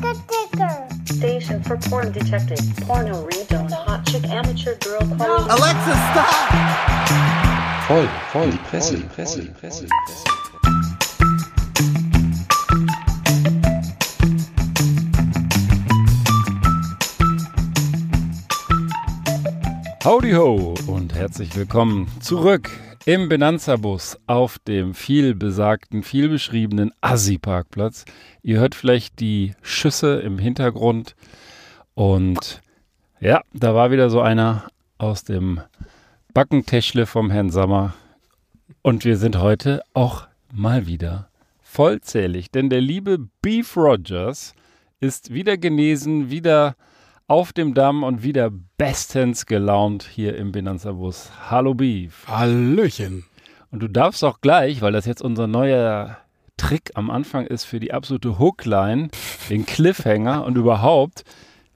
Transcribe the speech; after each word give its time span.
Chicka 0.00 0.14
Dicker. 0.28 0.88
Station 1.04 1.62
for 1.62 1.76
porn 1.76 2.12
detected. 2.12 2.58
Porno 2.86 3.26
ringtone. 3.26 3.70
Hot 3.70 4.06
chick 4.06 4.24
amateur 4.24 4.74
girl 4.76 5.00
calling. 5.00 5.50
Alexa, 5.50 5.94
stop! 6.10 6.26
Voll, 7.86 8.08
voll, 8.32 8.50
die 8.50 8.58
Presse, 8.70 8.96
die 8.96 9.02
Presse, 9.02 9.42
die 9.42 9.48
Presse, 9.48 9.84
die 9.84 9.90
Presse. 10.06 10.24
Howdy 20.02 20.32
ho 20.32 20.74
und 20.86 21.14
herzlich 21.14 21.54
willkommen 21.54 22.08
zurück 22.20 22.70
im 23.06 23.28
Benanza-Bus 23.28 24.18
auf 24.26 24.58
dem 24.58 24.94
vielbesagten, 24.94 26.02
vielbeschriebenen 26.02 26.92
Assi-Parkplatz. 27.00 28.04
Ihr 28.42 28.60
hört 28.60 28.74
vielleicht 28.74 29.20
die 29.20 29.54
Schüsse 29.62 30.20
im 30.20 30.38
Hintergrund 30.38 31.14
und 31.94 32.60
ja, 33.20 33.42
da 33.52 33.74
war 33.74 33.90
wieder 33.90 34.10
so 34.10 34.20
einer 34.20 34.64
aus 34.98 35.24
dem 35.24 35.60
Backentäschle 36.34 37.06
vom 37.06 37.30
Herrn 37.30 37.50
Sammer 37.50 37.94
und 38.82 39.04
wir 39.04 39.16
sind 39.16 39.38
heute 39.38 39.82
auch 39.94 40.28
mal 40.52 40.86
wieder 40.86 41.28
vollzählig, 41.62 42.50
denn 42.50 42.68
der 42.68 42.80
liebe 42.80 43.18
Beef 43.40 43.76
Rogers 43.76 44.54
ist 45.00 45.32
wieder 45.32 45.56
genesen, 45.56 46.30
wieder 46.30 46.76
auf 47.30 47.52
dem 47.52 47.74
Damm 47.74 48.02
und 48.02 48.24
wieder 48.24 48.50
bestens 48.76 49.46
gelaunt 49.46 50.02
hier 50.02 50.36
im 50.36 50.50
Benanza 50.50 50.90
Bus. 50.90 51.30
Hallo 51.48 51.74
Beef. 51.74 52.26
Hallöchen. 52.26 53.24
Und 53.70 53.84
du 53.84 53.86
darfst 53.86 54.24
auch 54.24 54.40
gleich, 54.40 54.82
weil 54.82 54.90
das 54.90 55.06
jetzt 55.06 55.22
unser 55.22 55.46
neuer 55.46 56.18
Trick 56.56 56.90
am 56.94 57.08
Anfang 57.08 57.46
ist 57.46 57.62
für 57.62 57.78
die 57.78 57.92
absolute 57.92 58.40
Hookline, 58.40 59.10
den 59.48 59.64
Cliffhanger 59.64 60.44
und 60.44 60.56
überhaupt 60.56 61.22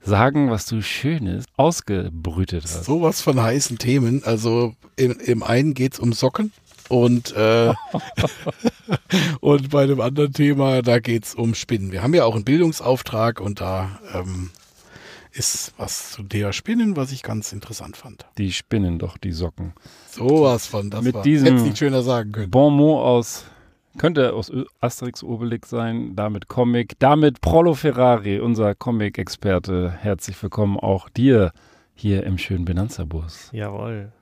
sagen, 0.00 0.50
was 0.50 0.66
du 0.66 0.82
Schönes 0.82 1.44
ausgebrütet 1.56 2.64
hast. 2.64 2.84
Sowas 2.84 3.20
von 3.20 3.40
heißen 3.40 3.78
Themen. 3.78 4.24
Also 4.24 4.74
im, 4.96 5.12
im 5.20 5.44
einen 5.44 5.74
geht 5.74 5.92
es 5.92 6.00
um 6.00 6.12
Socken 6.12 6.50
und, 6.88 7.32
äh, 7.36 7.72
und 9.40 9.70
bei 9.70 9.86
dem 9.86 10.00
anderen 10.00 10.32
Thema, 10.32 10.82
da 10.82 10.98
geht 10.98 11.26
es 11.26 11.34
um 11.36 11.54
Spinnen. 11.54 11.92
Wir 11.92 12.02
haben 12.02 12.12
ja 12.12 12.24
auch 12.24 12.34
einen 12.34 12.44
Bildungsauftrag 12.44 13.40
und 13.40 13.60
da 13.60 14.00
ähm, 14.14 14.50
ist 15.34 15.74
was 15.76 16.12
zu 16.12 16.22
der 16.22 16.52
Spinnen, 16.52 16.96
was 16.96 17.12
ich 17.12 17.22
ganz 17.22 17.52
interessant 17.52 17.96
fand. 17.96 18.24
Die 18.38 18.52
spinnen 18.52 18.98
doch 18.98 19.18
die 19.18 19.32
Socken. 19.32 19.72
Sowas 20.10 20.66
von, 20.66 20.90
das 20.90 21.02
Mit 21.02 21.14
war, 21.14 21.22
diesem- 21.22 21.46
hätte 21.46 21.62
nicht 21.62 21.78
schöner 21.78 22.02
sagen 22.02 22.32
können. 22.32 22.50
Bon 22.50 22.72
mot 22.74 23.00
aus, 23.04 23.44
könnte 23.98 24.32
aus 24.32 24.52
Asterix 24.80 25.22
Obelix 25.22 25.70
sein, 25.70 26.14
damit 26.14 26.48
Comic, 26.48 26.94
damit 26.98 27.40
Prollo 27.40 27.74
Ferrari, 27.74 28.38
unser 28.40 28.74
Comic-Experte. 28.74 29.90
Herzlich 29.90 30.40
willkommen 30.42 30.78
auch 30.78 31.08
dir 31.08 31.52
hier 31.94 32.24
im 32.24 32.38
schönen 32.38 32.64
Benanza-Bus. 32.64 33.50
Jawohl. 33.52 34.12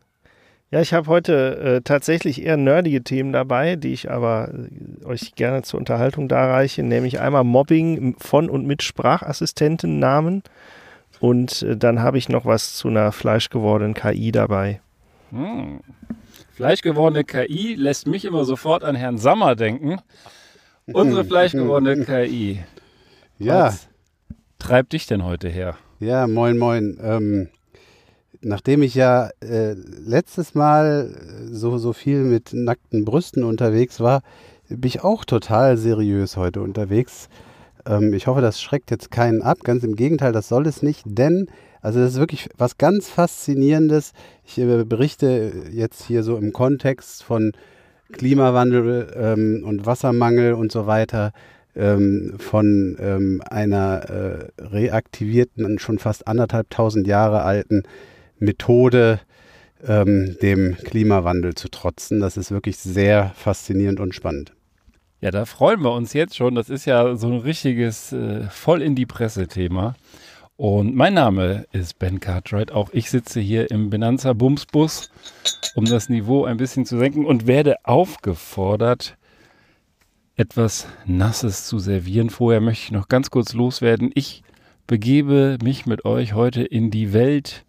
Ja, 0.71 0.81
ich 0.81 0.95
habe 0.95 1.07
heute 1.09 1.59
äh, 1.59 1.81
tatsächlich 1.83 2.41
eher 2.43 2.57
nerdige 2.57 3.03
Themen 3.05 3.33
dabei, 3.33 3.77
die 3.77 3.93
ich 3.93 4.11
aber 4.11 4.51
äh, 4.55 5.05
euch 5.05 5.35
gerne 5.35 5.61
zur 5.63 5.79
Unterhaltung 5.79 6.29
darreiche, 6.29 6.83
nämlich 6.83 7.21
einmal 7.21 7.45
Mobbing 7.45 8.17
von 8.19 8.49
und 8.49 8.67
mit 8.67 8.83
Sprachassistentennamen 8.83 10.43
und 11.23 11.63
äh, 11.63 11.77
dann 11.77 12.03
habe 12.03 12.19
ich 12.19 12.29
noch 12.29 12.45
was 12.47 12.75
zu 12.75 12.89
einer 12.89 13.13
fleischgewordenen 13.13 13.95
KI 13.95 14.33
dabei. 14.33 14.81
Hm. 15.31 15.79
Fleischgewordene 16.51 17.23
KI 17.23 17.77
lässt 17.77 18.09
mich 18.09 18.25
immer 18.25 18.45
sofort 18.45 18.83
an 18.83 18.97
Herrn 18.97 19.19
Sammer 19.19 19.55
denken. 19.55 20.01
Unsere 20.93 21.25
fleischgewordene 21.33 22.05
KI. 22.05 22.61
Ja, 23.39 23.67
Was 23.67 23.89
treibt 24.61 24.93
dich 24.93 25.07
denn 25.07 25.25
heute 25.25 25.49
her? 25.49 25.77
ja, 25.99 26.29
moin, 26.29 26.59
moin. 26.59 26.97
Ähm, 27.03 27.49
nachdem 28.41 28.83
ich 28.83 28.95
ja 28.95 29.31
äh, 29.41 29.73
letztes 29.73 30.55
Mal 30.55 31.13
äh, 31.13 31.47
so, 31.53 31.77
so 31.79 31.93
viel 31.93 32.19
mit 32.23 32.53
nackten 32.53 33.05
Brüsten 33.05 33.43
unterwegs 33.43 33.99
war, 33.99 34.23
bin 34.69 34.87
ich 34.87 35.03
auch 35.03 35.25
total 35.25 35.77
seriös 35.77 36.37
heute 36.37 36.61
unterwegs. 36.61 37.29
Ähm, 37.87 38.13
ich 38.15 38.27
hoffe, 38.27 38.41
das 38.41 38.61
schreckt 38.61 38.91
jetzt 38.91 39.11
keinen 39.11 39.43
ab. 39.43 39.59
Ganz 39.65 39.85
im 39.85 39.97
Gegenteil, 39.97 40.33
das 40.33 40.49
soll 40.49 40.67
es 40.67 40.83
nicht, 40.83 41.03
denn, 41.07 41.49
also 41.81 42.01
das 42.01 42.15
ist 42.15 42.19
wirklich 42.21 42.49
was 42.57 42.79
ganz 42.79 43.09
Faszinierendes. 43.09 44.13
Ich 44.45 44.59
äh, 44.59 44.85
berichte 44.85 45.53
jetzt 45.71 46.05
hier 46.05 46.23
so 46.23 46.37
im 46.37 46.53
Kontext 46.53 47.23
von 47.23 47.53
Klimawandel 48.13 49.13
ähm, 49.17 49.65
und 49.67 49.87
Wassermangel 49.87 50.55
und 50.55 50.71
so 50.71 50.87
weiter 50.87 51.33
ähm, 51.75 52.35
von 52.39 52.97
ähm, 53.01 53.43
einer 53.49 54.51
äh, 54.59 54.63
reaktivierten, 54.63 55.79
schon 55.79 55.99
fast 55.99 56.27
anderthalbtausend 56.29 57.07
Jahre 57.07 57.43
alten 57.43 57.85
Methode, 58.39 59.21
ähm, 59.87 60.37
dem 60.43 60.77
Klimawandel 60.77 61.55
zu 61.55 61.69
trotzen. 61.69 62.21
Das 62.21 62.37
ist 62.37 62.51
wirklich 62.51 62.77
sehr 62.77 63.33
faszinierend 63.35 64.01
und 64.01 64.15
spannend. 64.15 64.53
Ja, 65.23 65.31
da 65.31 65.45
freuen 65.45 65.83
wir 65.83 65.93
uns 65.93 66.15
jetzt 66.15 66.35
schon. 66.35 66.57
Das 66.57 66.69
ist 66.69 66.85
ja 66.85 67.15
so 67.15 67.29
ein 67.29 67.39
richtiges 67.39 68.13
äh, 68.13 68.49
voll 68.51 68.83
in 68.83 68.97
die 68.97 69.07
Presse-Thema. 69.07 69.95
Und 70.57 70.97
mein 70.97 71.15
Name 71.15 71.65
ist 71.71 72.01
Ben 72.01 72.19
Cartwright. 72.19 72.73
Auch 72.73 72.91
ich 72.93 73.09
sitze 73.09 73.39
hier 73.39 73.71
im 73.71 73.89
Benanza 73.89 74.33
Bumsbus, 74.33 75.13
um 75.77 75.85
das 75.85 76.09
Niveau 76.09 76.45
ein 76.45 76.57
bisschen 76.57 76.87
zu 76.87 76.99
senken 76.99 77.25
und 77.25 77.47
werde 77.47 77.77
aufgefordert, 77.85 79.17
etwas 80.35 80.89
Nasses 81.07 81.69
zu 81.69 81.79
servieren. 81.79 82.29
Vorher 82.29 82.61
möchte 82.61 82.87
ich 82.87 82.91
noch 82.91 83.07
ganz 83.07 83.31
kurz 83.31 83.53
loswerden. 83.53 84.11
Ich 84.17 84.43
begebe 84.89 85.57
mich 85.63 85.87
mit 85.87 86.05
euch 86.05 86.35
heute 86.35 86.65
in 86.65 86.91
die 86.91 87.13
Welt 87.13 87.65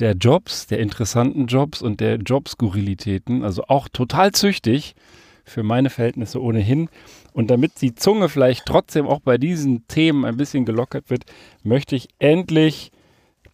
der 0.00 0.12
Jobs, 0.12 0.66
der 0.66 0.80
interessanten 0.80 1.46
Jobs 1.46 1.80
und 1.80 2.00
der 2.00 2.16
Jobskurrilitäten. 2.16 3.42
Also 3.42 3.64
auch 3.68 3.88
total 3.88 4.32
züchtig 4.32 4.94
für 5.50 5.62
meine 5.62 5.90
Verhältnisse 5.90 6.40
ohnehin. 6.40 6.88
Und 7.32 7.50
damit 7.50 7.80
die 7.82 7.94
Zunge 7.94 8.28
vielleicht 8.28 8.66
trotzdem 8.66 9.06
auch 9.06 9.20
bei 9.20 9.36
diesen 9.36 9.86
Themen 9.88 10.24
ein 10.24 10.36
bisschen 10.36 10.64
gelockert 10.64 11.10
wird, 11.10 11.24
möchte 11.62 11.96
ich 11.96 12.08
endlich 12.18 12.92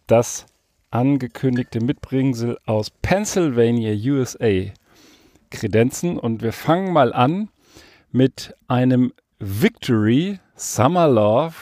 das 0.05 0.45
angekündigte 0.91 1.81
Mitbringsel 1.81 2.57
aus 2.65 2.89
Pennsylvania, 2.89 3.93
USA 4.13 4.71
kredenzen. 5.49 6.17
Und 6.17 6.41
wir 6.41 6.53
fangen 6.53 6.93
mal 6.93 7.13
an 7.13 7.49
mit 8.11 8.53
einem 8.67 9.13
Victory 9.39 10.39
Summer 10.55 11.07
Love. 11.07 11.55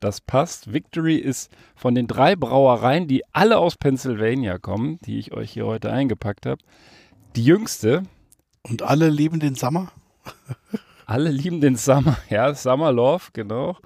Das 0.00 0.20
passt. 0.20 0.72
Victory 0.72 1.16
ist 1.16 1.50
von 1.74 1.94
den 1.94 2.06
drei 2.06 2.36
Brauereien, 2.36 3.08
die 3.08 3.22
alle 3.32 3.58
aus 3.58 3.76
Pennsylvania 3.76 4.58
kommen, 4.58 4.98
die 5.04 5.18
ich 5.18 5.32
euch 5.32 5.50
hier 5.50 5.66
heute 5.66 5.90
eingepackt 5.90 6.46
habe, 6.46 6.62
die 7.34 7.44
jüngste. 7.44 8.04
Und 8.68 8.82
alle 8.82 9.08
lieben 9.08 9.40
den 9.40 9.54
Sommer? 9.54 9.92
Alle 11.06 11.30
lieben 11.30 11.60
den 11.60 11.76
Summer, 11.76 12.18
ja, 12.28 12.54
Summer 12.54 12.92
Love, 12.92 13.24
genau. 13.32 13.76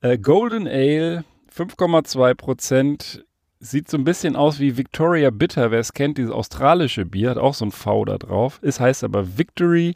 Äh, 0.00 0.18
Golden 0.18 0.66
Ale, 0.66 1.24
5,2 1.54 2.34
Prozent. 2.34 3.24
Sieht 3.60 3.88
so 3.88 3.96
ein 3.96 4.04
bisschen 4.04 4.36
aus 4.36 4.60
wie 4.60 4.76
Victoria 4.76 5.30
Bitter, 5.30 5.70
wer 5.70 5.80
es 5.80 5.92
kennt, 5.92 6.18
dieses 6.18 6.30
australische 6.30 7.04
Bier, 7.04 7.30
hat 7.30 7.38
auch 7.38 7.54
so 7.54 7.64
ein 7.64 7.72
V 7.72 8.04
da 8.04 8.18
drauf. 8.18 8.60
Es 8.62 8.78
heißt 8.78 9.02
aber 9.04 9.36
Victory. 9.38 9.94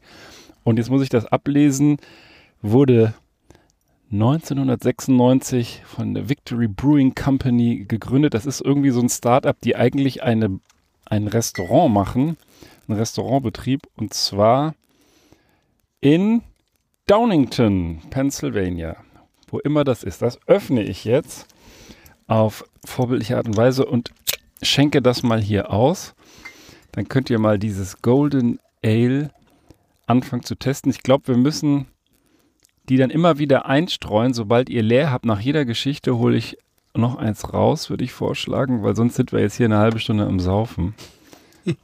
Und 0.65 0.79
jetzt 0.79 0.91
muss 0.91 1.03
ich 1.03 1.09
das 1.09 1.27
ablesen. 1.27 1.99
Wurde 2.61 3.15
1996 4.13 5.83
von 5.85 6.15
der 6.15 6.29
Victory 6.29 6.69
Brewing 6.69 7.15
Company 7.15 7.87
gegründet. 7.89 8.35
Das 8.35 8.47
ist 8.47 8.61
irgendwie 8.61 8.91
so 8.91 9.01
ein 9.01 9.09
Start-up, 9.09 9.57
die 9.63 9.75
eigentlich 9.75 10.23
eine, 10.23 10.61
ein 11.07 11.29
Restaurant 11.29 11.93
machen, 11.93 12.37
einen 12.89 12.99
Restaurantbetrieb. 12.99 13.83
Und 13.97 14.15
zwar 14.15 14.75
in 16.01 16.43
Downington, 17.07 18.01
Pennsylvania, 18.11 18.97
wo 19.49 19.59
immer 19.59 19.85
das 19.85 20.03
ist. 20.03 20.23
Das 20.23 20.39
öffne 20.47 20.83
ich 20.83 21.05
jetzt 21.05 21.47
auf 22.27 22.65
vorbildliche 22.85 23.37
Art 23.37 23.47
und 23.47 23.57
Weise 23.57 23.85
und 23.85 24.11
schenke 24.63 25.03
das 25.03 25.23
mal 25.23 25.41
hier 25.41 25.71
aus. 25.71 26.15
Dann 26.93 27.09
könnt 27.09 27.31
ihr 27.31 27.39
mal 27.39 27.59
dieses 27.59 28.03
Golden 28.03 28.59
Ale 28.85 29.31
anfangen 30.07 30.43
zu 30.43 30.55
testen. 30.55 30.91
Ich 30.91 31.03
glaube, 31.03 31.29
wir 31.29 31.37
müssen 31.37 31.87
die 32.89 32.97
dann 32.97 33.11
immer 33.11 33.39
wieder 33.39 33.67
einstreuen, 33.67 34.35
sobald 34.35 34.69
ihr 34.69 34.83
leer 34.83 35.11
habt. 35.11 35.25
Nach 35.25 35.41
jeder 35.41 35.65
Geschichte 35.65 36.19
hole 36.19 36.37
ich 36.37 36.59
noch 36.95 37.17
eins 37.17 37.53
raus, 37.53 37.91
würde 37.91 38.05
ich 38.05 38.13
vorschlagen, 38.13 38.83
weil 38.83 38.97
sonst 38.97 39.15
sind 39.15 39.33
wir 39.33 39.41
jetzt 39.41 39.57
hier 39.57 39.67
eine 39.67 39.79
halbe 39.79 39.99
Stunde 39.99 40.27
am 40.27 40.41
Saufen. 40.41 40.95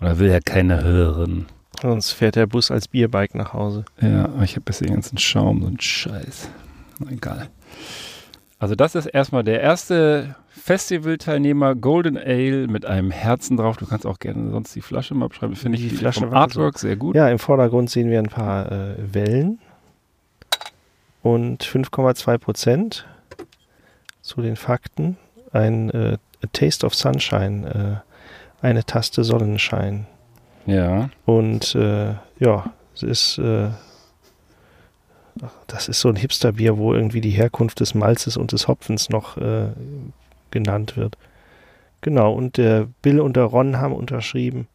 Oder 0.00 0.18
will 0.18 0.30
ja 0.30 0.40
keiner 0.40 0.82
hören. 0.82 1.46
Sonst 1.80 2.12
fährt 2.12 2.36
der 2.36 2.46
Bus 2.46 2.70
als 2.70 2.88
Bierbike 2.88 3.34
nach 3.34 3.52
Hause. 3.52 3.84
Ja, 4.00 4.24
aber 4.24 4.42
ich 4.42 4.56
habe 4.56 4.64
jetzt 4.66 4.80
den 4.80 4.92
ganzen 4.94 5.18
Schaum, 5.18 5.62
so 5.62 5.68
ein 5.68 5.80
Scheiß. 5.80 6.48
Egal. 7.10 7.48
Also 8.58 8.74
das 8.74 8.96
ist 8.96 9.06
erstmal 9.06 9.44
der 9.44 9.60
erste 9.60 10.34
Festivalteilnehmer 10.48 11.76
Golden 11.76 12.16
Ale 12.18 12.66
mit 12.66 12.84
einem 12.84 13.12
Herzen 13.12 13.56
drauf. 13.56 13.76
Du 13.76 13.86
kannst 13.86 14.04
auch 14.04 14.18
gerne 14.18 14.50
sonst 14.50 14.74
die 14.74 14.80
Flasche 14.80 15.14
mal 15.14 15.28
beschreiben. 15.28 15.54
Finde 15.54 15.78
ich 15.78 15.88
Die 15.88 15.94
Flasche 15.94 16.20
vom 16.22 16.34
Artwork 16.34 16.78
sehr 16.78 16.96
gut. 16.96 17.14
Ja, 17.14 17.28
im 17.28 17.38
Vordergrund 17.38 17.88
sehen 17.88 18.10
wir 18.10 18.18
ein 18.18 18.26
paar 18.26 18.72
äh, 18.72 18.94
Wellen 19.14 19.60
und 21.22 21.62
5,2 21.64 22.38
Prozent. 22.38 23.06
zu 24.22 24.42
den 24.42 24.56
Fakten. 24.56 25.16
Ein 25.52 25.90
äh, 25.90 26.18
A 26.42 26.46
Taste 26.52 26.84
of 26.84 26.94
Sunshine, 26.94 28.02
äh, 28.04 28.07
eine 28.60 28.84
Taste 28.84 29.24
Sonnenschein. 29.24 30.06
Ja. 30.66 31.10
Und 31.24 31.74
äh, 31.74 32.14
ja, 32.38 32.72
es 32.94 33.02
ist, 33.02 33.38
äh, 33.38 33.68
das 35.66 35.88
ist 35.88 36.00
so 36.00 36.08
ein 36.08 36.16
Hipsterbier, 36.16 36.78
wo 36.78 36.92
irgendwie 36.92 37.20
die 37.20 37.30
Herkunft 37.30 37.80
des 37.80 37.94
Malzes 37.94 38.36
und 38.36 38.52
des 38.52 38.68
Hopfens 38.68 39.08
noch 39.08 39.36
äh, 39.36 39.68
genannt 40.50 40.96
wird. 40.96 41.16
Genau, 42.00 42.32
und 42.32 42.56
der 42.56 42.88
Bill 43.02 43.20
und 43.20 43.36
der 43.36 43.44
Ron 43.44 43.78
haben 43.78 43.94
unterschrieben. 43.94 44.68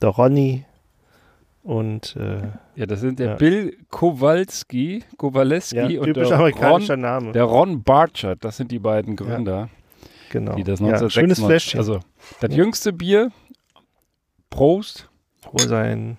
Der 0.00 0.10
Ronny 0.10 0.64
und 1.62 2.16
äh, 2.16 2.42
Ja, 2.76 2.86
das 2.86 3.00
sind 3.00 3.18
der 3.18 3.26
Ja. 3.30 3.34
Bill 3.36 3.76
Kowalski, 3.90 5.02
Kowaleski 5.16 5.76
ja, 5.76 6.00
und 6.00 6.06
typisch 6.06 6.28
der 6.28 6.36
amerikanischer 6.36 6.94
Ron, 6.94 7.00
Name. 7.00 7.32
der 7.32 7.44
Ron 7.44 7.82
Barchard. 7.82 8.44
Das 8.44 8.56
sind 8.56 8.70
die 8.70 8.78
beiden 8.78 9.16
Gründer, 9.16 9.68
genau. 10.30 10.54
die 10.54 10.64
das 10.64 10.80
ja, 10.80 10.86
1996, 10.86 11.12
schönes 11.12 11.40
Fläschchen. 11.40 11.80
also 11.80 12.00
das 12.40 12.50
Ja. 12.50 12.56
jüngste 12.58 12.92
Bier. 12.92 13.30
Prost, 14.50 15.08
Wohl 15.52 15.66
sein 15.68 16.18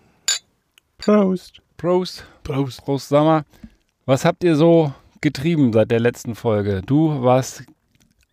Prost. 0.98 1.62
Prost, 1.78 2.26
Prost. 2.44 2.84
Prost, 2.86 3.10
sag 3.10 3.24
mal. 3.24 3.44
Was 4.06 4.24
habt 4.26 4.44
ihr 4.44 4.56
so 4.56 4.94
getrieben 5.22 5.74
seit 5.74 5.92
der 5.92 6.00
letzten 6.00 6.36
Folge? 6.36 6.82
Du 6.86 7.22
warst 7.24 7.64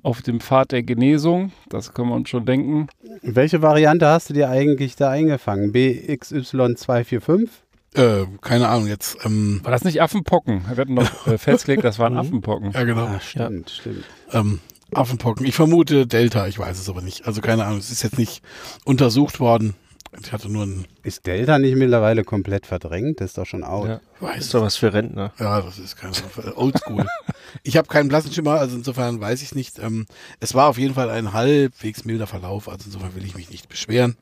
auf 0.03 0.21
dem 0.23 0.41
Pfad 0.41 0.73
der 0.73 0.83
Genesung, 0.83 1.53
das 1.69 1.95
können 1.95 2.09
wir 2.09 2.17
uns 2.17 2.29
schon 2.29 2.45
denken. 2.45 2.89
Welche 3.23 3.63
Variante 3.63 4.07
hast 4.07 4.31
du 4.31 4.35
dir 4.35 4.51
eigentlich 4.51 4.97
da 4.97 5.11
eingefangen? 5.11 5.73
BXY245? 5.73 7.49
Äh, 7.95 8.25
keine 8.41 8.69
Ahnung, 8.69 8.89
jetzt, 8.89 9.19
ähm, 9.25 9.61
War 9.63 9.71
das 9.71 9.85
nicht 9.85 10.01
Affenpocken? 10.03 10.63
Wir 10.69 10.77
hatten 10.79 10.95
noch 10.95 11.27
äh, 11.27 11.37
festgelegt, 11.39 11.85
das 11.85 11.99
waren 11.99 12.13
Mhm. 12.15 12.19
Affenpocken. 12.19 12.71
ja 12.73 12.85
genau, 12.85 13.05
Ah, 13.05 13.21
stimmt, 13.21 13.71
stimmt. 13.71 14.05
ähm, 14.33 14.61
Affenpocken. 14.95 15.47
Ich 15.47 15.55
vermute 15.55 16.07
Delta, 16.07 16.47
ich 16.47 16.59
weiß 16.59 16.79
es 16.79 16.89
aber 16.89 17.03
nicht. 17.03 17.27
Also 17.27 17.41
keine 17.41 17.65
Ahnung, 17.65 17.79
es 17.79 17.91
ist 17.91 18.03
jetzt 18.03 18.19
nicht 18.19 18.43
untersucht 18.85 19.41
worden. 19.41 19.75
Ich 20.23 20.31
hatte 20.31 20.51
nur 20.53 20.65
ein, 20.67 20.85
Ist 21.03 21.27
Delta 21.27 21.59
nicht 21.59 21.75
mittlerweile 21.77 22.23
komplett 22.23 22.67
verdrängt? 22.67 23.21
Das 23.21 23.31
ist 23.31 23.39
doch 23.39 23.47
schon 23.47 23.65
out. 23.65 23.89
Ja. 23.89 24.01
ich 24.17 24.23
weiß 24.23 24.39
ist 24.45 24.55
doch 24.55 24.61
was 24.61 24.77
für 24.77 24.93
Rentner. 24.93 25.33
Ja, 25.39 25.63
das 25.63 25.79
ist 25.79 25.97
kein 25.97 26.13
Oldschool. 26.55 27.07
ich 27.63 27.79
habe 27.79 27.89
keinen 27.89 28.09
blassen 28.09 28.31
Schimmer, 28.31 28.53
also 28.61 28.77
insofern 28.77 29.21
weiß 29.21 29.41
ich 29.41 29.49
es 29.49 29.55
nicht. 29.55 29.79
Ähm, 29.79 30.05
es 30.39 30.55
war 30.55 30.69
auf 30.69 30.77
jeden 30.77 30.93
Fall 30.95 31.09
ein 31.09 31.33
halbwegs 31.33 32.05
milder 32.05 32.27
Verlauf, 32.27 32.69
also 32.69 32.85
insofern 32.87 33.15
will 33.15 33.25
ich 33.25 33.35
mich 33.35 33.49
nicht 33.49 33.71
beschweren. 33.71 34.17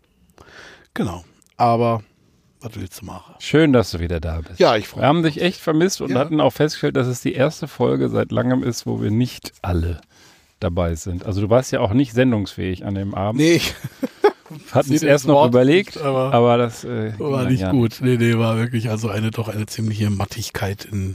Genau. 0.94 1.24
Aber 1.56 2.02
was 2.60 2.72
willst 2.76 3.00
du 3.00 3.06
machen? 3.06 3.34
Schön, 3.40 3.72
dass 3.72 3.90
du 3.90 3.98
wieder 3.98 4.20
da 4.20 4.42
bist. 4.42 4.60
Ja, 4.60 4.76
ich 4.76 4.84
Wir 4.84 4.88
freue 4.90 5.00
mich. 5.00 5.08
haben 5.08 5.22
dich 5.24 5.40
echt 5.42 5.60
vermisst 5.60 6.00
und 6.02 6.10
Ja. 6.10 6.18
hatten 6.20 6.40
auch 6.40 6.52
festgestellt, 6.52 6.94
dass 6.96 7.06
es 7.08 7.20
die 7.20 7.32
erste 7.32 7.66
Folge 7.66 8.08
seit 8.10 8.30
langem 8.30 8.62
ist, 8.62 8.86
wo 8.86 9.00
wir 9.02 9.10
nicht 9.10 9.52
alle 9.62 10.00
dabei 10.60 10.94
sind. 10.94 11.24
Also 11.26 11.40
du 11.40 11.50
warst 11.50 11.72
ja 11.72 11.80
auch 11.80 11.92
nicht 11.92 12.12
sendungsfähig 12.12 12.84
an 12.84 12.94
dem 12.94 13.14
Abend. 13.14 13.40
Nee, 13.40 13.54
ich 13.54 13.74
Hatten 14.72 14.92
es 14.92 15.02
erst 15.04 15.26
noch 15.28 15.34
Wort 15.34 15.50
überlegt, 15.50 15.94
nicht, 15.96 16.04
aber- 16.04 16.32
aber, 16.34 16.56
das 16.58 16.82
äh, 16.84 17.12
war 17.18 17.44
nicht 17.48 17.60
ja 17.60 17.70
gut. 17.70 17.98
Nee, 18.02 18.16
nee, 18.16 18.36
war 18.36 18.56
wirklich 18.56 18.90
also 18.90 19.08
eine 19.08 19.30
doch 19.30 19.48
eine 19.48 19.66
ziemliche 19.66 20.10
Mattigkeit 20.10 20.84
in 20.84 21.14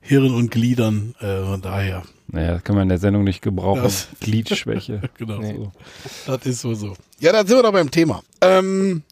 Hirn 0.00 0.32
und 0.34 0.50
Gliedern. 0.50 1.14
Äh, 1.20 1.42
von 1.44 1.60
daher, 1.60 2.02
Naja, 2.28 2.54
das 2.54 2.64
kann 2.64 2.74
man 2.76 2.84
in 2.84 2.88
der 2.88 2.96
Sendung 2.98 3.24
nicht 3.24 3.42
gebrauchen. 3.42 3.82
Das- 3.82 4.08
Gliedschwäche. 4.20 5.02
genau 5.18 5.38
Nee. 5.40 5.56
so. 5.56 5.72
Das 6.26 6.46
ist 6.46 6.60
so 6.62 6.72
so. 6.74 6.94
Ja, 7.18 7.32
dann 7.32 7.46
sind 7.46 7.58
wir 7.58 7.62
doch 7.62 7.72
beim 7.72 7.90
Thema. 7.90 8.22
Ähm, 8.40 9.02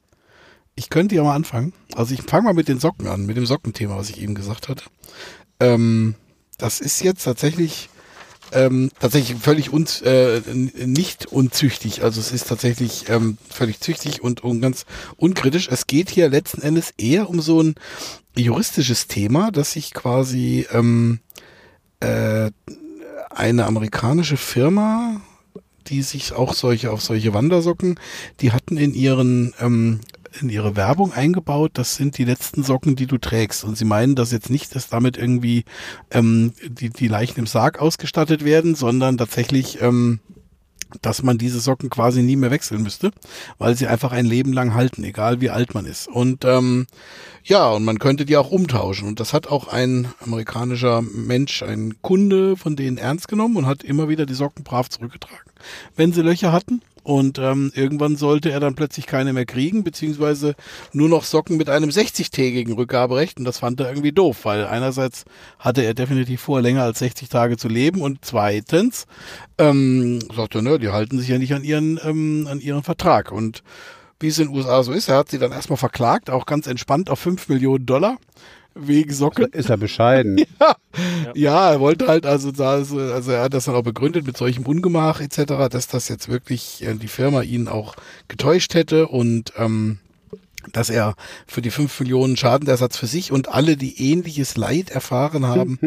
ich 0.74 0.88
könnte 0.88 1.14
ja 1.16 1.22
mal 1.22 1.34
anfangen. 1.34 1.74
Also 1.94 2.14
ich 2.14 2.22
fange 2.22 2.44
mal 2.44 2.54
mit 2.54 2.68
den 2.68 2.78
Socken 2.80 3.06
an, 3.06 3.26
mit 3.26 3.36
dem 3.36 3.44
Sockenthema, 3.44 3.98
was 3.98 4.08
ich 4.08 4.22
eben 4.22 4.34
gesagt 4.34 4.68
hatte. 4.70 4.84
Ähm, 5.60 6.14
das 6.56 6.80
ist 6.80 7.02
jetzt 7.02 7.24
tatsächlich 7.24 7.90
ähm, 8.52 8.90
tatsächlich 8.98 9.38
völlig 9.38 9.72
un, 9.72 9.86
äh, 10.04 10.40
nicht 10.52 11.26
unzüchtig. 11.26 12.02
Also 12.02 12.20
es 12.20 12.32
ist 12.32 12.48
tatsächlich 12.48 13.08
ähm, 13.08 13.38
völlig 13.48 13.80
züchtig 13.80 14.22
und, 14.22 14.42
und 14.42 14.60
ganz 14.60 14.86
unkritisch. 15.16 15.68
Es 15.70 15.86
geht 15.86 16.10
hier 16.10 16.28
letzten 16.28 16.62
Endes 16.62 16.92
eher 16.96 17.28
um 17.28 17.40
so 17.40 17.62
ein 17.62 17.74
juristisches 18.36 19.06
Thema, 19.06 19.50
dass 19.50 19.72
sich 19.72 19.94
quasi 19.94 20.66
ähm, 20.72 21.20
äh, 22.00 22.50
eine 23.30 23.66
amerikanische 23.66 24.36
Firma, 24.36 25.20
die 25.86 26.02
sich 26.02 26.32
auch 26.32 26.54
solche 26.54 26.90
auf 26.90 27.02
solche 27.02 27.34
Wandersocken, 27.34 27.98
die 28.40 28.52
hatten 28.52 28.76
in 28.76 28.94
ihren 28.94 29.54
ähm, 29.60 30.00
in 30.40 30.48
ihre 30.48 30.76
Werbung 30.76 31.12
eingebaut, 31.12 31.72
das 31.74 31.96
sind 31.96 32.18
die 32.18 32.24
letzten 32.24 32.62
Socken, 32.62 32.96
die 32.96 33.06
du 33.06 33.18
trägst. 33.18 33.64
Und 33.64 33.76
sie 33.76 33.84
meinen 33.84 34.14
das 34.14 34.32
jetzt 34.32 34.50
nicht, 34.50 34.74
dass 34.74 34.88
damit 34.88 35.16
irgendwie 35.16 35.64
ähm, 36.10 36.52
die, 36.66 36.90
die 36.90 37.08
Leichen 37.08 37.40
im 37.40 37.46
Sarg 37.46 37.80
ausgestattet 37.80 38.44
werden, 38.44 38.74
sondern 38.74 39.18
tatsächlich, 39.18 39.80
ähm, 39.80 40.20
dass 41.02 41.22
man 41.22 41.36
diese 41.36 41.60
Socken 41.60 41.90
quasi 41.90 42.22
nie 42.22 42.36
mehr 42.36 42.50
wechseln 42.50 42.82
müsste, 42.82 43.10
weil 43.58 43.76
sie 43.76 43.86
einfach 43.86 44.12
ein 44.12 44.24
Leben 44.24 44.52
lang 44.52 44.74
halten, 44.74 45.04
egal 45.04 45.40
wie 45.40 45.50
alt 45.50 45.74
man 45.74 45.84
ist. 45.84 46.08
Und 46.08 46.44
ähm, 46.44 46.86
ja, 47.44 47.68
und 47.70 47.84
man 47.84 47.98
könnte 47.98 48.24
die 48.24 48.36
auch 48.36 48.50
umtauschen. 48.50 49.08
Und 49.08 49.20
das 49.20 49.32
hat 49.32 49.48
auch 49.48 49.68
ein 49.68 50.08
amerikanischer 50.20 51.02
Mensch, 51.02 51.62
ein 51.62 52.00
Kunde 52.02 52.56
von 52.56 52.76
denen 52.76 52.98
ernst 52.98 53.28
genommen 53.28 53.56
und 53.56 53.66
hat 53.66 53.84
immer 53.84 54.08
wieder 54.08 54.26
die 54.26 54.34
Socken 54.34 54.64
brav 54.64 54.88
zurückgetragen, 54.88 55.50
wenn 55.96 56.12
sie 56.12 56.22
Löcher 56.22 56.52
hatten. 56.52 56.82
Und 57.08 57.38
ähm, 57.38 57.72
irgendwann 57.74 58.16
sollte 58.16 58.50
er 58.50 58.60
dann 58.60 58.74
plötzlich 58.74 59.06
keine 59.06 59.32
mehr 59.32 59.46
kriegen, 59.46 59.82
beziehungsweise 59.82 60.54
nur 60.92 61.08
noch 61.08 61.24
Socken 61.24 61.56
mit 61.56 61.70
einem 61.70 61.88
60-tägigen 61.88 62.74
Rückgaberecht. 62.74 63.38
Und 63.38 63.46
das 63.46 63.60
fand 63.60 63.80
er 63.80 63.88
irgendwie 63.88 64.12
doof, 64.12 64.40
weil 64.42 64.66
einerseits 64.66 65.24
hatte 65.58 65.82
er 65.82 65.94
definitiv 65.94 66.42
vor, 66.42 66.60
länger 66.60 66.82
als 66.82 66.98
60 66.98 67.30
Tage 67.30 67.56
zu 67.56 67.68
leben. 67.68 68.02
Und 68.02 68.26
zweitens 68.26 69.06
ähm, 69.56 70.18
sagte 70.36 70.58
er, 70.58 70.62
ne, 70.62 70.78
die 70.78 70.90
halten 70.90 71.18
sich 71.18 71.28
ja 71.28 71.38
nicht 71.38 71.54
an 71.54 71.64
ihren, 71.64 71.98
ähm, 72.04 72.46
an 72.46 72.60
ihren 72.60 72.82
Vertrag. 72.82 73.32
Und 73.32 73.62
wie 74.20 74.28
es 74.28 74.38
in 74.38 74.48
den 74.48 74.56
USA 74.58 74.82
so 74.82 74.92
ist, 74.92 75.08
er 75.08 75.16
hat 75.16 75.30
sie 75.30 75.38
dann 75.38 75.52
erstmal 75.52 75.78
verklagt, 75.78 76.28
auch 76.28 76.44
ganz 76.44 76.66
entspannt 76.66 77.08
auf 77.08 77.20
5 77.20 77.48
Millionen 77.48 77.86
Dollar 77.86 78.18
wegen 78.78 79.12
Socken. 79.12 79.46
Ist 79.52 79.70
er 79.70 79.76
bescheiden. 79.76 80.40
Ja, 81.34 81.70
er 81.70 81.78
wollte 81.80 82.08
halt 82.08 82.26
also, 82.26 82.50
da- 82.50 82.70
also 82.72 82.98
er 83.30 83.42
hat 83.42 83.54
das 83.54 83.66
dann 83.66 83.74
auch 83.76 83.82
begründet 83.82 84.26
mit 84.26 84.36
solchem 84.36 84.64
Ungemach 84.66 85.20
etc., 85.20 85.68
dass 85.70 85.86
das 85.86 86.08
jetzt 86.08 86.28
wirklich 86.28 86.82
äh, 86.84 86.94
die 86.94 87.06
Firma 87.08 87.42
ihn 87.42 87.68
auch 87.68 87.94
getäuscht 88.26 88.74
hätte 88.74 89.06
und 89.06 89.52
ähm, 89.56 89.98
dass 90.72 90.90
er 90.90 91.14
für 91.46 91.62
die 91.62 91.70
5 91.70 92.00
Millionen 92.00 92.36
Schadenersatz 92.36 92.96
für 92.96 93.06
sich 93.06 93.30
und 93.30 93.48
alle, 93.48 93.76
die 93.76 94.10
ähnliches 94.10 94.56
Leid 94.56 94.90
erfahren 94.90 95.46
haben. 95.46 95.78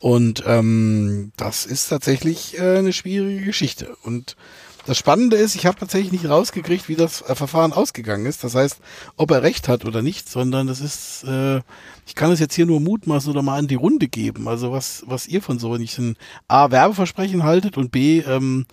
Und 0.00 0.42
ähm, 0.46 1.30
das 1.36 1.64
ist 1.66 1.88
tatsächlich 1.88 2.58
äh, 2.58 2.78
eine 2.78 2.92
schwierige 2.92 3.44
Geschichte. 3.44 3.94
Und 4.02 4.34
das 4.86 4.98
Spannende 4.98 5.36
ist, 5.36 5.54
ich 5.54 5.66
habe 5.66 5.78
tatsächlich 5.78 6.12
nicht 6.12 6.28
rausgekriegt, 6.28 6.88
wie 6.88 6.96
das 6.96 7.22
äh, 7.22 7.34
Verfahren 7.34 7.72
ausgegangen 7.72 8.26
ist. 8.26 8.42
Das 8.42 8.54
heißt, 8.54 8.78
ob 9.16 9.30
er 9.30 9.42
recht 9.42 9.68
hat 9.68 9.84
oder 9.84 10.02
nicht, 10.02 10.28
sondern 10.28 10.66
das 10.66 10.80
ist, 10.80 11.24
äh, 11.24 11.60
ich 12.08 12.14
kann 12.14 12.32
es 12.32 12.40
jetzt 12.40 12.54
hier 12.54 12.64
nur 12.66 12.80
mutmaßen 12.80 13.30
oder 13.30 13.42
mal 13.42 13.58
an 13.58 13.68
die 13.68 13.74
Runde 13.76 14.08
geben. 14.08 14.48
Also 14.48 14.72
was, 14.72 15.04
was 15.06 15.28
ihr 15.28 15.42
von 15.42 15.58
so 15.58 15.76
nicht 15.76 15.96
ein 15.98 16.16
A, 16.48 16.70
Werbeversprechen 16.70 17.44
haltet 17.44 17.76
und 17.76 17.92
B, 17.92 18.20
ähm, 18.20 18.64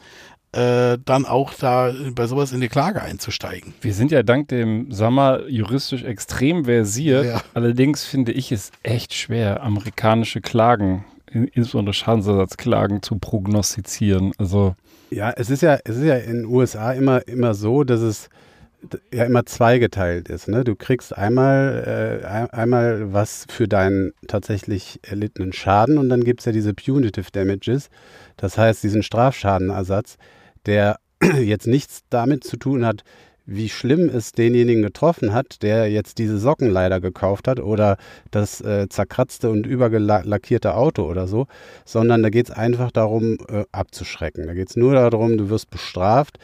äh, 0.53 0.97
dann 1.03 1.25
auch 1.25 1.53
da 1.53 1.93
bei 2.13 2.27
sowas 2.27 2.53
in 2.53 2.61
die 2.61 2.69
Klage 2.69 3.01
einzusteigen. 3.01 3.73
Wir 3.81 3.93
sind 3.93 4.09
ja 4.11 4.23
dank 4.23 4.47
dem 4.47 4.89
Sommer 4.89 5.45
juristisch 5.49 6.03
extrem 6.03 6.63
versiert. 6.63 7.25
Ja. 7.25 7.41
Allerdings 7.53 8.05
finde 8.05 8.31
ich 8.31 8.53
es 8.53 8.71
echt 8.81 9.13
schwer, 9.13 9.61
amerikanische 9.63 10.39
Klagen, 10.39 11.03
in- 11.29 11.49
insbesondere 11.49 11.93
Schadensersatzklagen, 11.93 13.01
zu 13.03 13.17
prognostizieren. 13.17 14.31
Also 14.37 14.75
Ja, 15.11 15.31
es 15.31 15.49
ist 15.49 15.61
ja, 15.61 15.77
es 15.83 15.97
ist 15.97 16.05
ja 16.05 16.15
in 16.15 16.43
den 16.43 16.45
USA 16.45 16.93
immer, 16.93 17.27
immer 17.27 17.53
so, 17.53 17.83
dass 17.83 17.99
es 17.99 18.29
ja 19.13 19.25
immer 19.25 19.45
zweigeteilt 19.45 20.29
ist. 20.29 20.47
Ne? 20.47 20.63
Du 20.63 20.75
kriegst 20.75 21.15
einmal, 21.17 22.21
äh, 22.23 22.25
ein- 22.25 22.49
einmal 22.49 23.13
was 23.13 23.45
für 23.49 23.67
deinen 23.67 24.13
tatsächlich 24.27 24.99
erlittenen 25.03 25.53
Schaden 25.53 25.97
und 25.97 26.09
dann 26.09 26.23
gibt 26.23 26.41
es 26.41 26.45
ja 26.45 26.51
diese 26.51 26.73
Punitive 26.73 27.31
Damages, 27.31 27.89
das 28.37 28.57
heißt 28.57 28.83
diesen 28.83 29.03
Strafschadenersatz, 29.03 30.17
der 30.65 30.97
jetzt 31.41 31.67
nichts 31.67 32.01
damit 32.09 32.43
zu 32.43 32.57
tun 32.57 32.85
hat, 32.85 33.03
wie 33.45 33.69
schlimm 33.69 34.09
es 34.09 34.31
denjenigen 34.31 34.81
getroffen 34.81 35.31
hat, 35.33 35.61
der 35.61 35.89
jetzt 35.91 36.17
diese 36.17 36.39
Socken 36.39 36.69
leider 36.69 36.99
gekauft 36.99 37.47
hat 37.47 37.59
oder 37.59 37.97
das 38.31 38.59
äh, 38.61 38.87
zerkratzte 38.89 39.51
und 39.51 39.67
überlackierte 39.67 40.75
Auto 40.75 41.03
oder 41.03 41.27
so, 41.27 41.45
sondern 41.85 42.23
da 42.23 42.29
geht 42.29 42.49
es 42.49 42.55
einfach 42.55 42.91
darum, 42.91 43.37
äh, 43.47 43.65
abzuschrecken. 43.71 44.47
Da 44.47 44.53
geht 44.55 44.71
es 44.71 44.75
nur 44.75 44.93
darum, 44.95 45.37
du 45.37 45.49
wirst 45.49 45.69
bestraft 45.69 46.39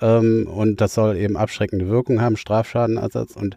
ähm, 0.00 0.46
und 0.46 0.80
das 0.80 0.94
soll 0.94 1.16
eben 1.16 1.36
abschreckende 1.36 1.88
Wirkung 1.88 2.20
haben, 2.20 2.36
Strafschadenersatz 2.36 3.36
und 3.36 3.56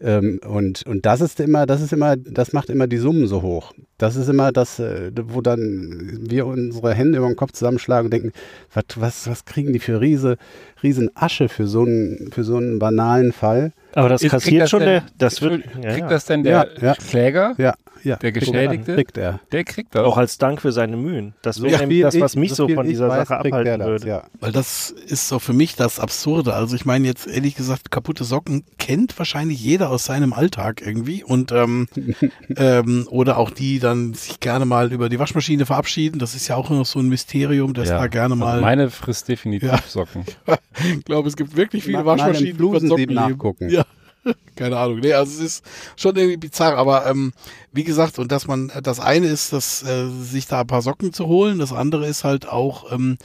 ähm, 0.00 0.40
und, 0.46 0.86
und 0.86 1.06
das 1.06 1.20
ist 1.20 1.40
immer, 1.40 1.66
das 1.66 1.80
ist 1.80 1.92
immer, 1.92 2.16
das 2.16 2.52
macht 2.52 2.70
immer 2.70 2.86
die 2.86 2.98
Summen 2.98 3.26
so 3.26 3.42
hoch. 3.42 3.72
Das 3.96 4.14
ist 4.14 4.28
immer 4.28 4.52
das, 4.52 4.78
äh, 4.78 5.10
wo 5.24 5.40
dann 5.40 6.20
wir 6.22 6.46
unsere 6.46 6.94
Hände 6.94 7.18
über 7.18 7.26
den 7.26 7.36
Kopf 7.36 7.52
zusammenschlagen 7.52 8.06
und 8.06 8.12
denken, 8.12 8.32
was, 8.72 8.84
was, 8.96 9.28
was 9.28 9.44
kriegen 9.44 9.72
die 9.72 9.80
für 9.80 10.00
riese, 10.00 10.36
riesen 10.82 11.10
Asche 11.14 11.48
für 11.48 11.66
so 11.66 11.82
einen, 11.82 12.30
für 12.32 12.44
so 12.44 12.56
einen 12.56 12.78
banalen 12.78 13.32
Fall. 13.32 13.72
Aber 13.94 14.08
das 14.08 14.22
Ist- 14.22 14.30
kriegt 14.30 14.42
kassiert 14.44 14.62
das 14.62 14.70
schon 14.70 14.80
denn- 14.80 14.88
der, 14.88 15.02
das 15.18 15.42
wird, 15.42 15.62
Kriegt 15.62 15.84
ja, 15.84 15.96
ja. 15.96 16.08
das 16.08 16.24
denn 16.26 16.42
der 16.44 16.68
Ja, 16.80 16.86
ja. 16.88 16.94
Kläger, 16.94 17.54
Ja, 17.58 17.74
ja. 18.04 18.16
der 18.16 18.32
kriegt 18.32 18.46
Geschädigte? 18.46 18.94
Kriegt 18.94 19.16
er. 19.16 19.40
Der 19.50 19.64
kriegt 19.64 19.94
das. 19.94 20.04
auch 20.04 20.18
als 20.18 20.36
Dank 20.38 20.60
für 20.60 20.72
seine 20.72 20.96
Mühen. 20.98 21.34
Das 21.42 21.56
So 21.56 21.64
wäre 21.64 21.86
viel 21.88 22.02
das, 22.02 22.20
was 22.20 22.34
ich- 22.34 22.38
mich 22.38 22.52
so 22.54 22.68
von 22.68 22.86
dieser 22.86 23.08
weiß, 23.08 23.26
Sache 23.28 23.40
kriegt 23.42 23.54
abhalten 23.54 23.78
das, 23.80 23.88
würde. 23.88 24.06
Ja. 24.06 24.22
Weil 24.40 24.52
das 24.52 24.90
ist 24.90 25.26
so 25.28 25.38
für 25.38 25.54
mich 25.54 25.74
das 25.74 25.98
Absurde. 25.98 26.52
Also 26.54 26.76
ich 26.76 26.84
meine 26.84 27.06
jetzt 27.08 27.26
ehrlich 27.26 27.56
gesagt, 27.56 27.90
kaputte 27.90 28.24
Socken 28.24 28.62
kennt 28.78 29.18
wahrscheinlich 29.18 29.60
jeder 29.60 29.90
aus 29.90 30.04
seinem 30.04 30.32
Alltag 30.34 30.82
irgendwie. 30.84 31.24
Und 31.24 31.50
ähm, 31.50 31.88
ähm, 32.56 33.06
oder 33.10 33.38
auch 33.38 33.50
die 33.50 33.78
dann 33.80 34.12
sich 34.14 34.38
gerne 34.38 34.66
mal 34.66 34.92
über 34.92 35.08
die 35.08 35.18
Waschmaschine 35.18 35.66
verabschieden. 35.66 36.18
Das 36.18 36.34
ist 36.34 36.46
ja 36.46 36.56
auch 36.56 36.68
noch 36.70 36.86
so 36.86 36.98
ein 37.00 37.08
Mysterium, 37.08 37.72
dass 37.74 37.88
da 37.88 38.06
gerne 38.06 38.34
Also 38.34 38.44
mal. 38.44 38.60
meine 38.60 38.90
frisst 38.90 39.28
definitiv 39.28 39.70
Ja. 39.70 39.78
Socken. 39.88 40.24
ich 40.84 41.04
glaube, 41.04 41.28
es 41.28 41.36
gibt 41.36 41.56
wirklich 41.56 41.84
viele 41.84 42.00
im 42.00 42.04
Waschmaschinen, 42.04 42.56
die 42.56 42.96
leben. 42.96 43.14
nachgucken. 43.14 43.68
Ja. 43.70 43.84
Keine 44.56 44.76
Ahnung. 44.76 45.00
Nee, 45.00 45.12
also 45.12 45.32
es 45.32 45.58
ist 45.58 45.64
schon 45.96 46.16
irgendwie 46.16 46.36
bizarr, 46.36 46.76
aber 46.76 47.06
ähm, 47.06 47.32
wie 47.72 47.84
gesagt, 47.84 48.18
und 48.18 48.32
dass 48.32 48.46
man, 48.46 48.72
das 48.82 49.00
eine 49.00 49.26
ist, 49.26 49.52
dass 49.52 49.82
äh, 49.82 50.08
sich 50.08 50.46
da 50.46 50.62
ein 50.62 50.66
paar 50.66 50.82
Socken 50.82 51.12
zu 51.12 51.26
holen, 51.26 51.58
das 51.58 51.72
andere 51.72 52.06
ist 52.06 52.24
halt 52.24 52.48
auch 52.48 52.90
ähm, 52.92 53.18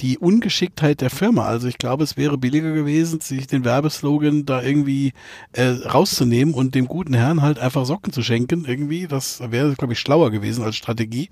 die 0.00 0.18
Ungeschicktheit 0.18 1.00
der 1.00 1.10
Firma. 1.10 1.46
Also 1.46 1.66
ich 1.66 1.78
glaube, 1.78 2.04
es 2.04 2.16
wäre 2.16 2.38
billiger 2.38 2.72
gewesen, 2.72 3.20
sich 3.20 3.46
den 3.48 3.64
Werbeslogan 3.64 4.46
da 4.46 4.62
irgendwie 4.62 5.12
äh, 5.52 5.64
rauszunehmen 5.64 6.54
und 6.54 6.74
dem 6.74 6.86
guten 6.86 7.14
Herrn 7.14 7.42
halt 7.42 7.58
einfach 7.58 7.84
Socken 7.84 8.12
zu 8.12 8.22
schenken. 8.22 8.64
Irgendwie, 8.64 9.08
das 9.08 9.42
wäre, 9.50 9.74
glaube 9.74 9.94
ich, 9.94 9.98
schlauer 9.98 10.30
gewesen 10.30 10.64
als 10.64 10.76
Strategie. 10.76 11.28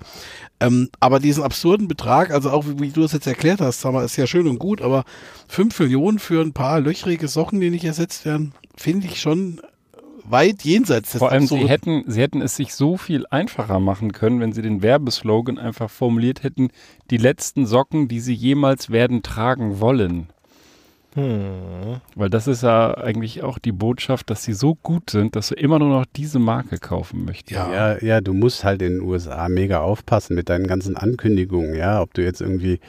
Ähm, 0.59 0.91
aber 1.01 1.21
diesen 1.21 1.45
absurden 1.45 1.87
Betrag, 1.87 2.31
also 2.31 2.51
auch 2.51 2.67
wie, 2.67 2.81
wie 2.81 2.91
du 2.91 3.03
das 3.03 3.13
jetzt 3.13 3.27
erklärt 3.27 3.61
hast, 3.61 3.81
sag 3.81 3.93
mal, 3.93 4.05
ist 4.05 4.17
ja 4.17 4.27
schön 4.27 4.49
und 4.49 4.59
gut, 4.59 4.83
aber 4.83 5.05
fünf 5.49 5.79
Millionen 5.79 6.19
für 6.19 6.43
ein 6.43 6.53
paar 6.53 6.81
löchrige 6.81 7.29
Socken, 7.29 7.61
die 7.61 7.71
nicht 7.71 7.85
ersetzt 7.85 8.25
werden, 8.25 8.53
finde 8.77 9.07
ich 9.07 9.21
schon 9.21 9.61
weit 10.29 10.63
jenseits 10.63 11.13
des 11.13 11.19
Vor 11.21 11.31
allem, 11.31 11.47
sie 11.47 11.69
hätten, 11.69 12.05
sie 12.07 12.21
hätten 12.21 12.43
es 12.43 12.57
sich 12.57 12.75
so 12.75 12.97
viel 12.97 13.27
einfacher 13.31 13.81
machen 13.81 14.13
können, 14.13 14.41
wenn 14.41 14.53
sie 14.53 14.63
den 14.63 14.83
Werbeslogan 14.83 15.59
einfach 15.59 15.91
formuliert 15.91 16.43
hätten, 16.43 16.71
die 17.11 17.17
letzten 17.17 17.67
Socken, 17.67 18.09
die 18.09 18.21
sie 18.21 18.35
jemals 18.35 18.91
werden 18.91 19.23
tragen 19.23 19.81
wollen. 19.81 20.29
Hm. 21.15 22.01
Weil 22.15 22.29
das 22.29 22.47
ist 22.47 22.63
ja 22.63 22.95
eigentlich 22.95 23.43
auch 23.43 23.59
die 23.59 23.73
Botschaft, 23.73 24.29
dass 24.29 24.45
sie 24.45 24.53
so 24.53 24.75
gut 24.75 25.09
sind, 25.09 25.35
dass 25.35 25.49
du 25.49 25.55
immer 25.55 25.79
nur 25.79 25.89
noch 25.89 26.05
diese 26.15 26.39
Marke 26.39 26.77
kaufen 26.77 27.25
möchtest. 27.25 27.53
Ja. 27.53 27.73
Ja, 27.95 28.05
ja, 28.05 28.21
du 28.21 28.35
musst 28.35 28.65
halt 28.65 28.83
in 28.83 28.99
den 28.99 29.01
USA 29.01 29.49
mega 29.49 29.81
aufpassen 29.81 30.37
mit 30.37 30.51
deinen 30.51 30.67
ganzen 30.67 30.95
Ankündigungen, 30.95 31.75
ja, 31.75 32.03
ob 32.03 32.13
du 32.13 32.23
jetzt 32.23 32.43
irgendwie 32.43 32.81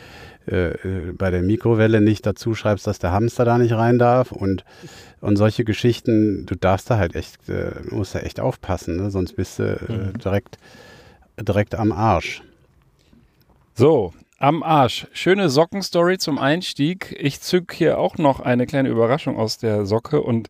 äh, 0.47 0.71
äh, 0.71 1.11
bei 1.11 1.29
der 1.29 1.41
Mikrowelle 1.41 2.01
nicht 2.01 2.25
dazu 2.25 2.55
schreibst, 2.55 2.87
dass 2.87 2.99
der 2.99 3.11
Hamster 3.11 3.45
da 3.45 3.57
nicht 3.57 3.73
rein 3.73 3.99
darf 3.99 4.31
und, 4.31 4.63
und 5.19 5.35
solche 5.35 5.65
Geschichten, 5.65 6.45
du 6.45 6.55
darfst 6.55 6.89
da 6.89 6.97
halt 6.97 7.15
echt, 7.15 7.49
äh, 7.49 7.71
musst 7.89 8.15
da 8.15 8.19
echt 8.19 8.39
aufpassen, 8.39 8.95
ne? 8.95 9.11
sonst 9.11 9.33
bist 9.33 9.59
du 9.59 9.63
äh, 9.63 10.17
direkt, 10.17 10.57
direkt 11.37 11.75
am 11.75 11.91
Arsch. 11.91 12.43
So, 13.73 14.13
am 14.39 14.63
Arsch. 14.63 15.07
Schöne 15.13 15.49
Sockenstory 15.49 16.17
zum 16.17 16.37
Einstieg. 16.39 17.15
Ich 17.19 17.41
zück 17.41 17.73
hier 17.73 17.97
auch 17.97 18.17
noch 18.17 18.39
eine 18.39 18.65
kleine 18.65 18.89
Überraschung 18.89 19.37
aus 19.37 19.57
der 19.57 19.85
Socke 19.85 20.21
und 20.21 20.49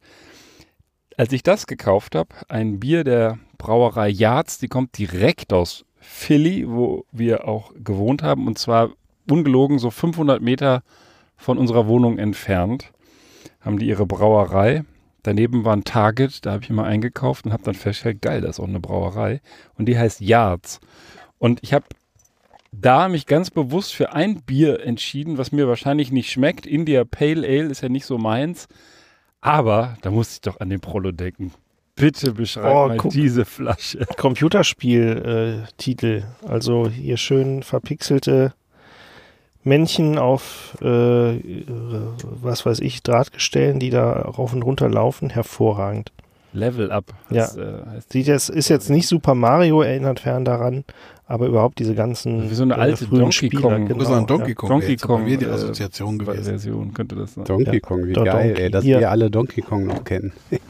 als 1.18 1.34
ich 1.34 1.42
das 1.42 1.66
gekauft 1.66 2.14
habe, 2.14 2.36
ein 2.48 2.80
Bier 2.80 3.04
der 3.04 3.40
Brauerei 3.58 4.10
Yards, 4.10 4.60
die 4.60 4.68
kommt 4.68 4.98
direkt 4.98 5.52
aus 5.52 5.86
Philly, 6.00 6.70
wo 6.70 7.06
wir 7.12 7.48
auch 7.48 7.74
gewohnt 7.84 8.22
haben 8.22 8.46
und 8.46 8.60
zwar 8.60 8.92
ungelogen 9.30 9.80
so 9.80 9.90
500 9.90 10.42
Meter 10.42 10.84
von 11.36 11.58
unserer 11.58 11.88
Wohnung 11.88 12.18
entfernt, 12.18 12.92
haben 13.62 13.80
die 13.80 13.88
ihre 13.88 14.06
Brauerei. 14.06 14.84
Daneben 15.24 15.66
war 15.66 15.76
ein 15.76 15.84
Target, 15.84 16.46
da 16.46 16.54
habe 16.54 16.64
ich 16.64 16.70
immer 16.70 16.86
eingekauft 16.86 17.46
und 17.46 17.54
habe 17.54 17.64
dann 17.64 17.76
festgestellt, 17.76 18.22
geil, 18.22 18.42
das 18.42 18.52
ist 18.52 18.60
auch 18.60 18.68
eine 18.68 18.80
Brauerei 18.80 19.42
und 19.78 19.88
die 19.88 19.98
heißt 19.98 20.22
Yards. 20.22 20.80
Und 21.38 21.60
ich 21.64 21.74
habe 21.74 21.86
da 22.72 23.10
mich 23.10 23.26
ganz 23.26 23.50
bewusst 23.50 23.94
für 23.94 24.14
ein 24.14 24.42
Bier 24.44 24.86
entschieden, 24.86 25.38
was 25.38 25.52
mir 25.52 25.68
wahrscheinlich 25.68 26.12
nicht 26.12 26.32
schmeckt. 26.32 26.66
India 26.66 27.04
Pale 27.04 27.46
Ale 27.48 27.66
ist 27.70 27.82
ja 27.82 27.90
nicht 27.90 28.06
so 28.06 28.18
meins. 28.18 28.68
Aber 29.42 29.98
da 30.02 30.12
musste 30.12 30.34
ich 30.36 30.42
doch 30.42 30.60
an 30.60 30.70
den 30.70 30.80
Prolo 30.80 31.12
denken. 31.12 31.54
Bitte 31.96 32.34
beschreib 32.34 32.76
Oh, 32.76 32.88
mal 32.90 32.98
guck. 32.98 33.12
diese 33.12 33.46
Flasche. 33.46 34.06
Computerspiel-Titel. 34.18 36.24
also 36.48 36.90
hier 36.90 37.18
schön 37.18 37.64
verpixelte 37.64 38.54
Männchen 39.68 40.18
auf, 40.18 40.78
äh, 40.82 41.36
äh, 41.38 41.64
was 42.42 42.66
weiß 42.66 42.80
ich, 42.80 43.04
Drahtgestellen, 43.04 43.80
die 43.80 43.90
da 43.90 44.12
rauf 44.14 44.54
und 44.54 44.64
runter 44.64 44.90
laufen. 44.90 45.30
Hervorragend. 45.30 46.12
Level 46.54 46.92
Up. 46.92 47.14
Ja. 47.30 47.42
Das, 47.42 47.58
äh, 47.58 47.74
heißt 47.94 48.12
Sieht 48.14 48.28
jetzt, 48.28 48.50
ist 48.50 48.70
jetzt 48.70 48.90
nicht 48.90 49.08
Super 49.08 49.36
Mario, 49.36 49.82
erinnert 49.82 50.22
fern 50.22 50.46
daran, 50.46 50.86
aber 51.28 51.46
überhaupt 51.48 51.78
diese 51.78 51.94
ganzen 51.94 52.50
Wie 52.50 52.56
so 52.56 52.64
eine 52.64 52.76
äh, 52.76 52.78
alte 52.78 53.06
Donkey 53.06 53.32
Spieler, 53.34 53.62
Kong. 53.62 53.88
Das 54.00 54.08
ist 54.08 54.14
ein 54.14 54.26
Donkey 54.26 54.50
ja. 54.50 54.56
Kong. 54.56 54.70
Donkey 54.70 54.84
wäre 54.86 54.92
jetzt 54.94 55.02
bei 55.02 55.08
Kong, 55.08 55.24
mir 55.26 55.38
die 55.38 55.46
äh, 55.46 55.50
Assoziation 55.50 56.18
gewesen. 56.18 56.44
Version 56.46 56.94
könnte 56.94 57.16
das 57.16 57.34
sein. 57.36 57.44
Donkey 57.44 57.74
Ja. 57.76 57.80
Kong, 57.82 58.06
wie 58.08 58.14
Der 58.14 58.24
geil, 58.24 58.48
Donkey, 58.48 58.62
ey, 58.64 58.72
dass 58.72 58.84
hier. 58.84 59.00
wir 59.00 59.12
alle 59.12 59.30
Donkey 59.30 59.62
Kong 59.62 59.86
noch 59.86 60.04
kennen. 60.04 60.32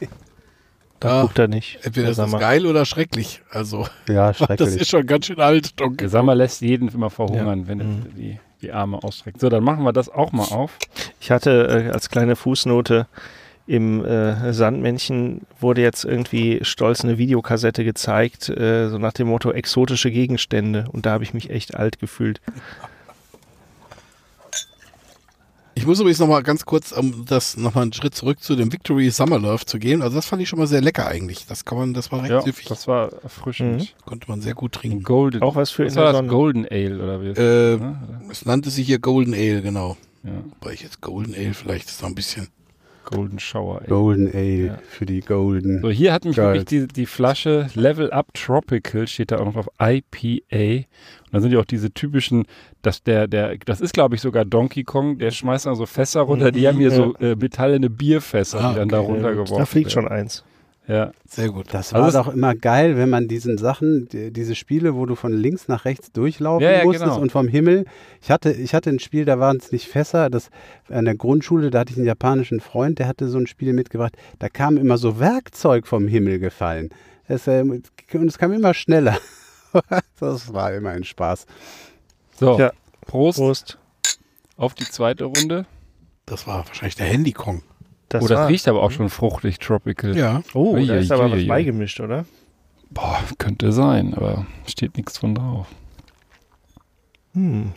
Da 1.00 1.10
Ja, 1.18 1.22
guckt 1.22 1.38
er 1.38 1.48
nicht. 1.48 1.78
Entweder 1.84 2.10
ist 2.10 2.18
das 2.18 2.32
geil 2.40 2.66
oder 2.66 2.84
schrecklich. 2.84 3.42
Also, 3.52 3.86
Ja, 4.10 4.28
das 4.30 4.38
schrecklich. 4.40 4.82
ist 4.82 4.90
schon 4.90 5.06
ganz 5.06 5.28
schön 5.28 5.40
alt, 5.40 5.80
Donkey 5.80 6.08
Sag 6.08 6.24
mal, 6.26 6.34
lässt 6.34 6.62
jeden 6.62 6.88
immer 6.90 7.12
verhungern, 7.12 7.68
wenn 7.68 7.80
er 7.80 7.86
Mhm. 7.86 8.06
die, 8.18 8.40
die 8.62 8.72
Arme 8.72 9.04
ausstreckt. 9.04 9.40
So, 9.40 9.50
dann 9.50 9.64
machen 9.64 9.84
wir 9.84 9.94
das 9.94 10.10
auch 10.10 10.32
mal 10.32 10.46
auf. 10.46 10.78
Ich 11.20 11.32
hatte 11.32 11.88
äh, 11.88 11.92
als 11.92 12.10
kleine 12.10 12.36
Fußnote 12.36 13.08
im 13.68 14.04
äh, 14.06 14.54
Sandmännchen 14.54 15.42
wurde 15.60 15.82
jetzt 15.82 16.06
irgendwie 16.06 16.60
stolz 16.62 17.04
eine 17.04 17.18
Videokassette 17.18 17.84
gezeigt, 17.84 18.48
äh, 18.50 18.88
so 18.88 18.98
nach 18.98 19.12
dem 19.14 19.28
Motto 19.28 19.52
exotische 19.52 20.10
Gegenstände. 20.10 20.86
Und 20.92 21.06
da 21.06 21.12
habe 21.12 21.26
ich 21.26 21.34
mich 21.34 21.50
echt 21.50 21.76
alt 21.76 22.00
gefühlt. 22.00 22.40
Ich 25.78 25.86
muss 25.86 26.00
übrigens 26.00 26.18
noch 26.18 26.28
mal 26.28 26.42
ganz 26.42 26.66
kurz, 26.66 26.92
um 26.92 27.26
das 27.26 27.56
noch 27.56 27.76
mal 27.76 27.84
einen 27.84 27.94
Schritt 27.94 28.16
zurück 28.16 28.42
zu 28.42 28.56
dem 28.56 28.74
Victory 28.74 29.12
Summer 29.12 29.38
Love 29.38 29.64
zu 29.66 29.78
gehen. 29.78 30.02
Also 30.02 30.16
das 30.16 30.26
fand 30.26 30.42
ich 30.42 30.50
schon 30.50 30.58
mal 30.58 30.66
sehr 30.66 30.82
lecker 30.82 31.06
eigentlich. 31.06 31.46
Das 31.46 31.66
kann 31.66 31.78
man, 31.78 31.94
das 31.94 32.12
war 32.12 32.22
recht 32.22 32.32
Ja, 32.32 32.42
süffig. 32.42 32.68
das 32.68 32.88
war 32.88 33.12
erfrischend. 33.22 33.96
Konnte 34.04 34.28
man 34.28 34.42
sehr 34.42 34.56
gut 34.56 34.72
trinken. 34.72 35.04
Golden. 35.04 35.44
Auch 35.44 35.56
was 35.56 35.70
für 35.70 35.86
was 35.86 35.94
in 35.96 36.02
war 36.02 36.14
das? 36.14 36.28
Golden 36.28 36.66
Ale 36.68 36.96
oder 36.98 37.22
wie? 37.22 37.28
Äh, 37.28 37.80
es 38.32 38.44
nannte 38.46 38.72
sich 38.72 38.88
hier 38.88 38.98
Golden 38.98 39.36
Ale, 39.36 39.62
genau. 39.62 39.98
Ja, 40.24 40.32
Wobei 40.60 40.74
ich 40.74 40.82
jetzt 40.82 41.00
Golden 41.00 41.36
Ale 41.36 41.54
vielleicht 41.54 41.90
ist 41.90 42.02
noch 42.02 42.10
ein 42.10 42.16
bisschen. 42.16 42.48
Golden 43.08 43.40
Shower 43.40 43.80
Ale. 43.80 43.88
Golden 43.88 44.28
Ale 44.28 44.66
Ja. 44.68 44.78
für 44.90 45.06
die 45.06 45.22
Golden. 45.22 45.82
So, 45.82 45.90
hier 45.90 46.14
hat 46.14 46.26
mich 46.26 46.38
wirklich 46.38 46.66
die, 46.66 46.88
die 46.88 47.06
Flasche 47.06 47.68
Level 47.76 48.12
Up 48.12 48.34
Tropical, 48.34 49.08
steht 49.08 49.32
da 49.32 49.38
auch 49.40 49.46
noch 49.46 49.54
drauf, 49.54 49.70
IPA. 49.82 50.86
Und 50.86 51.34
dann 51.34 51.42
sind 51.42 51.52
ja 51.52 51.60
auch 51.60 51.66
diese 51.66 51.92
typischen, 51.92 52.46
dass 52.82 53.04
der, 53.04 53.28
der, 53.28 53.58
das 53.66 53.82
ist 53.82 53.94
glaube 53.94 54.16
ich 54.16 54.22
sogar 54.22 54.46
Donkey 54.46 54.84
Kong, 54.84 55.18
der 55.18 55.32
schmeißt 55.32 55.66
dann 55.66 55.76
so 55.76 55.86
Fässer 55.86 56.22
runter, 56.22 56.52
die 56.52 56.68
haben 56.68 56.78
hier 56.78 56.92
so 56.92 57.14
äh, 57.16 57.36
metallene 57.36 57.90
Bierfässer, 57.90 58.60
Ah, 58.62 58.70
die 58.70 58.76
dann 58.80 58.90
da 58.90 59.00
okay. 59.00 59.12
runtergeworfen 59.12 59.58
Da 59.58 59.66
fliegt 59.66 59.96
werden. 59.96 60.08
schon 60.08 60.12
eins. 60.12 60.44
Ja, 60.88 61.12
Sehr 61.28 61.50
gut. 61.50 61.66
Das 61.74 61.94
Also 61.94 62.02
war 62.02 62.08
es- 62.08 62.14
doch 62.14 62.34
immer 62.34 62.56
geil, 62.56 62.96
wenn 62.96 63.10
man 63.10 63.28
diesen 63.28 63.58
Sachen, 63.58 64.08
die, 64.08 64.32
diese 64.32 64.56
Spiele, 64.56 64.96
wo 64.96 65.06
du 65.06 65.16
von 65.16 65.34
links 65.34 65.68
nach 65.68 65.84
rechts 65.84 66.14
durchlaufen 66.14 66.64
Ja, 66.64 66.72
ja, 66.78 66.84
musstest 66.86 67.04
genau. 67.10 67.20
und 67.22 67.32
vom 67.32 67.50
Himmel. 67.50 67.84
Ich 68.22 68.32
hatte, 68.32 68.52
ich 68.54 68.74
hatte 68.74 68.90
ein 68.90 69.00
Spiel, 69.00 69.26
da 69.26 69.38
waren 69.38 69.58
es 69.58 69.72
nicht 69.74 69.88
Fässer. 69.90 70.30
Das, 70.30 70.50
an 70.90 71.04
der 71.04 71.16
Grundschule, 71.16 71.72
da 71.72 71.80
hatte 71.80 71.92
ich 71.92 71.98
einen 71.98 72.06
japanischen 72.08 72.62
Freund, 72.62 73.00
der 73.00 73.08
hatte 73.08 73.28
so 73.28 73.38
ein 73.38 73.48
Spiel 73.48 73.74
mitgebracht. 73.74 74.16
Da 74.40 74.48
kam 74.48 74.78
immer 74.78 74.98
so 74.98 75.20
Werkzeug 75.20 75.88
vom 75.88 76.08
Himmel 76.08 76.40
gefallen. 76.40 76.90
Das, 77.28 77.48
äh, 77.48 77.62
und 77.62 77.90
es 78.28 78.38
kam 78.38 78.54
immer 78.54 78.74
schneller. 78.74 79.18
das 80.22 80.54
war 80.54 80.74
immer 80.74 80.92
ein 80.92 81.04
Spaß. 81.04 81.46
so, 82.40 82.58
Ja. 82.58 82.72
Prost, 83.02 83.38
Prost. 83.40 83.78
auf 84.56 84.74
die 84.74 84.86
zweite 84.86 85.26
Runde. 85.26 85.66
Das 86.26 86.48
war 86.48 86.66
wahrscheinlich 86.68 86.96
der 86.96 87.08
Handy 87.08 87.34
Kong. 87.34 87.62
Das 88.10 88.24
oh, 88.24 88.28
das 88.28 88.38
war- 88.40 88.48
riecht 88.48 88.68
aber 88.68 88.82
auch 88.84 88.92
schon 88.92 89.10
fruchtig, 89.10 89.60
tropical. 89.60 90.16
Ja. 90.18 90.42
Oh, 90.54 90.74
da 90.76 90.94
Ui, 90.94 91.00
ist 91.00 91.12
aber 91.12 91.32
was 91.32 91.46
beigemischt, 91.46 92.00
oder? 92.00 92.26
Boah, 92.90 93.20
könnte 93.38 93.72
sein, 93.74 94.14
aber 94.14 94.46
steht 94.66 94.96
nichts 94.96 95.18
von 95.18 95.36
drauf. 95.36 95.68
Hm. 97.34 97.72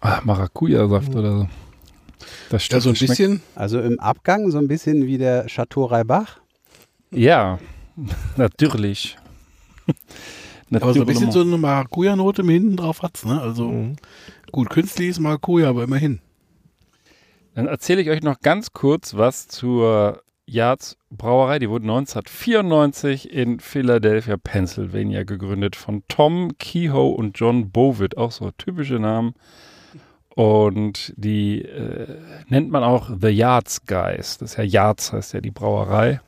Ah, 0.00 0.20
Maracuja-Saft 0.24 1.14
oder 1.14 1.38
so. 1.38 1.48
Das 2.50 2.68
Ja, 2.68 2.80
stimmt. 2.80 2.82
so 2.82 2.90
ein 2.90 2.94
bisschen. 3.08 3.42
Also 3.54 3.80
im 3.80 3.98
Abgang 3.98 4.50
so 4.50 4.58
ein 4.58 4.68
bisschen 4.68 5.06
wie 5.06 5.18
der 5.18 5.46
Chateau 5.46 5.86
Reibach. 5.86 6.38
Ja, 7.10 7.58
natürlich. 8.36 9.16
Aber 10.70 10.92
so 10.94 11.00
ein 11.00 11.06
bisschen 11.06 11.32
so 11.32 11.40
eine 11.40 11.58
Maracuja-Note 11.58 12.42
mit 12.44 12.54
hinten 12.54 12.76
drauf 12.76 13.02
hat's, 13.02 13.24
ne? 13.24 13.40
Also 13.40 13.68
Mhm. 13.68 13.96
gut, 14.52 14.70
künstlich 14.70 15.08
ist 15.08 15.18
Maracuja, 15.18 15.68
aber 15.70 15.82
immerhin. 15.84 16.20
Dann 17.54 17.66
erzähle 17.66 18.02
ich 18.02 18.10
euch 18.10 18.22
noch 18.22 18.40
ganz 18.40 18.72
kurz 18.72 19.16
was 19.16 19.48
zur 19.48 20.22
Yards 20.46 20.96
Brauerei. 21.10 21.58
Die 21.58 21.70
wurde 21.70 21.84
1994 21.84 23.32
in 23.32 23.60
Philadelphia, 23.60 24.36
Pennsylvania 24.36 25.24
gegründet 25.24 25.76
von 25.76 26.02
Tom 26.08 26.56
Kehoe 26.58 27.14
und 27.14 27.38
John 27.38 27.70
Bovitt. 27.70 28.16
Auch 28.16 28.32
so 28.32 28.50
typische 28.52 28.98
Namen. 28.98 29.34
Und 30.34 31.12
die 31.16 31.62
äh, 31.62 32.18
nennt 32.48 32.70
man 32.70 32.84
auch 32.84 33.10
The 33.20 33.28
Yards 33.28 33.84
Guys. 33.86 34.38
Das 34.38 34.52
ist 34.52 34.56
ja 34.56 34.64
Yards, 34.64 35.12
heißt 35.12 35.34
ja 35.34 35.40
die 35.40 35.50
Brauerei. 35.50 36.20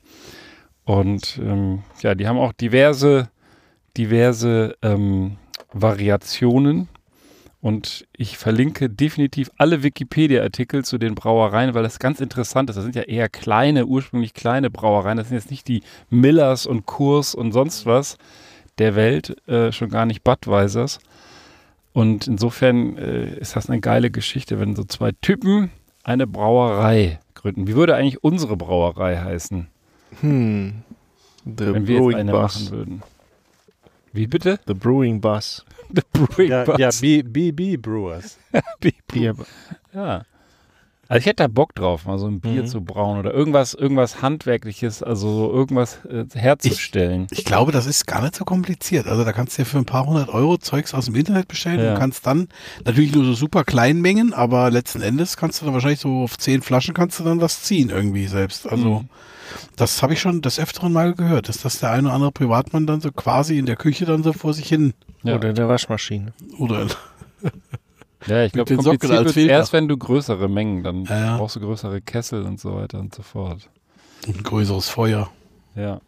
Und 0.85 1.39
ähm, 1.41 1.83
ja, 2.01 2.13
die 2.13 2.27
haben 2.27 2.37
auch 2.37 2.53
diverse, 2.53 3.29
diverse 3.95 4.75
ähm, 4.81 5.37
Variationen. 5.71 6.89
Und 7.63 8.05
ich 8.11 8.37
verlinke 8.37 8.89
definitiv 8.89 9.49
alle 9.55 9.83
Wikipedia-Artikel 9.83 10.83
zu 10.83 10.97
den 10.97 11.15
Brauereien, 11.15 11.73
weil 11.73 11.83
das 11.83 11.97
ganz 11.97 12.19
interessant 12.19 12.69
ist. 12.69 12.75
Das 12.75 12.83
sind 12.83 12.93
ja 12.93 13.03
eher 13.03 13.29
kleine, 13.29 13.85
ursprünglich 13.85 14.33
kleine 14.33 14.69
Brauereien. 14.69 15.15
Das 15.15 15.29
sind 15.29 15.37
jetzt 15.37 15.49
nicht 15.49 15.69
die 15.69 15.81
Millers 16.09 16.65
und 16.65 16.85
Kurs 16.85 17.33
und 17.33 17.53
sonst 17.53 17.85
was 17.85 18.17
der 18.79 18.95
Welt, 18.95 19.37
äh, 19.47 19.71
schon 19.71 19.87
gar 19.87 20.05
nicht 20.05 20.25
Budweisers. 20.25 20.99
Und 21.93 22.27
insofern 22.27 22.97
äh, 22.97 23.37
ist 23.37 23.55
das 23.55 23.69
eine 23.69 23.79
geile 23.79 24.11
Geschichte, 24.11 24.59
wenn 24.59 24.75
so 24.75 24.83
zwei 24.83 25.13
Typen 25.21 25.71
eine 26.03 26.27
Brauerei 26.27 27.21
gründen. 27.33 27.65
Wie 27.65 27.75
würde 27.75 27.95
eigentlich 27.95 28.21
unsere 28.25 28.57
Brauerei 28.57 29.15
heißen, 29.15 29.67
Hm. 30.19 30.83
The 31.45 31.73
wenn 31.73 31.87
wir 31.87 32.01
jetzt 32.01 32.15
eine 32.15 32.33
machen 32.33 32.71
würden? 32.71 33.03
Wie 34.13 34.27
bitte? 34.27 34.59
The 34.67 34.73
Brewing 34.73 35.19
Bus. 35.21 35.65
The 35.93 36.01
Brewing 36.13 36.49
Ja, 36.51 36.63
Bus. 36.65 36.77
ja 36.79 36.89
B- 37.01 37.23
BB 37.23 37.77
Brewers. 37.81 38.37
Bier. 39.11 39.35
Ja. 39.93 40.23
Also 41.09 41.19
ich 41.19 41.25
hätte 41.25 41.43
da 41.43 41.47
Bock 41.47 41.75
drauf, 41.75 42.05
mal 42.05 42.17
so 42.17 42.27
ein 42.27 42.39
Bier 42.39 42.63
Mhm. 42.63 42.67
zu 42.67 42.81
brauen 42.81 43.19
oder 43.19 43.33
irgendwas, 43.33 43.73
irgendwas 43.73 44.21
Handwerkliches, 44.21 45.03
also 45.03 45.29
so 45.35 45.51
irgendwas 45.51 45.99
äh, 46.05 46.25
herzustellen. 46.33 47.27
Ich 47.31 47.43
glaube, 47.43 47.71
das 47.71 47.85
ist 47.85 48.07
gar 48.07 48.21
nicht 48.21 48.35
so 48.35 48.45
kompliziert. 48.45 49.05
Also 49.07 49.23
da 49.25 49.33
kannst 49.33 49.57
du 49.57 49.61
dir 49.61 49.65
für 49.65 49.77
ein 49.77 49.85
paar 49.85 50.05
hundert 50.07 50.29
Euro 50.29 50.57
Zeugs 50.57 50.93
aus 50.93 51.05
dem 51.05 51.15
Internet 51.15 51.47
bestellen 51.49 51.81
Ja. 51.83 51.93
und 51.93 51.99
kannst 51.99 52.25
dann 52.25 52.47
natürlich 52.85 53.13
nur 53.13 53.25
so 53.25 53.33
super 53.33 53.63
kleinen 53.65 54.01
Mengen, 54.01 54.33
aber 54.33 54.71
letzten 54.71 55.01
Endes 55.01 55.37
kannst 55.37 55.61
du 55.61 55.65
dann 55.65 55.73
wahrscheinlich 55.73 55.99
so 55.99 56.23
auf 56.23 56.37
zehn 56.37 56.61
Flaschen 56.61 56.93
kannst 56.93 57.19
du 57.19 57.23
dann 57.25 57.41
was 57.41 57.61
ziehen 57.63 57.89
irgendwie 57.89 58.25
selbst. 58.27 58.67
Also 58.67 59.01
Mhm. 59.01 59.09
Das 59.75 60.01
habe 60.01 60.13
ich 60.13 60.21
schon 60.21 60.41
des 60.41 60.59
Öfteren 60.59 60.93
mal 60.93 61.13
gehört, 61.13 61.49
dass 61.49 61.57
das 61.61 61.79
der 61.79 61.91
eine 61.91 62.07
oder 62.07 62.15
andere 62.15 62.31
Privatmann 62.31 62.87
dann 62.87 63.01
so 63.01 63.11
quasi 63.11 63.57
in 63.57 63.65
der 63.65 63.75
Küche 63.75 64.05
dann 64.05 64.23
so 64.23 64.33
vor 64.33 64.53
sich 64.53 64.67
hin 64.67 64.93
ja. 65.23 65.35
Oder 65.35 65.49
in 65.49 65.55
der 65.55 65.69
Waschmaschine. 65.69 66.33
oder 66.59 66.87
ja, 68.27 68.43
ich 68.45 68.51
glaube, 68.51 68.67
den 68.67 68.81
Socken 68.81 68.99
kompliziert 68.99 69.25
als 69.27 69.35
wird 69.35 69.49
erst, 69.49 69.73
wenn 69.73 69.87
du 69.87 69.97
größere 69.97 70.49
Mengen, 70.49 70.83
dann 70.83 71.05
Ja, 71.05 71.17
ja. 71.19 71.37
brauchst 71.37 71.55
du 71.55 71.59
größere 71.61 72.01
Kessel 72.01 72.43
und 72.43 72.59
so 72.59 72.75
weiter 72.75 72.99
und 72.99 73.15
so 73.15 73.21
fort. 73.23 73.69
ein 74.27 74.43
größeres 74.43 74.89
Feuer. 74.89 75.29
Ja. 75.75 76.01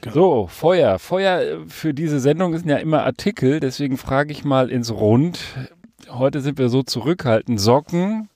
Genau. 0.00 0.14
So, 0.14 0.46
Feuer. 0.46 0.98
Feuer 0.98 1.40
äh, 1.40 1.56
für 1.68 1.92
diese 1.92 2.20
Sendung 2.20 2.56
sind 2.56 2.68
ja 2.68 2.76
immer 2.76 3.04
Artikel, 3.04 3.60
deswegen 3.60 3.96
frage 3.96 4.32
ich 4.32 4.44
mal 4.44 4.70
ins 4.70 4.90
Rund. 4.90 5.38
Heute 6.08 6.40
sind 6.40 6.58
wir 6.58 6.68
so 6.68 6.82
zurückhaltend. 6.82 7.60
Socken. 7.60 8.28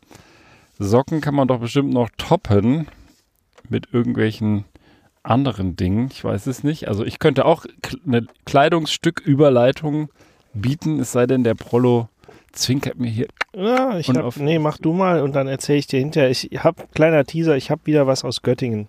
Socken 0.78 1.20
kann 1.20 1.34
man 1.34 1.48
doch 1.48 1.60
bestimmt 1.60 1.92
noch 1.92 2.08
toppen 2.16 2.88
mit 3.70 3.88
irgendwelchen 3.92 4.64
anderen 5.22 5.76
Dingen. 5.76 6.08
Ich 6.12 6.22
weiß 6.24 6.46
es 6.46 6.64
nicht. 6.64 6.88
Also 6.88 7.04
ich 7.04 7.18
könnte 7.18 7.44
auch 7.44 7.66
eine 8.06 8.26
Kleidungsstücküberleitung 8.46 10.10
bieten, 10.54 11.00
es 11.00 11.12
sei 11.12 11.26
denn, 11.26 11.44
der 11.44 11.54
Prollo 11.54 12.08
zwinkert 12.52 12.98
mir 12.98 13.10
hier. 13.10 13.28
Ja, 13.54 13.98
ich 13.98 14.08
Und 14.08 14.16
hab, 14.18 14.24
auf- 14.24 14.36
nee, 14.38 14.58
mach 14.58 14.78
du 14.78 14.92
mal 14.92 15.22
und 15.22 15.34
dann 15.34 15.46
erzähle 15.46 15.78
ich 15.78 15.86
dir 15.86 16.00
hinterher. 16.00 16.30
Ich 16.30 16.48
hab, 16.64 16.92
kleiner 16.94 17.24
Teaser, 17.24 17.56
ich 17.56 17.70
habe 17.70 17.82
wieder 17.84 18.06
was 18.06 18.24
aus 18.24 18.42
Göttingen. 18.42 18.88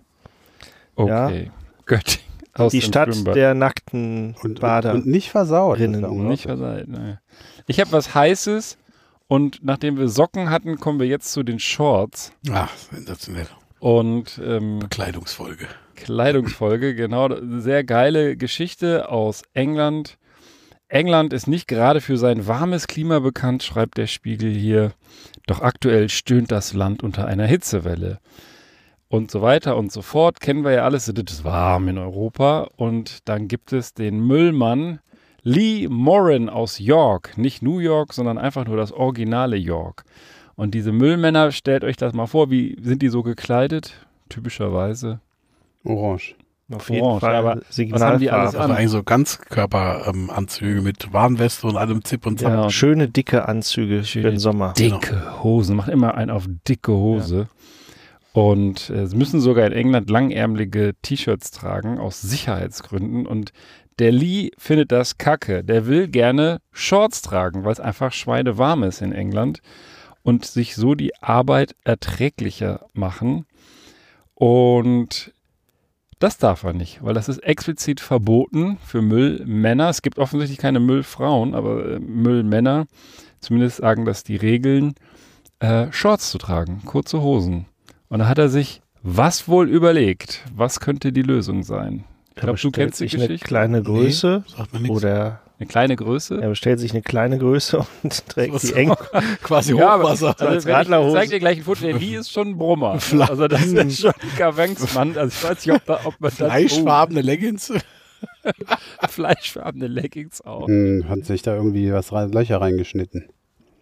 Okay. 0.95 1.51
Göttingen. 1.85 2.25
Aus 2.53 2.71
die 2.73 2.81
Stadt 2.81 3.13
Schwimmbad. 3.13 3.35
der 3.35 3.53
nackten 3.53 4.35
Und, 4.43 4.59
Bader. 4.59 4.91
und, 4.93 5.03
und 5.03 5.07
nicht 5.07 5.29
versaut. 5.31 5.79
Rinnen. 5.79 6.01
ja 6.01 6.07
unglaublich. 6.07 6.29
Nicht 6.31 6.43
verseit, 6.47 6.87
ne. 6.89 7.21
Ich 7.67 7.79
habe 7.79 7.91
was 7.93 8.13
Heißes 8.13 8.77
und 9.27 9.59
nachdem 9.63 9.97
wir 9.97 10.09
Socken 10.09 10.49
hatten, 10.49 10.77
kommen 10.77 10.99
wir 10.99 11.07
jetzt 11.07 11.31
zu 11.31 11.43
den 11.43 11.59
Shorts 11.59 12.33
Ah, 12.49 12.67
sensationell. 12.91 13.47
Und 13.81 14.39
ähm, 14.45 14.77
Bekleidungsfolge. 14.77 15.67
Kleidungsfolge, 15.95 16.93
genau, 16.95 17.29
sehr 17.59 17.83
geile 17.83 18.37
Geschichte 18.37 19.09
aus 19.09 19.41
England. 19.53 20.17
England 20.87 21.33
ist 21.33 21.47
nicht 21.47 21.67
gerade 21.67 21.99
für 21.99 22.17
sein 22.17 22.47
warmes 22.47 22.85
Klima 22.85 23.19
bekannt, 23.19 23.63
schreibt 23.63 23.97
der 23.97 24.05
Spiegel 24.05 24.51
hier. 24.53 24.91
Doch 25.47 25.61
aktuell 25.61 26.09
stöhnt 26.09 26.51
das 26.51 26.73
Land 26.73 27.01
unter 27.01 27.25
einer 27.25 27.47
Hitzewelle. 27.47 28.19
Und 29.07 29.31
so 29.31 29.41
weiter 29.41 29.75
und 29.77 29.91
so 29.91 30.03
fort. 30.03 30.39
Kennen 30.39 30.63
wir 30.63 30.71
ja 30.71 30.83
alles, 30.83 31.07
es 31.07 31.15
ist 31.17 31.43
warm 31.43 31.87
in 31.87 31.97
Europa. 31.97 32.69
Und 32.75 33.27
dann 33.27 33.47
gibt 33.47 33.73
es 33.73 33.93
den 33.93 34.19
Müllmann 34.19 34.99
Lee 35.41 35.87
Moran 35.89 36.49
aus 36.49 36.77
York. 36.77 37.35
Nicht 37.37 37.63
New 37.63 37.79
York, 37.79 38.13
sondern 38.13 38.37
einfach 38.37 38.65
nur 38.65 38.77
das 38.77 38.91
originale 38.91 39.57
York. 39.57 40.03
Und 40.55 40.73
diese 40.73 40.91
Müllmänner, 40.91 41.51
stellt 41.51 41.83
euch 41.83 41.97
das 41.97 42.13
mal 42.13 42.27
vor, 42.27 42.51
wie 42.51 42.77
sind 42.81 43.01
die 43.01 43.09
so 43.09 43.23
gekleidet? 43.23 43.93
Typischerweise. 44.29 45.19
Orange. 45.83 46.35
Auf 46.73 46.89
jeden 46.89 47.03
Orange, 47.03 47.19
Fall 47.21 47.35
aber 47.35 47.55
was 47.55 48.01
haben 48.01 48.19
die 48.19 48.31
alles 48.31 48.51
Signalfarbe. 48.51 48.59
Also 48.59 48.73
eigentlich 48.73 48.89
so 48.91 49.03
Ganzkörperanzüge 49.03 50.81
mit 50.81 51.11
Warnweste 51.11 51.67
und 51.67 51.75
allem 51.75 52.03
Zip 52.03 52.25
und 52.25 52.39
Zap. 52.39 52.51
Ja, 52.51 52.63
und 52.63 52.71
Schöne 52.71 53.09
dicke 53.09 53.47
Anzüge 53.47 54.03
Schöne 54.05 54.23
für 54.23 54.31
den 54.31 54.39
Sommer. 54.39 54.73
dicke 54.73 55.43
Hosen. 55.43 55.75
Macht 55.75 55.89
immer 55.89 56.15
einen 56.15 56.31
auf 56.31 56.45
dicke 56.67 56.93
Hose. 56.93 57.47
Und 58.33 58.89
äh, 58.89 59.07
sie 59.07 59.17
müssen 59.17 59.41
sogar 59.41 59.67
in 59.67 59.73
England 59.73 60.09
langärmelige 60.09 60.93
T-Shirts 61.01 61.51
tragen, 61.51 61.99
aus 61.99 62.21
Sicherheitsgründen. 62.21 63.25
Und 63.25 63.51
der 63.99 64.13
Lee 64.13 64.51
findet 64.57 64.93
das 64.93 65.17
kacke. 65.17 65.63
Der 65.65 65.87
will 65.87 66.07
gerne 66.07 66.61
Shorts 66.71 67.21
tragen, 67.21 67.65
weil 67.65 67.73
es 67.73 67.81
einfach 67.81 68.13
schweinewarm 68.13 68.83
ist 68.83 69.01
in 69.01 69.11
England. 69.11 69.59
Und 70.23 70.45
sich 70.45 70.75
so 70.75 70.95
die 70.95 71.15
Arbeit 71.21 71.75
erträglicher 71.83 72.85
machen. 72.93 73.45
Und 74.35 75.33
das 76.19 76.37
darf 76.37 76.63
er 76.63 76.73
nicht, 76.73 77.03
weil 77.03 77.15
das 77.15 77.29
ist 77.29 77.39
explizit 77.39 77.99
verboten 77.99 78.77
für 78.85 79.01
Müllmänner. 79.01 79.89
Es 79.89 80.03
gibt 80.03 80.19
offensichtlich 80.19 80.59
keine 80.59 80.79
Müllfrauen, 80.79 81.55
aber 81.55 81.93
äh, 81.93 81.99
Müllmänner, 81.99 82.85
zumindest 83.39 83.77
sagen 83.77 84.05
das 84.05 84.23
die 84.23 84.35
Regeln, 84.35 84.93
äh, 85.59 85.87
Shorts 85.91 86.29
zu 86.29 86.37
tragen, 86.37 86.83
kurze 86.85 87.21
Hosen. 87.21 87.65
Und 88.09 88.19
da 88.19 88.27
hat 88.27 88.37
er 88.37 88.49
sich 88.49 88.81
was 89.03 89.47
wohl 89.47 89.67
überlegt? 89.67 90.43
Was 90.55 90.79
könnte 90.79 91.11
die 91.11 91.23
Lösung 91.23 91.63
sein? 91.63 92.03
Ich 92.35 92.41
glaube, 92.41 92.59
du 92.59 92.69
kennst 92.69 92.99
die 92.99 93.05
sich 93.05 93.15
eine 93.15 93.27
Geschichte. 93.27 93.47
kleine 93.47 93.81
Größe 93.81 94.43
Sagt 94.47 94.73
mir 94.73 94.79
nichts. 94.81 94.95
oder 94.95 95.41
Eine 95.61 95.67
kleine 95.67 95.95
Größe. 95.95 96.41
er 96.41 96.49
bestellt 96.49 96.79
sich 96.79 96.91
eine 96.91 97.03
kleine 97.03 97.37
Größe 97.37 97.85
und 98.03 98.27
trägt 98.27 98.63
die 98.63 98.73
eng. 98.73 98.93
Quasi 99.43 99.75
Ja, 99.77 99.89
aber 99.91 100.03
Hochwasser. 100.05 100.29
also, 100.29 100.45
als 100.47 100.49
wenn 100.49 100.57
ich, 100.57 100.65
ich 100.65 100.73
Radlerhose. 100.73 101.15
zeig 101.17 101.29
dir 101.29 101.39
gleich 101.39 101.57
ein 101.59 101.63
Foto. 101.63 101.81
Der 101.85 101.93
Lee 101.99 102.15
ist 102.15 102.31
schon 102.31 102.47
ein 102.49 102.57
Brummer. 102.57 102.95
Fla- 102.97 103.29
Also 103.29 103.47
das 103.47 103.63
ist 103.65 104.01
schon 104.01 104.11
ein 104.11 104.35
Kavanksmann. 104.37 105.17
Also 105.17 105.27
ich 105.37 105.43
weiß 105.49 105.65
nicht, 105.65 105.75
ob, 105.75 105.85
da, 105.85 105.99
ob 106.05 106.19
man 106.19 106.29
das... 106.31 106.35
Fleischfarbene 106.35 107.21
Leggings. 107.21 107.71
Fleischfarbene 109.09 109.87
Leggings 109.87 110.41
auch. 110.41 110.67
Hm, 110.67 111.05
hat 111.07 111.25
sich 111.25 111.41
da 111.41 111.55
irgendwie 111.55 111.91
was 111.93 112.11
rein, 112.11 112.31
Löcher 112.31 112.59
reingeschnitten. 112.61 113.29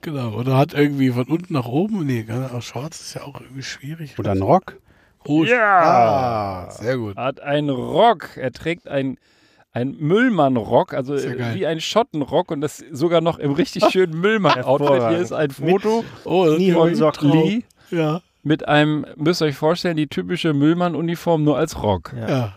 Genau. 0.02 0.34
Oder 0.34 0.58
hat 0.58 0.74
irgendwie 0.74 1.10
von 1.12 1.26
unten 1.26 1.54
nach 1.54 1.68
oben. 1.68 2.06
Nee, 2.06 2.26
auch 2.54 2.62
Shorts 2.62 3.02
ist 3.02 3.14
ja 3.16 3.24
auch 3.24 3.40
irgendwie 3.42 3.64
schwierig. 3.64 4.18
Oder 4.18 4.32
ein 4.32 4.42
Rock. 4.42 4.78
Oh, 5.26 5.44
Ja! 5.44 6.68
Ah, 6.68 6.72
sehr 6.72 6.98
gut. 6.98 7.18
Hat 7.18 7.42
einen 7.42 7.70
Rock. 7.70 8.38
Er 8.38 8.52
trägt 8.52 8.88
ein, 8.88 9.18
ein 9.72 9.96
Müllmann-Rock, 10.00 10.94
also 10.94 11.14
geil. 11.16 11.52
wie 11.54 11.66
ein 11.68 11.80
Schottenrock 11.80 12.52
und 12.52 12.62
das 12.62 12.84
sogar 12.92 13.22
noch 13.22 13.38
im 13.40 13.52
richtig 13.54 13.86
schönen 13.92 14.20
Müllmann-Outfit. 14.20 15.10
Hier 15.10 15.18
ist 15.20 15.32
ein 15.32 15.52
Foto 15.52 16.04
Oh, 16.26 16.46
ja. 16.48 16.56
Lee 17.22 17.64
Ja, 17.92 18.22
mit 18.44 18.68
einem, 18.68 19.06
müsst 19.16 19.42
ihr 19.42 19.46
euch 19.46 19.56
vorstellen, 19.56 19.98
die 19.98 20.08
typische 20.08 20.54
Müllmann-Uniform 20.54 21.44
nur 21.44 21.58
als 21.58 21.82
Rock. 21.84 22.14
ja. 22.18 22.54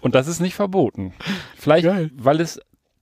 Und 0.00 0.14
das 0.14 0.28
ist 0.28 0.38
nicht 0.38 0.54
verboten. 0.54 1.12
Vielleicht, 1.56 1.84
Geil. 1.84 2.10
weil 2.14 2.40
es 2.40 2.60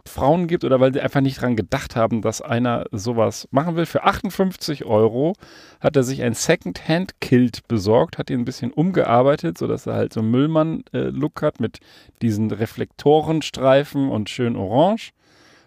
Frauen 0.09 0.47
gibt 0.47 0.65
oder 0.65 0.81
weil 0.81 0.93
sie 0.93 1.01
einfach 1.01 1.21
nicht 1.21 1.41
dran 1.41 1.57
gedacht 1.57 1.97
haben, 1.97 2.23
dass 2.23 2.41
einer 2.41 2.87
sowas 2.93 3.49
machen 3.51 3.77
will. 3.77 3.87
Für 3.87 4.05
58 4.05 4.85
Euro 4.85 5.35
hat 5.81 5.97
er 5.97 6.03
sich 6.03 6.23
ein 6.23 6.35
Second-Hand-Kilt 6.35 7.69
besorgt, 7.69 8.19
hat 8.19 8.31
ihn 8.31 8.41
ein 8.41 8.45
bisschen 8.45 8.73
umgearbeitet, 8.73 9.59
sodass 9.59 9.87
er 9.87 9.95
halt 9.95 10.13
so 10.13 10.21
einen 10.21 10.31
Müllmann-Look 10.31 11.43
hat 11.43 11.61
mit 11.61 11.81
diesen 12.23 12.51
Reflektorenstreifen 12.51 14.09
und 14.09 14.31
schön 14.31 14.57
orange. 14.57 15.11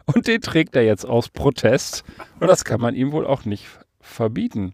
Und 0.06 0.28
den 0.28 0.41
trägt 0.41 0.75
er 0.75 0.84
jetzt 0.84 1.06
aus 1.06 1.30
Protest. 1.30 2.04
Und 2.39 2.47
das 2.47 2.65
kann 2.65 2.82
man 2.82 2.95
ihm 2.95 3.12
wohl 3.12 3.28
auch 3.28 3.45
nicht 3.45 3.65
verbieten. 4.02 4.73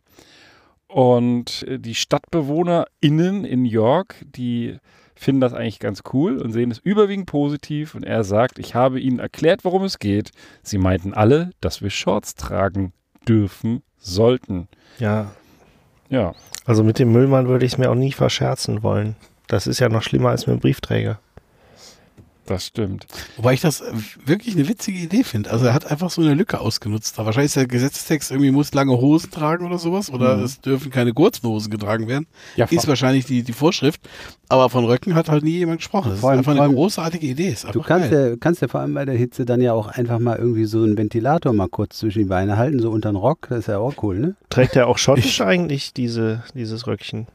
Und 0.87 1.63
äh, 1.67 1.77
die 1.77 1.95
StadtbewohnerInnen 1.95 3.43
in 3.43 3.65
York, 3.65 4.15
die 4.23 4.77
finden 5.25 5.41
das 5.41 5.53
eigentlich 5.53 5.79
ganz 5.79 6.03
cool 6.13 6.37
und 6.37 6.51
sehen 6.51 6.69
es 6.69 6.77
überwiegend 6.77 7.25
positiv. 7.25 7.95
Und 7.95 8.03
er 8.03 8.23
sagt, 8.23 8.59
ich 8.59 8.75
habe 8.75 8.99
ihnen 8.99 9.17
erklärt, 9.17 9.65
worum 9.65 9.83
es 9.83 9.97
geht. 9.97 10.29
Sie 10.61 10.77
meinten 10.77 11.15
alle, 11.15 11.49
dass 11.61 11.81
wir 11.81 11.89
Shorts 11.89 12.35
tragen 12.35 12.93
dürfen, 13.27 13.81
sollten. 13.97 14.67
Ja, 14.99 15.31
Ja, 16.09 16.35
also 16.65 16.83
mit 16.83 16.99
dem 16.99 17.11
Müllmann 17.11 17.47
würde 17.47 17.65
ich 17.65 17.73
es 17.73 17.77
mir 17.79 17.89
auch 17.89 17.95
nie 17.95 18.11
verscherzen 18.11 18.83
wollen. 18.83 19.15
Das 19.47 19.65
ist 19.65 19.79
ja 19.79 19.89
noch 19.89 20.03
schlimmer 20.03 20.29
als 20.29 20.45
mit 20.45 20.57
dem 20.57 20.59
Briefträger. 20.59 21.19
Das 22.47 22.67
stimmt. 22.67 23.07
Wobei 23.37 23.53
ich 23.53 23.61
das 23.61 23.81
äh, 23.81 23.91
wirklich 24.25 24.55
eine 24.55 24.67
witzige 24.67 24.99
Idee 24.99 25.23
finde. 25.23 25.49
Also 25.51 25.65
er 25.65 25.73
hat 25.73 25.89
einfach 25.89 26.11
so 26.11 26.21
eine 26.21 26.35
Lücke 26.35 26.59
ausgenutzt. 26.59 27.17
Da 27.17 27.25
wahrscheinlich 27.25 27.47
ist 27.49 27.55
der 27.55 27.65
Gesetzestext 27.65 28.29
irgendwie 28.29 28.51
muss 28.51 28.71
lange 28.73 28.91
Hosen 28.91 29.31
tragen 29.31 29.65
oder 29.65 29.79
sowas 29.79 30.11
oder 30.11 30.37
es 30.43 30.61
dürfen 30.61 30.91
keine 30.91 31.13
kurzen 31.13 31.47
Hosen 31.49 31.71
getragen 31.71 32.07
werden. 32.07 32.27
Ja, 32.55 32.65
ist 32.65 32.87
wahrscheinlich 32.87 33.25
die, 33.25 33.41
die 33.41 33.53
Vorschrift. 33.53 33.99
Aber 34.47 34.69
von 34.69 34.85
Röcken 34.85 35.15
hat 35.15 35.27
halt 35.27 35.43
nie 35.43 35.57
jemand 35.57 35.79
gesprochen. 35.79 36.11
Das 36.11 36.19
Vor 36.19 36.33
ist 36.33 36.37
allem- 36.37 36.49
einfach 36.49 36.63
eine 36.65 36.73
großartige 36.75 37.25
Idee. 37.25 37.47
Ist 37.49 37.65
Du 37.73 37.81
kannst 37.81 38.11
geil. 38.11 38.29
ja, 38.31 38.35
kannst 38.39 38.61
ja 38.61 38.67
vor 38.67 38.81
allem 38.81 38.93
bei 38.93 39.05
der 39.05 39.15
Hitze 39.15 39.43
dann 39.45 39.59
ja 39.61 39.73
auch 39.73 39.87
einfach 39.87 40.19
mal 40.19 40.37
irgendwie 40.37 40.65
so 40.65 40.83
einen 40.83 40.97
Ventilator 40.97 41.51
mal 41.51 41.67
kurz 41.67 41.97
zwischen 41.97 42.19
die 42.19 42.25
Beine 42.25 42.57
halten, 42.57 42.79
so 42.79 42.91
unter 42.91 43.11
den 43.11 43.15
Rock. 43.15 43.47
Das 43.49 43.59
ist 43.59 43.67
ja 43.67 43.79
auch 43.79 43.95
cool, 44.03 44.19
ne? 44.19 44.35
Trägt 44.51 44.75
er 44.75 44.87
auch 44.87 44.97
schottisch 44.99 45.41
eigentlich 45.41 45.93
diese, 45.93 46.43
dieses 46.53 46.85
Röckchen? 46.85 47.25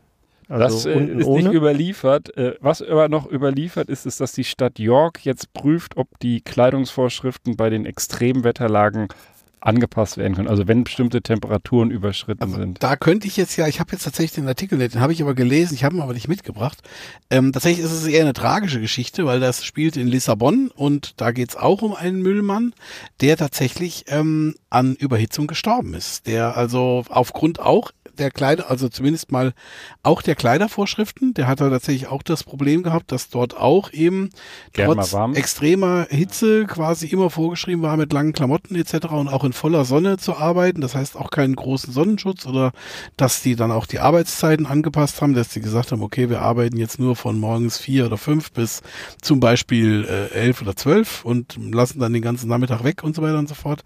Das 0.58 0.86
Also 0.86 0.90
äh, 0.90 0.94
unten 0.94 1.20
ist 1.20 1.26
ohne? 1.26 1.44
nicht 1.44 1.54
überliefert. 1.54 2.36
Äh, 2.36 2.56
was 2.60 2.82
aber 2.82 3.08
noch 3.08 3.30
überliefert 3.30 3.88
ist, 3.88 4.06
ist, 4.06 4.20
dass 4.20 4.32
die 4.32 4.44
Stadt 4.44 4.78
York 4.78 5.24
jetzt 5.24 5.52
prüft, 5.52 5.96
ob 5.96 6.18
die 6.20 6.40
Kleidungsvorschriften 6.40 7.56
bei 7.56 7.70
den 7.70 7.86
Extremwetterlagen 7.86 9.08
angepasst 9.60 10.16
werden 10.16 10.34
können. 10.34 10.48
Also 10.48 10.66
wenn 10.68 10.84
bestimmte 10.84 11.22
Temperaturen 11.22 11.90
überschritten 11.90 12.42
Also 12.42 12.56
sind. 12.56 12.82
da 12.82 12.96
könnte 12.96 13.26
ich 13.26 13.36
jetzt 13.36 13.56
ja, 13.56 13.66
ich 13.68 13.78
habe 13.78 13.92
jetzt 13.92 14.04
tatsächlich 14.04 14.32
den 14.32 14.48
Artikel 14.48 14.78
nicht, 14.78 14.94
den 14.94 15.00
habe 15.00 15.12
ich 15.12 15.20
aber 15.22 15.34
gelesen, 15.34 15.74
ich 15.74 15.84
habe 15.84 15.96
ihn 15.96 16.00
aber 16.02 16.14
nicht 16.14 16.28
mitgebracht. 16.28 16.78
Ähm, 17.28 17.52
tatsächlich 17.52 17.84
ist 17.84 17.92
es 17.92 18.06
eher 18.06 18.22
eine 18.22 18.32
tragische 18.32 18.80
Geschichte, 18.80 19.26
weil 19.26 19.40
das 19.40 19.64
spielt 19.64 19.96
in 19.96 20.08
Lissabon 20.08 20.70
und 20.74 21.20
da 21.20 21.32
geht's 21.32 21.56
auch 21.56 21.82
um 21.82 21.94
einen 21.94 22.22
Müllmann, 22.22 22.72
der 23.20 23.36
tatsächlich 23.36 24.04
ähm, 24.08 24.54
an 24.70 24.94
Überhitzung 24.94 25.46
gestorben 25.46 25.94
ist. 25.94 26.26
Der 26.26 26.56
also 26.56 27.04
aufgrund 27.10 27.60
auch 27.60 27.90
der 28.20 28.30
Kleider, 28.30 28.70
also 28.70 28.88
zumindest 28.88 29.32
mal 29.32 29.52
auch 30.02 30.22
der 30.22 30.34
Kleidervorschriften, 30.34 31.34
der 31.34 31.46
hat 31.46 31.60
da 31.60 31.70
tatsächlich 31.70 32.08
auch 32.08 32.22
das 32.22 32.44
Problem 32.44 32.82
gehabt, 32.82 33.10
dass 33.10 33.30
dort 33.30 33.56
auch 33.56 33.92
eben 33.92 34.30
Gern 34.72 34.94
trotz 34.94 35.16
extremer 35.34 36.06
Hitze 36.10 36.66
quasi 36.66 37.06
immer 37.08 37.30
vorgeschrieben 37.30 37.82
war, 37.82 37.96
mit 37.96 38.12
langen 38.12 38.32
Klamotten 38.32 38.76
etc. 38.76 39.06
und 39.06 39.28
auch 39.28 39.44
in 39.44 39.52
voller 39.52 39.84
Sonne 39.84 40.18
zu 40.18 40.36
arbeiten. 40.36 40.80
Das 40.80 40.94
heißt 40.94 41.16
auch 41.16 41.30
keinen 41.30 41.56
großen 41.56 41.92
Sonnenschutz 41.92 42.46
oder 42.46 42.72
dass 43.16 43.42
die 43.42 43.56
dann 43.56 43.72
auch 43.72 43.86
die 43.86 43.98
Arbeitszeiten 43.98 44.66
angepasst 44.66 45.20
haben, 45.22 45.34
dass 45.34 45.48
die 45.48 45.60
gesagt 45.60 45.92
haben, 45.92 46.02
okay, 46.02 46.30
wir 46.30 46.42
arbeiten 46.42 46.76
jetzt 46.76 46.98
nur 46.98 47.16
von 47.16 47.40
morgens 47.40 47.78
vier 47.78 48.06
oder 48.06 48.18
fünf 48.18 48.52
bis 48.52 48.82
zum 49.22 49.40
Beispiel 49.40 50.06
äh, 50.08 50.34
elf 50.34 50.60
oder 50.62 50.76
zwölf 50.76 51.24
und 51.24 51.58
lassen 51.72 51.98
dann 51.98 52.12
den 52.12 52.22
ganzen 52.22 52.48
Nachmittag 52.48 52.84
weg 52.84 53.02
und 53.02 53.16
so 53.16 53.22
weiter 53.22 53.38
und 53.38 53.48
so 53.48 53.54
fort. 53.54 53.82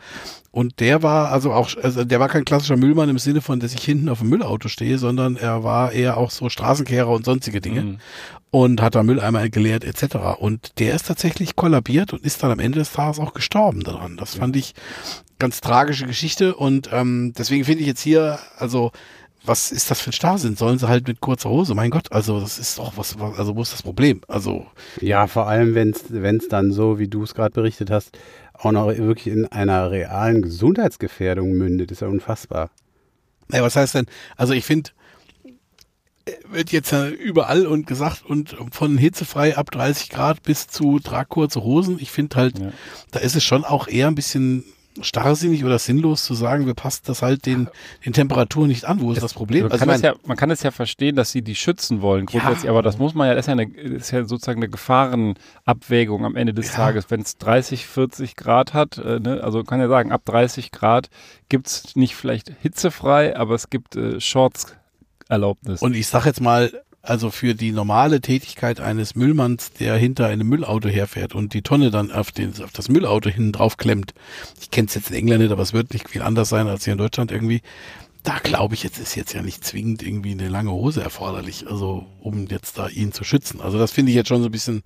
Und 0.54 0.78
der 0.78 1.02
war 1.02 1.32
also 1.32 1.52
auch, 1.52 1.68
also 1.82 2.04
der 2.04 2.20
war 2.20 2.28
kein 2.28 2.44
klassischer 2.44 2.76
Müllmann 2.76 3.08
im 3.08 3.18
Sinne 3.18 3.40
von, 3.40 3.58
dass 3.58 3.74
ich 3.74 3.82
hinten 3.82 4.08
auf 4.08 4.20
dem 4.20 4.28
Müllauto 4.28 4.68
stehe, 4.68 4.98
sondern 4.98 5.34
er 5.36 5.64
war 5.64 5.90
eher 5.90 6.16
auch 6.16 6.30
so 6.30 6.48
Straßenkehrer 6.48 7.08
und 7.08 7.24
sonstige 7.24 7.60
Dinge 7.60 7.82
Mhm. 7.82 7.98
und 8.52 8.80
hat 8.80 8.94
da 8.94 9.02
Mülleimer 9.02 9.48
geleert 9.48 9.82
etc. 9.82 10.38
Und 10.38 10.78
der 10.78 10.94
ist 10.94 11.08
tatsächlich 11.08 11.56
kollabiert 11.56 12.12
und 12.12 12.24
ist 12.24 12.40
dann 12.44 12.52
am 12.52 12.60
Ende 12.60 12.78
des 12.78 12.92
Tages 12.92 13.18
auch 13.18 13.34
gestorben 13.34 13.80
daran. 13.82 14.16
Das 14.16 14.36
fand 14.36 14.54
ich 14.54 14.74
ganz 15.40 15.60
tragische 15.60 16.06
Geschichte 16.06 16.54
und 16.54 16.88
ähm, 16.92 17.32
deswegen 17.36 17.64
finde 17.64 17.80
ich 17.80 17.88
jetzt 17.88 18.02
hier, 18.02 18.38
also 18.56 18.92
was 19.46 19.72
ist 19.72 19.90
das 19.90 20.00
für 20.00 20.10
ein 20.10 20.14
Starrsinn? 20.14 20.56
Sollen 20.56 20.78
sie 20.78 20.88
halt 20.88 21.06
mit 21.06 21.20
kurzer 21.20 21.50
Hose? 21.50 21.74
Mein 21.74 21.90
Gott, 21.90 22.12
also 22.12 22.40
das 22.40 22.58
ist 22.58 22.78
doch 22.78 22.92
was, 22.96 23.18
was 23.18 23.36
also 23.38 23.56
wo 23.56 23.60
ist 23.62 23.72
das 23.74 23.82
Problem? 23.82 24.20
Also 24.28 24.66
Ja, 25.00 25.26
vor 25.26 25.48
allem, 25.48 25.74
wenn 25.74 25.90
es 26.38 26.48
dann 26.48 26.72
so, 26.72 26.98
wie 26.98 27.08
du 27.08 27.24
es 27.24 27.34
gerade 27.34 27.50
berichtet 27.52 27.90
hast, 27.90 28.16
auch 28.64 28.72
noch 28.72 28.86
wirklich 28.88 29.26
in 29.32 29.46
einer 29.46 29.90
realen 29.90 30.42
Gesundheitsgefährdung 30.42 31.52
mündet. 31.52 31.90
ist 31.90 32.00
ja 32.02 32.08
unfassbar. 32.08 32.70
Naja, 33.48 33.62
was 33.62 33.76
heißt 33.76 33.94
denn? 33.94 34.06
Also 34.36 34.52
ich 34.54 34.64
finde, 34.64 34.90
wird 36.48 36.72
jetzt 36.72 36.92
überall 36.92 37.66
und 37.66 37.86
gesagt 37.86 38.24
und 38.24 38.56
von 38.70 38.96
hitzefrei 38.96 39.56
ab 39.58 39.70
30 39.70 40.08
Grad 40.08 40.42
bis 40.42 40.66
zu 40.66 40.98
trag 40.98 41.28
kurze 41.28 41.62
Hosen. 41.62 41.98
Ich 42.00 42.10
finde 42.10 42.36
halt, 42.36 42.58
Ja. 42.58 42.72
da 43.10 43.20
ist 43.20 43.36
es 43.36 43.44
schon 43.44 43.64
auch 43.64 43.88
eher 43.88 44.08
ein 44.08 44.14
bisschen 44.14 44.64
starrsinnig 45.00 45.64
oder 45.64 45.78
sinnlos 45.78 46.24
zu 46.24 46.34
sagen, 46.34 46.66
wir 46.66 46.74
passen 46.74 47.02
das 47.06 47.22
halt 47.22 47.46
den, 47.46 47.68
den 48.04 48.12
Temperaturen 48.12 48.68
nicht 48.68 48.84
an. 48.84 49.00
Wo 49.00 49.12
ist 49.12 49.22
das 49.22 49.34
Problem? 49.34 49.62
Man, 49.64 49.72
Also 49.72 49.84
kann 49.84 49.94
es 49.94 50.02
ja, 50.02 50.14
man 50.26 50.36
kann 50.36 50.50
es 50.50 50.62
ja 50.62 50.70
verstehen, 50.70 51.16
dass 51.16 51.32
sie 51.32 51.42
die 51.42 51.54
schützen 51.54 52.00
wollen, 52.02 52.26
grundsätzlich, 52.26 52.70
aber 52.70 52.82
das 52.82 52.98
muss 52.98 53.14
man 53.14 53.26
ja, 53.28 53.34
das 53.34 53.44
ist 53.44 53.48
ja, 53.48 53.52
eine, 53.52 53.66
das 53.68 54.02
ist 54.02 54.10
ja 54.12 54.24
sozusagen 54.24 54.60
eine 54.60 54.68
Gefahrenabwägung 54.68 56.24
am 56.24 56.36
Ende 56.36 56.54
des 56.54 56.68
Ja. 56.70 56.76
Tages. 56.76 57.10
Wenn 57.10 57.20
es 57.20 57.36
30, 57.38 57.86
40 57.86 58.36
Grad 58.36 58.72
hat, 58.74 58.98
äh, 58.98 59.18
ne, 59.20 59.40
also 59.42 59.64
kann 59.64 59.80
ja 59.80 59.88
sagen, 59.88 60.12
ab 60.12 60.22
30 60.24 60.70
Grad 60.70 61.08
gibt 61.48 61.66
es 61.66 61.96
nicht 61.96 62.14
vielleicht 62.14 62.52
hitzefrei, 62.60 63.36
aber 63.36 63.54
es 63.54 63.70
gibt 63.70 63.96
äh, 63.96 64.20
Shorts-Erlaubnis. 64.20 65.82
Und 65.82 65.94
ich 65.94 66.06
sag 66.06 66.26
jetzt 66.26 66.40
mal, 66.40 66.70
also 67.04 67.30
für 67.30 67.54
die 67.54 67.72
normale 67.72 68.20
Tätigkeit 68.20 68.80
eines 68.80 69.14
Müllmanns, 69.14 69.72
der 69.72 69.96
hinter 69.96 70.26
einem 70.26 70.48
Müllauto 70.48 70.88
herfährt 70.88 71.34
und 71.34 71.52
die 71.54 71.62
Tonne 71.62 71.90
dann 71.90 72.10
auf, 72.10 72.32
den, 72.32 72.52
auf 72.62 72.72
das 72.72 72.88
Müllauto 72.88 73.28
hinten 73.28 73.52
drauf 73.52 73.76
klemmt. 73.76 74.14
Ich 74.60 74.70
kenne 74.70 74.88
es 74.88 74.94
jetzt 74.94 75.10
in 75.10 75.16
England 75.16 75.42
nicht, 75.42 75.52
aber 75.52 75.62
es 75.62 75.72
wird 75.72 75.92
nicht 75.92 76.08
viel 76.08 76.22
anders 76.22 76.48
sein 76.48 76.66
als 76.66 76.84
hier 76.84 76.92
in 76.92 76.98
Deutschland 76.98 77.30
irgendwie. 77.30 77.60
Da 78.24 78.38
glaube 78.42 78.74
ich, 78.74 78.82
jetzt 78.82 78.98
ist 78.98 79.14
jetzt 79.14 79.34
ja 79.34 79.42
nicht 79.42 79.62
zwingend 79.64 80.02
irgendwie 80.02 80.32
eine 80.32 80.48
lange 80.48 80.72
Hose 80.72 81.02
erforderlich, 81.02 81.66
also 81.68 82.06
um 82.20 82.46
jetzt 82.46 82.78
da 82.78 82.88
ihn 82.88 83.12
zu 83.12 83.22
schützen. 83.22 83.60
Also 83.60 83.78
das 83.78 83.92
finde 83.92 84.10
ich 84.10 84.16
jetzt 84.16 84.28
schon 84.28 84.40
so 84.40 84.48
ein 84.48 84.50
bisschen. 84.52 84.82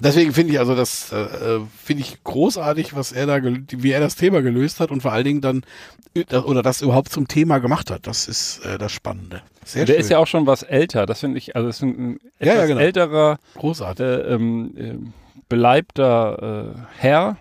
Deswegen 0.00 0.32
finde 0.32 0.54
ich 0.54 0.58
also 0.58 0.74
das 0.74 1.12
äh, 1.12 1.16
äh, 1.56 1.60
finde 1.84 2.02
ich 2.02 2.24
großartig, 2.24 2.96
was 2.96 3.12
er 3.12 3.26
da, 3.26 3.40
wie 3.42 3.90
er 3.92 4.00
das 4.00 4.16
Thema 4.16 4.40
gelöst 4.40 4.80
hat 4.80 4.90
und 4.90 5.02
vor 5.02 5.12
allen 5.12 5.24
Dingen 5.24 5.40
dann 5.42 5.64
oder 6.32 6.62
das 6.62 6.80
überhaupt 6.80 7.12
zum 7.12 7.28
Thema 7.28 7.58
gemacht 7.58 7.90
hat. 7.90 8.06
Das 8.06 8.26
ist 8.26 8.64
äh, 8.64 8.78
das 8.78 8.90
Spannende. 8.90 9.42
Sehr 9.64 9.84
der 9.84 9.92
schön. 9.94 10.00
ist 10.00 10.08
ja 10.10 10.18
auch 10.18 10.26
schon 10.26 10.46
was 10.46 10.62
älter, 10.62 11.04
das 11.04 11.20
finde 11.20 11.36
ich, 11.38 11.54
also 11.54 11.68
es 11.68 11.76
ist 11.76 11.82
ein 11.82 12.18
Ja, 12.40 12.52
etwas 12.52 12.56
ja, 12.56 12.66
genau. 12.66 12.80
älterer, 12.80 13.38
großartig. 13.56 14.04
äh, 14.06 14.20
ähm, 14.34 14.74
äh, 14.76 14.94
beleibter 15.50 16.74
äh, 16.74 16.80
Herr, 16.96 17.36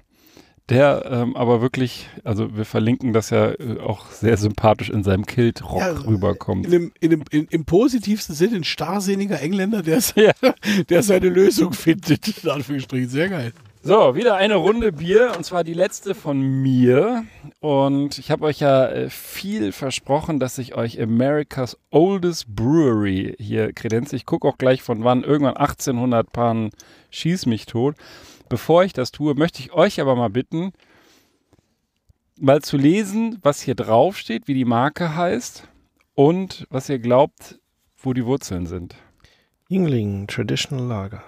der 0.70 1.06
ähm, 1.10 1.36
aber 1.36 1.62
wirklich, 1.62 2.10
also 2.24 2.56
wir 2.58 2.66
verlinken 2.66 3.14
das 3.14 3.30
ja 3.30 3.52
äh, 3.52 3.80
auch 3.80 4.12
sehr 4.12 4.36
sympathisch 4.38 4.90
in 4.90 5.04
seinem 5.04 5.26
Kilt-Rock 5.26 5.80
Ja, 5.80 5.92
rüberkommt. 6.06 6.66
in 6.66 6.72
dem, 6.72 6.92
in 7.00 7.10
dem, 7.12 7.24
in, 7.32 7.46
im 7.50 7.66
positivsten 7.66 8.36
Sinn 8.36 8.54
ein 8.54 8.64
starrsinniger 8.64 9.42
Engländer, 9.42 9.82
der, 9.82 10.00
Ja. 10.16 10.34
der 10.90 11.04
seine 11.04 11.30
Lösung 11.30 11.74
findet. 11.74 12.44
In 12.44 12.50
Anführungsstrichen. 12.50 13.10
Sehr 13.10 13.30
geil. 13.30 13.54
So, 13.84 14.16
wieder 14.16 14.36
eine 14.36 14.56
Runde 14.56 14.92
Bier 14.92 15.32
und 15.38 15.46
zwar 15.46 15.64
die 15.64 15.74
letzte 15.74 16.14
von 16.14 16.42
mir. 16.42 17.24
Und 17.62 18.18
ich 18.18 18.32
habe 18.32 18.44
euch 18.46 18.60
ja 18.60 18.88
äh, 18.90 19.10
viel 19.10 19.72
versprochen, 19.72 20.42
dass 20.42 20.58
ich 20.58 20.76
euch 20.76 21.00
America's 21.02 21.78
Oldest 21.92 22.54
Brewery 22.54 23.36
hier 23.40 23.72
kredenze. 23.72 24.18
Ich 24.18 24.26
gucke 24.26 24.46
auch 24.46 24.58
gleich 24.58 24.82
von 24.82 25.06
wann, 25.06 25.24
irgendwann 25.24 25.56
1800 25.56 26.34
Paaren 26.34 26.72
schieß 27.12 27.46
mich 27.46 27.66
tot. 27.66 27.96
Bevor 28.50 28.84
ich 28.84 28.94
das 28.94 29.12
tue, 29.12 29.36
möchte 29.36 29.62
ich 29.62 29.74
euch 29.74 30.00
aber 30.00 30.16
mal 30.16 30.30
bitten, 30.30 30.72
mal 32.40 32.62
zu 32.62 32.78
lesen, 32.78 33.40
was 33.42 33.62
hier 33.62 33.76
drauf 33.76 34.18
steht, 34.18 34.48
wie 34.48 34.54
die 34.54 34.66
Marke 34.66 35.16
heißt 35.16 35.68
und 36.16 36.66
was 36.70 36.90
ihr 36.90 37.00
glaubt, 37.00 37.60
wo 37.98 38.14
die 38.14 38.26
Wurzeln 38.26 38.66
sind. 38.66 38.96
Yingling 39.70 40.28
Traditional 40.28 40.86
Lager. 40.86 41.24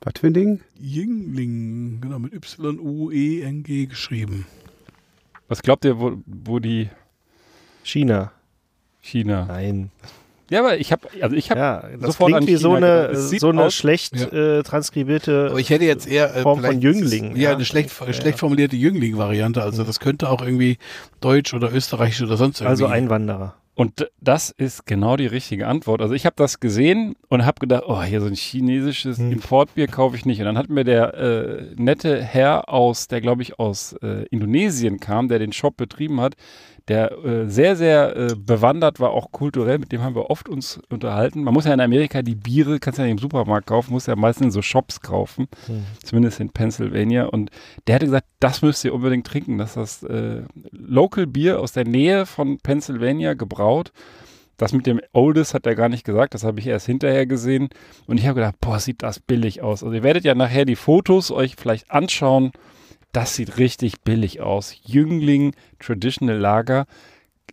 Was 0.00 0.14
für 0.18 0.26
ein 0.26 0.34
Ding? 0.34 0.60
Jüngling, 0.80 2.00
genau, 2.00 2.18
mit 2.18 2.32
Y-U-E-N-G 2.32 3.86
geschrieben. 3.86 4.46
Was 5.46 5.62
glaubt 5.62 5.84
ihr, 5.84 6.00
wo, 6.00 6.16
wo 6.26 6.58
die 6.58 6.90
China. 7.84 8.32
China? 9.00 9.44
Nein. 9.46 9.92
Ja, 10.52 10.60
aber 10.60 10.78
ich 10.78 10.92
habe, 10.92 11.08
also 11.20 11.34
ich 11.34 11.50
habe 11.50 11.60
Ja, 11.60 11.84
das 11.98 12.08
sofort 12.12 12.32
an 12.34 12.44
klingt 12.44 12.58
wie 12.58 12.62
so 12.62 12.74
China 12.74 12.86
eine, 13.06 13.08
gedacht. 13.08 13.40
So 13.40 13.48
eine 13.48 13.62
aus- 13.64 13.74
schlecht 13.74 14.16
Ja. 14.16 14.58
äh, 14.58 14.62
transkribierte. 14.62 15.48
Aber 15.50 15.58
ich 15.58 15.70
hätte 15.70 15.84
jetzt 15.84 16.06
eher 16.06 16.36
äh, 16.36 16.42
Form 16.42 16.62
von 16.62 16.80
Jüngling, 16.80 17.34
Ja, 17.36 17.42
ja. 17.50 17.54
eine 17.56 17.64
schlecht, 17.64 17.90
Ja, 17.98 18.12
schlecht 18.12 18.26
ja. 18.26 18.36
formulierte 18.36 18.76
Jüngling-Variante. 18.76 19.62
Also 19.62 19.82
das 19.82 19.98
könnte 19.98 20.28
auch 20.28 20.42
irgendwie 20.42 20.78
Deutsch 21.20 21.54
oder 21.54 21.72
Österreichisch 21.72 22.22
oder 22.22 22.36
sonst 22.36 22.60
irgendwie. 22.60 22.70
also 22.70 22.86
Einwanderer. 22.86 23.54
Und 23.74 24.10
das 24.20 24.50
ist 24.50 24.84
genau 24.84 25.16
die 25.16 25.26
richtige 25.26 25.66
Antwort. 25.66 26.02
Also 26.02 26.12
ich 26.12 26.26
habe 26.26 26.36
das 26.36 26.60
gesehen 26.60 27.14
und 27.28 27.46
habe 27.46 27.58
gedacht, 27.58 27.84
oh, 27.86 28.02
hier 28.02 28.20
so 28.20 28.26
ein 28.26 28.34
chinesisches 28.34 29.16
Hm. 29.16 29.32
Importbier 29.32 29.86
kaufe 29.86 30.14
ich 30.14 30.26
nicht. 30.26 30.40
Und 30.40 30.44
dann 30.44 30.58
hat 30.58 30.68
mir 30.68 30.84
der 30.84 31.14
äh, 31.14 31.62
nette 31.76 32.22
Herr 32.22 32.68
aus, 32.68 33.08
der 33.08 33.22
glaube 33.22 33.40
ich 33.40 33.58
aus 33.58 33.94
äh, 34.02 34.26
Indonesien 34.26 35.00
kam, 35.00 35.28
der 35.28 35.38
den 35.38 35.54
Shop 35.54 35.78
betrieben 35.78 36.20
hat, 36.20 36.34
der 36.88 37.12
äh, 37.24 37.48
sehr, 37.48 37.76
sehr 37.76 38.16
äh, 38.16 38.34
bewandert 38.36 39.00
war, 39.00 39.10
auch 39.10 39.30
kulturell, 39.32 39.78
mit 39.78 39.92
dem 39.92 40.02
haben 40.02 40.14
wir 40.14 40.30
oft 40.30 40.48
uns 40.48 40.80
unterhalten. 40.90 41.42
Man 41.44 41.54
muss 41.54 41.64
ja 41.64 41.72
in 41.74 41.80
Amerika 41.80 42.22
die 42.22 42.34
Biere, 42.34 42.80
kannst 42.80 42.98
ja 42.98 43.04
nicht 43.04 43.12
im 43.12 43.18
Supermarkt 43.18 43.66
kaufen, 43.66 43.92
muss 43.92 44.06
ja 44.06 44.16
meistens 44.16 44.46
in 44.46 44.50
so 44.50 44.62
Shops 44.62 45.00
kaufen, 45.00 45.48
Hm. 45.66 45.84
zumindest 46.02 46.40
in 46.40 46.50
Pennsylvania. 46.50 47.26
Und 47.26 47.50
der 47.86 47.96
hatte 47.96 48.06
gesagt, 48.06 48.26
das 48.40 48.62
müsst 48.62 48.84
ihr 48.84 48.94
unbedingt 48.94 49.26
trinken. 49.26 49.58
Das 49.58 49.76
ist 49.76 50.02
das 50.02 50.10
äh, 50.10 50.42
Local 50.72 51.26
Bier 51.26 51.60
aus 51.60 51.72
der 51.72 51.84
Nähe 51.84 52.26
von 52.26 52.58
Pennsylvania 52.58 53.34
gebraut. 53.34 53.92
Das 54.56 54.72
mit 54.72 54.86
dem 54.86 55.00
Oldest 55.12 55.54
hat 55.54 55.66
er 55.66 55.74
gar 55.74 55.88
nicht 55.88 56.04
gesagt, 56.04 56.34
das 56.34 56.44
habe 56.44 56.60
ich 56.60 56.66
erst 56.66 56.86
hinterher 56.86 57.26
gesehen. 57.26 57.68
Und 58.06 58.18
ich 58.18 58.26
habe 58.26 58.36
gedacht, 58.36 58.56
boah, 58.60 58.78
sieht 58.78 59.02
das 59.02 59.18
billig 59.18 59.62
aus. 59.62 59.82
Also 59.82 59.94
ihr 59.94 60.02
werdet 60.02 60.24
ja 60.24 60.34
nachher 60.34 60.64
die 60.64 60.76
Fotos 60.76 61.30
euch 61.30 61.56
vielleicht 61.56 61.90
anschauen. 61.90 62.52
Das 63.12 63.34
sieht 63.36 63.58
richtig 63.58 64.00
billig 64.02 64.40
aus. 64.40 64.74
Jüngling 64.84 65.54
Traditional 65.78 66.36
Lager 66.38 66.86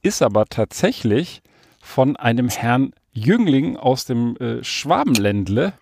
ist 0.02 0.22
aber 0.22 0.46
tatsächlich 0.46 1.42
von 1.82 2.16
einem 2.16 2.50
Herrn 2.50 2.94
Jüngling 3.12 3.76
aus 3.76 4.06
dem 4.06 4.38
äh, 4.38 4.64
Schwabenländle. 4.64 5.74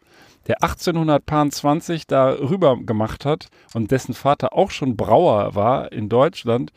der 0.48 0.63
1820 0.63 2.08
da 2.08 2.30
rüber 2.30 2.78
gemacht 2.78 3.26
hat 3.26 3.50
und 3.74 3.92
dessen 3.92 4.13
Vater 4.13 4.54
auch 4.54 4.72
schon 4.72 4.96
Brauer 4.96 5.56
war 5.56 5.92
in 5.92 6.08
Deutschland, 6.08 6.72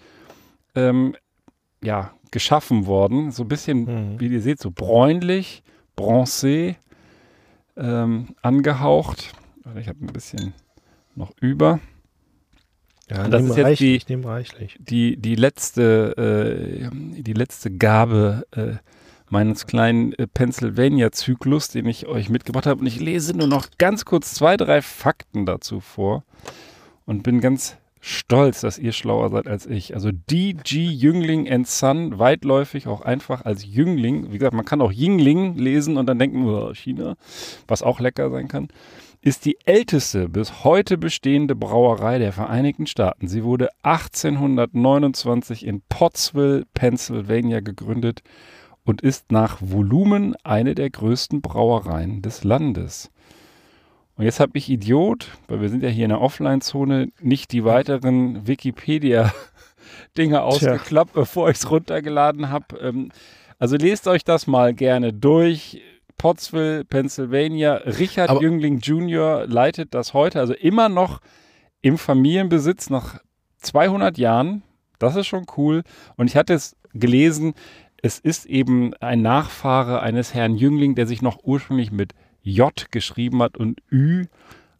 ähm, 0.75 1.15
ja, 1.81 2.11
geschaffen 2.33 2.87
worden. 2.87 3.31
So 3.31 3.45
ein 3.45 3.49
bisschen, 3.49 3.85
Mhm. 4.15 4.21
wie 4.21 4.27
ihr 4.27 4.41
seht, 4.43 4.59
so 4.61 4.73
bräunlich, 4.73 5.63
bronzé, 5.97 6.75
ähm, 7.77 8.35
angehaucht. 8.43 9.33
Ich 9.79 9.87
habe 9.87 10.01
ein 10.05 10.13
bisschen 10.13 10.53
noch 11.15 11.31
über. 11.41 11.79
Ja, 13.11 13.29
Das 13.29 13.43
ist 13.43 13.57
jetzt 13.57 13.67
reichlich, 13.67 14.09
nehm 14.09 14.25
reichlich. 14.25 14.79
die, 14.79 15.17
die 15.17 15.35
letzte, 15.35 16.91
äh, 16.91 17.21
die 17.21 17.33
letzte 17.33 17.71
Gabe 17.71 18.47
äh, 18.53 18.75
meines 19.29 19.67
kleinen 19.67 20.13
äh, 20.13 20.27
Pennsylvania-Zyklus, 20.27 21.69
den 21.69 21.87
ich 21.87 22.07
euch 22.07 22.29
mitgebracht 22.29 22.67
habe. 22.67 22.81
Und 22.81 22.87
ich 22.87 23.01
lese 23.01 23.37
nur 23.37 23.49
noch 23.49 23.67
ganz 23.79 24.05
kurz 24.05 24.35
zwei, 24.35 24.57
drei 24.57 24.83
Fakten 24.83 25.47
dazu 25.47 25.81
vor 25.81 26.25
und 27.07 27.23
bin 27.23 27.41
ganz 27.41 27.77
stolz, 28.01 28.61
dass 28.63 28.79
ihr 28.79 28.93
schlauer 28.93 29.31
seid 29.31 29.47
als 29.47 29.67
ich. 29.67 29.95
Also 29.95 30.11
DG 30.13 30.87
Jüngling 30.87 31.51
and 31.51 31.67
Son, 31.69 32.19
weitläufig 32.19 32.87
auch 32.87 33.03
einfach 33.03 33.45
als 33.45 33.65
Jüngling. 33.67 34.33
Wie 34.33 34.39
gesagt, 34.39 34.55
man 34.55 34.65
kann 34.65 34.81
auch 34.81 34.93
Yingling 34.93 35.57
lesen 35.57 35.97
und 35.97 36.07
dann 36.07 36.19
denken, 36.19 36.47
oh, 36.47 36.73
China, 36.73 37.17
was 37.69 37.83
auch 37.83 38.01
lecker 38.01 38.31
sein 38.31 38.49
kann 38.49 38.69
ist 39.23 39.45
die 39.45 39.59
älteste 39.65 40.29
bis 40.29 40.65
heute 40.65 40.97
bestehende 40.97 41.55
Brauerei 41.55 42.19
der 42.19 42.33
Vereinigten 42.33 42.87
Staaten. 42.87 43.29
Sie 43.29 43.45
wurde 43.45 43.69
1829 43.83 45.67
in 45.67 45.83
Pottsville, 45.89 46.65
Pennsylvania 46.73 47.61
gegründet 47.61 48.23
und 48.85 49.03
ist 49.03 49.31
nach 49.31 49.59
Volumen 49.61 50.35
eine 50.43 50.75
der 50.75 50.89
größten 50.89 51.43
Brauereien 51.43 52.23
des 52.23 52.45
Landes. 52.45 53.11
Und 54.17 54.25
jetzt 54.25 54.41
habe 54.41 54.57
ich 54.57 54.71
Idiot, 54.71 55.29
weil 55.49 55.61
wir 55.61 55.69
sind 55.69 55.83
ja 55.83 55.89
hier 55.89 56.05
in 56.05 56.11
der 56.11 56.21
Offline-Zone, 56.21 57.09
nicht 57.21 57.53
die 57.53 57.65
weiteren 57.65 58.47
Wikipedia-Dinge 58.47 60.43
ausgeklappt, 60.43 61.13
bevor 61.13 61.51
ich 61.51 61.59
es 61.59 61.71
runtergeladen 61.71 62.51
habe. 62.51 62.79
Ähm, 62.79 63.13
also 63.59 63.77
lest 63.77 64.09
euch 64.09 64.25
das 64.25 64.47
mal 64.47 64.73
gerne 64.73 65.13
durch. 65.13 65.83
Pottsville, 66.21 66.85
Pennsylvania. 66.85 67.77
Richard 67.77 68.29
Aber- 68.29 68.43
Jüngling 68.43 68.79
Jr. 68.81 69.47
leitet 69.47 69.95
das 69.95 70.13
heute, 70.13 70.39
also 70.39 70.53
immer 70.53 70.91
noch 70.91 71.21
im 71.81 71.97
Familienbesitz 71.97 72.91
nach 72.91 73.21
200 73.59 74.19
Jahren. 74.19 74.63
Das 74.99 75.17
ist 75.17 75.27
schon 75.27 75.47
cool. 75.57 75.83
Und 76.17 76.27
ich 76.29 76.37
hatte 76.37 76.53
es 76.53 76.77
gelesen, 76.93 77.55
es 78.03 78.19
ist 78.19 78.45
eben 78.45 78.93
ein 79.01 79.23
Nachfahre 79.23 80.01
eines 80.01 80.35
Herrn 80.35 80.57
Jüngling, 80.57 80.95
der 80.95 81.07
sich 81.07 81.23
noch 81.23 81.39
ursprünglich 81.43 81.91
mit 81.91 82.13
J 82.43 82.71
geschrieben 82.91 83.43
hat 83.43 83.57
und 83.57 83.81
Ü 83.91 84.27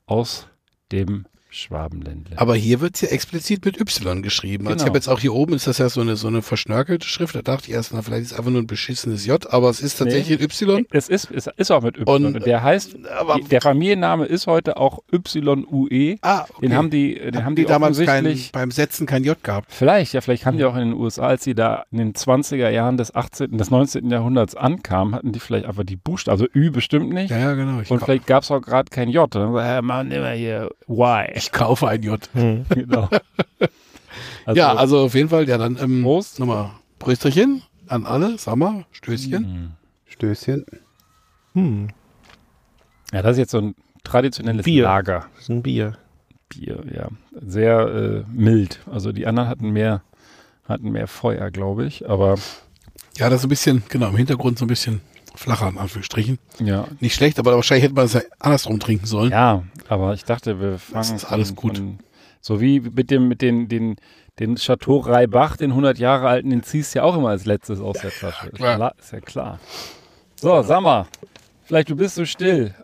aus 0.05 0.47
dem 0.93 1.25
Schwabenländle. 1.51 2.39
Aber 2.39 2.55
hier 2.55 2.81
wird 2.81 2.95
es 2.95 3.01
ja 3.03 3.09
explizit 3.09 3.65
mit 3.65 3.81
Y 3.81 4.23
geschrieben. 4.23 4.67
Also 4.67 4.77
ich 4.77 4.79
Genau. 4.81 4.89
habe 4.91 4.99
jetzt 4.99 5.09
auch 5.09 5.21
hier 5.21 5.35
oben 5.35 5.55
ist 5.55 5.67
das 5.67 5.79
ja 5.79 5.89
so 5.89 6.01
eine 6.01 6.17
so 6.17 6.29
eine 6.29 6.43
verschnörkelte 6.43 7.07
Schrift. 7.07 7.35
Da 7.35 7.43
dachte 7.43 7.69
ich 7.69 7.75
erst, 7.75 7.93
na, 7.93 8.03
vielleicht 8.03 8.23
ist 8.23 8.33
es 8.33 8.39
einfach 8.39 8.51
nur 8.51 8.63
ein 8.63 8.67
beschissenes 8.67 9.27
J, 9.27 9.53
aber 9.53 9.69
es 9.71 9.81
ist 9.81 9.97
tatsächlich 9.99 10.41
Y. 10.41 10.87
Es 10.91 11.09
ist, 11.09 11.31
es 11.31 11.49
ist 11.57 11.71
auch 11.71 11.83
mit 11.83 11.99
Y. 11.99 12.07
Und- 12.27 12.37
Und, 12.37 12.47
der 12.47 12.63
heißt, 12.63 12.97
aber- 13.19 13.39
der 13.41 13.61
Familienname 13.61 14.25
ist 14.27 14.47
heute 14.47 14.77
auch 14.77 15.01
YUE. 15.13 16.17
Ah, 16.23 16.45
okay. 16.49 16.61
Den 16.63 16.75
haben 16.77 16.91
die, 16.91 17.15
den 17.15 17.37
haben 17.37 17.45
Haben 17.51 17.57
die, 17.57 17.63
die 17.63 17.69
damals 17.69 17.99
kein, 18.01 18.39
beim 18.53 18.71
Setzen 18.71 19.07
kein 19.07 19.25
J 19.25 19.43
gehabt. 19.43 19.73
Vielleicht, 19.73 20.13
ja, 20.13 20.21
vielleicht 20.21 20.47
haben 20.47 20.57
die 20.57 20.65
auch 20.65 20.75
in 20.77 20.91
den 20.91 20.93
USA, 20.95 21.27
als 21.27 21.45
sie 21.45 21.55
da 21.55 21.85
in 21.91 21.99
den 21.99 22.13
20er 22.15 22.71
Jahren 22.71 22.97
des 22.97 23.15
18., 23.15 23.59
des 23.59 23.71
19. 23.71 24.09
Jahrhunderts 24.11 24.55
ankamen, 24.55 25.15
hatten 25.15 25.33
die 25.33 25.41
vielleicht 25.41 25.67
einfach 25.67 25.85
die 25.85 25.97
Buchstaben, 25.97 26.33
also 26.41 26.47
Ü 26.55 26.71
bestimmt 26.71 27.13
nicht. 27.13 27.31
Ja, 27.31 27.39
ja, 27.39 27.55
genau. 27.55 27.79
Und 27.79 27.89
kau 27.89 27.99
vielleicht 28.05 28.27
gab 28.27 28.43
es 28.45 28.51
auch 28.51 28.61
gerade 28.61 28.91
kein 28.91 29.09
J. 29.09 29.33
Dann 29.35 29.43
haben 29.49 29.55
sie, 29.57 29.63
hey, 29.65 29.83
Mann, 29.83 30.11
immer 30.11 30.31
hier 30.31 30.71
Y. 30.89 31.27
ich 31.41 31.53
kaufe 31.53 31.89
ein 31.89 32.03
J. 32.03 32.21
Hm. 32.35 32.67
genau. 32.69 33.09
Also, 34.47 34.59
ja, 34.59 34.75
also 34.75 34.99
auf 35.05 35.15
jeden 35.15 35.29
Fall, 35.29 35.47
ja, 35.49 35.59
dann 35.59 35.77
ähm, 35.81 36.03
Prost. 36.03 36.41
nochmal 36.41 36.71
Prösterchen 36.99 37.63
an 37.87 38.07
alle, 38.07 38.37
sag 38.39 38.57
mal, 38.57 38.85
Stößchen. 38.91 39.43
Mhm. 39.43 39.71
Stößchen. 40.07 40.65
Hm. 41.53 41.89
ja, 43.13 43.23
das 43.23 43.33
ist 43.33 43.39
jetzt 43.39 43.51
so 43.53 43.59
ein 43.59 43.75
traditionelles 44.03 44.65
Bier. 44.65 44.85
Lager. 44.85 45.27
Das 45.35 45.43
ist 45.45 45.51
ein 45.51 45.63
Bier. 45.63 45.99
Bier, 46.49 46.83
ja. 46.93 47.09
Sehr 47.47 47.81
äh, 47.81 48.25
mild. 48.33 48.81
Also 48.91 49.13
die 49.13 49.27
anderen 49.27 49.49
hatten 49.49 49.71
mehr, 49.71 50.03
hatten 50.67 50.91
mehr 50.91 51.07
Feuer, 51.07 51.51
glaube 51.51 51.85
ich. 51.87 52.09
Aber 52.09 52.37
Ja, 53.19 53.29
das 53.29 53.41
ist 53.41 53.47
ein 53.47 53.51
bisschen, 53.51 53.83
genau, 53.89 54.09
im 54.09 54.17
Hintergrund 54.17 54.59
so 54.59 54.65
ein 54.65 54.69
bisschen 54.69 55.01
flacher, 55.41 55.69
in 55.69 55.79
Anführungsstrichen. 55.79 56.39
ja. 56.61 56.87
Nicht 57.01 57.15
schlecht, 57.15 57.39
aber 57.39 57.55
wahrscheinlich 57.55 57.85
hätte 57.85 57.95
man 57.95 58.05
es 58.07 58.13
ja 58.13 58.21
andersrum 58.39 58.79
trinken 58.81 59.07
sollen. 59.07 59.31
Ja, 59.33 59.63
aber 59.89 60.15
ich 60.15 60.25
dachte, 60.25 60.61
wir 60.61 60.79
fangen 60.79 61.17
ist 61.17 61.25
alles 61.25 61.55
gut. 61.55 61.79
Von, 61.79 61.99
so 62.41 62.61
wie 62.61 62.81
mit 62.81 63.11
dem, 63.11 63.29
mit 63.29 63.43
den, 63.43 63.69
den, 63.69 63.97
den 64.39 64.57
Chateau 64.57 64.99
Reibach, 64.99 65.57
den 65.57 65.71
100 65.71 65.99
Jahre 65.99 66.29
alten, 66.29 66.51
den 66.51 66.63
ziehst 66.63 66.95
du 66.95 67.01
ja 67.01 67.05
auch 67.05 67.17
immer 67.17 67.29
als 67.31 67.45
letztes 67.45 67.81
aus 67.81 67.99
der 68.01 68.11
Flasche. 68.11 68.51
Klar. 68.51 68.95
Ist 68.99 69.13
ja 69.13 69.21
klar. 69.21 69.59
So, 70.37 70.63
sag 70.63 70.81
mal, 70.81 71.07
vielleicht 71.65 71.91
du 71.91 71.97
bist 71.97 72.15
so 72.15 72.25
still. 72.25 72.75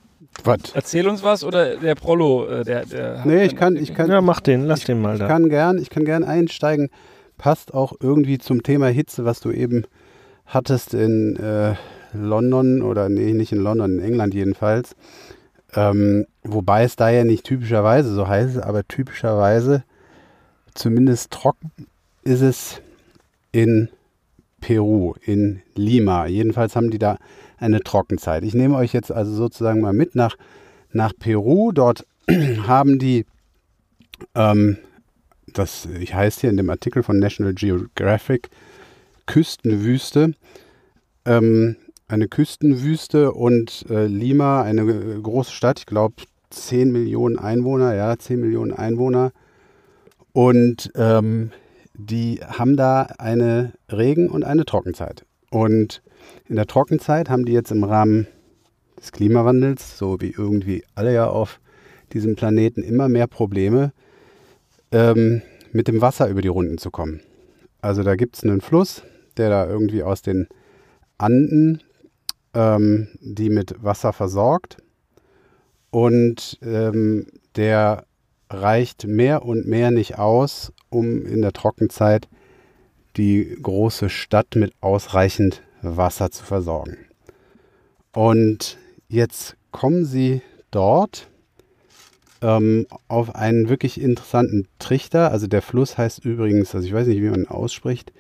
Was? 0.44 0.58
Erzähl 0.74 1.08
uns 1.08 1.22
was 1.22 1.42
oder 1.44 1.76
der 1.76 1.94
Prollo, 1.94 2.46
äh, 2.46 2.64
der, 2.64 2.84
der 2.84 3.20
hat 3.20 3.26
Nee, 3.26 3.44
ich 3.44 3.56
kann, 3.56 3.76
ich 3.76 3.94
kann, 3.94 4.10
Ja, 4.10 4.20
mach 4.20 4.40
den, 4.40 4.66
lass 4.66 4.84
den 4.84 5.00
mal 5.00 5.14
ich 5.14 5.20
da. 5.20 5.26
kann 5.28 5.48
gern, 5.48 5.78
ich 5.78 5.88
kann 5.88 6.04
gern 6.04 6.24
einsteigen. 6.24 6.90
Passt 7.38 7.72
auch 7.72 7.94
irgendwie 8.00 8.36
zum 8.36 8.62
Thema 8.62 8.88
Hitze, 8.88 9.24
was 9.24 9.40
du 9.40 9.50
eben 9.50 9.84
hattest 10.44 10.92
in 10.92 11.36
äh, 11.36 11.74
London 12.24 12.82
oder 12.82 13.08
nee, 13.08 13.32
nicht 13.32 13.52
in 13.52 13.58
London, 13.58 13.98
in 13.98 14.04
England 14.04 14.34
jedenfalls. 14.34 14.96
Ähm, 15.74 16.26
wobei 16.42 16.84
es 16.84 16.96
da 16.96 17.10
ja 17.10 17.24
nicht 17.24 17.44
typischerweise 17.44 18.14
so 18.14 18.28
heiß 18.28 18.52
ist, 18.52 18.62
aber 18.62 18.86
typischerweise 18.86 19.84
zumindest 20.74 21.30
trocken 21.32 21.70
ist 22.22 22.42
es 22.42 22.80
in 23.52 23.88
Peru, 24.60 25.14
in 25.22 25.62
Lima. 25.74 26.26
Jedenfalls 26.26 26.76
haben 26.76 26.90
die 26.90 26.98
da 26.98 27.18
eine 27.58 27.80
Trockenzeit. 27.80 28.42
Ich 28.44 28.54
nehme 28.54 28.76
euch 28.76 28.92
jetzt 28.92 29.12
also 29.12 29.32
sozusagen 29.32 29.80
mal 29.80 29.92
mit 29.92 30.14
nach, 30.14 30.36
nach 30.92 31.12
Peru. 31.18 31.72
Dort 31.72 32.06
haben 32.66 32.98
die, 32.98 33.26
ähm, 34.34 34.78
das 35.52 35.86
heißt 36.12 36.40
hier 36.40 36.50
in 36.50 36.56
dem 36.56 36.70
Artikel 36.70 37.02
von 37.02 37.18
National 37.18 37.54
Geographic, 37.54 38.50
Küstenwüste. 39.26 40.34
Ähm, 41.24 41.76
eine 42.08 42.28
Küstenwüste 42.28 43.32
und 43.32 43.86
äh, 43.90 44.06
Lima, 44.06 44.62
eine 44.62 44.82
äh, 44.82 45.20
große 45.20 45.52
Stadt, 45.52 45.80
ich 45.80 45.86
glaube 45.86 46.14
10 46.50 46.92
Millionen 46.92 47.38
Einwohner, 47.38 47.94
ja, 47.94 48.16
10 48.16 48.40
Millionen 48.40 48.72
Einwohner. 48.72 49.32
Und 50.32 50.92
ähm, 50.94 51.50
die 51.94 52.40
haben 52.44 52.76
da 52.76 53.02
eine 53.18 53.72
Regen- 53.90 54.30
und 54.30 54.44
eine 54.44 54.64
Trockenzeit. 54.64 55.24
Und 55.50 56.02
in 56.48 56.56
der 56.56 56.66
Trockenzeit 56.66 57.28
haben 57.28 57.44
die 57.44 57.52
jetzt 57.52 57.72
im 57.72 57.84
Rahmen 57.84 58.26
des 58.98 59.12
Klimawandels, 59.12 59.98
so 59.98 60.20
wie 60.20 60.30
irgendwie 60.30 60.84
alle 60.94 61.12
ja 61.12 61.28
auf 61.28 61.60
diesem 62.12 62.36
Planeten, 62.36 62.82
immer 62.82 63.08
mehr 63.08 63.26
Probleme, 63.26 63.92
ähm, 64.92 65.42
mit 65.72 65.88
dem 65.88 66.00
Wasser 66.00 66.28
über 66.28 66.42
die 66.42 66.48
Runden 66.48 66.78
zu 66.78 66.90
kommen. 66.90 67.20
Also 67.80 68.02
da 68.02 68.14
gibt 68.14 68.36
es 68.36 68.44
einen 68.44 68.60
Fluss, 68.60 69.02
der 69.36 69.50
da 69.50 69.66
irgendwie 69.66 70.02
aus 70.02 70.22
den 70.22 70.46
Anden 71.18 71.82
ähm, 72.56 73.08
die 73.20 73.50
mit 73.50 73.84
Wasser 73.84 74.12
versorgt. 74.12 74.78
Und 75.90 76.58
ähm, 76.62 77.26
der 77.54 78.06
reicht 78.48 79.06
mehr 79.06 79.44
und 79.44 79.66
mehr 79.66 79.90
nicht 79.90 80.18
aus, 80.18 80.72
um 80.88 81.26
in 81.26 81.42
der 81.42 81.52
Trockenzeit 81.52 82.28
die 83.16 83.56
große 83.62 84.08
Stadt 84.08 84.56
mit 84.56 84.72
ausreichend 84.80 85.62
Wasser 85.82 86.30
zu 86.30 86.44
versorgen. 86.44 86.96
Und 88.12 88.78
jetzt 89.08 89.56
kommen 89.70 90.04
sie 90.04 90.40
dort 90.70 91.28
ähm, 92.40 92.86
auf 93.08 93.34
einen 93.34 93.68
wirklich 93.68 94.00
interessanten 94.00 94.66
Trichter. 94.78 95.30
Also 95.30 95.46
der 95.46 95.62
Fluss 95.62 95.98
heißt 95.98 96.24
übrigens, 96.24 96.74
also 96.74 96.86
ich 96.86 96.94
weiß 96.94 97.06
nicht, 97.06 97.20
wie 97.20 97.30
man 97.30 97.40
ihn 97.40 97.48
ausspricht, 97.48 98.12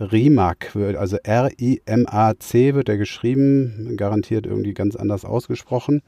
Rimac, 0.00 0.74
also 0.74 1.18
R-I-M-A-C 1.22 2.74
wird 2.74 2.88
er 2.88 2.96
geschrieben, 2.96 3.94
garantiert 3.96 4.46
irgendwie 4.46 4.72
ganz 4.72 4.96
anders 4.96 5.24
ausgesprochen. 5.24 6.02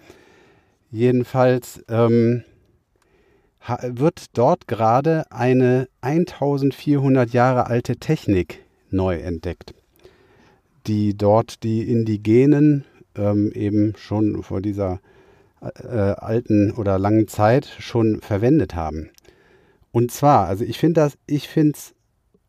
Jedenfalls 0.91 1.85
ähm, 1.89 2.43
wird 3.83 4.37
dort 4.37 4.67
gerade 4.67 5.31
eine 5.31 5.89
1400 6.01 7.31
Jahre 7.33 7.67
alte 7.67 7.97
Technik 7.97 8.65
neu 8.91 9.17
entdeckt, 9.19 9.75
die 10.87 11.17
dort 11.17 11.63
die 11.63 11.89
Indigenen 11.89 12.85
ähm, 13.15 13.53
eben 13.53 13.95
schon 13.97 14.43
vor 14.43 14.63
dieser 14.63 15.01
äh, 15.61 15.87
alten 15.87 16.73
oder 16.73 16.99
langen 16.99 17.29
Zeit 17.29 17.67
schon 17.79 18.21
verwendet 18.21 18.75
haben. 18.75 19.11
Und 19.93 20.11
zwar, 20.11 20.49
also 20.49 20.65
ich 20.65 20.79
finde 20.79 21.03
das, 21.03 21.19
ich 21.27 21.49
finde 21.49 21.73
es 21.77 21.95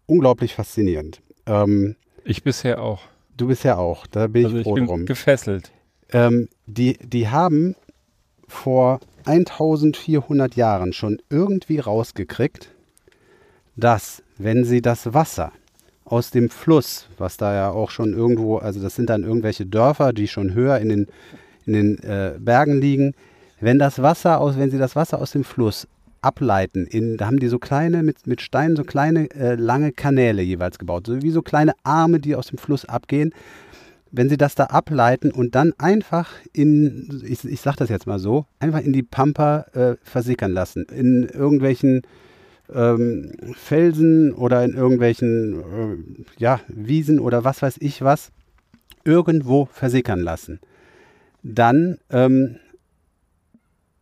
unglaublich 0.05 0.55
faszinierend. 0.55 1.21
Ähm, 1.45 1.95
Ich 2.23 2.43
bisher 2.43 2.81
auch. 2.81 3.01
du 3.37 3.47
bist 3.47 3.63
ja 3.63 3.77
auch, 3.77 4.07
da 4.07 4.27
bin 4.27 4.45
Also 4.45 4.57
ich 4.57 4.61
ich 4.61 4.65
froh 4.67 4.75
bin 4.75 4.85
drum. 4.85 5.05
gefesselt. 5.05 5.71
Ähm, 6.11 6.47
die, 6.67 6.97
die 6.99 7.29
haben 7.29 7.75
vor 8.47 8.99
1400 9.25 10.55
Jahren 10.55 10.93
schon 10.93 11.19
irgendwie 11.29 11.79
rausgekriegt, 11.79 12.69
dass 13.75 14.21
wenn 14.37 14.63
sie 14.63 14.81
das 14.81 15.13
Wasser 15.13 15.51
aus 16.05 16.29
dem 16.31 16.49
Fluss, 16.49 17.07
was 17.17 17.37
da 17.37 17.53
ja 17.55 17.71
auch 17.71 17.89
schon 17.89 18.13
irgendwo, 18.13 18.57
also 18.57 18.81
das 18.81 18.95
sind 18.95 19.09
dann 19.09 19.23
irgendwelche 19.23 19.65
Dörfer, 19.65 20.13
die 20.13 20.27
schon 20.27 20.53
höher 20.53 20.77
in 20.79 20.89
den, 20.89 21.07
in 21.65 21.73
den 21.73 22.03
äh, 22.03 22.35
Bergen 22.39 22.79
liegen, 22.81 23.15
wenn 23.59 23.79
das 23.79 24.01
Wasser 24.01 24.41
aus, 24.41 24.57
wenn 24.57 24.69
sie 24.69 24.77
das 24.77 24.95
Wasser 24.95 25.19
aus 25.21 25.31
dem 25.31 25.43
Fluss 25.45 25.87
ableiten, 26.23 26.85
in, 26.85 27.17
da 27.17 27.27
haben 27.27 27.39
die 27.39 27.47
so 27.47 27.59
kleine, 27.59 28.03
mit, 28.03 28.27
mit 28.27 28.41
Steinen 28.41 28.75
so 28.75 28.83
kleine, 28.83 29.29
äh, 29.31 29.55
lange 29.55 29.91
Kanäle 29.91 30.41
jeweils 30.41 30.79
gebaut, 30.79 31.07
so 31.07 31.21
wie 31.21 31.31
so 31.31 31.41
kleine 31.41 31.73
Arme, 31.83 32.19
die 32.19 32.35
aus 32.35 32.47
dem 32.47 32.57
Fluss 32.57 32.85
abgehen. 32.85 33.33
Wenn 34.11 34.29
sie 34.29 34.37
das 34.37 34.53
da 34.53 34.65
ableiten 34.65 35.31
und 35.31 35.55
dann 35.55 35.73
einfach 35.79 36.29
in, 36.53 37.23
ich, 37.25 37.43
ich 37.45 37.61
sag 37.61 37.77
das 37.77 37.89
jetzt 37.89 38.05
mal 38.05 38.19
so, 38.19 38.45
einfach 38.59 38.81
in 38.81 38.93
die 38.93 39.01
Pampa 39.01 39.65
äh, 39.73 39.95
versickern 40.03 40.51
lassen, 40.51 40.85
in 40.85 41.23
irgendwelchen 41.23 42.03
ähm, 42.73 43.31
Felsen 43.55 44.33
oder 44.33 44.63
in 44.63 44.73
irgendwelchen 44.73 45.59
äh, 45.59 46.23
ja, 46.37 46.59
Wiesen 46.67 47.19
oder 47.19 47.43
was 47.43 47.61
weiß 47.61 47.77
ich 47.79 48.01
was, 48.01 48.31
irgendwo 49.03 49.65
versickern 49.65 50.19
lassen. 50.19 50.59
Dann 51.41 51.97
ähm, 52.09 52.57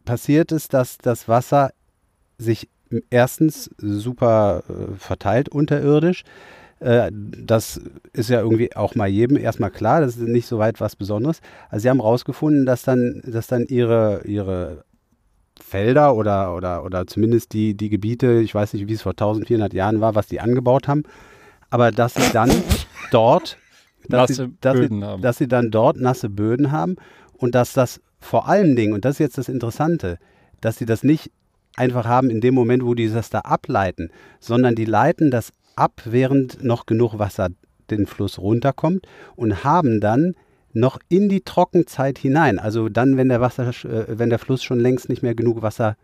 passiert 0.06 0.52
es, 0.52 0.68
dass 0.68 0.98
das 0.98 1.28
Wasser 1.28 1.72
sich 2.42 2.70
erstens 3.10 3.70
super 3.78 4.64
äh, 4.68 4.96
verteilt 4.98 5.50
unterirdisch. 5.50 6.24
Äh, 6.80 7.12
das 7.14 7.80
ist 8.14 8.30
ja 8.30 8.42
irgendwie 8.42 8.76
auch 8.76 8.96
mal 8.96 9.08
jedem 9.08 9.38
erstmal 9.38 9.72
klar, 9.72 10.02
das 10.02 10.18
ist 10.18 10.28
nicht 10.28 10.48
so 10.48 10.58
weit 10.60 10.82
was 10.82 10.96
Besonderes. 10.96 11.42
Also 11.70 11.84
sie 11.84 11.90
haben 11.90 12.02
herausgefunden, 12.02 12.66
dass 12.66 12.84
dann, 12.84 13.22
dass 13.26 13.48
dann 13.48 13.66
ihre, 13.68 14.24
ihre 14.26 14.84
Felder 15.62 16.16
oder, 16.16 16.56
oder, 16.56 16.84
oder 16.84 17.08
zumindest 17.08 17.54
die, 17.54 17.76
die 17.76 17.90
Gebiete, 17.90 18.40
ich 18.42 18.54
weiß 18.54 18.74
nicht, 18.74 18.88
wie 18.88 18.94
es 18.94 19.04
vor 19.04 19.14
1400 19.14 19.74
Jahren 19.74 20.02
war, 20.02 20.16
was 20.16 20.28
die 20.28 20.40
angebaut 20.40 20.88
haben, 20.88 21.04
aber 21.70 21.92
dass 21.92 22.16
sie 22.16 22.34
dann 22.34 22.52
dort, 23.12 23.58
dass, 24.10 24.32
Nasse 24.32 24.46
sie, 24.46 24.58
dass, 24.60 24.74
Böden 24.76 25.00
sie, 25.00 25.06
haben. 25.06 25.22
dass 25.22 25.38
sie 25.38 25.48
dann 25.48 25.72
dort 25.72 25.98
nasse 25.98 26.30
Böden 26.30 26.72
haben 26.72 26.96
und 27.34 27.54
dass 27.54 27.74
das 27.74 28.02
vor 28.20 28.48
allen 28.48 28.76
Dingen, 28.76 28.94
und 28.94 29.06
das 29.06 29.16
ist 29.16 29.20
jetzt 29.20 29.38
das 29.38 29.50
Interessante, 29.50 30.18
dass 30.62 30.78
sie 30.78 30.86
das 30.86 31.04
nicht 31.04 31.32
einfach 31.76 32.06
haben 32.06 32.30
in 32.30 32.42
dem 32.42 32.54
Moment, 32.54 32.84
wo 32.86 32.94
die 32.94 33.10
das 33.10 33.30
da 33.30 33.40
ableiten, 33.40 34.10
sondern 34.40 34.76
die 34.76 34.86
leiten 34.86 35.32
das 35.32 35.54
ab, 35.76 36.02
während 36.06 36.64
noch 36.64 36.86
genug 36.86 37.20
Wasser 37.20 37.50
den 37.90 38.06
Fluss 38.06 38.40
runterkommt 38.40 39.08
und 39.36 39.64
haben 39.64 40.00
dann 40.00 40.36
noch 40.74 41.00
in 41.10 41.30
die 41.30 41.42
Trockenzeit 41.42 42.18
hinein, 42.18 42.58
also 42.60 42.88
dann, 42.88 43.18
wenn 43.18 43.30
der 43.30 43.42
Wasser, 43.42 43.70
äh, 43.70 44.18
wenn 44.18 44.30
der 44.30 44.40
Fluss 44.40 44.64
schon 44.64 44.80
längst 44.80 45.10
nicht 45.10 45.24
mehr 45.24 45.36
genug 45.36 45.62
Wasser 45.62 45.98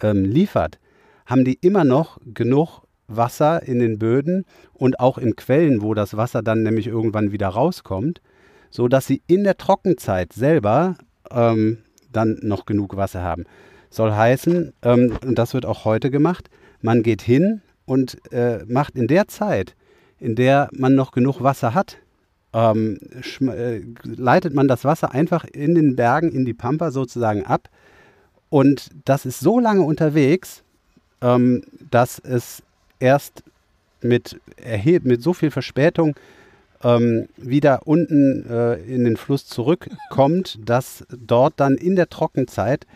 ähm, 0.00 0.24
liefert, 0.24 0.78
haben 1.26 1.44
die 1.44 1.58
immer 1.60 1.84
noch 1.84 2.18
genug 2.32 2.82
Wasser 3.06 3.62
in 3.62 3.80
den 3.80 3.98
Böden 3.98 4.44
und 4.72 4.98
auch 4.98 5.18
in 5.18 5.36
Quellen, 5.36 5.82
wo 5.82 5.94
das 5.94 6.16
Wasser 6.16 6.42
dann 6.42 6.62
nämlich 6.62 6.86
irgendwann 6.86 7.32
wieder 7.32 7.48
rauskommt, 7.48 8.22
so 8.70 8.88
dass 8.88 9.06
sie 9.06 9.22
in 9.26 9.44
der 9.44 9.56
Trockenzeit 9.56 10.32
selber 10.32 10.96
ähm, 11.30 11.78
dann 12.10 12.38
noch 12.42 12.64
genug 12.64 12.96
Wasser 12.96 13.22
haben. 13.22 13.44
Soll 13.94 14.12
heißen, 14.12 14.72
ähm, 14.82 15.16
und 15.24 15.38
das 15.38 15.54
wird 15.54 15.66
auch 15.66 15.84
heute 15.84 16.10
gemacht, 16.10 16.50
man 16.82 17.02
geht 17.02 17.22
hin 17.22 17.62
und 17.86 18.18
äh, 18.32 18.64
macht 18.66 18.96
in 18.96 19.06
der 19.06 19.28
Zeit, 19.28 19.74
in 20.18 20.34
der 20.34 20.68
man 20.72 20.94
noch 20.94 21.12
genug 21.12 21.42
Wasser 21.42 21.74
hat, 21.74 21.98
ähm, 22.52 22.98
äh, 23.40 23.80
leitet 24.04 24.52
man 24.52 24.68
das 24.68 24.84
Wasser 24.84 25.12
einfach 25.12 25.44
in 25.44 25.74
den 25.74 25.96
Bergen, 25.96 26.32
in 26.32 26.44
die 26.44 26.54
Pampa 26.54 26.90
sozusagen 26.90 27.44
ab. 27.44 27.68
Und 28.48 28.90
das 29.04 29.26
ist 29.26 29.40
so 29.40 29.58
lange 29.60 29.82
unterwegs, 29.82 30.62
ähm, 31.20 31.62
dass 31.90 32.18
es 32.18 32.62
erst 32.98 33.42
mit, 34.00 34.40
mit 35.02 35.22
so 35.22 35.32
viel 35.32 35.50
Verspätung 35.50 36.16
ähm, 36.82 37.28
wieder 37.36 37.86
unten 37.86 38.48
äh, 38.48 38.74
in 38.74 39.04
den 39.04 39.16
Fluss 39.16 39.46
zurückkommt, 39.46 40.58
dass 40.64 41.04
dort 41.10 41.54
dann 41.56 41.76
in 41.76 41.96
der 41.96 42.08
Trockenzeit 42.08 42.86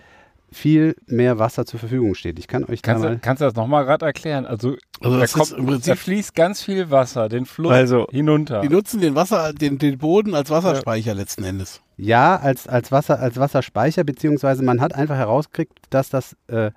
viel 0.51 0.97
mehr 1.07 1.39
Wasser 1.39 1.67
zur 1.67 1.79
Verfügung 1.79 2.15
steht. 2.15 2.39
Ich 2.39 2.49
kann 2.49 2.65
euch 2.65 2.81
da 2.83 2.93
Kannst 2.93 3.05
mal 3.05 3.15
du, 3.15 3.21
kannst 3.21 3.41
du 3.41 3.45
das 3.45 3.55
nochmal 3.55 3.85
gerade 3.85 4.07
erklären? 4.07 4.47
Also, 4.47 4.77
Also 5.01 5.19
da, 5.19 5.27
kommt, 5.27 5.53
im 5.53 5.67
da 5.67 5.73
Prinzip, 5.73 5.99
fließt 5.99 6.35
ganz 6.35 6.63
viel 6.63 6.91
Wasser 6.91 7.29
den 7.29 7.45
Fluss 7.45 7.73
Also, 7.73 8.07
hinunter. 8.11 8.61
die 8.63 8.69
nutzen 8.69 9.01
den 9.01 9.15
Wasser, 9.15 9.53
den, 9.53 9.79
den 9.79 9.99
Boden 9.99 10.35
als 10.35 10.51
Wasserspeicher 10.51 11.15
letzten 11.15 11.45
Endes. 11.45 11.83
Ja, 11.97 12.37
als, 12.37 12.67
als, 12.67 12.91
Wasser, 12.93 13.19
als 13.21 13.37
Wasserspeicher, 13.37 14.05
beziehungsweise 14.05 14.63
man 14.63 14.81
hat 14.81 14.95
einfach 14.95 15.17
herausgekriegt, 15.17 15.79
dass 15.91 16.09
das 16.09 16.37
äh, 16.47 16.71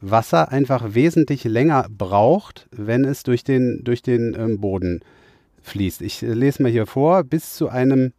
Wasser 0.00 0.50
einfach 0.52 0.94
wesentlich 0.94 1.44
länger 1.44 1.86
braucht, 1.90 2.68
wenn 2.70 3.04
es 3.04 3.22
durch 3.22 3.42
den, 3.44 3.80
durch 3.82 4.02
den 4.02 4.36
ähm, 4.38 4.60
Boden 4.60 5.00
fließt. 5.62 6.02
Ich 6.02 6.22
äh, 6.22 6.32
lese 6.32 6.62
mal 6.62 6.70
hier 6.70 6.86
vor, 6.86 7.24
bis 7.24 7.54
zu 7.54 7.68
einem 7.68 8.12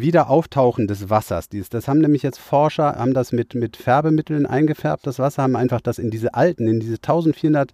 Wiederauftauchen 0.00 0.86
des 0.86 1.10
Wassers. 1.10 1.48
Dies, 1.48 1.68
das 1.68 1.88
haben 1.88 2.00
nämlich 2.00 2.22
jetzt 2.22 2.38
Forscher, 2.38 2.96
haben 2.96 3.14
das 3.14 3.32
mit, 3.32 3.54
mit 3.54 3.76
Färbemitteln 3.76 4.46
eingefärbt, 4.46 5.06
das 5.06 5.18
Wasser, 5.18 5.42
haben 5.42 5.56
einfach 5.56 5.80
das 5.80 5.98
in 5.98 6.10
diese 6.10 6.34
alten, 6.34 6.66
in 6.66 6.80
diese 6.80 6.94
1400 6.94 7.72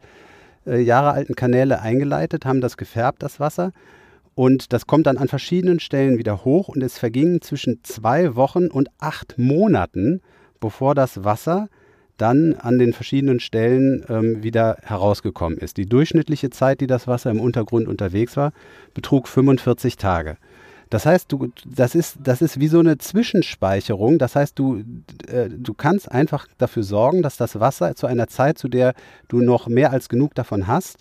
äh, 0.67 0.81
Jahre 0.81 1.13
alten 1.13 1.35
Kanäle 1.35 1.81
eingeleitet, 1.81 2.45
haben 2.45 2.61
das 2.61 2.77
gefärbt, 2.77 3.23
das 3.23 3.41
Wasser. 3.41 3.73
Und 4.35 4.73
das 4.73 4.87
kommt 4.87 5.07
dann 5.07 5.19
an 5.19 5.29
verschiedenen 5.29 5.79
Stellen 5.79 6.19
wieder 6.19 6.45
hoch 6.45 6.69
und 6.69 6.83
es 6.83 6.99
vergingen 6.99 7.43
zwischen 7.43 7.81
zwei 7.83 8.35
Wochen 8.35 8.69
und 8.69 8.89
acht 8.99 9.35
Monaten, 9.37 10.23
bevor 10.61 10.95
das 10.95 11.25
Wasser 11.25 11.69
dann 12.17 12.55
an 12.55 12.79
den 12.79 12.93
verschiedenen 12.93 13.41
Stellen 13.41 14.05
ähm, 14.09 14.43
wieder 14.43 14.79
herausgekommen 14.83 15.59
ist. 15.59 15.77
Die 15.77 15.89
durchschnittliche 15.89 16.51
Zeit, 16.51 16.81
die 16.81 16.87
das 16.87 17.07
Wasser 17.07 17.31
im 17.31 17.41
Untergrund 17.41 17.89
unterwegs 17.89 18.37
war, 18.37 18.53
betrug 18.95 19.29
45 19.29 19.97
Tage. 19.97 20.37
Das 20.93 21.07
heißt, 21.07 21.33
du, 21.33 21.51
das, 21.65 21.95
ist, 21.95 22.19
das 22.23 22.43
ist 22.43 22.61
wie 22.61 22.69
so 22.69 22.79
eine 22.79 22.99
Zwischenspeicherung. 22.99 24.19
Das 24.19 24.37
heißt, 24.37 24.59
du, 24.59 24.83
äh, 25.27 25.49
du 25.49 25.73
kannst 25.73 26.13
einfach 26.13 26.47
dafür 26.59 26.83
sorgen, 26.83 27.23
dass 27.23 27.39
das 27.39 27.59
Wasser 27.59 27.95
zu 27.95 28.07
einer 28.07 28.27
Zeit, 28.27 28.59
zu 28.59 28.69
der 28.69 28.93
du 29.29 29.41
noch 29.41 29.69
mehr 29.69 29.91
als 29.91 30.11
genug 30.11 30.35
davon 30.35 30.67
hast, 30.67 30.99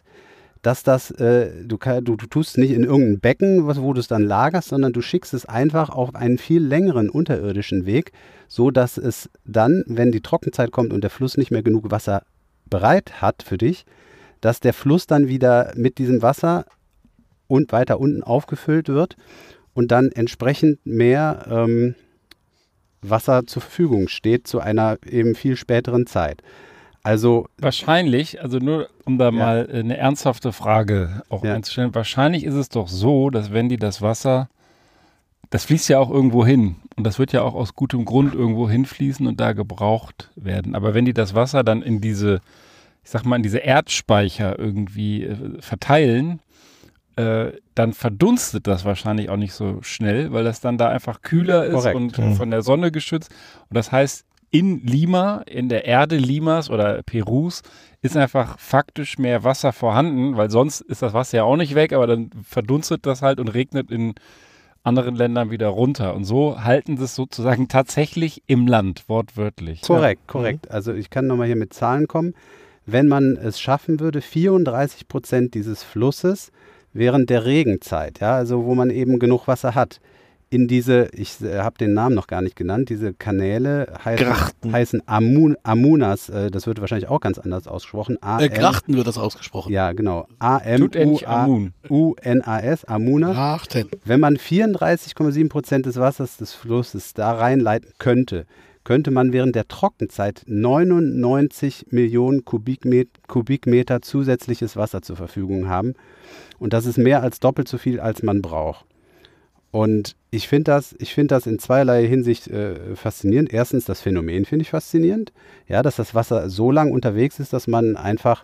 dass 0.62 0.84
das, 0.84 1.12
äh, 1.12 1.66
du, 1.66 1.76
du, 1.78 2.16
du 2.16 2.26
tust 2.26 2.58
nicht 2.58 2.72
in 2.72 2.86
irgendein 2.86 3.20
Becken, 3.20 3.68
wo 3.68 3.92
du 3.92 4.00
es 4.00 4.08
dann 4.08 4.24
lagerst, 4.24 4.70
sondern 4.70 4.94
du 4.94 5.02
schickst 5.02 5.34
es 5.34 5.46
einfach 5.46 5.90
auf 5.90 6.16
einen 6.16 6.38
viel 6.38 6.64
längeren 6.64 7.10
unterirdischen 7.10 7.86
Weg, 7.86 8.14
so 8.48 8.72
dass 8.72 8.98
es 8.98 9.30
dann, 9.44 9.84
wenn 9.88 10.14
die 10.14 10.22
Trockenzeit 10.22 10.72
kommt 10.72 10.94
und 10.94 11.02
der 11.02 11.10
Fluss 11.10 11.36
nicht 11.36 11.52
mehr 11.52 11.64
genug 11.64 11.92
Wasser 11.92 12.24
bereit 12.70 13.22
hat 13.22 13.44
für 13.44 13.58
dich, 13.58 13.84
dass 14.40 14.62
der 14.62 14.74
Fluss 14.74 15.06
dann 15.06 15.28
wieder 15.28 15.74
mit 15.76 15.98
diesem 15.98 16.22
Wasser 16.22 16.64
und 17.48 17.74
weiter 17.74 18.00
unten 18.00 18.24
aufgefüllt 18.24 18.88
wird 18.88 19.18
und 19.74 19.92
dann 19.92 20.12
entsprechend 20.12 20.86
mehr 20.86 21.46
ähm, 21.50 21.96
Wasser 23.02 23.46
zur 23.48 23.62
Verfügung 23.62 24.08
steht 24.08 24.48
zu 24.48 24.60
einer 24.60 24.98
eben 25.10 25.36
viel 25.36 25.56
späteren 25.56 26.06
Zeit. 26.08 26.42
Also 27.04 27.48
Wahrscheinlich, 27.58 28.42
also 28.44 28.60
nur 28.60 28.88
um 29.06 29.18
da 29.18 29.32
mal 29.32 29.68
äh, 29.72 29.80
eine 29.80 29.98
ernsthafte 29.98 30.52
Frage 30.52 31.24
auch 31.30 31.44
Ja. 31.44 31.56
einzustellen, 31.56 31.96
wahrscheinlich 31.96 32.44
ist 32.44 32.54
es 32.54 32.70
doch 32.70 32.88
so, 32.88 33.32
dass 33.32 33.52
wenn 33.52 33.70
die 33.70 33.78
das 33.78 34.04
Wasser, 34.04 34.50
das 35.50 35.66
fließt 35.66 35.90
ja 35.90 35.98
auch 35.98 36.12
irgendwo 36.12 36.46
hin 36.46 36.76
und 36.96 37.04
das 37.04 37.18
wird 37.18 37.34
ja 37.34 37.42
auch 37.42 37.56
aus 37.56 37.74
gutem 37.74 38.06
Grund 38.06 38.36
irgendwo 38.36 38.70
hinfließen 38.70 39.26
und 39.26 39.40
da 39.40 39.54
gebraucht 39.54 40.30
werden. 40.36 40.76
Aber 40.76 40.94
wenn 40.94 41.06
die 41.06 41.14
das 41.14 41.34
Wasser 41.34 41.64
dann 41.64 41.82
in 41.82 42.02
diese, 42.02 42.40
ich 43.04 43.10
sag 43.10 43.26
mal, 43.26 43.38
in 43.38 43.44
diese 43.44 43.58
Erdspeicher 43.58 44.60
irgendwie 44.60 45.24
äh, 45.24 45.60
verteilen, 45.60 46.40
äh, 47.16 47.52
dann 47.76 47.94
verdunstet 47.94 48.68
das 48.68 48.86
wahrscheinlich 48.86 49.30
auch 49.30 49.38
nicht 49.38 49.54
so 49.54 49.80
schnell, 49.82 50.32
weil 50.32 50.44
das 50.44 50.62
dann 50.62 50.78
da 50.78 50.90
einfach 50.90 51.22
kühler 51.22 51.66
ist 51.66 51.74
Korrekt. 51.74 51.96
und 51.96 52.18
Mhm. 52.18 52.36
von 52.36 52.52
der 52.52 52.62
Sonne 52.62 52.92
geschützt. 52.92 53.32
Und 53.70 53.76
das 53.78 53.92
heißt, 53.92 54.26
in 54.50 54.86
Lima, 54.86 55.44
in 55.46 55.70
der 55.70 55.86
Erde 55.86 56.18
Limas 56.18 56.70
oder 56.70 57.02
Perus, 57.04 57.62
ist 58.02 58.18
einfach 58.18 58.60
faktisch 58.60 59.18
mehr 59.18 59.44
Wasser 59.44 59.72
vorhanden, 59.72 60.36
weil 60.36 60.50
sonst 60.50 60.82
ist 60.82 61.02
das 61.02 61.14
Wasser 61.14 61.38
ja 61.38 61.44
auch 61.44 61.56
nicht 61.56 61.76
weg, 61.76 61.94
aber 61.94 62.08
dann 62.08 62.32
verdunstet 62.44 63.06
das 63.06 63.22
halt 63.22 63.40
und 63.40 63.48
regnet 63.50 63.92
in 63.92 64.14
anderen 64.84 65.16
Ländern 65.16 65.52
wieder 65.52 65.68
runter. 65.68 66.16
Und 66.16 66.24
so 66.26 66.64
halten 66.64 66.98
sie 66.98 67.04
es 67.04 67.16
sozusagen 67.16 67.68
tatsächlich 67.68 68.42
im 68.48 68.68
Land, 68.68 69.04
wortwörtlich. 69.08 69.82
Korrekt, 69.84 70.28
korrekt. 70.28 70.72
Also 70.72 70.94
ich 70.94 71.10
kann 71.10 71.28
nochmal 71.28 71.48
hier 71.48 71.56
mit 71.56 71.74
Zahlen 71.74 72.08
kommen. 72.08 72.34
Wenn 72.88 73.08
man 73.08 73.38
es 73.38 73.60
schaffen 73.62 74.00
würde, 74.00 74.22
34 74.22 75.08
Prozent 75.08 75.54
dieses 75.54 75.84
Flusses 75.84 76.52
während 76.94 77.30
der 77.30 77.46
Regenzeit, 77.46 78.20
ja, 78.20 78.36
also 78.36 78.66
wo 78.66 78.76
man 78.76 78.90
eben 78.90 79.20
genug 79.20 79.48
Wasser 79.48 79.76
hat, 79.76 80.00
in 80.52 80.68
diese, 80.68 81.08
ich 81.14 81.42
äh, 81.42 81.60
habe 81.60 81.78
den 81.78 81.94
Namen 81.94 82.14
noch 82.14 82.28
gar 82.28 82.42
nicht 82.42 82.58
genannt, 82.58 82.90
diese 82.90 83.14
Kanäle 83.14 83.94
heißen, 84.04 84.26
Grachten. 84.28 84.72
heißen 84.74 85.02
Amun, 85.06 85.56
Amunas, 85.64 86.28
äh, 86.28 86.52
das 86.52 86.68
wird 86.68 86.82
wahrscheinlich 86.82 87.10
auch 87.10 87.22
ganz 87.22 87.40
anders 87.40 87.68
ausgesprochen. 87.68 88.18
Äh, 88.22 88.50
Grachten 88.50 88.98
wird 88.98 89.08
das 89.08 89.18
ausgesprochen. 89.18 89.72
Ja, 89.72 89.94
genau. 89.94 90.28
Tut 90.78 90.98
endlich 90.98 91.26
Amun. 91.26 91.74
A-M-U-A-U-N-A-S, 91.86 92.84
Amunas. 92.84 93.34
Grachten. 93.34 93.90
Wenn 94.04 94.20
man 94.20 94.36
34,7 94.36 95.48
Prozent 95.48 95.86
des 95.86 95.96
Wassers 95.96 96.36
des 96.36 96.54
Flusses 96.54 97.14
da 97.14 97.32
reinleiten 97.32 97.94
könnte, 97.98 98.46
könnte 98.84 99.12
man 99.12 99.34
während 99.34 99.56
der 99.56 99.68
Trockenzeit 99.68 100.44
99 100.48 101.88
Millionen 101.92 102.46
Kubikmet 102.46 103.10
Kubikmeter 103.28 104.02
zusätzliches 104.02 104.76
Wasser 104.76 105.02
zur 105.02 105.16
Verfügung 105.16 105.68
haben. 105.68 105.94
Und 106.60 106.74
das 106.74 106.86
ist 106.86 106.98
mehr 106.98 107.22
als 107.22 107.40
doppelt 107.40 107.68
so 107.68 107.78
viel, 107.78 108.00
als 108.00 108.24
man 108.24 108.42
braucht. 108.42 108.86
Und 109.72 110.18
ich 110.32 110.48
finde 110.48 110.66
das, 110.66 110.96
ich 111.00 111.14
finde 111.14 111.36
das 111.36 111.48
in 111.48 111.58
zweierlei 111.58 112.06
Hinsicht 112.06 112.48
äh, 112.48 112.96
faszinierend. 112.96 113.54
Erstens, 113.54 113.86
das 113.86 114.02
Phänomen 114.02 114.46
finde 114.46 114.64
ich 114.64 114.70
faszinierend. 114.70 115.32
Ja, 115.68 115.82
dass 115.82 115.96
das 115.96 116.14
Wasser 116.14 116.50
so 116.50 116.72
lang 116.72 116.92
unterwegs 116.92 117.40
ist, 117.40 117.54
dass 117.54 117.68
man 117.68 117.96
einfach 117.96 118.44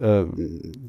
äh, 0.00 0.24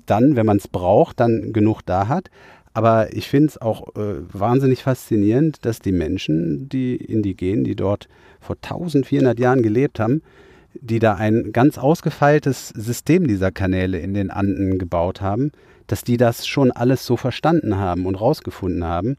dann, 0.05 0.35
wenn 0.35 0.45
man 0.45 0.57
es 0.57 0.67
braucht, 0.67 1.19
dann 1.19 1.53
genug 1.53 1.81
da 1.85 2.07
hat. 2.07 2.31
Aber 2.76 3.15
ich 3.15 3.30
finde 3.30 3.47
es 3.47 3.61
auch 3.61 3.95
äh, 3.95 4.15
wahnsinnig 4.34 4.84
faszinierend, 4.84 5.65
dass 5.65 5.80
die 5.80 5.93
Menschen, 5.93 6.67
die 6.67 6.97
Indigenen, 6.97 7.63
die 7.63 7.78
dort 7.78 8.09
vor 8.41 8.57
1400 8.61 9.39
Jahren 9.39 9.63
gelebt 9.63 9.97
haben, 9.97 10.21
die 10.73 10.99
da 10.99 11.15
ein 11.15 11.53
ganz 11.53 11.78
ausgefeiltes 11.78 12.73
System 12.76 13.28
dieser 13.28 13.53
Kanäle 13.53 13.99
in 13.99 14.13
den 14.13 14.30
Anden 14.30 14.78
gebaut 14.78 15.21
haben, 15.21 15.53
dass 15.88 16.03
die 16.03 16.17
das 16.17 16.47
schon 16.47 16.69
alles 16.71 17.05
so 17.05 17.15
verstanden 17.15 17.78
haben 17.78 18.05
und 18.05 18.15
rausgefunden 18.15 18.84
haben. 18.84 19.15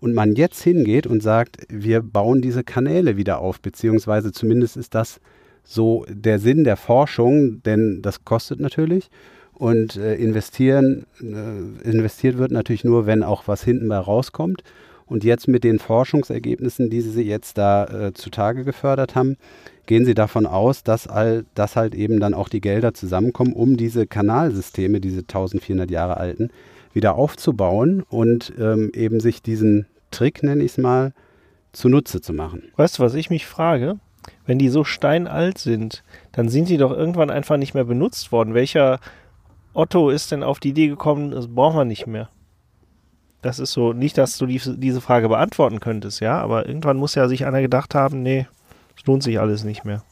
Und 0.00 0.12
man 0.12 0.34
jetzt 0.34 0.60
hingeht 0.60 1.06
und 1.06 1.22
sagt, 1.22 1.58
wir 1.68 2.02
bauen 2.02 2.42
diese 2.42 2.64
Kanäle 2.64 3.16
wieder 3.16 3.38
auf, 3.38 3.60
beziehungsweise 3.60 4.32
zumindest 4.32 4.76
ist 4.76 4.96
das 4.96 5.20
so 5.62 6.04
der 6.08 6.40
Sinn 6.40 6.64
der 6.64 6.76
Forschung, 6.76 7.62
denn 7.62 8.02
das 8.02 8.24
kostet 8.24 8.58
natürlich. 8.58 9.10
Und 9.58 9.96
äh, 9.96 10.14
investieren, 10.16 11.06
äh, 11.20 11.88
investiert 11.88 12.36
wird 12.36 12.52
natürlich 12.52 12.84
nur, 12.84 13.06
wenn 13.06 13.22
auch 13.22 13.48
was 13.48 13.64
hinten 13.64 13.88
bei 13.88 13.96
rauskommt. 13.96 14.62
Und 15.06 15.24
jetzt 15.24 15.48
mit 15.48 15.64
den 15.64 15.78
Forschungsergebnissen, 15.78 16.90
die 16.90 17.00
Sie 17.00 17.22
jetzt 17.22 17.56
da 17.56 17.84
äh, 17.86 18.12
zutage 18.12 18.64
gefördert 18.64 19.14
haben, 19.14 19.36
gehen 19.86 20.04
Sie 20.04 20.14
davon 20.14 20.46
aus, 20.46 20.82
dass, 20.82 21.06
all, 21.06 21.44
dass 21.54 21.76
halt 21.76 21.94
eben 21.94 22.20
dann 22.20 22.34
auch 22.34 22.48
die 22.48 22.60
Gelder 22.60 22.92
zusammenkommen, 22.92 23.52
um 23.52 23.76
diese 23.76 24.06
Kanalsysteme, 24.06 25.00
diese 25.00 25.20
1400 25.20 25.90
Jahre 25.90 26.16
alten, 26.16 26.50
wieder 26.92 27.14
aufzubauen 27.14 28.02
und 28.08 28.52
ähm, 28.58 28.90
eben 28.94 29.20
sich 29.20 29.42
diesen 29.42 29.86
Trick, 30.10 30.42
nenne 30.42 30.64
ich 30.64 30.72
es 30.72 30.78
mal, 30.78 31.12
zunutze 31.72 32.20
zu 32.20 32.32
machen. 32.32 32.64
Weißt 32.76 32.98
du, 32.98 33.02
was 33.02 33.14
ich 33.14 33.30
mich 33.30 33.46
frage? 33.46 33.98
Wenn 34.44 34.58
die 34.58 34.70
so 34.70 34.82
steinalt 34.82 35.58
sind, 35.58 36.02
dann 36.32 36.48
sind 36.48 36.68
die 36.68 36.78
doch 36.78 36.90
irgendwann 36.90 37.30
einfach 37.30 37.58
nicht 37.58 37.74
mehr 37.74 37.84
benutzt 37.84 38.32
worden. 38.32 38.54
Welcher 38.54 38.98
Otto 39.76 40.10
ist 40.10 40.32
denn 40.32 40.42
auf 40.42 40.58
die 40.58 40.70
Idee 40.70 40.88
gekommen, 40.88 41.32
das 41.32 41.48
brauchen 41.48 41.76
wir 41.76 41.84
nicht 41.84 42.06
mehr? 42.06 42.30
Das 43.42 43.58
ist 43.58 43.72
so, 43.72 43.92
nicht, 43.92 44.16
dass 44.16 44.38
du 44.38 44.46
die, 44.46 44.60
diese 44.76 45.00
Frage 45.00 45.28
beantworten 45.28 45.80
könntest, 45.80 46.20
ja, 46.20 46.40
aber 46.40 46.66
irgendwann 46.66 46.96
muss 46.96 47.14
ja 47.14 47.28
sich 47.28 47.44
einer 47.44 47.60
gedacht 47.60 47.94
haben, 47.94 48.22
nee, 48.22 48.46
es 48.96 49.04
lohnt 49.06 49.22
sich 49.22 49.38
alles 49.38 49.64
nicht 49.64 49.84
mehr. 49.84 50.02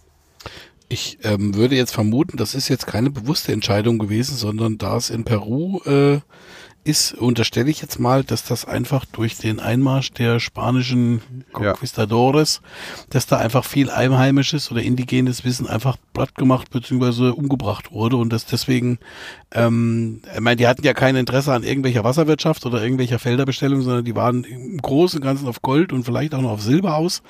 Ich 0.88 1.18
ähm, 1.22 1.54
würde 1.54 1.76
jetzt 1.76 1.94
vermuten, 1.94 2.36
das 2.36 2.54
ist 2.54 2.68
jetzt 2.68 2.86
keine 2.86 3.10
bewusste 3.10 3.52
Entscheidung 3.52 3.98
gewesen, 3.98 4.36
sondern 4.36 4.76
da 4.76 4.96
es 4.98 5.08
in 5.08 5.24
Peru 5.24 5.80
äh, 5.86 6.20
ist, 6.84 7.14
unterstelle 7.14 7.70
ich 7.70 7.80
jetzt 7.80 7.98
mal, 7.98 8.24
dass 8.24 8.44
das 8.44 8.66
einfach 8.66 9.06
durch 9.06 9.38
den 9.38 9.58
Einmarsch 9.58 10.12
der 10.12 10.38
spanischen 10.38 11.22
Conquistadores, 11.52 12.60
dass 13.08 13.26
da 13.26 13.38
einfach 13.38 13.64
viel 13.64 13.90
einheimisches 13.90 14.70
oder 14.70 14.82
indigenes 14.82 15.44
Wissen 15.44 15.66
einfach 15.66 15.96
platt 16.12 16.34
gemacht 16.34 16.70
bzw. 16.70 17.30
umgebracht 17.30 17.90
wurde 17.90 18.16
und 18.16 18.32
dass 18.32 18.44
deswegen, 18.44 18.98
ähm, 19.52 20.20
ich 20.34 20.40
meine, 20.40 20.56
die 20.56 20.68
hatten 20.68 20.84
ja 20.84 20.92
kein 20.92 21.16
Interesse 21.16 21.54
an 21.54 21.64
irgendwelcher 21.64 22.04
Wasserwirtschaft 22.04 22.66
oder 22.66 22.82
irgendwelcher 22.82 23.18
Felderbestellung, 23.18 23.80
sondern 23.80 24.04
die 24.04 24.14
waren 24.14 24.44
im 24.44 24.76
Großen 24.76 25.18
und 25.20 25.24
Ganzen 25.24 25.48
auf 25.48 25.62
Gold 25.62 25.92
und 25.92 26.04
vielleicht 26.04 26.34
auch 26.34 26.42
noch 26.42 26.50
auf 26.50 26.62
Silber 26.62 26.96
aus 26.96 27.22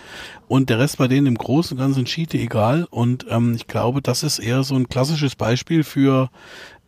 und 0.49 0.69
der 0.69 0.81
Rest 0.81 0.99
bei 0.99 1.07
denen 1.07 1.29
im 1.29 1.39
Großen 1.39 1.77
und 1.77 1.83
Ganzen 1.83 2.07
Schiete 2.07 2.39
egal 2.39 2.89
und 2.91 3.27
ähm, 3.31 3.55
ich 3.55 3.69
glaube, 3.69 4.03
das 4.03 4.25
ist 4.25 4.41
eher 4.41 4.65
so 4.65 4.75
ein 4.75 4.89
klassisches 4.89 5.37
Beispiel 5.37 5.85
für 5.85 6.29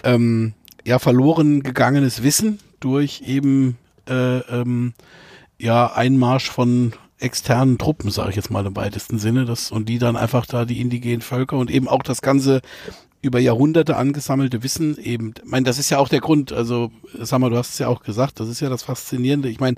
ähm, 0.02 0.54
ja 0.86 0.98
verloren 0.98 1.62
gegangenes 1.62 2.22
Wissen 2.22 2.60
durch 2.80 3.22
eben 3.26 3.76
äh, 4.08 4.38
ähm, 4.38 4.94
ja 5.58 5.92
Einmarsch 5.92 6.48
von 6.48 6.92
externen 7.18 7.78
Truppen, 7.78 8.10
sage 8.10 8.30
ich 8.30 8.36
jetzt 8.36 8.50
mal 8.50 8.64
im 8.66 8.76
weitesten 8.76 9.18
Sinne, 9.18 9.46
das 9.46 9.70
und 9.70 9.88
die 9.88 9.98
dann 9.98 10.16
einfach 10.16 10.46
da 10.46 10.64
die 10.64 10.80
indigenen 10.80 11.22
Völker 11.22 11.56
und 11.56 11.70
eben 11.70 11.88
auch 11.88 12.02
das 12.02 12.22
ganze 12.22 12.60
über 13.22 13.40
Jahrhunderte 13.40 13.96
angesammelte 13.96 14.62
Wissen 14.62 14.96
eben, 14.98 15.34
ich 15.36 15.50
meine, 15.50 15.64
das 15.64 15.78
ist 15.78 15.90
ja 15.90 15.98
auch 15.98 16.08
der 16.08 16.20
Grund, 16.20 16.52
also 16.52 16.92
sag 17.18 17.40
mal, 17.40 17.50
du 17.50 17.56
hast 17.56 17.72
es 17.72 17.78
ja 17.78 17.88
auch 17.88 18.02
gesagt, 18.02 18.38
das 18.38 18.48
ist 18.48 18.60
ja 18.60 18.68
das 18.68 18.84
Faszinierende. 18.84 19.48
Ich 19.48 19.58
meine, 19.58 19.76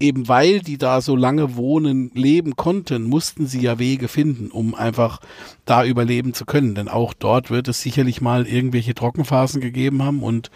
eben 0.00 0.28
weil 0.28 0.60
die 0.60 0.78
da 0.78 1.00
so 1.00 1.14
lange 1.14 1.56
wohnen, 1.56 2.10
leben 2.14 2.56
konnten, 2.56 3.04
mussten 3.04 3.46
sie 3.46 3.60
ja 3.60 3.78
Wege 3.78 4.08
finden, 4.08 4.50
um 4.50 4.74
einfach 4.74 5.20
da 5.66 5.84
überleben 5.84 6.34
zu 6.34 6.46
können. 6.46 6.74
Denn 6.74 6.88
auch 6.88 7.14
dort 7.14 7.50
wird 7.50 7.68
es 7.68 7.82
sicherlich 7.82 8.20
mal 8.20 8.46
irgendwelche 8.46 8.94
Trockenphasen 8.94 9.60
gegeben 9.60 10.02
haben 10.02 10.22
und 10.22 10.50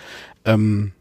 ähm, 0.44 0.92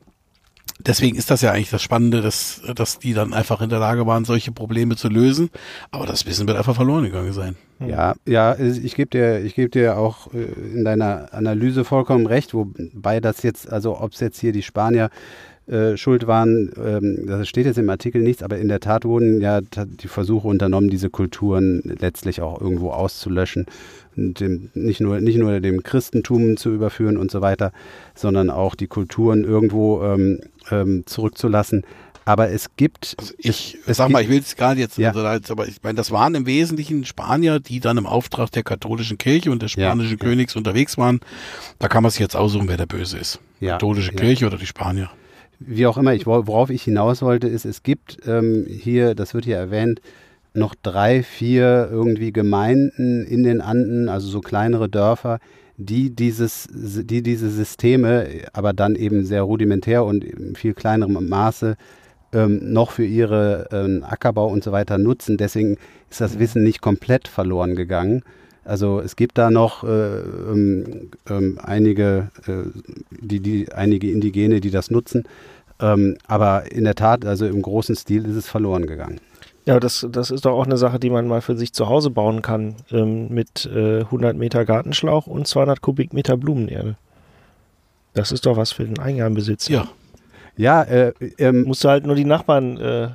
deswegen 0.86 1.18
ist 1.18 1.32
das 1.32 1.42
ja 1.42 1.52
eigentlich 1.52 1.70
das 1.70 1.82
Spannende, 1.82 2.22
dass, 2.22 2.62
dass 2.76 3.00
die 3.00 3.14
dann 3.14 3.34
einfach 3.34 3.62
in 3.62 3.70
der 3.70 3.80
Lage 3.80 4.06
waren, 4.06 4.26
solche 4.26 4.52
Probleme 4.52 4.96
zu 4.96 5.10
lösen. 5.10 5.50
Aber 5.92 6.06
das 6.06 6.26
Wissen 6.26 6.48
wird 6.48 6.58
einfach 6.58 6.76
verloren 6.76 7.04
gegangen 7.04 7.34
sein. 7.34 7.56
Ja, 7.80 8.16
ja, 8.26 8.58
ich 8.58 8.96
gebe 8.96 9.10
dir, 9.10 9.44
ich 9.44 9.56
gebe 9.56 9.70
dir 9.70 9.98
auch 9.98 10.34
äh, 10.34 10.44
in 10.74 10.86
deiner 10.86 11.34
Analyse 11.34 11.84
vollkommen 11.84 12.28
recht, 12.28 12.54
wobei 12.54 13.20
das 13.20 13.44
jetzt, 13.44 13.72
also 13.72 14.00
ob 14.00 14.14
es 14.14 14.20
jetzt 14.20 14.40
hier 14.40 14.54
die 14.54 14.64
Spanier 14.64 15.10
äh, 15.68 15.96
schuld 15.98 16.28
waren, 16.28 16.72
ähm, 16.84 17.26
das 17.26 17.48
steht 17.48 17.66
jetzt 17.66 17.78
im 17.78 17.90
Artikel 17.90 18.22
nichts, 18.22 18.44
aber 18.44 18.58
in 18.58 18.68
der 18.68 18.80
Tat 18.82 19.06
wurden 19.06 19.40
ja 19.42 19.62
die 19.62 20.08
Versuche 20.08 20.48
unternommen, 20.48 20.90
diese 20.90 21.10
Kulturen 21.10 21.82
letztlich 22.00 22.42
auch 22.42 22.60
irgendwo 22.60 22.90
auszulöschen 22.92 23.66
und 24.18 24.40
dem, 24.42 24.70
nicht, 24.74 25.00
nur, 25.00 25.22
nicht 25.22 25.38
nur 25.38 25.60
dem 25.62 25.82
Christentum 25.84 26.58
zu 26.58 26.70
überführen 26.74 27.18
und 27.18 27.32
so 27.32 27.42
weiter, 27.42 27.72
sondern 28.14 28.50
auch 28.50 28.76
die 28.76 28.88
Kulturen 28.88 29.44
irgendwo 29.46 30.04
ähm, 30.04 30.40
ähm, 30.70 31.04
zurückzulassen. 31.06 31.84
Aber 32.26 32.50
es 32.52 32.68
gibt. 32.78 33.16
Also 33.20 33.34
ich 33.38 33.78
es 33.86 33.98
sag 33.98 34.08
gibt, 34.08 34.14
mal, 34.14 34.22
ich 34.24 34.30
will 34.30 34.40
es 34.40 34.56
gerade 34.56 34.80
jetzt, 34.80 34.98
Ja. 34.98 35.10
also, 35.10 35.22
als- 35.26 35.52
aber 35.52 35.68
ich 35.68 35.78
meine, 35.84 35.96
das 35.98 36.10
waren 36.12 36.36
im 36.36 36.46
Wesentlichen 36.46 37.04
Spanier, 37.04 37.60
die 37.60 37.82
dann 37.82 37.98
im 37.98 38.06
Auftrag 38.06 38.50
der 38.52 38.64
katholischen 38.64 39.18
Kirche 39.18 39.52
und 39.52 39.62
des 39.62 39.76
Ja, 39.76 39.88
spanischen 39.90 40.18
ja. 40.20 40.26
Königs 40.26 40.56
unterwegs 40.56 40.98
waren. 40.98 41.20
Da 41.80 41.90
kann 41.90 42.02
man 42.02 42.12
sich 42.12 42.22
jetzt 42.22 42.36
aussuchen, 42.38 42.70
wer 42.70 42.78
der 42.78 42.86
Böse 42.86 43.18
ist. 43.18 43.40
Ja, 43.60 43.74
Katholische 43.74 44.12
ja. 44.12 44.18
Kirche 44.18 44.46
oder 44.46 44.58
die 44.58 44.66
Spanier. 44.66 45.10
Wie 45.68 45.86
auch 45.88 45.98
immer, 45.98 46.14
ich, 46.14 46.26
wo- 46.26 46.48
worauf 46.48 46.70
ich 46.70 46.84
hinaus 46.84 47.22
wollte, 47.22 47.48
ist, 47.48 47.66
es 47.66 47.84
gibt 47.84 48.18
ähm, 48.28 48.66
hier, 48.68 49.16
das 49.16 49.34
wird 49.34 49.46
hier 49.46 49.58
erwähnt, 49.58 50.02
noch 50.54 50.76
drei, 50.82 51.24
vier 51.24 51.90
irgendwie 51.92 52.32
Gemeinden 52.32 53.26
in 53.26 53.44
den 53.44 53.62
Anden, 53.62 54.08
also 54.10 54.28
so 54.28 54.40
kleinere 54.42 54.88
Dörfer, 54.90 55.40
die 55.78 56.12
dieses, 56.12 56.68
die 56.72 57.24
diese 57.24 57.50
Systeme, 57.50 58.28
aber 58.54 58.74
dann 58.74 58.96
eben 58.96 59.26
sehr 59.26 59.42
rudimentär 59.42 60.06
und 60.06 60.24
in 60.24 60.56
viel 60.56 60.76
kleinerem 60.76 61.28
Maße 61.28 61.76
ähm, 62.34 62.60
noch 62.72 62.92
für 62.92 63.06
ihre 63.06 63.68
ähm, 63.72 64.04
Ackerbau 64.08 64.48
und 64.48 64.64
so 64.64 64.72
weiter 64.72 65.00
nutzen. 65.00 65.38
Deswegen 65.38 65.78
ist 66.12 66.22
das 66.22 66.38
Wissen 66.38 66.64
nicht 66.64 66.82
komplett 66.82 67.28
verloren 67.28 67.76
gegangen. 67.76 68.22
Also 68.66 69.00
es 69.02 69.16
gibt 69.16 69.38
da 69.38 69.52
noch 69.52 69.84
äh, 69.84 70.20
ähm, 70.20 71.12
ähm, 71.30 71.60
einige, 71.62 72.30
äh, 72.48 72.70
die, 73.12 73.40
die, 73.40 73.72
einige 73.74 74.10
Indigene, 74.10 74.62
die 74.62 74.72
das 74.72 74.90
nutzen. 74.90 75.24
Ähm, 75.80 76.18
aber 76.28 76.72
in 76.72 76.86
der 76.86 76.96
Tat, 76.96 77.26
also 77.26 77.46
im 77.46 77.62
großen 77.62 77.96
Stil 77.96 78.26
ist 78.26 78.36
es 78.36 78.48
verloren 78.48 78.86
gegangen. 78.86 79.20
Ja, 79.66 79.80
das, 79.80 80.06
das 80.10 80.30
ist 80.30 80.46
doch 80.46 80.54
auch 80.54 80.66
eine 80.66 80.78
Sache, 80.78 81.00
die 81.00 81.10
man 81.10 81.28
mal 81.28 81.42
für 81.42 81.56
sich 81.56 81.74
zu 81.74 81.88
Hause 81.88 82.10
bauen 82.10 82.42
kann, 82.42 82.76
ähm, 82.92 83.30
mit 83.30 83.66
äh, 83.66 84.02
100 84.02 84.36
Meter 84.36 84.66
Gartenschlauch 84.66 85.28
und 85.28 85.48
200 85.48 85.82
Kubikmeter 85.82 86.38
Blumenerde. 86.38 86.96
Das 88.14 88.32
ist 88.32 88.46
doch 88.46 88.58
was 88.58 88.72
für 88.72 88.84
den 88.84 89.00
Eigenheimbesitzer. 89.00 89.74
Ja, 89.74 89.88
Ja, 90.56 90.84
äh, 90.84 91.14
ähm, 91.38 91.64
Musst 91.64 91.84
du 91.84 91.90
halt 91.90 92.06
nur 92.06 92.16
die 92.16 92.26
Nachbarn 92.26 92.78
äh, 92.78 93.10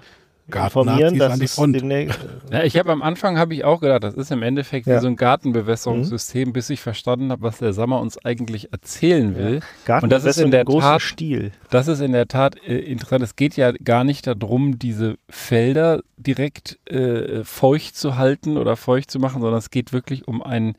informieren, 0.55 1.19
dass 1.19 1.33
an 1.33 1.39
die 1.39 1.45
es 1.45 1.55
Front. 1.55 1.77
demnächst, 1.77 2.19
Ja, 2.53 2.63
ich 2.65 2.77
habe 2.79 2.91
am 2.93 3.03
Anfang 3.03 3.39
habe 3.39 3.55
ich 3.55 3.65
auch 3.65 3.81
gedacht, 3.81 4.03
das 4.03 4.15
ist 4.15 4.31
im 4.31 4.43
Endeffekt 4.43 4.87
Ja. 4.87 4.97
wie 4.97 5.01
so 5.01 5.07
ein 5.09 5.17
Gartenbewässerungssystem, 5.17 6.53
bis 6.53 6.71
ich 6.71 6.81
verstanden 6.81 7.31
habe, 7.31 7.43
was 7.43 7.59
der 7.59 7.73
Sammer 7.73 8.01
uns 8.01 8.17
eigentlich 8.25 8.73
erzählen 8.73 9.37
will. 9.37 9.61
Und 10.01 10.11
das 10.11 10.25
ist 10.25 10.39
in 10.39 10.51
der 10.51 10.61
im 10.61 10.67
großen 10.67 10.89
Tat- 10.89 11.03
Stil. 11.03 11.53
Das 11.71 11.89
ist 11.89 12.01
in 12.01 12.13
der 12.13 12.29
Tat 12.29 12.57
äh, 12.67 12.79
interessant. 12.79 13.23
Es 13.23 13.37
geht 13.37 13.57
ja 13.57 13.73
gar 13.73 14.05
nicht 14.05 14.27
darum, 14.27 14.79
diese 14.79 15.17
Felder 15.29 16.01
direkt 16.17 16.79
äh, 16.91 17.45
feucht 17.45 17.97
zu 17.97 18.17
halten 18.17 18.57
oder 18.57 18.77
feucht 18.77 19.11
zu 19.11 19.19
machen, 19.19 19.41
sondern 19.43 19.59
es 19.59 19.71
geht 19.71 19.93
wirklich 19.93 20.27
um 20.27 20.43
einen 20.43 20.75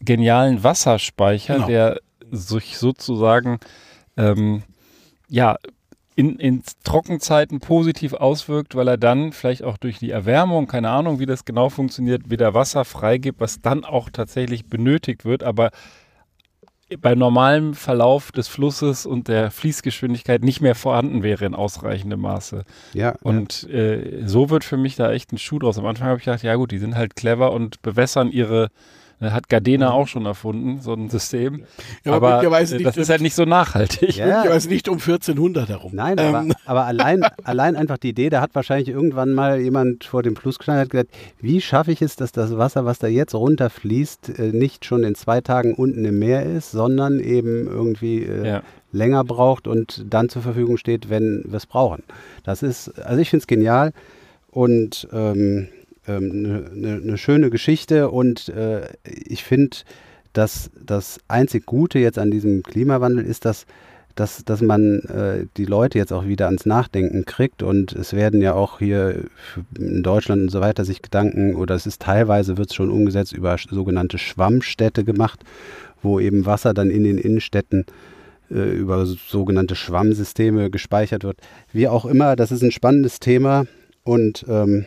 genialen 0.00 0.62
Wasserspeicher, 0.64 1.54
Genau. 1.54 1.66
der 1.66 2.00
sich 2.30 2.78
sozusagen 2.78 3.58
ähm, 4.16 4.62
ja 5.28 5.56
in, 6.14 6.38
in 6.38 6.62
Trockenzeiten 6.84 7.60
positiv 7.60 8.12
auswirkt, 8.12 8.74
weil 8.74 8.88
er 8.88 8.98
dann 8.98 9.32
vielleicht 9.32 9.64
auch 9.64 9.78
durch 9.78 9.98
die 9.98 10.10
Erwärmung, 10.10 10.66
keine 10.66 10.90
Ahnung, 10.90 11.18
wie 11.18 11.26
das 11.26 11.44
genau 11.44 11.68
funktioniert, 11.68 12.30
wieder 12.30 12.54
Wasser 12.54 12.84
freigibt, 12.84 13.40
was 13.40 13.60
dann 13.60 13.84
auch 13.84 14.10
tatsächlich 14.10 14.66
benötigt 14.66 15.24
wird, 15.24 15.42
aber 15.42 15.70
bei 17.00 17.14
normalem 17.14 17.74
Verlauf 17.74 18.32
des 18.32 18.48
Flusses 18.48 19.06
und 19.06 19.28
der 19.28 19.50
Fließgeschwindigkeit 19.50 20.42
nicht 20.42 20.60
mehr 20.60 20.74
vorhanden 20.74 21.22
wäre 21.22 21.44
in 21.44 21.54
ausreichendem 21.54 22.20
Maße. 22.20 22.64
Ja, 22.92 23.14
Und 23.22 23.68
äh, 23.70 24.22
so 24.26 24.50
wird 24.50 24.64
für 24.64 24.76
mich 24.76 24.96
da 24.96 25.10
echt 25.10 25.32
ein 25.32 25.38
Schuh 25.38 25.58
draus. 25.58 25.78
Am 25.78 25.86
Anfang 25.86 26.08
habe 26.08 26.18
ich 26.18 26.24
gedacht, 26.24 26.42
ja 26.42 26.54
gut, 26.54 26.70
die 26.70 26.78
sind 26.78 26.96
halt 26.96 27.16
clever 27.16 27.52
und 27.52 27.82
bewässern 27.82 28.30
ihre, 28.30 28.68
hat 29.30 29.48
Gardena 29.48 29.92
auch 29.92 30.08
schon 30.08 30.26
erfunden, 30.26 30.80
so 30.80 30.94
ein 30.94 31.08
System. 31.10 31.64
Ja, 32.04 32.12
aber 32.14 32.16
aber 32.16 32.30
möglicherweise 32.36 32.74
äh, 32.74 32.78
nicht- 32.78 32.86
das 32.88 32.96
ist 32.96 33.08
halt 33.10 33.20
nicht 33.20 33.34
so 33.34 33.44
nachhaltig. 33.44 34.16
Ja. 34.16 34.26
Möglicherweise 34.26 34.68
nicht 34.68 34.88
um 34.88 34.94
1400 34.98 35.68
herum. 35.68 35.92
Nein, 35.94 36.18
aber, 36.18 36.40
Ähm, 36.40 36.54
aber 36.64 36.86
allein, 36.86 37.22
allein 37.44 37.76
einfach 37.76 37.98
die 37.98 38.08
Idee, 38.08 38.30
da 38.30 38.40
hat 38.40 38.54
wahrscheinlich 38.54 38.88
irgendwann 38.88 39.32
mal 39.34 39.60
jemand 39.60 40.04
vor 40.04 40.22
dem 40.22 40.34
Fluss 40.34 40.58
gestanden 40.58 40.80
und 40.80 40.84
hat 40.86 40.90
gesagt, 40.90 41.10
wie 41.40 41.60
schaffe 41.60 41.92
ich 41.92 42.02
es, 42.02 42.16
dass 42.16 42.32
das 42.32 42.56
Wasser, 42.56 42.84
was 42.84 42.98
da 42.98 43.06
jetzt 43.06 43.34
runterfließt, 43.34 44.38
äh, 44.38 44.42
nicht 44.52 44.84
schon 44.84 45.04
in 45.04 45.14
zwei 45.14 45.40
Tagen 45.40 45.74
unten 45.74 46.04
im 46.04 46.18
Meer 46.18 46.44
ist, 46.44 46.72
sondern 46.72 47.20
eben 47.20 47.66
irgendwie 47.68 48.24
äh, 48.24 48.46
Ja. 48.46 48.62
länger 48.92 49.22
braucht 49.24 49.68
und 49.68 50.04
dann 50.08 50.28
zur 50.30 50.42
Verfügung 50.42 50.76
steht, 50.78 51.10
wenn 51.10 51.44
wir 51.46 51.56
es 51.58 51.66
brauchen. 51.66 52.02
Das 52.44 52.62
ist, 52.62 52.88
also 53.04 53.20
ich 53.20 53.30
finde 53.30 53.42
es 53.42 53.46
genial 53.46 53.92
und 54.50 55.08
eine 56.06 56.16
ähm, 56.16 56.42
ne, 56.42 56.70
ne, 56.74 57.00
ne 57.00 57.18
schöne 57.18 57.50
Geschichte 57.50 58.10
und 58.10 58.48
äh, 58.48 58.88
ich 59.04 59.44
finde, 59.44 59.78
dass 60.32 60.70
das 60.84 61.20
einzig 61.28 61.66
Gute 61.66 61.98
jetzt 61.98 62.18
an 62.18 62.30
diesem 62.30 62.62
Klimawandel 62.62 63.24
ist, 63.24 63.44
dass 63.44 63.66
dass, 64.14 64.44
dass 64.44 64.60
man 64.60 64.98
äh, 65.00 65.46
die 65.56 65.64
Leute 65.64 65.98
jetzt 65.98 66.12
auch 66.12 66.26
wieder 66.26 66.46
ans 66.46 66.66
Nachdenken 66.66 67.24
kriegt 67.24 67.62
und 67.62 67.92
es 67.92 68.12
werden 68.12 68.42
ja 68.42 68.52
auch 68.54 68.78
hier 68.78 69.24
in 69.78 70.02
Deutschland 70.02 70.42
und 70.42 70.48
so 70.50 70.60
weiter 70.60 70.84
sich 70.84 71.00
Gedanken 71.02 71.54
oder 71.54 71.74
es 71.74 71.86
ist 71.86 72.02
teilweise 72.02 72.58
wird 72.58 72.70
es 72.70 72.74
schon 72.74 72.90
umgesetzt 72.90 73.32
über 73.32 73.56
sogenannte 73.70 74.18
Schwammstädte 74.18 75.04
gemacht, 75.04 75.40
wo 76.02 76.20
eben 76.20 76.44
Wasser 76.44 76.74
dann 76.74 76.90
in 76.90 77.04
den 77.04 77.16
Innenstädten 77.16 77.86
äh, 78.50 78.76
über 78.76 79.06
so- 79.06 79.16
sogenannte 79.28 79.76
Schwammsysteme 79.76 80.68
gespeichert 80.70 81.24
wird. 81.24 81.38
Wie 81.72 81.88
auch 81.88 82.04
immer, 82.04 82.36
das 82.36 82.52
ist 82.52 82.62
ein 82.62 82.72
spannendes 82.72 83.18
Thema 83.18 83.64
und 84.04 84.44
ähm, 84.46 84.84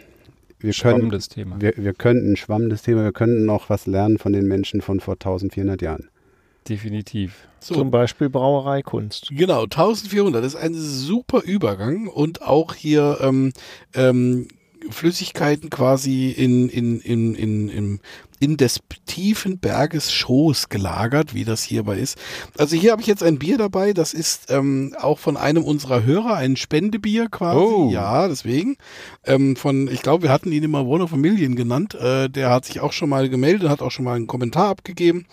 wir 0.66 0.74
können, 0.74 0.98
Spannendes 0.98 1.30
Thema. 1.30 1.62
wir, 1.62 1.74
wir 1.78 1.94
könnten 1.94 2.34
ein 2.34 2.38
spannendes 2.38 2.82
Thema, 2.82 3.04
wir 3.04 3.14
könnten 3.14 3.46
noch 3.46 3.70
was 3.70 3.86
lernen 3.86 4.18
von 4.18 4.34
den 4.34 4.48
Menschen 4.48 4.82
von 4.82 5.00
vor 5.00 5.14
1400 5.14 5.82
Jahren. 5.82 6.10
Definitiv. 6.68 7.48
so, 7.60 7.76
Zum 7.76 7.92
Beispiel 7.92 8.30
Brauereikunst. 8.30 9.30
Genau, 9.32 9.64
1400 9.64 10.44
ist 10.44 10.56
ein 10.56 10.74
super 10.74 11.44
Übergang 11.44 12.08
und 12.08 12.42
auch 12.42 12.74
hier 12.74 13.20
ähm, 13.22 13.54
ähm, 13.94 14.48
Flüssigkeiten 14.90 15.70
quasi 15.70 16.30
in, 16.32 16.70
in, 16.70 17.00
in, 17.00 17.36
in, 17.36 17.70
in, 17.70 18.00
in 18.40 18.58
des 18.58 18.80
tiefen 19.06 19.60
Berges 19.60 20.12
Schoß 20.12 20.70
gelagert, 20.70 21.34
wie 21.34 21.46
das 21.46 21.64
hierbei 21.64 21.98
ist. 21.98 22.18
Also 22.58 22.76
hier 22.76 22.92
habe 22.92 23.02
ich 23.02 23.08
jetzt 23.08 23.24
ein 23.24 23.40
Bier 23.40 23.58
dabei, 23.58 23.94
das 23.94 24.14
ist 24.14 24.52
ähm, 24.52 24.96
auch 25.00 25.20
von 25.20 25.38
einem 25.38 25.64
unserer 25.64 26.04
Hörer, 26.04 26.36
ein 26.36 26.56
Spendebier 26.56 27.28
quasi. 27.30 27.60
Oh. 27.60 27.90
Ja, 27.92 28.28
deswegen. 28.28 28.78
Ähm, 29.26 29.56
von, 29.56 29.88
ich 29.88 30.02
glaube, 30.02 30.24
wir 30.24 30.32
hatten 30.32 30.52
ihn 30.52 30.64
immer 30.64 30.86
One 30.86 31.04
of 31.04 31.14
a 31.14 31.18
Million 31.18 31.56
genannt. 31.56 31.96
Äh, 31.96 32.30
der 32.30 32.50
hat 32.50 32.66
sich 32.66 32.80
auch 32.80 32.94
schon 32.94 33.10
mal 33.10 33.30
gemeldet, 33.30 33.70
hat 33.70 33.82
auch 33.82 33.92
schon 33.92 34.06
mal 34.06 34.16
einen 34.16 34.28
Kommentar 34.28 34.70
abgegeben. 34.70 35.26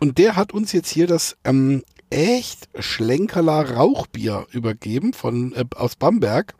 Und 0.00 0.18
der 0.18 0.36
hat 0.36 0.52
uns 0.52 0.72
jetzt 0.72 0.90
hier 0.90 1.06
das 1.06 1.36
ähm, 1.44 1.82
echt 2.10 2.68
Schlenkerler 2.78 3.72
Rauchbier 3.72 4.46
übergeben 4.52 5.12
von 5.12 5.52
äh, 5.54 5.64
aus 5.74 5.96
Bamberg. 5.96 6.54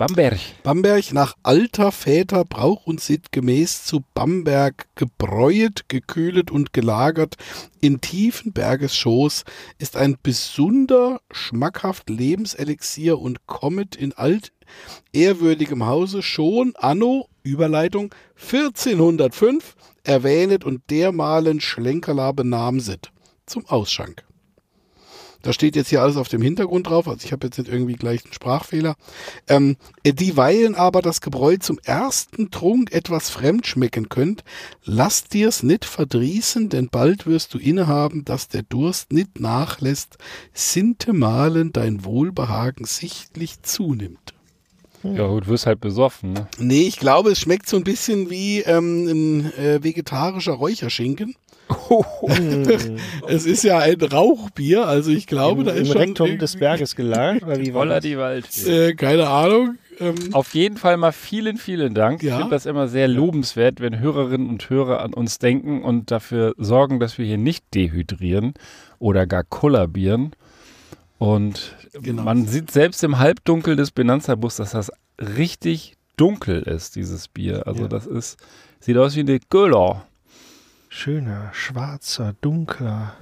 Bamberg. 0.00 0.38
Bamberg 0.62 1.12
nach 1.12 1.34
alter 1.42 1.92
Väter 1.92 2.46
Brauch 2.46 2.86
und 2.86 3.02
Sitt 3.02 3.32
gemäß 3.32 3.84
zu 3.84 4.02
Bamberg 4.14 4.86
gebräuet, 4.94 5.90
gekühlet 5.90 6.50
und 6.50 6.72
gelagert 6.72 7.36
in 7.82 8.00
tiefen 8.00 8.54
Bergesschoß 8.54 9.44
ist 9.76 9.98
ein 9.98 10.16
besunder, 10.22 11.20
schmackhaft 11.30 12.08
Lebenselixier 12.08 13.18
und 13.18 13.46
kommet 13.46 13.94
in 13.94 14.14
alt 14.14 14.52
ehrwürdigem 15.12 15.84
Hause 15.84 16.22
schon 16.22 16.72
anno 16.76 17.28
Überleitung 17.42 18.14
1405 18.40 19.76
erwähnet 20.02 20.64
und 20.64 20.80
dermalen 20.88 21.60
Schlenkerla 21.60 22.32
benamset 22.32 23.12
zum 23.44 23.66
Ausschank. 23.66 24.24
Da 25.42 25.52
steht 25.52 25.76
jetzt 25.76 25.88
hier 25.88 26.02
alles 26.02 26.16
auf 26.16 26.28
dem 26.28 26.42
Hintergrund 26.42 26.88
drauf, 26.88 27.08
also 27.08 27.24
ich 27.24 27.32
habe 27.32 27.46
jetzt 27.46 27.58
nicht 27.58 27.70
irgendwie 27.70 27.94
gleich 27.94 28.24
einen 28.24 28.32
Sprachfehler. 28.32 28.96
Ähm, 29.48 29.76
dieweil 30.04 30.74
aber 30.74 31.02
das 31.02 31.20
Gebräu 31.20 31.56
zum 31.58 31.78
ersten 31.84 32.50
Trunk 32.50 32.92
etwas 32.92 33.30
fremd 33.30 33.66
schmecken 33.66 34.08
könnt, 34.08 34.44
lass 34.84 35.24
dir's 35.24 35.62
nicht 35.62 35.84
verdrießen, 35.84 36.68
denn 36.68 36.88
bald 36.88 37.26
wirst 37.26 37.54
du 37.54 37.58
innehaben, 37.58 38.24
dass 38.24 38.48
der 38.48 38.62
Durst 38.62 39.12
nicht 39.12 39.40
nachlässt, 39.40 40.18
sintemalen 40.52 41.72
dein 41.72 42.04
Wohlbehagen 42.04 42.84
sichtlich 42.84 43.62
zunimmt. 43.62 44.34
Ja 45.02 45.26
gut, 45.28 45.46
wirst 45.46 45.66
halt 45.66 45.80
besoffen, 45.80 46.34
ne? 46.34 46.48
Nee, 46.58 46.82
ich 46.82 46.98
glaube, 46.98 47.30
es 47.30 47.40
schmeckt 47.40 47.68
so 47.68 47.76
ein 47.78 47.84
bisschen 47.84 48.28
wie 48.28 48.60
ähm, 48.60 49.06
ein 49.06 49.52
äh, 49.54 49.82
vegetarischer 49.82 50.52
Räucherschinken. 50.52 51.34
es 53.28 53.46
ist 53.46 53.62
ja 53.64 53.78
ein 53.78 54.00
Rauchbier, 54.00 54.86
also 54.86 55.10
ich 55.10 55.26
glaube, 55.26 55.60
Im, 55.62 55.66
da 55.66 55.72
ist 55.72 55.80
im 55.80 55.86
schon 55.92 55.96
Rektum 55.98 56.38
des 56.38 56.56
Berges 56.56 56.96
gelagert? 56.96 57.42
Oder 57.42 57.58
wie 57.60 57.74
war 57.74 57.82
Voller 57.82 58.00
die 58.00 58.18
Wald. 58.18 58.46
Äh, 58.66 58.94
keine 58.94 59.28
Ahnung. 59.28 59.76
Ähm, 59.98 60.14
Auf 60.32 60.54
jeden 60.54 60.76
Fall 60.78 60.96
mal 60.96 61.12
vielen, 61.12 61.58
vielen 61.58 61.94
Dank. 61.94 62.22
Ja. 62.22 62.32
Ich 62.34 62.38
finde 62.38 62.54
das 62.54 62.64
immer 62.66 62.88
sehr 62.88 63.06
lobenswert, 63.08 63.80
wenn 63.80 63.98
Hörerinnen 63.98 64.48
und 64.48 64.70
Hörer 64.70 65.00
an 65.02 65.12
uns 65.12 65.38
denken 65.38 65.82
und 65.82 66.10
dafür 66.10 66.54
sorgen, 66.56 67.00
dass 67.00 67.18
wir 67.18 67.26
hier 67.26 67.36
nicht 67.38 67.64
dehydrieren 67.74 68.54
oder 68.98 69.26
gar 69.26 69.44
kollabieren. 69.44 70.32
Und 71.18 71.76
Genau. 71.92 72.22
man 72.22 72.46
sieht 72.46 72.70
selbst 72.70 73.04
im 73.04 73.18
Halbdunkel 73.18 73.76
des 73.76 73.90
Benanza-Bus, 73.90 74.56
dass 74.56 74.70
das 74.70 74.90
richtig 75.18 75.96
dunkel 76.16 76.62
ist, 76.62 76.96
dieses 76.96 77.28
Bier. 77.28 77.66
Also 77.66 77.82
Ja. 77.82 77.88
das 77.88 78.06
ist, 78.06 78.38
sieht 78.78 78.96
aus 78.96 79.16
wie 79.16 79.20
eine 79.20 79.38
Göller. 79.50 80.06
Schöner, 80.92 81.50
schwarzer, 81.54 82.34
dunkler. 82.40 83.14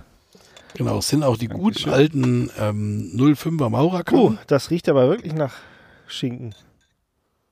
genau, 0.75 0.99
es 0.99 1.09
sind 1.09 1.23
auch 1.23 1.37
die 1.37 1.49
guten 1.49 1.85
Dankeschön. 1.91 1.93
alten 1.93 2.51
ähm, 2.59 3.13
05er 3.15 3.59
Puh, 3.59 3.69
Maurerkannen. 3.69 4.39
das 4.47 4.71
riecht 4.71 4.89
aber 4.89 5.09
wirklich 5.11 5.35
nach 5.35 5.55
Schinken. 6.07 6.55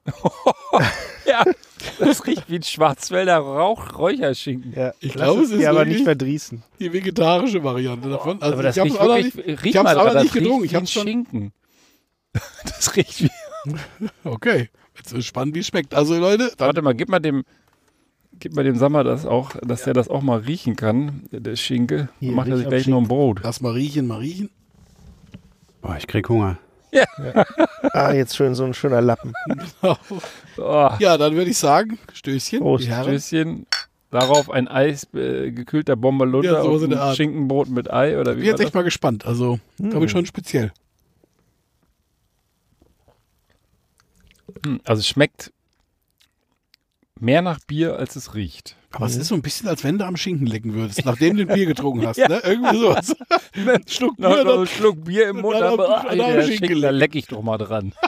Ja, 1.29 1.43
das 1.99 2.25
riecht 2.25 2.49
wie 2.49 2.55
ein 2.57 2.63
Schwarzwälder 2.63 3.39
Rauch-Räucherschinken. 3.39 4.73
Ja, 4.75 4.95
Ich 5.01 5.13
glaube, 5.13 5.43
es 5.43 5.51
ist 5.51 5.65
aber 5.67 5.85
nicht 5.85 6.05
verdrießen. 6.05 6.63
Die 6.79 6.93
vegetarische 6.93 7.65
Variante 7.65 8.09
davon. 8.09 8.41
Also 8.41 8.55
aber 8.55 8.63
das 8.63 8.77
ich 8.77 8.81
habe 8.81 8.91
riecht 8.91 8.97
es 8.97 9.01
auch 9.03 9.09
noch 9.09 9.17
wirklich, 9.17 9.47
nicht. 9.63 9.67
ich 9.67 9.75
mal 9.83 9.87
aber 9.99 10.05
dran, 10.05 10.15
das 10.15 10.23
nicht 10.23 10.35
gedrungen. 10.35 10.65
Ich 10.65 10.71
schon- 10.71 10.87
Schinken. 10.87 11.53
Das 12.65 12.95
riecht 12.95 13.23
wie 13.25 13.31
Okay, 14.23 14.71
jetzt 14.97 15.13
ist 15.13 15.27
spannend, 15.27 15.57
wie 15.57 15.61
es 15.61 15.67
schmeckt. 15.67 15.95
Also 15.95 16.17
Leute, 16.17 16.53
dann, 16.57 16.69
Warte 16.69 16.83
mal, 16.83 16.95
gib 16.95 17.09
mal 17.09 17.19
dem, 17.19 17.43
gib 18.41 18.55
mal 18.55 18.65
dem 18.65 18.77
Sammer 18.77 19.05
das 19.05 19.27
auch, 19.27 19.53
dass 19.63 19.87
er 19.87 19.95
das 19.95 20.09
auch 20.09 20.23
mal 20.23 20.39
riechen 20.41 20.77
kann, 20.77 21.23
der 21.31 21.57
Schinkel. 21.57 22.09
Hier, 22.21 22.33
Macht 22.33 22.49
er 22.49 22.57
sich 22.59 22.69
gleich 22.69 22.87
noch 22.87 22.99
ein 23.01 23.09
Brot. 23.09 23.41
lass 23.43 23.61
mal 23.61 23.73
riechen, 23.73 24.07
mal 24.07 24.19
riechen. 24.19 24.51
Boah, 25.83 25.97
ich 25.97 26.07
krieg 26.07 26.29
Hunger. 26.29 26.59
Ah, 27.93 28.13
jetzt 28.13 28.37
schön 28.37 28.55
so 28.55 28.65
ein 28.65 28.75
schöner 28.75 29.01
Lappen. 29.01 29.33
Oh, 30.59 30.89
Ja, 30.99 31.17
dann 31.19 31.35
würde 31.35 31.51
ich 31.51 31.59
sagen, 31.59 31.99
Stößchen. 32.13 32.61
Prost. 32.61 32.85
die 32.85 32.89
Herren. 32.89 33.05
Stößchen. 33.21 33.67
Darauf 34.11 34.51
ein 34.51 34.69
Eis, 34.69 35.07
äh, 35.15 35.51
gekühlter 35.51 35.97
Bommerlunder 35.97 36.53
Ja, 36.53 36.65
in 36.65 36.71
und 36.71 36.93
ein 36.93 36.99
Art. 36.99 37.17
Schinkenbrot 37.17 37.69
mit 37.69 37.91
Ei 37.93 38.19
oder 38.19 38.33
Ich 38.33 38.37
wie 38.39 38.41
bin 38.43 38.47
war 38.53 38.59
jetzt 38.59 38.67
echt 38.67 38.75
mal 38.75 38.83
gespannt. 38.85 39.27
Also, 39.27 39.59
glaube 39.79 40.07
ich, 40.07 40.11
schon 40.13 40.25
speziell. 40.27 40.73
Hm, 44.65 44.81
Also 44.85 45.01
es 45.01 45.09
schmeckt 45.09 45.53
mehr 47.21 47.43
nach 47.43 47.59
Bier, 47.67 47.97
als 47.99 48.17
es 48.17 48.35
riecht. 48.35 48.77
Aber 48.93 49.07
es 49.07 49.17
ist 49.17 49.29
so 49.29 49.35
ein 49.35 49.43
bisschen, 49.43 49.69
als 49.69 49.85
wenn 49.85 49.99
du 49.99 50.07
am 50.07 50.17
Schinken 50.17 50.47
lecken 50.47 50.75
würdest, 50.75 51.05
nachdem 51.05 51.37
du 51.37 51.43
ein 51.43 51.49
Bier 51.49 51.67
getrunken 51.67 52.07
hast. 52.07 52.19
ne? 52.19 52.41
Irgendwie 52.45 52.79
sowas. 52.79 53.15
Ein 53.55 53.83
Schluck 53.87 54.17
Bier, 54.17 54.31
so 54.31 54.45
dann, 54.45 54.49
einen 54.59 54.67
Schluck 54.67 55.05
Bier 55.05 55.29
im 55.29 55.37
und 55.37 55.43
Mund, 55.43 55.55
dann 55.57 55.73
aber 55.73 56.07
ah, 56.11 56.15
der 56.15 56.37
den 56.37 56.47
Schinken 56.47 56.81
da 56.81 56.91
lecken. 56.91 56.99
leck 56.99 57.15
ich 57.15 57.27
doch 57.27 57.43
mal 57.43 57.59
dran. 57.59 57.93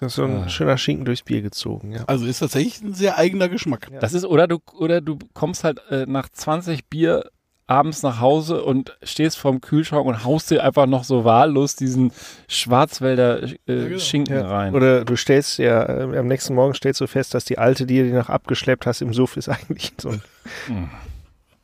Das 0.00 0.12
ist 0.12 0.16
so 0.16 0.24
ein 0.24 0.44
Ah. 0.44 0.48
schöner 0.48 0.78
Schinken 0.78 1.04
durchs 1.04 1.22
Bier 1.22 1.42
gezogen, 1.42 1.92
ja. 1.92 2.04
also 2.06 2.24
ist 2.26 2.38
tatsächlich 2.38 2.80
ein 2.82 2.94
sehr 2.94 3.18
eigener 3.18 3.48
Geschmack. 3.48 3.88
Das 4.00 4.12
ist, 4.12 4.24
oder 4.24 4.46
du, 4.46 4.58
oder 4.74 5.00
du 5.00 5.18
kommst 5.34 5.64
halt 5.64 5.80
äh, 5.90 6.06
nach 6.06 6.28
20 6.28 6.86
Bier 6.86 7.28
abends 7.68 8.02
nach 8.02 8.18
Hause 8.20 8.64
und 8.64 8.96
stehst 9.02 9.38
vorm 9.38 9.60
Kühlschrank 9.60 10.04
und 10.06 10.24
haust 10.24 10.50
dir 10.50 10.64
einfach 10.64 10.86
noch 10.86 11.04
so 11.04 11.24
wahllos 11.24 11.76
diesen 11.76 12.12
Schwarzwälder 12.48 13.42
äh, 13.44 13.54
genau. 13.66 13.98
Schinken 13.98 14.34
Ja. 14.36 14.48
rein. 14.48 14.74
Oder 14.74 15.04
du 15.04 15.14
stellst 15.16 15.58
ja, 15.58 15.84
äh, 15.84 16.18
am 16.18 16.26
nächsten 16.26 16.54
Morgen 16.54 16.74
stellst 16.74 17.00
du 17.00 17.06
fest, 17.06 17.34
dass 17.34 17.44
die 17.44 17.58
alte, 17.58 17.86
die 17.86 17.98
du 18.10 18.16
noch 18.16 18.28
abgeschleppt 18.30 18.86
hast 18.86 19.02
im 19.02 19.12
Suff, 19.14 19.36
ist 19.36 19.48
eigentlich 19.50 19.92
so 20.00 20.08
ein. 20.08 20.22
Hm. 20.66 20.88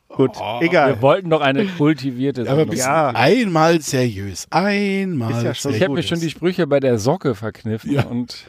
Gut, 0.07 0.31
Oh. 0.39 0.59
egal. 0.61 0.95
Wir 0.95 1.01
wollten 1.01 1.29
doch 1.29 1.41
eine 1.41 1.65
kultivierte 1.65 2.49
Aber 2.49 2.73
Ja. 2.73 3.09
einmal 3.09 3.81
seriös. 3.81 4.47
Einmal 4.49 5.31
Ist 5.31 5.43
ja 5.43 5.53
schon- 5.53 5.71
ich 5.71 5.77
seriös. 5.79 5.81
habe 5.81 5.93
mir 5.95 6.03
schon 6.03 6.19
die 6.21 6.29
Sprüche 6.29 6.67
bei 6.67 6.79
der 6.79 6.99
Socke 6.99 7.35
verkniffen 7.35 7.91
Ja. 7.91 8.03
und 8.03 8.45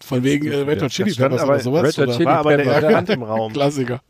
Von 0.00 0.24
wegen 0.24 0.50
äh, 0.50 0.56
Red 0.56 0.82
Hot 0.82 0.90
Chili 0.90 1.14
Peppers 1.14 1.44
oder 1.44 1.60
sowas. 1.60 1.98
Red 1.98 2.08
Hot? 2.08 2.14
Chili 2.16 2.24
War 2.26 2.38
aber 2.38 2.56
der. 2.56 2.66
Elefant 2.66 3.10
im 3.10 3.22
Raum. 3.22 3.52
Klassiker. 3.52 4.00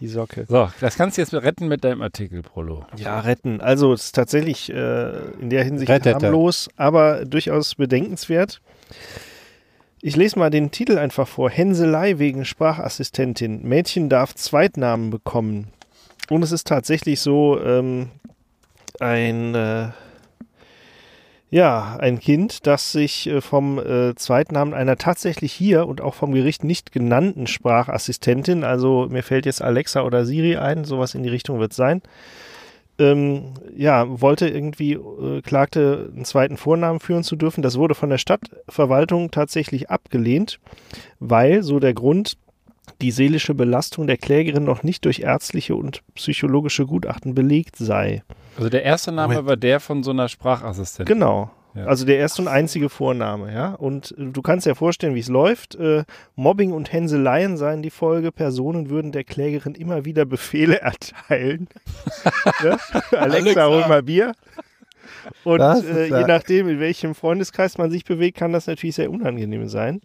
Die 0.00 0.08
Socke. 0.08 0.46
So, 0.48 0.70
das 0.80 0.96
kannst 0.96 1.18
du 1.18 1.22
jetzt 1.22 1.34
retten 1.34 1.68
mit 1.68 1.84
deinem 1.84 2.00
Artikel, 2.00 2.42
Prolo. 2.42 2.86
Ja, 2.96 3.20
retten. 3.20 3.60
Also 3.60 3.92
es 3.92 4.06
ist 4.06 4.14
tatsächlich 4.14 4.70
äh, 4.72 5.10
in 5.40 5.50
der 5.50 5.62
Hinsicht 5.62 5.90
Rettete. 5.90 6.26
harmlos, 6.26 6.68
aber 6.76 7.26
durchaus 7.26 7.74
bedenkenswert. 7.74 8.60
Ich 10.00 10.16
lese 10.16 10.38
mal 10.38 10.48
den 10.48 10.70
Titel 10.70 10.96
einfach 10.96 11.28
vor. 11.28 11.50
Hänselei 11.50 12.18
wegen 12.18 12.46
Sprachassistentin. 12.46 13.62
Mädchen 13.62 14.08
darf 14.08 14.34
Zweitnamen 14.34 15.10
bekommen. 15.10 15.68
Und 16.30 16.42
es 16.42 16.52
ist 16.52 16.66
tatsächlich 16.66 17.20
so, 17.20 17.60
ähm, 17.60 18.08
ein, 19.00 19.54
äh, 19.54 19.88
ja, 21.50 21.96
ein 21.98 22.20
Kind, 22.20 22.66
das 22.66 22.92
sich 22.92 23.26
äh, 23.26 23.40
vom 23.40 23.78
äh, 23.78 24.14
Zweitnamen 24.14 24.72
einer 24.72 24.96
tatsächlich 24.96 25.52
hier 25.52 25.86
und 25.88 26.00
auch 26.00 26.14
vom 26.14 26.32
Gericht 26.32 26.62
nicht 26.62 26.92
genannten 26.92 27.46
Sprachassistentin, 27.48 28.62
also 28.62 29.08
mir 29.10 29.24
fällt 29.24 29.46
jetzt 29.46 29.60
Alexa 29.60 30.02
oder 30.02 30.24
Siri 30.24 30.56
ein, 30.56 30.84
sowas 30.84 31.14
in 31.14 31.24
die 31.24 31.28
Richtung 31.28 31.58
wird 31.58 31.72
sein, 31.72 32.02
ähm, 33.00 33.54
ja, 33.74 34.20
wollte 34.20 34.48
irgendwie, 34.48 34.92
äh, 34.92 35.40
klagte, 35.42 36.10
einen 36.14 36.24
zweiten 36.24 36.56
Vornamen 36.56 37.00
führen 37.00 37.24
zu 37.24 37.34
dürfen. 37.34 37.62
Das 37.62 37.78
wurde 37.78 37.94
von 37.94 38.10
der 38.10 38.18
Stadtverwaltung 38.18 39.30
tatsächlich 39.30 39.90
abgelehnt, 39.90 40.60
weil, 41.18 41.62
so 41.62 41.80
der 41.80 41.94
Grund, 41.94 42.36
die 43.00 43.10
seelische 43.10 43.54
Belastung 43.54 44.06
der 44.06 44.16
Klägerin 44.16 44.64
noch 44.64 44.82
nicht 44.82 45.04
durch 45.04 45.20
ärztliche 45.20 45.74
und 45.74 46.02
psychologische 46.14 46.86
Gutachten 46.86 47.34
belegt 47.34 47.76
sei. 47.76 48.22
Also 48.56 48.68
der 48.70 48.82
erste 48.82 49.12
Name 49.12 49.34
Moment. 49.34 49.48
war 49.48 49.56
der 49.56 49.80
von 49.80 50.02
so 50.02 50.10
einer 50.10 50.28
Sprachassistentin. 50.28 51.14
Genau. 51.14 51.50
Ja. 51.74 51.84
Also 51.86 52.04
der 52.04 52.18
erste 52.18 52.42
und 52.42 52.48
einzige 52.48 52.88
Vorname, 52.88 53.52
ja. 53.54 53.74
Und 53.74 54.12
äh, 54.18 54.26
du 54.32 54.42
kannst 54.42 54.66
dir 54.66 54.74
vorstellen, 54.74 55.14
wie 55.14 55.20
es 55.20 55.28
läuft. 55.28 55.76
Äh, 55.76 56.04
Mobbing 56.34 56.72
und 56.72 56.92
Hänseleien 56.92 57.56
seien 57.56 57.82
die 57.82 57.90
Folge. 57.90 58.32
Personen 58.32 58.90
würden 58.90 59.12
der 59.12 59.24
Klägerin 59.24 59.74
immer 59.74 60.04
wieder 60.04 60.24
Befehle 60.24 60.80
erteilen. 60.80 61.68
ja? 62.64 62.76
Alexa, 63.16 63.18
Alexa. 63.18 63.68
hol 63.68 63.86
mal 63.88 64.02
Bier. 64.02 64.32
Und 65.44 65.60
äh, 65.60 66.06
je 66.06 66.26
nachdem, 66.26 66.68
in 66.68 66.80
welchem 66.80 67.14
Freundeskreis 67.14 67.78
man 67.78 67.90
sich 67.90 68.04
bewegt, 68.04 68.38
kann 68.38 68.52
das 68.52 68.66
natürlich 68.66 68.96
sehr 68.96 69.10
unangenehm 69.10 69.68
sein. 69.68 70.00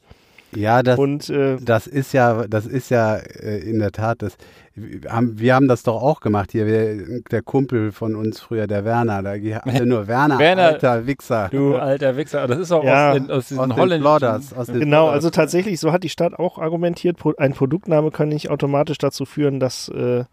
Ja, 0.56 0.84
das, 0.84 0.97
Und 0.99 1.30
äh, 1.30 1.58
das 1.62 1.88
ist 1.88 2.14
ja, 2.14 2.47
das 2.47 2.66
ist 2.66 2.89
ja 2.89 3.18
äh, 3.18 3.60
in 3.60 3.80
der 3.80 3.91
Tat, 3.91 4.22
das, 4.22 4.38
wir 4.76 5.10
haben, 5.10 5.39
wir 5.39 5.56
haben 5.56 5.68
das 5.68 5.84
doch 5.84 6.01
auch 6.01 6.20
gemacht 6.20 6.51
hier. 6.51 6.66
Wir, 6.66 7.22
der 7.32 7.41
Kumpel 7.41 7.91
von 7.91 8.16
uns 8.16 8.41
früher, 8.41 8.68
der 8.68 8.84
Werner, 8.84 9.24
da 9.24 9.32
hatte 9.62 9.86
nur 9.86 10.08
Werner, 10.08 10.38
Werner, 10.38 10.64
alter 10.64 11.08
Wichser. 11.08 11.49
Du 11.51 11.76
alter 11.76 12.18
Wichser, 12.18 12.45
das 12.47 12.60
ist 12.60 12.72
auch 12.72 12.84
Ja, 12.84 13.12
aus, 13.12 13.16
den, 13.16 13.32
aus 13.32 13.47
diesen 13.47 13.60
aus 13.72 13.89
den 13.89 14.03
aus 14.06 14.68
den 14.68 14.80
Genau, 14.80 15.03
Flodders. 15.03 15.14
also 15.14 15.30
tatsächlich, 15.30 15.80
so 15.80 15.91
hat 15.91 16.03
die 16.03 16.10
Stadt 16.10 16.34
auch 16.34 16.58
argumentiert, 16.60 17.18
ein 17.38 17.53
Produktname 17.53 18.12
kann 18.12 18.30
nicht 18.30 18.49
automatisch 18.49 18.97
dazu 18.97 19.26
führen, 19.26 19.60
dass 19.60 19.88
äh, 19.89 20.26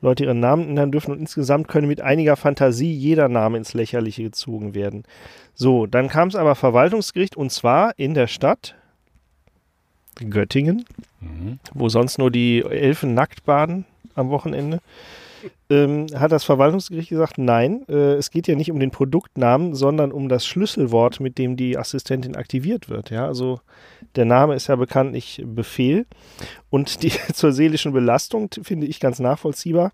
Leute 0.00 0.24
ihren 0.24 0.40
Namen 0.40 0.68
ändern 0.70 0.90
dürfen 0.92 1.12
und 1.12 1.20
insgesamt 1.20 1.68
könne 1.68 1.86
mit 1.86 2.00
einiger 2.00 2.36
Fantasie 2.36 2.92
jeder 2.92 3.28
Name 3.28 3.56
ins 3.58 3.74
Lächerliche 3.74 4.22
gezogen 4.24 4.74
werden. 4.74 5.04
So, 5.54 5.86
dann 5.86 6.08
kam 6.08 6.28
es 6.28 6.34
aber 6.36 6.56
Verwaltungsgericht 6.56 7.36
und 7.36 7.50
zwar 7.52 7.92
in 7.96 8.14
der 8.14 8.26
Stadt 8.26 8.74
Göttingen, 10.28 10.84
Mhm. 11.20 11.58
wo 11.72 11.88
sonst 11.88 12.18
nur 12.18 12.30
die 12.30 12.62
Elfen 12.62 13.14
nackt 13.14 13.44
baden 13.44 13.84
am 14.14 14.30
Wochenende. 14.30 14.80
Ähm, 15.68 16.06
hat 16.14 16.32
das 16.32 16.44
Verwaltungsgericht 16.44 17.10
gesagt, 17.10 17.36
nein, 17.38 17.84
äh, 17.88 18.14
es 18.14 18.30
geht 18.30 18.46
ja 18.48 18.54
nicht 18.54 18.70
um 18.70 18.80
den 18.80 18.90
Produktnamen, 18.90 19.74
sondern 19.74 20.12
um 20.12 20.28
das 20.28 20.46
Schlüsselwort, 20.46 21.20
mit 21.20 21.36
dem 21.38 21.56
die 21.56 21.76
Assistentin 21.76 22.36
aktiviert 22.36 22.88
wird. 22.88 23.10
Ja, 23.10 23.26
also 23.26 23.60
der 24.16 24.24
Name 24.24 24.54
ist 24.54 24.68
ja 24.68 24.76
bekanntlich 24.76 25.42
Befehl. 25.44 26.06
Und 26.70 27.02
die 27.02 27.10
zur 27.34 27.52
seelischen 27.52 27.92
Belastung 27.92 28.48
finde 28.62 28.86
ich 28.86 29.00
ganz 29.00 29.18
nachvollziehbar. 29.18 29.92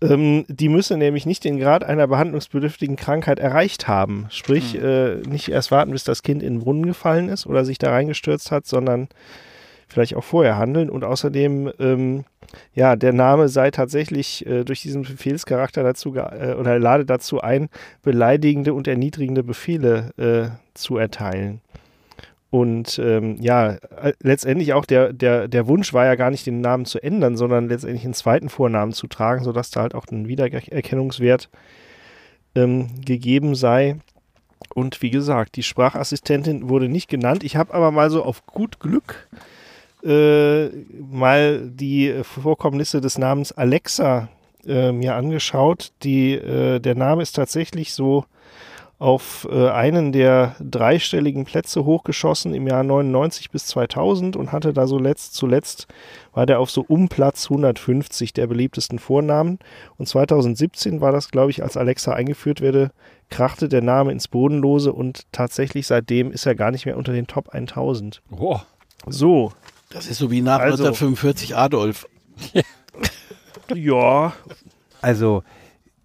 Ähm, 0.00 0.44
die 0.48 0.68
müsse 0.68 0.96
nämlich 0.96 1.26
nicht 1.26 1.44
den 1.44 1.58
Grad 1.58 1.82
einer 1.82 2.06
behandlungsbedürftigen 2.06 2.96
Krankheit 2.96 3.38
erreicht 3.38 3.88
haben. 3.88 4.26
Sprich, 4.30 4.80
äh, 4.80 5.16
nicht 5.28 5.48
erst 5.48 5.70
warten, 5.70 5.90
bis 5.90 6.04
das 6.04 6.22
Kind 6.22 6.42
in 6.42 6.54
den 6.54 6.60
Brunnen 6.60 6.86
gefallen 6.86 7.28
ist 7.28 7.46
oder 7.46 7.64
sich 7.64 7.78
da 7.78 7.90
reingestürzt 7.90 8.50
hat, 8.52 8.66
sondern 8.66 9.08
vielleicht 9.88 10.14
auch 10.14 10.24
vorher 10.24 10.56
handeln. 10.56 10.90
Und 10.90 11.02
außerdem, 11.02 11.72
ähm, 11.80 12.24
ja, 12.74 12.94
der 12.94 13.12
Name 13.12 13.48
sei 13.48 13.70
tatsächlich 13.70 14.46
äh, 14.46 14.64
durch 14.64 14.82
diesen 14.82 15.02
Befehlscharakter 15.02 15.82
dazu 15.82 16.12
ge- 16.12 16.22
äh, 16.22 16.54
oder 16.54 16.78
lade 16.78 17.04
dazu 17.04 17.40
ein, 17.40 17.68
beleidigende 18.02 18.74
und 18.74 18.86
erniedrigende 18.86 19.42
Befehle 19.42 20.10
äh, 20.16 20.56
zu 20.74 20.96
erteilen. 20.96 21.60
Und 22.50 22.98
ähm, 22.98 23.36
ja, 23.40 23.72
äh, 23.72 24.12
letztendlich 24.20 24.72
auch 24.72 24.86
der, 24.86 25.12
der, 25.12 25.48
der 25.48 25.66
Wunsch 25.68 25.92
war 25.92 26.06
ja 26.06 26.14
gar 26.14 26.30
nicht, 26.30 26.46
den 26.46 26.60
Namen 26.60 26.86
zu 26.86 27.02
ändern, 27.02 27.36
sondern 27.36 27.68
letztendlich 27.68 28.04
einen 28.04 28.14
zweiten 28.14 28.48
Vornamen 28.48 28.92
zu 28.92 29.06
tragen, 29.06 29.44
sodass 29.44 29.70
da 29.70 29.82
halt 29.82 29.94
auch 29.94 30.06
ein 30.10 30.28
Wiedererkennungswert 30.28 31.50
ähm, 32.54 32.88
gegeben 33.04 33.54
sei. 33.54 33.96
Und 34.74 35.02
wie 35.02 35.10
gesagt, 35.10 35.56
die 35.56 35.62
Sprachassistentin 35.62 36.68
wurde 36.68 36.88
nicht 36.88 37.08
genannt. 37.08 37.44
Ich 37.44 37.56
habe 37.56 37.74
aber 37.74 37.90
mal 37.90 38.10
so 38.10 38.24
auf 38.24 38.46
gut 38.46 38.80
Glück 38.80 39.28
äh, 40.04 40.68
mal 40.68 41.68
die 41.70 42.22
Vorkommnisse 42.22 43.00
des 43.00 43.18
Namens 43.18 43.52
Alexa 43.52 44.28
äh, 44.66 44.92
mir 44.92 45.16
angeschaut. 45.16 45.92
Die, 46.02 46.32
äh, 46.32 46.80
der 46.80 46.94
Name 46.94 47.22
ist 47.22 47.32
tatsächlich 47.32 47.92
so 47.92 48.24
auf 49.00 49.46
äh, 49.50 49.68
einen 49.70 50.10
der 50.10 50.56
dreistelligen 50.60 51.44
Plätze 51.44 51.84
hochgeschossen 51.84 52.52
im 52.52 52.66
Jahr 52.66 52.82
99 52.82 53.50
bis 53.50 53.66
2000 53.68 54.34
und 54.34 54.50
hatte 54.50 54.72
da 54.72 54.88
so 54.88 54.98
letzt, 54.98 55.34
zuletzt 55.34 55.86
war 56.32 56.46
der 56.46 56.58
auf 56.58 56.70
so 56.70 56.84
um 56.88 57.08
Platz 57.08 57.44
150 57.48 58.32
der 58.32 58.48
beliebtesten 58.48 58.98
Vornamen. 58.98 59.60
Und 59.98 60.06
2017 60.08 61.00
war 61.00 61.12
das, 61.12 61.30
glaube 61.30 61.52
ich, 61.52 61.62
als 61.62 61.76
Alexa 61.76 62.12
eingeführt 62.12 62.60
werde, 62.60 62.90
krachte 63.30 63.68
der 63.68 63.82
Name 63.82 64.10
ins 64.10 64.26
Bodenlose 64.26 64.92
und 64.92 65.26
tatsächlich 65.30 65.86
seitdem 65.86 66.32
ist 66.32 66.44
er 66.46 66.56
gar 66.56 66.72
nicht 66.72 66.84
mehr 66.84 66.96
unter 66.96 67.12
den 67.12 67.28
Top 67.28 67.50
1000. 67.50 68.20
Oh, 68.36 68.58
So, 69.06 69.52
Das 69.90 70.08
ist 70.08 70.18
so 70.18 70.30
wie 70.32 70.40
nach 70.40 70.58
Also- 70.58 70.82
1945 70.84 71.56
Adolf. 71.56 72.08
ja, 73.74 74.32
Also, 75.00 75.42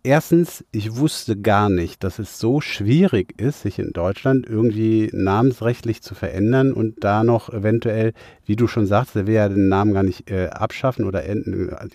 erstens, 0.04 0.64
ich 0.72 0.96
wusste 0.98 1.38
gar 1.38 1.70
nicht, 1.70 2.04
dass 2.04 2.20
es 2.20 2.40
so 2.40 2.62
schwierig 2.62 3.40
ist, 3.40 3.62
sich 3.62 3.80
in 3.80 3.94
Deutschland 3.94 4.46
irgendwie 4.46 5.10
namensrechtlich 5.14 6.02
zu 6.02 6.14
verändern 6.16 6.74
und 6.74 7.04
da 7.04 7.24
noch 7.24 7.50
eventuell, 7.50 8.14
wie 8.46 8.56
du 8.56 8.68
schon 8.68 8.86
sagst, 8.86 9.16
der 9.16 9.28
will 9.28 9.36
ja 9.36 9.50
den 9.50 9.70
Namen 9.70 9.94
gar 9.94 10.04
nicht 10.04 10.30
äh, 10.30 10.48
abschaffen 10.48 11.06
oder 11.06 11.26
äh, 11.26 11.42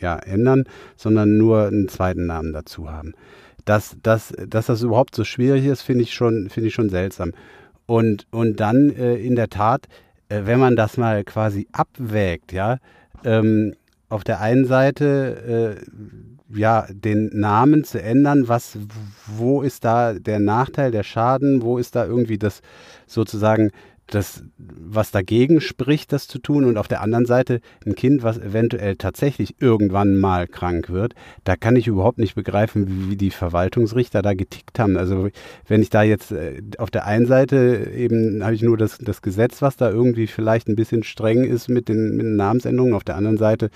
ja, 0.00 0.16
ändern, 0.16 0.64
sondern 0.96 1.36
nur 1.36 1.66
einen 1.66 1.88
zweiten 1.88 2.26
Namen 2.26 2.52
dazu 2.52 2.90
haben. 2.90 3.12
Dass, 3.64 3.96
dass, 4.02 4.32
dass 4.46 4.66
das 4.66 4.82
überhaupt 4.82 5.14
so 5.14 5.24
schwierig 5.24 5.66
ist, 5.66 5.82
finde 5.82 6.02
ich, 6.04 6.14
schon- 6.14 6.48
finde 6.48 6.68
ich 6.68 6.74
schon 6.74 6.88
seltsam. 6.88 7.32
Und, 7.86 8.26
und 8.30 8.60
dann 8.60 8.90
äh, 8.90 9.16
in 9.16 9.36
der 9.36 9.50
Tat, 9.50 9.86
äh, 10.28 10.42
wenn 10.44 10.58
man 10.58 10.76
das 10.76 10.96
mal 10.96 11.24
quasi 11.24 11.68
abwägt, 11.72 12.52
ja, 12.52 12.78
ähm, 13.24 13.74
auf 14.08 14.24
der 14.24 14.40
einen 14.40 14.64
Seite 14.64 15.76
äh, 15.84 15.84
ja, 16.50 16.86
den 16.90 17.30
Namen 17.32 17.84
zu 17.84 18.00
ändern, 18.00 18.48
was, 18.48 18.78
wo 19.26 19.62
ist 19.62 19.84
da 19.84 20.14
der 20.14 20.40
Nachteil, 20.40 20.90
der 20.90 21.02
Schaden, 21.02 21.62
wo 21.62 21.78
ist 21.78 21.94
da 21.94 22.06
irgendwie 22.06 22.38
das 22.38 22.62
sozusagen 23.06 23.70
das, 24.08 24.42
was 24.56 25.10
dagegen 25.10 25.60
spricht, 25.60 26.12
das 26.12 26.28
zu 26.28 26.38
tun 26.38 26.64
und 26.64 26.78
auf 26.78 26.88
der 26.88 27.02
anderen 27.02 27.26
Seite 27.26 27.60
ein 27.84 27.94
Kind, 27.94 28.22
was 28.22 28.38
eventuell 28.38 28.96
tatsächlich 28.96 29.56
irgendwann 29.60 30.16
mal 30.16 30.46
krank 30.46 30.88
wird, 30.88 31.14
da 31.44 31.56
kann 31.56 31.76
ich 31.76 31.86
überhaupt 31.86 32.18
nicht 32.18 32.34
begreifen, 32.34 33.10
wie, 33.10 33.16
die 33.16 33.30
Verwaltungsrichter 33.30 34.22
da 34.22 34.32
getickt 34.34 34.78
haben. 34.78 34.96
Also 34.96 35.28
wenn 35.66 35.82
ich 35.82 35.90
da 35.90 36.02
jetzt 36.02 36.32
äh, 36.32 36.62
auf 36.78 36.90
der 36.90 37.06
einen 37.06 37.26
Seite 37.26 37.90
eben 37.94 38.42
habe 38.42 38.54
ich 38.54 38.62
nur 38.62 38.78
das, 38.78 38.98
das 38.98 39.20
Gesetz, 39.20 39.60
was 39.60 39.76
da 39.76 39.90
irgendwie 39.90 40.26
vielleicht 40.26 40.68
ein 40.68 40.76
bisschen 40.76 41.02
streng 41.02 41.44
ist 41.44 41.68
mit 41.68 41.88
den, 41.88 42.16
mit 42.16 42.24
den 42.24 42.36
Namensänderungen, 42.36 42.94
auf 42.94 43.04
der 43.04 43.16
anderen 43.16 43.38
Seite 43.38 43.70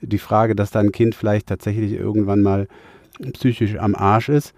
die 0.00 0.18
Frage, 0.18 0.54
dass 0.54 0.70
da 0.70 0.80
ein 0.80 0.92
Kind 0.92 1.14
vielleicht 1.14 1.46
tatsächlich 1.48 1.92
irgendwann 1.92 2.42
mal 2.42 2.68
psychisch 3.34 3.76
am 3.76 3.94
Arsch 3.94 4.28
ist 4.28 4.54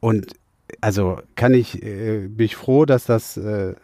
und 0.00 0.32
also 0.80 1.18
kann 1.36 1.54
ich, 1.54 1.82
äh, 1.82 2.26
bin 2.28 2.44
ich 2.46 2.56
froh, 2.56 2.84
dass 2.86 3.04
das 3.04 3.36
äh, 3.36 3.70
äh, 3.70 3.74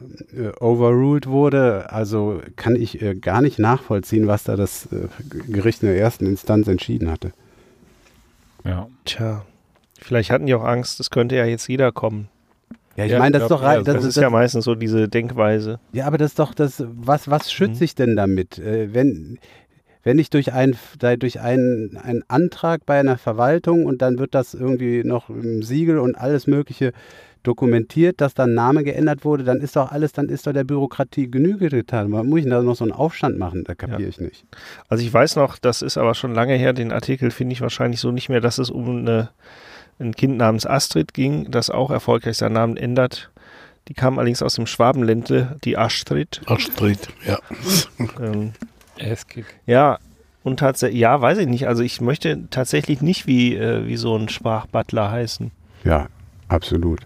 overruled 0.61 1.27
wurde. 1.29 1.93
Also 1.93 2.41
kann 2.57 2.77
ich 2.77 3.01
äh, 3.03 3.15
gar 3.15 3.41
nicht 3.43 3.59
nachvollziehen, 3.59 4.27
was 4.27 4.45
da 4.45 4.57
das 4.57 4.87
äh, 4.93 5.09
Gericht 5.49 5.83
in 5.83 5.89
der 5.89 5.99
ersten 5.99 6.27
Instanz 6.27 6.69
entschieden 6.69 7.11
hatte. 7.11 7.33
ja. 8.65 8.89
tja, 9.05 9.45
vielleicht 10.01 10.31
hatten 10.31 10.47
die 10.47 10.55
auch 10.55 10.65
Angst, 10.65 10.99
es 11.01 11.11
könnte 11.11 11.37
ja 11.37 11.45
jetzt 11.45 11.69
jeder 11.69 11.93
kommen. 11.93 12.29
Ja, 12.97 13.05
ich 13.07 13.13
Ja, 13.13 13.19
meine, 13.21 13.33
das 13.33 13.45
ist 13.45 13.51
doch 13.51 13.63
rein, 13.63 13.79
ja, 13.79 13.83
das, 13.85 13.95
Das, 13.95 14.05
ist 14.05 14.17
ist 14.17 14.23
ja 14.23 14.29
meistens 14.31 14.65
so 14.65 14.75
diese 14.75 15.09
Denkweise. 15.09 15.81
Ja, 15.93 16.07
aber 16.07 16.19
das 16.19 16.33
ist 16.33 16.39
doch 16.39 16.53
das, 16.53 16.85
was, 16.87 17.29
was 17.31 17.51
schütze 17.53 17.79
Mhm. 17.81 17.85
ich 17.85 17.95
denn 17.95 18.17
damit? 18.17 18.59
Äh, 18.59 18.93
wenn, 18.93 19.39
wenn 20.05 20.19
ich 20.19 20.31
durch, 20.31 20.53
ein, 20.53 20.77
durch 21.19 21.41
einen, 21.41 21.97
einen 21.97 22.23
Antrag 22.29 22.85
bei 22.87 22.99
einer 22.99 23.19
Verwaltung 23.19 23.87
und 23.87 24.03
dann 24.03 24.19
wird 24.19 24.35
das 24.35 24.55
irgendwie 24.55 25.05
noch 25.05 25.29
im 25.31 25.63
Siegel 25.63 25.99
und 25.99 26.17
alles 26.17 26.47
Mögliche 26.47 26.93
dokumentiert, 27.43 28.21
dass 28.21 28.35
da 28.35 28.45
ein 28.45 28.55
Name 28.55 28.85
geändert 28.85 29.25
wurde, 29.25 29.43
dann 29.43 29.61
ist 29.61 29.75
doch 29.75 29.91
alles, 29.91 30.13
dann 30.13 30.29
ist 30.29 30.47
doch 30.47 30.53
der 30.53 30.63
Bürokratie 30.65 31.29
Genüge 31.31 31.69
getan. 31.71 32.13
Warum 32.13 32.29
muss 32.29 32.39
ich 32.39 32.45
denn 32.45 32.53
da 32.53 32.63
noch 32.63 32.77
so 32.77 32.85
einen 32.85 32.93
Aufstand 32.93 33.37
machen? 33.39 33.65
Da 33.65 33.75
kapiere 33.75 34.03
Ja. 34.03 34.09
ich 34.09 34.21
nicht. 34.21 34.45
Also 34.89 35.05
ich 35.05 35.13
weiß 35.13 35.37
noch, 35.37 35.59
das 35.59 35.83
ist 35.83 35.99
aber 35.99 36.15
schon 36.15 36.35
lange 36.35 36.55
her, 36.55 36.73
den 36.73 36.93
Artikel 36.93 37.31
finde 37.33 37.55
ich 37.55 37.61
wahrscheinlich 37.61 38.01
so 38.01 38.13
nicht 38.13 38.29
mehr, 38.29 38.41
dass 38.41 38.59
es 38.59 38.71
um 38.71 38.99
eine, 38.99 39.31
ein 39.99 40.15
Kind 40.15 40.37
namens 40.37 40.67
Astrid 40.67 41.15
ging, 41.15 41.51
das 41.51 41.69
auch 41.69 41.91
erfolgreich 41.91 42.37
seinen 42.37 42.53
Namen 42.53 42.77
ändert. 42.77 43.31
Die 43.89 43.95
kam 43.95 44.19
allerdings 44.19 44.43
aus 44.43 44.55
dem 44.55 44.67
Schwabenländle, 44.67 45.57
die 45.65 45.77
Astrid. 45.77 46.41
Astrid, 46.47 47.09
ja. 47.27 47.39
Ähm, 48.21 48.53
Esskick. 49.03 49.47
ja, 49.67 49.99
und 50.45 50.59
tatsächlich, 50.59 51.01
ja, 51.01 51.21
weiß 51.21 51.39
ich 51.39 51.47
nicht. 51.47 51.69
Also 51.69 51.83
ich 51.83 52.01
möchte 52.01 52.49
tatsächlich 52.51 53.01
nicht 53.01 53.27
wie, 53.27 53.55
äh, 53.55 53.87
wie 53.87 53.97
so 53.97 54.17
ein 54.17 54.29
Sprachbutler 54.29 55.11
heißen. 55.11 55.53
Ja, 55.85 56.09
absolut. 56.49 57.01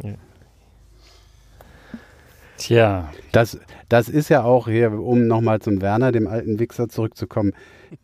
Tja, 2.57 3.11
Das, 3.33 3.59
das 3.91 4.09
ist 4.09 4.31
ja 4.31 4.43
auch 4.43 4.67
hier, 4.69 4.93
um 4.93 5.27
nochmal 5.27 5.61
zum 5.61 5.83
Werner, 5.83 6.13
dem 6.13 6.27
alten 6.27 6.59
Wichser, 6.59 6.89
zurückzukommen, 6.89 7.53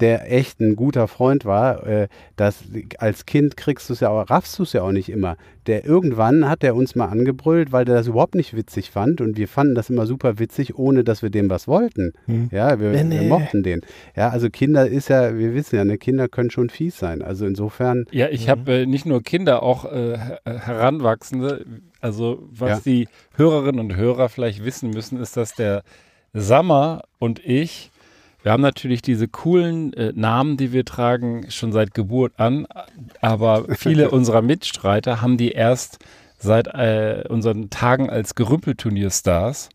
der 0.00 0.32
echt 0.32 0.60
ein 0.60 0.76
guter 0.76 1.08
Freund 1.08 1.44
war. 1.44 1.86
Äh, 1.86 2.08
das, 2.36 2.64
als 2.98 3.26
Kind 3.26 3.56
kriegst 3.56 3.88
du 3.88 3.92
es 3.94 4.00
ja 4.00 4.08
auch, 4.10 4.28
raffst 4.30 4.58
du 4.58 4.62
es 4.62 4.72
ja 4.72 4.82
auch 4.82 4.92
nicht 4.92 5.08
immer. 5.08 5.36
Der 5.66 5.84
irgendwann 5.84 6.48
hat 6.48 6.64
er 6.64 6.74
uns 6.74 6.96
mal 6.96 7.06
angebrüllt, 7.06 7.70
weil 7.70 7.84
der 7.84 7.94
das 7.94 8.08
überhaupt 8.08 8.34
nicht 8.34 8.56
witzig 8.56 8.90
fand 8.90 9.20
und 9.20 9.36
wir 9.36 9.46
fanden 9.46 9.76
das 9.76 9.90
immer 9.90 10.06
super 10.06 10.40
witzig, 10.40 10.76
ohne 10.76 11.04
dass 11.04 11.22
wir 11.22 11.30
dem 11.30 11.48
was 11.50 11.68
wollten. 11.68 12.12
Ja, 12.50 12.80
wir, 12.80 12.90
Nee, 12.90 12.96
wir 12.98 13.04
nee. 13.22 13.28
mochten 13.28 13.62
den. 13.62 13.82
Ja, 14.16 14.30
also 14.30 14.50
Kinder 14.50 14.88
ist 14.88 15.08
ja, 15.08 15.38
wir 15.38 15.54
wissen 15.54 15.76
ja, 15.76 15.84
ne, 15.84 15.98
Kinder 15.98 16.28
können 16.28 16.50
schon 16.50 16.68
fies 16.68 16.98
sein. 16.98 17.22
Also 17.22 17.46
insofern, 17.46 18.06
Ja, 18.10 18.28
ich 18.28 18.48
habe 18.48 18.72
äh, 18.72 18.86
nicht 18.86 19.06
nur 19.06 19.22
Kinder, 19.22 19.62
auch 19.62 19.84
äh, 19.84 20.18
her- 20.18 20.40
Heranwachsende. 20.44 21.64
Also 22.00 22.48
was 22.50 22.70
Ja. 22.70 22.80
die 22.84 23.08
Hörerinnen 23.36 23.78
und 23.78 23.94
Hörer 23.94 24.28
vielleicht 24.28 24.64
wissen 24.64 24.90
müssen, 24.90 25.20
ist, 25.20 25.36
dass 25.36 25.54
der 25.54 25.84
Sammer 26.32 27.02
und 27.20 27.38
ich, 27.44 27.91
wir 28.42 28.52
haben 28.52 28.62
natürlich 28.62 29.02
diese 29.02 29.28
coolen 29.28 29.92
äh, 29.92 30.12
Namen, 30.14 30.56
die 30.56 30.72
wir 30.72 30.84
tragen, 30.84 31.50
schon 31.50 31.72
seit 31.72 31.94
Geburt 31.94 32.32
an, 32.38 32.66
aber 33.20 33.66
viele 33.76 34.10
unserer 34.12 34.42
Mitstreiter 34.42 35.22
haben 35.22 35.36
die 35.36 35.52
erst 35.52 35.98
seit 36.38 36.66
äh, 36.66 37.24
unseren 37.28 37.70
Tagen 37.70 38.10
als 38.10 38.34
Gerümpelturnierstars. 38.34 39.68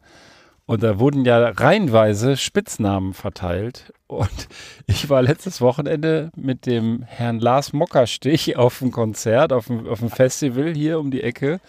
Und 0.65 0.83
da 0.83 0.99
wurden 0.99 1.23
ja 1.23 1.47
reihenweise 1.47 2.35
Spitznamen 2.35 3.13
verteilt. 3.13 3.93
Und 4.07 4.49
ich 4.85 5.09
war 5.09 5.21
letztes 5.21 5.61
Wochenende 5.61 6.29
mit 6.35 6.65
dem 6.65 7.03
Herrn 7.03 7.39
Lars 7.39 7.71
Mockerstich 7.71 8.57
auf 8.57 8.81
einem 8.81 8.91
Konzert, 8.91 9.53
auf 9.53 9.71
einem, 9.71 9.87
auf 9.87 10.01
einem 10.01 10.11
Festival 10.11 10.73
hier 10.73 10.99
um 10.99 11.09
die 11.09 11.23
Ecke. 11.23 11.61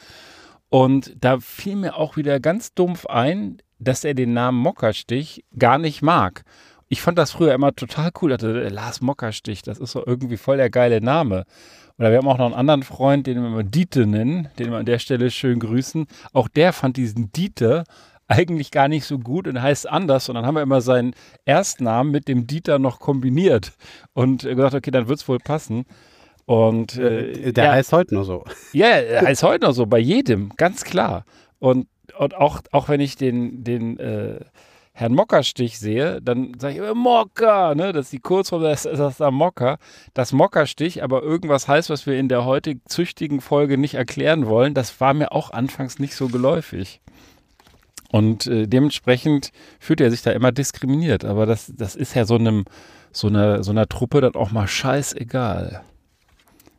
Und 0.69 1.15
da 1.21 1.39
fiel 1.39 1.77
mir 1.77 1.97
auch 1.97 2.17
wieder 2.17 2.41
ganz 2.41 2.75
dumpf 2.75 3.07
ein, 3.07 3.59
dass 3.79 4.03
er 4.03 4.15
den 4.15 4.33
Namen 4.33 4.59
Mockerstich 4.59 5.45
gar 5.57 5.79
nicht 5.79 6.03
mag. 6.03 6.43
Ich 6.89 7.03
fand 7.03 7.19
das 7.19 7.33
früher 7.33 7.55
immer 7.55 7.75
total 7.75 8.11
cool. 8.21 8.31
Dachte, 8.31 8.65
äh, 8.65 8.69
Lars 8.69 9.01
Mockerstich, 9.01 9.63
das 9.63 9.79
ist 9.79 9.93
so 9.93 10.05
irgendwie 10.05 10.37
voll 10.37 10.57
der 10.57 10.71
geile 10.71 11.01
Name. 11.01 11.45
Oder 11.99 12.11
wir 12.11 12.19
haben 12.19 12.29
auch 12.29 12.39
noch 12.39 12.47
einen 12.47 12.55
anderen 12.55 12.83
Freund, 12.83 13.27
den 13.27 13.41
wir 13.41 13.49
immer 13.49 13.65
Dieter 13.65 14.07
nennen, 14.07 14.49
den 14.59 14.71
wir 14.71 14.79
an 14.79 14.87
der 14.87 14.99
Stelle 14.99 15.31
schön 15.31 15.59
grüßen. 15.59 16.07
Auch 16.33 16.49
der 16.49 16.73
fand 16.73 16.97
diesen 16.97 17.33
Dieter 17.33 17.85
eigentlich 18.29 18.71
gar 18.71 18.89
nicht 18.89 19.05
so 19.05 19.19
gut 19.19 19.49
und 19.49 19.61
heißt 19.61 19.89
anders. 19.89 20.29
Und 20.29 20.37
dann 20.37 20.47
haben 20.47 20.55
wir 20.55 20.63
immer 20.63 20.81
seinen 20.81 21.15
Erstnamen 21.45 22.11
mit 22.11 22.29
dem 22.29 22.47
Dieter 22.47 22.79
noch 22.79 23.01
kombiniert 23.01 23.73
und 24.13 24.43
gesagt, 24.43 24.75
okay, 24.75 24.91
dann 24.91 25.09
wird 25.09 25.19
es 25.19 25.29
wohl 25.29 25.39
passen. 25.39 25.85
Und 26.45 26.97
äh, 26.97 27.53
der 27.53 27.65
ja, 27.65 27.73
heißt 27.73 27.93
heute 27.93 28.15
nur 28.15 28.25
so. 28.25 28.45
ja, 28.73 28.87
er 28.87 29.23
heißt 29.23 29.43
heute 29.43 29.67
noch 29.67 29.73
so, 29.73 29.87
bei 29.87 29.99
jedem, 29.99 30.51
ganz 30.57 30.85
klar. 30.85 31.25
Und, 31.59 31.89
und 32.17 32.35
auch, 32.35 32.61
auch 32.71 32.89
wenn 32.89 33.01
ich 33.01 33.17
den, 33.17 33.65
den 33.65 33.99
äh, 33.99 34.41
Herrn 34.99 35.15
Mockerstich 35.15 35.79
sehe, 35.79 36.21
dann 36.21 36.59
sage 36.59 36.75
ich 36.75 36.79
immer 36.81 36.93
Mocker, 36.93 37.77
ne? 37.77 37.93
Das 37.93 38.07
ist 38.07 38.13
die 38.13 38.19
Kurzform, 38.19 38.63
das 38.65 38.85
ist 38.85 38.99
das 38.99 39.19
da 39.19 39.31
Mocker. 39.31 39.79
Das 40.13 40.33
Mockerstich, 40.33 41.05
aber 41.05 41.23
irgendwas 41.23 41.69
heißt, 41.69 41.89
was 41.89 42.05
wir 42.07 42.19
in 42.19 42.29
der 42.29 42.45
heute 42.45 42.83
züchtigen 42.85 43.41
Folge 43.41 43.79
nicht 43.79 43.95
erklären 43.95 44.47
wollen, 44.49 44.75
das 44.75 45.01
war 45.01 45.15
mir 45.15 45.31
auch 45.31 45.53
anfangs 45.53 46.01
nicht 46.01 46.17
so 46.17 46.27
geläufig. 46.27 47.01
Und 48.11 48.49
äh, 48.49 48.67
dementsprechend 48.67 49.53
fühlt 49.79 50.01
er 50.01 50.11
sich 50.11 50.23
da 50.23 50.33
immer 50.33 50.51
diskriminiert. 50.51 51.25
Aber 51.25 51.47
das, 51.47 51.73
das 51.77 51.95
ist 51.95 52.15
ja 52.15 52.25
so 52.25 52.35
einem, 52.35 52.65
so 53.13 53.29
einer, 53.29 53.63
so 53.63 53.71
einer 53.71 53.87
Truppe 53.87 54.21
dann 54.21 54.35
auch 54.35 54.51
mal 54.51 54.67
scheißegal. 54.67 55.83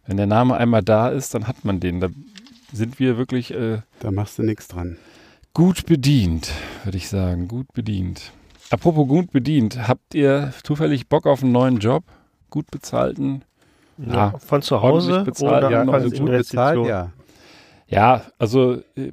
Wenn 0.07 0.17
der 0.17 0.27
Name 0.27 0.57
einmal 0.57 0.83
da 0.83 1.07
ist, 1.07 1.33
dann 1.35 1.47
hat 1.47 1.63
man 1.63 1.79
den. 1.79 2.01
Da 2.01 2.09
sind 2.73 2.99
wir 2.99 3.17
wirklich 3.17 3.51
äh, 3.53 3.77
Da 4.01 4.11
machst 4.11 4.39
du 4.39 4.43
nichts 4.43 4.67
dran. 4.67 4.97
Gut 5.53 5.85
bedient, 5.85 6.51
würde 6.83 6.97
ich 6.97 7.09
sagen. 7.09 7.47
Gut 7.47 7.71
bedient. 7.73 8.31
Apropos 8.69 9.07
gut 9.07 9.31
bedient, 9.31 9.87
habt 9.87 10.13
ihr 10.13 10.53
zufällig 10.63 11.07
Bock 11.07 11.25
auf 11.25 11.41
einen 11.41 11.51
neuen 11.51 11.77
Job? 11.77 12.03
Gut 12.49 12.69
bezahlten? 12.69 13.43
Ja, 13.97 14.37
Von 14.39 14.61
zu 14.61 14.81
Hause 14.81 15.23
bezahlt, 15.23 15.65
oder 15.65 15.71
ja, 15.71 15.81
als 15.81 16.05
also 16.05 16.23
gut 16.23 16.31
bezahlt, 16.31 16.87
ja. 16.87 17.11
Ja, 17.87 18.21
also 18.37 18.75
äh, 18.95 19.11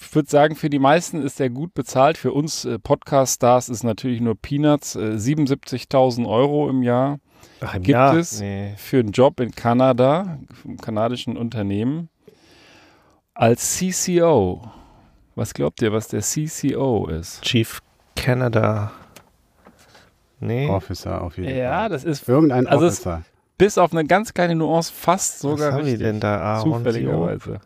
ich 0.00 0.14
würde 0.14 0.28
sagen, 0.28 0.54
für 0.54 0.70
die 0.70 0.78
meisten 0.78 1.22
ist 1.22 1.40
der 1.40 1.50
gut 1.50 1.74
bezahlt. 1.74 2.18
Für 2.18 2.32
uns 2.32 2.64
äh, 2.64 2.78
Podcast-Stars 2.78 3.68
ist 3.68 3.84
natürlich 3.84 4.20
nur 4.20 4.34
Peanuts. 4.36 4.96
Äh, 4.96 5.16
77.000 5.16 6.28
Euro 6.28 6.68
im 6.68 6.82
Jahr 6.82 7.20
Ach, 7.60 7.74
im 7.74 7.82
Gibt 7.82 7.92
Jahr? 7.92 8.16
es? 8.16 8.40
Nee. 8.40 8.74
für 8.76 8.98
einen 8.98 9.12
Job 9.12 9.40
in 9.40 9.52
Kanada, 9.52 10.38
vom 10.52 10.76
kanadischen 10.76 11.36
Unternehmen, 11.36 12.08
als 13.34 13.76
CCO. 13.78 14.70
Was 15.38 15.54
glaubt 15.54 15.80
ihr, 15.82 15.92
was 15.92 16.08
der 16.08 16.20
CCO 16.20 17.06
ist? 17.06 17.42
Chief 17.42 17.80
Canada. 18.16 18.90
Nee. 20.40 20.68
Officer 20.68 21.22
auf 21.22 21.36
jeden 21.38 21.56
Ja, 21.56 21.78
Fall. 21.80 21.88
das 21.90 22.02
ist 22.02 22.28
Irgendein 22.28 22.66
Also 22.66 22.86
Officer. 22.86 23.22
bis 23.56 23.78
auf 23.78 23.92
eine 23.92 24.04
ganz 24.04 24.34
kleine 24.34 24.56
Nuance 24.56 24.92
fast 24.92 25.34
Was 25.34 25.40
sogar 25.42 25.72
haben 25.74 25.84
die 25.84 25.90
richtig. 25.92 26.06
denn 26.06 26.18
da? 26.18 26.38
Aaron 26.40 26.84
Zufälligerweise. 26.84 27.60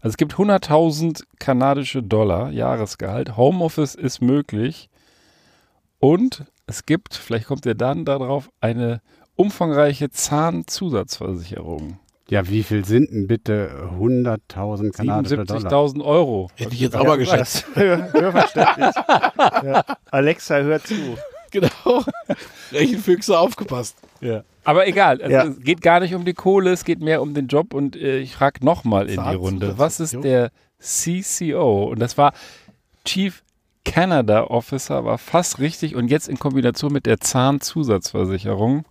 Also 0.00 0.08
es 0.08 0.16
gibt 0.16 0.34
100.000 0.34 1.22
kanadische 1.38 2.02
Dollar 2.02 2.50
Jahresgehalt. 2.50 3.36
Homeoffice 3.36 3.94
ist 3.94 4.20
möglich. 4.20 4.90
Und 6.00 6.46
es 6.66 6.84
gibt, 6.84 7.14
vielleicht 7.14 7.46
kommt 7.46 7.64
ihr 7.64 7.76
dann 7.76 8.04
darauf, 8.06 8.50
eine 8.60 9.00
umfangreiche 9.36 10.10
Zahnzusatzversicherung. 10.10 12.00
Ja, 12.30 12.46
wie 12.48 12.62
viel 12.62 12.84
sind 12.84 13.10
denn 13.10 13.26
bitte 13.26 13.88
100.000 13.98 14.92
kanadische 14.92 15.44
Dollar? 15.44 15.70
77.000 15.72 16.04
Euro. 16.04 16.50
Hätte 16.56 16.74
ich 16.74 16.80
jetzt 16.80 16.94
aber 16.96 17.16
geschätzt. 17.16 17.64
Hör, 17.74 18.12
hörverständlich. 18.12 18.94
ja. 19.64 19.82
Alexa, 20.10 20.56
hör 20.58 20.82
zu. 20.82 20.94
Genau. 21.50 22.04
Rechenfüchse 22.72 23.38
aufgepasst. 23.38 23.96
Ja. 24.20 24.42
Aber 24.64 24.86
egal, 24.86 25.22
also 25.22 25.32
Ja. 25.32 25.44
es 25.44 25.60
geht 25.60 25.80
gar 25.80 26.00
nicht 26.00 26.14
um 26.14 26.26
die 26.26 26.34
Kohle, 26.34 26.72
es 26.72 26.84
geht 26.84 27.00
mehr 27.00 27.22
um 27.22 27.32
den 27.32 27.46
Job 27.46 27.72
und 27.72 27.96
äh, 27.96 28.18
ich 28.18 28.34
frage 28.34 28.62
nochmal 28.62 29.08
in 29.08 29.22
die 29.24 29.34
Runde, 29.34 29.78
was 29.78 29.98
ist 29.98 30.12
Jo. 30.12 30.20
der 30.20 30.50
CCO? 30.78 31.84
Und 31.84 32.00
das 32.00 32.18
war 32.18 32.34
Chief 33.06 33.42
Canada 33.86 34.44
Officer, 34.44 35.06
war 35.06 35.16
fast 35.16 35.58
richtig 35.60 35.96
und 35.96 36.08
jetzt 36.08 36.28
in 36.28 36.38
Kombination 36.38 36.92
mit 36.92 37.06
der 37.06 37.18
Zahnzusatzversicherung. 37.20 38.84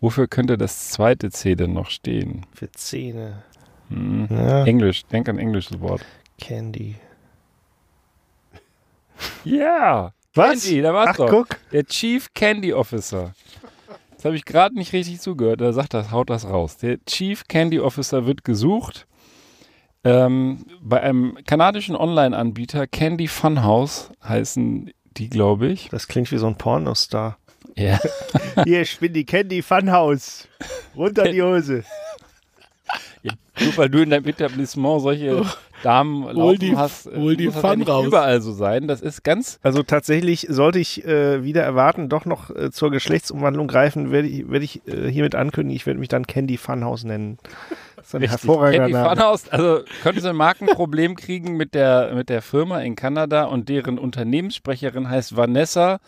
Wofür 0.00 0.28
könnte 0.28 0.56
das 0.56 0.90
zweite 0.90 1.30
C 1.30 1.54
denn 1.54 1.72
noch 1.72 1.90
stehen? 1.90 2.46
Für 2.54 2.70
Zähne. 2.70 3.42
Hm. 3.88 4.28
Ja. 4.30 4.64
Englisch, 4.64 5.04
denk 5.06 5.28
an 5.28 5.38
englisches 5.38 5.80
Wort. 5.80 6.04
Candy. 6.40 6.96
Ja, 9.44 10.12
Was? 10.34 10.62
Candy, 10.64 10.82
da 10.82 10.94
war's 10.94 11.08
Ach, 11.10 11.16
doch. 11.16 11.30
guck. 11.30 11.48
Der 11.72 11.84
Chief 11.84 12.32
Candy 12.34 12.72
Officer. 12.72 13.34
Das 14.14 14.24
habe 14.24 14.36
ich 14.36 14.44
gerade 14.44 14.74
nicht 14.74 14.92
richtig 14.92 15.20
zugehört. 15.20 15.60
Da 15.60 15.72
sagt 15.72 15.94
das, 15.94 16.10
haut 16.10 16.30
das 16.30 16.44
raus. 16.48 16.76
Der 16.76 16.98
Chief 17.04 17.44
Candy 17.48 17.80
Officer 17.80 18.26
wird 18.26 18.44
gesucht 18.44 19.06
ähm, 20.04 20.64
bei 20.80 21.00
einem 21.00 21.38
kanadischen 21.46 21.96
Online-Anbieter. 21.96 22.86
Candy 22.86 23.28
Funhouse 23.28 24.10
heißen 24.22 24.90
die, 25.16 25.28
glaube 25.28 25.68
ich. 25.68 25.88
Das 25.88 26.06
klingt 26.08 26.30
wie 26.30 26.38
so 26.38 26.46
ein 26.46 26.56
Pornostar. 26.56 27.38
Ja. 27.76 27.98
Hier, 28.64 28.82
ich 28.82 28.98
bin 28.98 29.12
die 29.12 29.24
Candy 29.24 29.62
Funhouse. 29.62 30.48
Runter 30.96 31.30
die 31.30 31.42
Hose. 31.42 31.84
Nur 33.60 33.76
weil 33.76 33.88
du 33.90 33.98
in 34.02 34.10
deinem 34.10 34.24
Etablissement 34.26 35.02
solche 35.02 35.44
Damen 35.82 36.22
laufen 36.32 36.58
die- 36.60 36.76
hast, 36.76 37.06
hol 37.06 37.36
die 37.36 37.46
muss 37.46 37.54
das 37.54 37.62
ja 37.64 37.76
nicht 37.76 37.88
raus. 37.88 38.06
überall 38.06 38.40
so 38.40 38.52
sein. 38.52 38.86
Das 38.86 39.00
ist 39.00 39.24
ganz 39.24 39.58
Also 39.64 39.82
tatsächlich 39.82 40.46
sollte 40.48 40.78
ich 40.78 41.04
äh, 41.04 41.42
wieder 41.42 41.62
erwarten, 41.64 42.08
doch 42.08 42.24
noch 42.24 42.50
äh, 42.54 42.70
zur 42.70 42.90
Geschlechtsumwandlung 42.92 43.66
greifen, 43.66 44.12
werde 44.12 44.28
ich, 44.28 44.48
werde 44.48 44.64
ich 44.64 44.86
äh, 44.86 45.10
hiermit 45.10 45.34
ankündigen, 45.34 45.74
ich 45.74 45.86
werde 45.86 45.98
mich 45.98 46.08
dann 46.08 46.26
Candy 46.26 46.56
Funhouse 46.56 47.02
nennen. 47.04 47.38
Das 47.96 48.06
ist 48.06 48.14
ein 48.14 48.22
Richtig. 48.22 48.30
hervorragender 48.42 48.78
Candy 48.86 48.92
Name. 48.92 49.08
Funhouse, 49.16 49.48
also 49.50 49.80
könnte 50.02 50.20
sie 50.20 50.28
ein 50.30 50.36
Markenproblem 50.36 51.16
kriegen 51.16 51.56
mit 51.56 51.74
der, 51.74 52.12
mit 52.14 52.28
der 52.28 52.42
Firma 52.42 52.80
in 52.80 52.94
Kanada 52.94 53.44
und 53.44 53.68
deren 53.68 53.98
Unternehmenssprecherin 53.98 55.08
heißt 55.10 55.36
Vanessa 55.36 55.98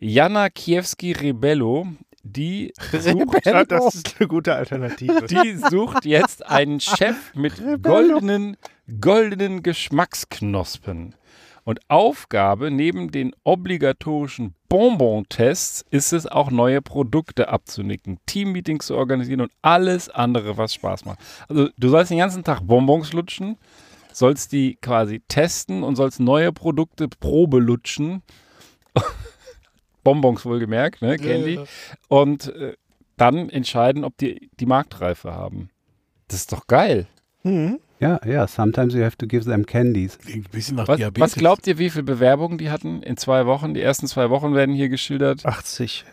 Jana 0.00 0.48
Kiewski-Rebello. 0.48 1.86
Die 2.22 2.72
sucht, 2.92 3.46
Ja, 3.46 3.64
das 3.64 3.94
ist 3.94 4.16
eine 4.18 4.28
gute 4.28 4.54
Alternative. 4.54 5.26
die 5.28 5.56
sucht 5.56 6.04
jetzt 6.04 6.44
einen 6.46 6.80
Chef 6.80 7.34
mit 7.34 7.54
goldenen 7.82 8.56
goldenen 9.00 9.62
Geschmacksknospen. 9.62 11.14
Und 11.64 11.80
Aufgabe 11.88 12.70
neben 12.70 13.10
den 13.10 13.32
obligatorischen 13.44 14.54
Bonbon-Tests 14.68 15.84
ist 15.90 16.12
es 16.12 16.26
auch 16.26 16.50
neue 16.50 16.80
Produkte 16.80 17.48
abzunicken, 17.48 18.18
Teammeetings 18.26 18.86
zu 18.86 18.96
organisieren 18.96 19.42
und 19.42 19.52
alles 19.60 20.08
andere, 20.08 20.56
was 20.56 20.74
Spaß 20.74 21.04
macht. 21.04 21.18
Also 21.48 21.68
du 21.76 21.88
sollst 21.90 22.10
den 22.10 22.18
ganzen 22.18 22.44
Tag 22.44 22.60
Bonbons 22.62 23.12
lutschen, 23.12 23.56
sollst 24.12 24.52
die 24.52 24.76
quasi 24.80 25.20
testen 25.28 25.82
und 25.82 25.96
sollst 25.96 26.18
neue 26.18 26.52
Produkte 26.52 27.08
Probe 27.08 27.58
lutschen. 27.58 28.22
Bonbons 30.04 30.44
wohlgemerkt, 30.44 31.02
ne, 31.02 31.16
Candy. 31.16 31.54
Ja. 31.54 31.64
Und 32.08 32.54
äh, 32.54 32.74
dann 33.16 33.50
entscheiden, 33.50 34.04
ob 34.04 34.16
die 34.16 34.50
die 34.58 34.66
Marktreife 34.66 35.34
haben. 35.34 35.70
Das 36.28 36.40
ist 36.40 36.52
doch 36.52 36.66
geil. 36.66 37.06
Mhm. 37.42 37.80
Ja, 37.98 38.18
ja, 38.24 38.46
sometimes 38.46 38.94
you 38.94 39.02
have 39.02 39.18
to 39.18 39.26
give 39.26 39.44
them 39.44 39.66
candies. 39.66 40.18
Ein 40.26 40.44
bisschen 40.50 40.76
nach 40.76 40.88
Was, 40.88 40.96
Diabetes. 40.96 41.22
was 41.22 41.34
glaubt 41.34 41.66
ihr, 41.66 41.76
wie 41.76 41.90
viele 41.90 42.04
Bewerbungen 42.04 42.56
die 42.56 42.70
hatten 42.70 43.02
in 43.02 43.18
zwei 43.18 43.44
Wochen? 43.44 43.74
Die 43.74 43.82
ersten 43.82 44.06
zwei 44.06 44.30
Wochen 44.30 44.54
werden 44.54 44.74
hier 44.74 44.88
geschildert. 44.88 45.44
80. 45.44 46.06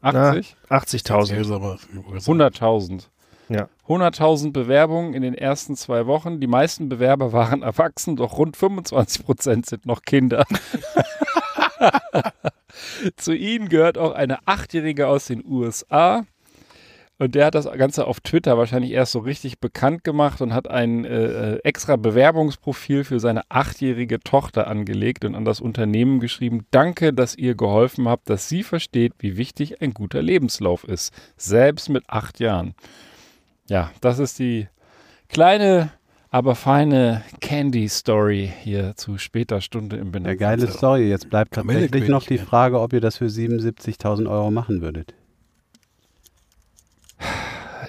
80? 0.00 0.56
80.000. 0.70 1.26
Seltsamer. 1.26 1.78
100.000. 2.14 3.08
Ja. 3.48 3.68
100.000 3.86 4.52
Bewerbungen 4.52 5.14
in 5.14 5.22
den 5.22 5.34
ersten 5.34 5.76
zwei 5.76 6.06
Wochen. 6.06 6.40
Die 6.40 6.46
meisten 6.46 6.88
Bewerber 6.88 7.32
waren 7.32 7.62
erwachsen, 7.62 8.16
doch 8.16 8.38
rund 8.38 8.56
25 8.56 9.24
Prozent 9.24 9.66
sind 9.66 9.84
noch 9.84 10.02
Kinder. 10.02 10.44
Zu 13.16 13.34
ihnen 13.34 13.68
gehört 13.68 13.98
auch 13.98 14.12
eine 14.12 14.46
Achtjährige 14.46 15.08
aus 15.08 15.26
den 15.26 15.44
USA. 15.44 16.24
Und 17.18 17.34
der 17.34 17.46
hat 17.46 17.54
das 17.54 17.64
Ganze 17.64 18.06
auf 18.06 18.20
Twitter 18.20 18.58
wahrscheinlich 18.58 18.90
erst 18.92 19.12
so 19.12 19.20
richtig 19.20 19.58
bekannt 19.58 20.04
gemacht 20.04 20.42
und 20.42 20.52
hat 20.52 20.68
ein 20.68 21.06
äh, 21.06 21.54
äh, 21.54 21.60
extra 21.64 21.96
Bewerbungsprofil 21.96 23.04
für 23.04 23.20
seine 23.20 23.42
achtjährige 23.48 24.20
Tochter 24.20 24.66
angelegt 24.66 25.24
und 25.24 25.34
an 25.34 25.46
das 25.46 25.62
Unternehmen 25.62 26.20
geschrieben, 26.20 26.66
danke, 26.70 27.14
dass 27.14 27.34
ihr 27.34 27.54
geholfen 27.54 28.06
habt, 28.06 28.28
dass 28.28 28.50
sie 28.50 28.62
versteht, 28.62 29.14
wie 29.18 29.38
wichtig 29.38 29.80
ein 29.80 29.94
guter 29.94 30.20
Lebenslauf 30.20 30.84
ist. 30.84 31.14
Selbst 31.38 31.88
mit 31.88 32.04
acht 32.08 32.38
Jahren. 32.38 32.74
Ja, 33.68 33.90
das 34.02 34.18
ist 34.18 34.38
die 34.38 34.68
kleine, 35.28 35.90
aber 36.36 36.54
feine 36.54 37.22
Candy-Story 37.40 38.52
hier 38.62 38.94
zu 38.94 39.16
später 39.16 39.62
Stunde 39.62 39.96
im 39.96 40.02
Eine 40.02 40.10
Benennung. 40.10 40.38
geile 40.38 40.66
Story. 40.68 41.08
Jetzt 41.08 41.30
bleibt 41.30 41.54
tatsächlich 41.54 42.08
noch 42.08 42.24
die. 42.24 42.36
Frage, 42.36 42.78
ob 42.78 42.92
ihr 42.92 43.00
das 43.00 43.16
für 43.16 43.24
77.000 43.26 44.28
Euro 44.28 44.50
machen 44.50 44.82
würdet. 44.82 45.14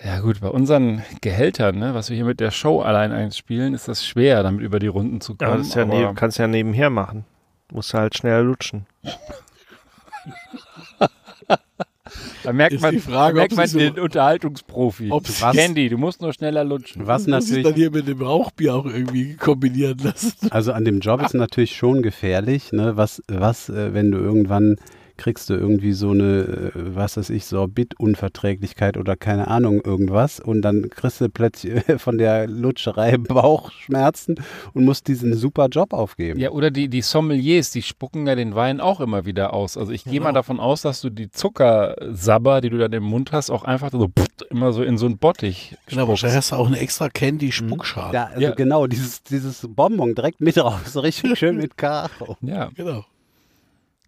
Ja 0.06 0.22
gut, 0.22 0.40
bei 0.40 0.48
unseren 0.48 1.04
Gehältern, 1.20 1.78
ne, 1.78 1.94
was 1.94 2.10
wir 2.10 2.16
hier 2.16 2.24
mit 2.26 2.40
der 2.40 2.52
Show 2.52 2.80
allein 2.82 3.12
einspielen, 3.12 3.74
ist 3.74 3.90
das 3.90 4.06
schwer, 4.06 4.44
damit 4.44 4.62
über 4.62 4.80
die 4.80 4.88
Runden 4.88 5.20
zu 5.20 5.34
Ja, 5.34 5.48
kommen. 5.48 5.58
das 5.60 5.68
ist 5.68 5.76
ja 5.76 5.82
aber 5.84 6.00
neben, 6.00 6.16
kannst 6.16 6.38
ja 6.38 6.48
nebenher 6.48 6.90
machen. 6.90 7.26
Musst 7.74 7.94
halt 7.94 8.16
schneller 8.18 8.44
lutschen. 8.44 8.86
da 12.44 12.54
merkt 12.54 12.74
Ist 12.74 12.82
man, 12.82 12.94
die 12.94 13.00
Frage, 13.00 13.36
da 13.36 13.40
merkt 13.42 13.54
ob 13.54 13.58
man 13.58 13.68
sie 13.68 13.74
so- 13.74 13.80
den 13.80 14.00
Unterhaltungsprofi. 14.00 15.12
ob 15.12 15.28
sie- 15.28 15.44
Candy, 15.52 15.90
du 15.90 15.98
musst 15.98 16.22
nur 16.22 16.34
schneller 16.34 16.64
lutschen. 16.64 17.06
Was 17.08 17.26
Du 17.26 17.32
musst 17.32 17.44
es 17.46 17.50
natürlich 17.50 17.64
dann 17.66 17.74
hier 17.76 17.92
mit 17.92 18.08
dem 18.08 18.22
Rauchbier 18.22 18.76
auch 18.76 18.86
irgendwie 18.86 19.36
kombinieren 19.36 19.98
lassen. 20.04 20.34
Also 20.50 20.72
an 20.74 20.86
dem 20.86 21.00
Job 21.00 21.22
ist 21.22 21.34
natürlich 21.34 21.76
schon 21.76 22.02
gefährlich, 22.02 22.72
ne? 22.72 22.98
Was, 22.98 23.22
was, 23.28 23.70
äh, 23.70 23.94
wenn 23.94 24.12
du 24.12 24.18
irgendwann 24.18 24.76
kriegst 25.18 25.50
du 25.50 25.56
irgendwie 25.56 25.94
so 25.94 26.12
eine, 26.12 26.72
äh, 26.76 26.96
was 26.96 27.18
weiß 27.18 27.30
ich, 27.32 27.46
Sorbit-Unverträglichkeit 27.46 28.98
oder 28.98 29.16
keine 29.16 29.48
Ahnung, 29.48 29.82
irgendwas 29.84 30.40
und 30.40 30.62
dann 30.62 30.90
kriegst 30.90 31.22
du 31.22 31.30
plötzlich 31.30 31.84
von 32.02 32.18
der 32.18 32.48
Lutscherei 32.48 33.18
Bauchschmerzen 33.18 34.36
und 34.74 34.86
musst 34.86 35.08
diesen 35.08 35.34
super 35.34 35.68
Job 35.68 35.94
aufgeben. 35.94 36.40
Ja, 36.40 36.52
oder 36.52 36.72
die, 36.72 36.88
die 36.88 37.02
Sommeliers, 37.02 37.72
die 37.72 37.82
spucken 37.82 38.28
ja 38.28 38.36
den 38.36 38.56
Wein 38.56 38.80
auch 38.82 39.00
immer 39.02 39.26
wieder 39.26 39.54
aus. 39.54 39.78
Also 39.78 39.92
ich 39.92 40.04
gehe 40.04 40.14
Genau. 40.14 40.26
mal 40.26 40.34
davon 40.34 40.60
aus, 40.60 40.82
dass 40.82 41.02
du 41.02 41.10
die 41.10 41.30
Zuckersabber, 41.32 42.62
die 42.62 42.70
du 42.70 42.78
dann 42.78 42.94
im 42.94 43.04
Mund 43.04 43.32
hast, 43.32 43.50
auch 43.50 43.64
einfach 43.64 43.92
so 43.92 44.10
immer 44.50 44.72
so 44.74 44.84
in 44.84 44.98
so 44.98 45.06
einen 45.06 45.18
Bottich 45.18 45.76
Genau, 45.88 46.04
spuckst. 46.04 46.10
wahrscheinlich 46.10 46.38
hast 46.38 46.52
du 46.52 46.56
auch 46.56 46.68
eine 46.68 46.80
extra 46.80 47.10
Candy-Spuckschale. 47.10 48.14
Ja, 48.14 48.26
also 48.28 48.42
Ja. 48.42 48.52
genau, 48.56 48.88
dieses, 48.88 49.24
dieses 49.24 49.66
Bonbon 49.68 50.16
direkt 50.16 50.42
mit 50.42 50.58
raus, 50.58 50.80
so 50.94 51.00
richtig 51.02 51.38
schön 51.40 51.58
mit 51.58 51.78
Karo. 51.78 52.38
Ja, 52.42 52.70
Genau. 52.76 53.06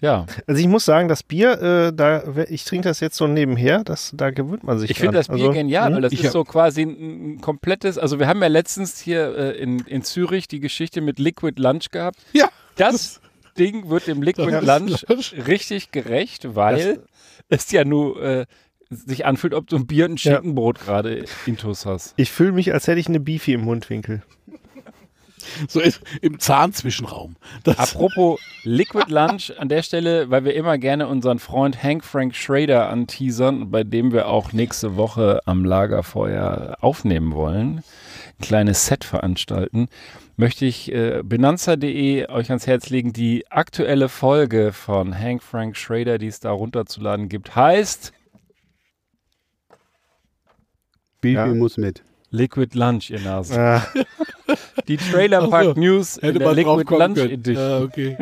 Ja. 0.02 0.26
Also 0.48 0.60
ich 0.62 0.68
muss 0.68 0.86
sagen, 0.86 1.08
das 1.08 1.24
Bier, 1.24 1.62
äh, 1.62 1.94
da, 1.94 2.24
ich 2.50 2.64
trinke 2.66 2.88
das 2.88 3.00
jetzt 3.00 3.18
so 3.18 3.28
nebenher, 3.28 3.84
das, 3.84 4.12
da 4.16 4.30
gewöhnt 4.32 4.64
man 4.64 4.80
sich 4.80 4.92
Ich 4.92 5.00
finde 5.00 5.18
das 5.18 5.28
Bier 5.28 5.38
Also, 5.38 5.52
genial, 5.52 5.88
hm? 5.90 5.96
weil 5.96 6.02
das 6.04 6.14
Ich 6.14 6.20
ist 6.20 6.26
hab- 6.28 6.34
so 6.34 6.44
quasi 6.44 6.84
ein, 6.84 7.34
ein 7.36 7.42
komplettes, 7.42 7.98
also 7.98 8.20
wir 8.20 8.28
haben 8.28 8.42
ja 8.42 8.48
letztens 8.48 9.00
hier 9.00 9.36
äh, 9.38 9.58
in, 9.58 9.80
in 9.80 10.04
Zürich 10.04 10.48
die 10.48 10.60
Geschichte 10.60 11.02
mit 11.02 11.20
Liquid 11.20 11.62
Lunch 11.62 11.90
gehabt. 11.92 12.18
Ja, 12.34 12.50
Das 12.76 13.20
Ding 13.58 13.90
wird 13.90 14.08
dem 14.08 14.22
Liquid 14.22 14.52
Das 14.52 14.64
Lunch 14.66 15.06
Lunch. 15.10 15.34
richtig 15.48 15.92
gerecht, 15.92 16.56
weil 16.56 17.02
es 17.50 17.70
ja 17.72 17.84
nur 17.84 18.22
äh, 18.22 18.46
sich 18.90 19.26
anfühlt, 19.26 19.54
ob 19.54 19.68
du 19.68 19.76
ein 19.76 19.86
Bier 19.86 20.06
und 20.06 20.12
ein 20.14 20.18
Ja. 20.18 20.36
Schinkenbrot 20.38 20.80
gerade 20.80 21.26
intus 21.46 21.86
hast. 21.86 22.14
Ich 22.16 22.32
fühle 22.32 22.54
mich, 22.54 22.74
als 22.74 22.88
hätte 22.88 23.00
ich 23.00 23.08
eine 23.08 23.20
Beefy 23.20 23.54
im 23.54 23.62
Mundwinkel. 23.62 24.24
so 25.68 25.80
im- 25.82 25.94
im 26.22 26.40
Zahnzwischenraum. 26.40 27.36
Das, 27.64 27.78
Apropos 27.78 28.40
Liquid 28.64 29.06
Lunch 29.12 29.52
an 29.58 29.70
der 29.70 29.82
Stelle, 29.84 30.30
weil 30.30 30.44
wir 30.46 30.54
immer 30.56 30.78
gerne 30.78 31.08
unseren 31.08 31.40
Freund 31.40 31.82
Hank 31.84 32.04
Frank 32.04 32.36
Schrader 32.36 32.90
anteasern, 32.90 33.72
bei 33.72 33.84
dem 33.84 34.12
wir 34.12 34.28
auch 34.28 34.54
nächste 34.54 34.96
Woche 34.98 35.42
am 35.46 35.66
Lagerfeuer 35.66 36.78
aufnehmen 36.82 37.34
wollen, 37.34 37.84
ein 38.40 38.42
kleines 38.46 38.86
Set 38.86 39.04
veranstalten, 39.04 39.88
möchte 40.38 40.66
ich 40.66 40.92
äh, 40.92 41.22
benanza.de 41.24 42.28
euch 42.30 42.50
ans 42.50 42.66
Herz 42.68 42.90
legen. 42.90 43.12
Die 43.12 43.46
aktuelle 43.52 44.08
Folge 44.08 44.72
von 44.72 45.18
Hank 45.18 45.44
Frank 45.44 45.76
Schrader, 45.76 46.18
die 46.18 46.28
es 46.28 46.40
da 46.40 46.52
runterzuladen 46.52 47.28
gibt, 47.28 47.56
heißt 47.56 48.14
Beefy 51.22 51.36
Ja. 51.36 51.48
muss 51.48 51.76
mit. 51.78 52.02
Liquid 52.32 52.78
Lunch, 52.78 53.10
ihr 53.10 53.20
Nasen. 53.20 53.58
Ah, 53.58 53.88
Die 54.88 54.98
Trailer 54.98 55.48
Park 55.48 55.66
so, 55.66 55.74
News 55.74 56.18
in 56.18 56.38
der 56.38 56.54
Liquid 56.54 56.96
Lunch 56.96 57.16
können. 57.16 57.32
Edition. 57.32 57.56
Ja, 57.56 57.80
okay. 57.82 58.18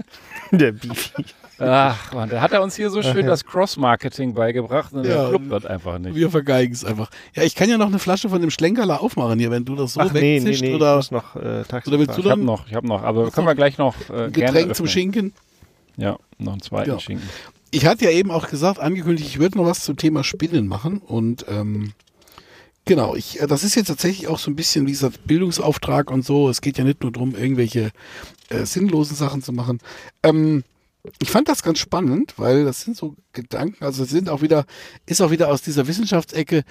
der 0.52 0.72
Beefy. 0.72 1.24
Ach 1.58 2.12
man, 2.12 2.28
da 2.28 2.40
hat 2.40 2.52
er 2.52 2.62
uns 2.62 2.74
hier 2.74 2.90
so 2.90 3.02
schön 3.02 3.18
ja. 3.24 3.26
das 3.26 3.44
Cross-Marketing 3.44 4.34
beigebracht 4.34 4.92
und 4.92 5.04
Ja. 5.06 5.22
der 5.22 5.28
Club 5.28 5.48
wird 5.48 5.66
einfach 5.66 5.98
nicht. 5.98 6.16
Wir 6.16 6.30
vergeigen 6.30 6.72
es 6.72 6.84
einfach. 6.84 7.08
Ja, 7.34 7.44
ich 7.44 7.54
kann 7.54 7.68
ja 7.68 7.78
noch 7.78 7.86
eine 7.86 8.00
Flasche 8.00 8.28
von 8.28 8.40
dem 8.40 8.50
Schlenkerler 8.50 9.00
aufmachen 9.00 9.38
hier, 9.38 9.50
wenn 9.50 9.64
du 9.64 9.76
das 9.76 9.94
so 9.94 10.00
Ach 10.00 10.12
nee, 10.12 10.40
nee, 10.40 10.50
nee, 10.50 10.50
ich 10.50 10.74
oder 10.74 10.96
muss 10.96 11.10
noch 11.12 11.36
äh, 11.36 11.62
Taxi 11.62 11.88
oder 11.90 12.00
willst 12.00 12.16
du 12.16 12.22
Ich 12.22 12.26
habe 12.28 12.40
dann 12.40 12.44
noch, 12.44 12.66
ich 12.66 12.74
habe 12.74 12.86
noch, 12.86 13.02
aber 13.04 13.30
können 13.30 13.46
wir 13.46 13.54
gleich 13.54 13.78
noch 13.78 13.94
äh, 14.10 14.30
Getränk 14.30 14.74
zum. 14.74 14.86
Schinken? 14.88 15.32
Ja, 15.96 16.18
noch 16.38 16.52
einen 16.52 16.62
zweiten 16.62 16.90
Ja. 16.90 16.98
Schinken. 16.98 17.28
Ich 17.70 17.86
hatte 17.86 18.04
ja 18.06 18.10
eben 18.10 18.30
auch 18.30 18.48
gesagt, 18.48 18.80
angekündigt, 18.80 19.28
ich 19.28 19.38
würde 19.38 19.56
noch 19.58 19.66
was 19.66 19.84
zum 19.84 19.96
Thema 19.96 20.24
Spinnen 20.24 20.66
machen 20.66 20.98
und 20.98 21.46
ähm, 21.48 21.92
genau, 22.84 23.14
ich, 23.14 23.40
äh, 23.40 23.46
das 23.46 23.64
ist 23.64 23.74
jetzt 23.74 23.88
tatsächlich 23.88 24.28
auch 24.28 24.38
so 24.38 24.50
ein 24.50 24.56
bisschen 24.56 24.86
wie 24.86 24.92
gesagt 24.92 25.26
Bildungsauftrag 25.26 26.10
und 26.10 26.24
so. 26.24 26.48
Es 26.48 26.60
geht 26.60 26.78
ja 26.78 26.84
nicht 26.84 27.02
nur 27.02 27.12
darum, 27.12 27.34
irgendwelche 27.34 27.90
äh, 28.48 28.64
sinnlosen 28.64 29.16
Sachen 29.16 29.42
zu 29.42 29.52
machen. 29.52 29.78
Ähm, 30.22 30.64
ich 31.18 31.30
fand 31.30 31.48
das 31.48 31.62
ganz 31.62 31.78
spannend, 31.78 32.34
weil 32.36 32.64
das 32.64 32.82
sind 32.82 32.96
so 32.96 33.16
Gedanken, 33.32 33.84
also 33.84 34.04
es 34.04 34.10
sind 34.10 34.28
auch 34.28 34.40
wieder, 34.40 34.66
ist 35.06 35.20
auch 35.20 35.32
wieder 35.32 35.48
aus 35.48 35.62
dieser 35.62 35.88
Wissenschaftsecke, 35.88 36.62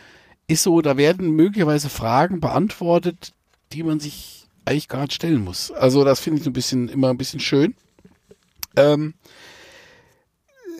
ist 0.47 0.63
so, 0.63 0.81
da 0.81 0.97
werden 0.97 1.31
möglicherweise 1.31 1.89
Fragen 1.89 2.39
beantwortet, 2.39 3.33
die 3.73 3.83
man 3.83 3.99
sich 3.99 4.47
eigentlich 4.65 4.87
gar 4.87 5.01
nicht 5.01 5.13
stellen 5.13 5.43
muss. 5.43 5.71
Also 5.71 6.03
das 6.03 6.19
finde 6.19 6.41
ich 6.41 6.47
ein 6.47 6.53
bisschen 6.53 6.87
immer 6.87 7.09
ein 7.09 7.17
bisschen 7.17 7.39
schön. 7.39 7.75
Ähm, 8.75 9.15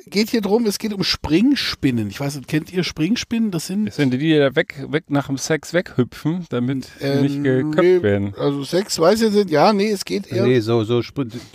geht 0.07 0.29
hier 0.29 0.41
drum, 0.41 0.65
es 0.65 0.79
geht 0.79 0.93
um 0.93 1.03
Springspinnen. 1.03 2.09
Ich 2.09 2.19
weiß 2.19 2.35
nicht, 2.35 2.47
kennt 2.47 2.71
ihr 2.73 2.83
Springspinnen? 2.83 3.51
Das 3.51 3.67
sind 3.67 3.85
Das 3.85 3.95
sind 3.95 4.11
die, 4.11 4.17
die 4.17 4.37
da 4.37 4.55
weg, 4.55 4.85
weg 4.89 5.05
nach 5.09 5.27
dem 5.27 5.37
Sex 5.37 5.73
weghüpfen, 5.73 6.45
damit 6.49 6.85
sie 6.99 7.05
Ähm, 7.05 7.21
nicht 7.21 7.43
geköpft 7.43 7.81
nee, 7.81 8.01
werden. 8.01 8.33
Also 8.37 8.63
Sex, 8.63 8.99
weiß 8.99 9.21
ich 9.21 9.33
nicht. 9.33 9.49
Ja, 9.49 9.73
nee, 9.73 9.91
es 9.91 10.05
geht 10.05 10.31
eher. 10.31 10.45
Nee, 10.45 10.59
so, 10.59 10.83
so, 10.83 11.01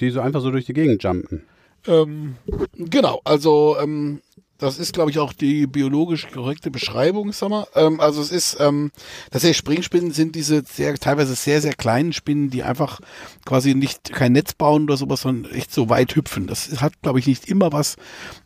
die 0.01 0.11
so 0.11 0.21
einfach 0.21 0.41
so 0.41 0.51
durch 0.51 0.67
die 0.67 0.73
Gegend 0.73 1.03
jumpen. 1.03 1.43
Ähm, 1.87 2.37
genau, 2.77 3.21
also 3.25 3.77
ähm, 3.81 4.21
das 4.59 4.79
ist, 4.79 4.93
glaube 4.95 5.11
ich, 5.11 5.19
auch 5.19 5.33
die 5.33 5.67
biologisch 5.67 6.29
korrekte 6.33 6.71
Beschreibung, 6.71 7.33
sag 7.33 7.51
mal. 7.51 7.67
Ähm, 7.75 8.01
also 8.01 8.21
es 8.21 8.31
ist, 8.31 8.57
ähm, 8.61 8.91
tatsächlich 9.31 9.57
Springspinnen 9.59 10.13
sind 10.13 10.35
diese 10.35 10.63
sehr, 10.63 10.95
teilweise 10.95 11.35
sehr, 11.35 11.61
sehr 11.61 11.75
kleinen 11.75 12.13
Spinnen, 12.13 12.51
die 12.51 12.63
einfach 12.63 13.01
quasi 13.45 13.75
nicht 13.75 14.13
kein 14.13 14.33
Netz 14.33 14.55
bauen 14.55 14.85
oder 14.85 14.97
sowas, 14.97 15.23
sondern 15.23 15.53
echt 15.53 15.73
so 15.73 15.89
weit 15.89 16.15
hüpfen. 16.17 16.47
Das 16.47 16.81
hat, 16.81 16.95
glaube 17.03 17.19
ich, 17.19 17.27
nicht 17.27 17.49
immer 17.49 17.73
was 17.73 17.97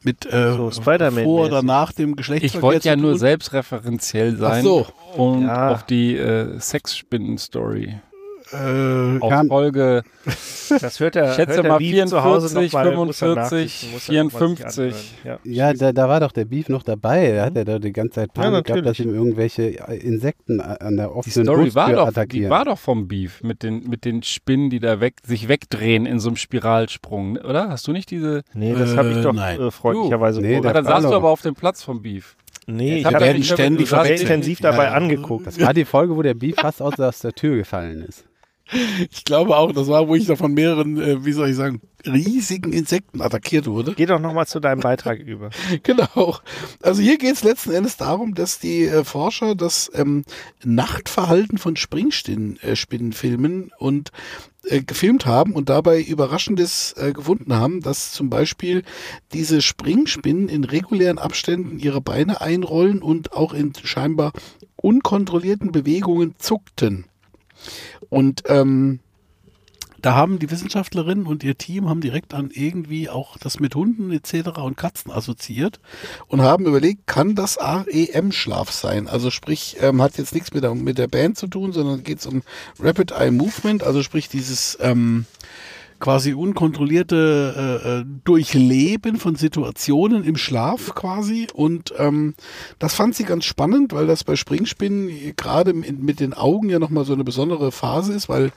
mit 0.03 0.27
äh, 0.27 0.53
So 0.53 0.71
vor 0.71 1.47
oder 1.47 1.63
nach 1.63 1.93
dem 1.93 2.17
Geschlechtsverkehr 2.17 2.59
Ich 2.59 2.63
wollte 2.63 2.89
ja 2.89 2.95
zu 2.95 3.01
nur 3.01 3.19
selbstreferenziell 3.19 4.37
sein 4.37 4.65
so. 4.65 4.87
und 5.17 5.43
Ja. 5.43 5.73
auf 5.73 5.85
die 5.85 6.17
äh, 6.17 6.59
Sexspinnen-Story. 6.59 8.01
Äh, 8.53 9.19
Auf 9.21 9.47
Folge, 9.49 10.03
Das 10.69 11.01
hört 11.01 11.17
er, 11.17 11.35
schätze 11.35 11.55
hört 11.57 11.65
der 11.65 11.73
mal 11.73 11.79
Beef 11.79 12.05
zu 12.07 12.23
Hause 12.23 12.49
44, 12.49 12.73
noch 12.73 12.97
mal, 12.97 13.07
muss 13.07 13.23
er 13.23 13.29
45, 13.29 13.37
nachsitzen, 13.37 13.93
muss 13.93 14.09
er 14.09 14.25
noch 14.25 14.33
mal 14.33 14.39
sich 14.57 14.59
54. 14.67 15.13
anhören. 15.25 15.39
Ja, 15.45 15.73
da, 15.73 15.93
da 15.93 16.09
war 16.09 16.21
doch 16.21 16.33
der 16.33 16.45
Beef 16.45 16.69
noch 16.69 16.83
dabei. 16.83 17.33
Da 17.33 17.45
hat 17.47 17.57
er 17.57 17.65
doch 17.65 17.79
die 17.79 17.93
ganze 17.93 18.15
Zeit 18.17 18.31
Ja, 18.37 18.43
Panik 18.43 18.65
gehabt, 18.67 18.87
dass 18.87 18.99
ihm 18.99 19.15
irgendwelche 19.15 19.63
Insekten 19.63 20.61
an 20.61 20.97
der 20.97 21.07
Die 21.09 21.13
offenen 21.13 21.45
Story 21.47 21.75
war 21.75 21.93
doch, 21.93 22.05
die 22.05 22.09
attackieren. 22.11 22.51
war 22.51 22.65
doch 22.65 22.79
vom 22.79 23.09
Beef 23.09 23.43
mit 23.43 23.63
den, 23.63 23.89
mit 23.89 24.05
den 24.05 24.23
Spinnen, 24.23 24.71
die 24.71 24.81
da 24.81 25.01
weg, 25.01 25.15
sich 25.25 25.49
wegdrehen 25.49 26.07
in 26.07 26.19
so 26.19 26.29
einem 26.31 26.37
Spiralsprung, 26.37 27.37
oder? 27.39 27.69
Hast 27.69 27.87
du 27.87 27.93
nicht 27.93 28.11
diese? 28.11 28.43
Nee, 28.55 28.75
das 28.77 28.97
habe 28.97 29.11
ich 29.11 29.23
doch 29.23 29.33
Nein. 29.33 29.61
äh, 29.61 29.71
freundlicherweise 29.71 30.41
Nee, 30.41 30.61
Ja, 30.61 30.73
dann 30.73 30.85
saßt 30.85 31.05
du 31.07 31.15
aber 31.15 31.31
auf 31.31 31.43
dem 31.43 31.55
Platz 31.55 31.83
vom 31.83 32.03
Beef. 32.03 32.37
Nee, 32.67 32.99
ich 32.99 33.03
Da 33.05 33.13
habe 33.15 33.43
ständig 33.43 33.89
verwechselt. 33.89 34.23
intensiv 34.23 34.61
dabei 34.61 34.85
Ja, 34.85 34.91
ja. 34.91 34.97
angeguckt. 34.97 35.47
Das 35.47 35.61
war 35.61 35.75
die 35.75 35.85
Folge, 35.85 36.17
wo 36.17 36.23
der 36.23 36.35
Beef 36.35 36.57
fast 36.57 36.81
aus, 36.81 36.99
aus 37.01 37.19
der 37.21 37.33
Tür 37.33 37.57
gefallen 37.57 38.05
ist. 38.09 38.25
Ich 39.11 39.25
glaube 39.25 39.57
auch, 39.57 39.73
das 39.73 39.89
war, 39.89 40.09
wo 40.09 40.15
ich 40.15 40.27
da 40.27 40.37
von 40.37 40.53
mehreren, 40.53 41.01
äh, 41.01 41.25
wie 41.25 41.33
soll 41.33 41.51
ich 41.51 41.57
sagen, 41.57 41.81
riesigen 42.07 42.73
Insekten 42.73 43.21
attackiert 43.21 43.67
wurde. 43.67 43.95
Geh 43.95 44.07
doch 44.07 44.21
nochmal 44.21 44.47
zu 44.47 44.61
deinem 44.61 44.81
Beitrag 44.81 45.19
über. 45.27 45.51
Genau. 45.83 46.37
Also 46.83 47.03
hier 47.03 47.19
geht 47.19 47.35
es 47.35 47.45
letzten 47.45 47.73
Endes 47.73 47.97
darum, 47.97 48.35
dass 48.35 48.59
die 48.59 48.85
äh, 48.85 49.05
Forscher 49.05 49.55
das 49.55 49.91
ähm, 49.95 50.25
Nachtverhalten 50.65 51.59
von 51.59 51.77
Springspinnen 51.77 52.59
äh, 52.63 52.77
filmen 53.13 53.71
und 53.79 54.13
äh, 54.65 54.83
gefilmt 54.83 55.27
haben 55.27 55.53
und 55.53 55.69
dabei 55.69 56.01
Überraschendes 56.01 56.95
äh, 56.97 57.13
gefunden 57.13 57.55
haben, 57.55 57.81
dass 57.81 58.13
zum 58.13 58.31
Beispiel 58.31 58.83
diese 59.33 59.63
Springspinnen 59.63 60.49
in 60.49 60.65
regulären 60.65 61.19
Abständen 61.19 61.79
ihre 61.79 62.01
Beine 62.01 62.41
einrollen 62.41 63.03
und 63.03 63.33
auch 63.33 63.53
in 63.53 63.73
scheinbar 63.83 64.33
unkontrollierten 64.77 65.73
Bewegungen 65.73 66.35
zuckten. 66.39 67.07
Und 68.11 68.43
ähm, 68.47 69.01
da 70.03 70.15
haben 70.15 70.39
die 70.39 70.51
Wissenschaftlerinnen 70.51 71.27
und 71.27 71.45
ihr 71.45 71.59
Team 71.59 71.89
haben 71.89 72.01
direkt 72.01 72.33
an 72.33 72.51
irgendwie 72.53 73.09
auch 73.11 73.37
das 73.37 73.61
mit 73.61 73.75
Hunden 73.75 74.11
etc. 74.11 74.59
und 74.59 74.77
Katzen 74.77 75.11
assoziiert 75.11 75.81
und 76.27 76.41
haben 76.41 76.67
überlegt, 76.67 77.07
kann 77.07 77.35
das 77.35 77.59
REM-Schlaf 77.61 78.71
sein? 78.71 79.09
Also 79.09 79.31
sprich, 79.31 79.77
ähm, 79.81 80.01
hat 80.01 80.17
jetzt 80.17 80.35
nichts 80.35 80.53
mit 80.53 80.63
der, 80.63 80.75
mit 80.75 80.99
der 80.99 81.09
Band 81.09 81.37
zu 81.37 81.49
tun, 81.49 81.73
sondern 81.73 82.03
geht 82.03 82.21
es 82.21 82.27
um 82.27 82.43
Rapid 82.79 83.13
Eye 83.13 83.31
Movement, 83.31 83.83
also 83.83 84.03
sprich 84.03 84.29
dieses 84.29 84.79
ähm, 84.81 85.27
quasi 86.01 86.33
unkontrollierte 86.35 87.81
äh, 87.85 87.89
äh, 88.01 88.05
Durchleben 88.25 89.17
von 89.17 89.37
Situationen 89.37 90.25
im 90.25 90.37
Schlaf 90.37 90.95
quasi. 90.95 91.47
Und 91.55 91.93
ähm, 91.99 92.35
das 92.79 92.95
fand 92.95 93.15
sie 93.15 93.25
ganz 93.25 93.45
spannend, 93.45 93.93
weil 93.93 94.07
das 94.07 94.25
bei 94.25 94.35
Springspinnen 94.37 95.37
gerade 95.37 95.75
mit 95.75 96.21
den 96.21 96.33
Augen 96.35 96.69
ja 96.71 96.79
nochmal 96.79 97.05
so 97.05 97.13
eine 97.13 97.25
besondere 97.25 97.71
Phase 97.71 98.13
ist, 98.15 98.29
weil 98.29 98.51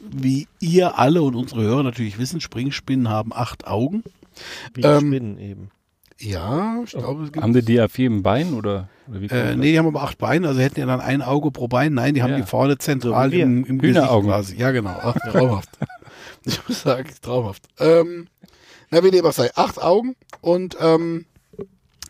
wie 0.00 0.46
ihr 0.60 0.98
alle 0.98 1.22
und 1.22 1.34
unsere 1.34 1.62
Hörer 1.62 1.82
natürlich 1.82 2.18
wissen, 2.18 2.40
Springspinnen 2.40 3.08
haben 3.08 3.32
acht 3.34 3.66
Augen. 3.66 4.04
Wie 4.74 4.82
Ähm, 4.82 5.00
Spinnen 5.08 5.38
eben. 5.38 5.70
Ja, 6.18 6.78
ich 6.84 6.92
glaube, 6.92 7.24
es 7.24 7.32
gibt. 7.32 7.42
Haben 7.42 7.52
die 7.52 7.62
die 7.62 7.80
auf 7.80 7.98
jedem 7.98 8.22
Bein 8.22 8.54
oder, 8.54 8.88
oder 9.08 9.20
wie 9.20 9.26
Äh, 9.26 9.56
nee, 9.56 9.72
die 9.72 9.78
haben 9.78 9.86
aber 9.86 10.02
acht 10.02 10.16
Beine, 10.16 10.48
also 10.48 10.60
hätten 10.60 10.80
ja 10.80 10.86
dann 10.86 11.00
ein 11.00 11.20
Auge 11.20 11.50
pro 11.50 11.68
Bein. 11.68 11.92
Nein, 11.92 12.14
die 12.14 12.22
haben 12.22 12.30
Ja. 12.30 12.36
die 12.36 12.42
vorne 12.44 12.78
zentral 12.78 13.30
So 13.30 13.36
im, 13.36 13.64
im 13.66 13.78
Gesicht 13.78 14.06
quasi. 14.06 14.56
Ja, 14.56 14.70
genau. 14.70 14.96
Ach, 15.02 15.14
traumhaft. 15.30 15.68
ich 16.62 16.66
muss 16.68 16.82
sagen, 16.82 17.10
traumhaft. 17.20 17.64
Ähm, 17.78 18.28
na, 18.90 19.02
wie 19.02 19.10
dem 19.10 19.26
auch 19.26 19.32
sei, 19.32 19.50
acht 19.54 19.82
Augen 19.82 20.16
und 20.40 20.76
ähm, 20.80 21.26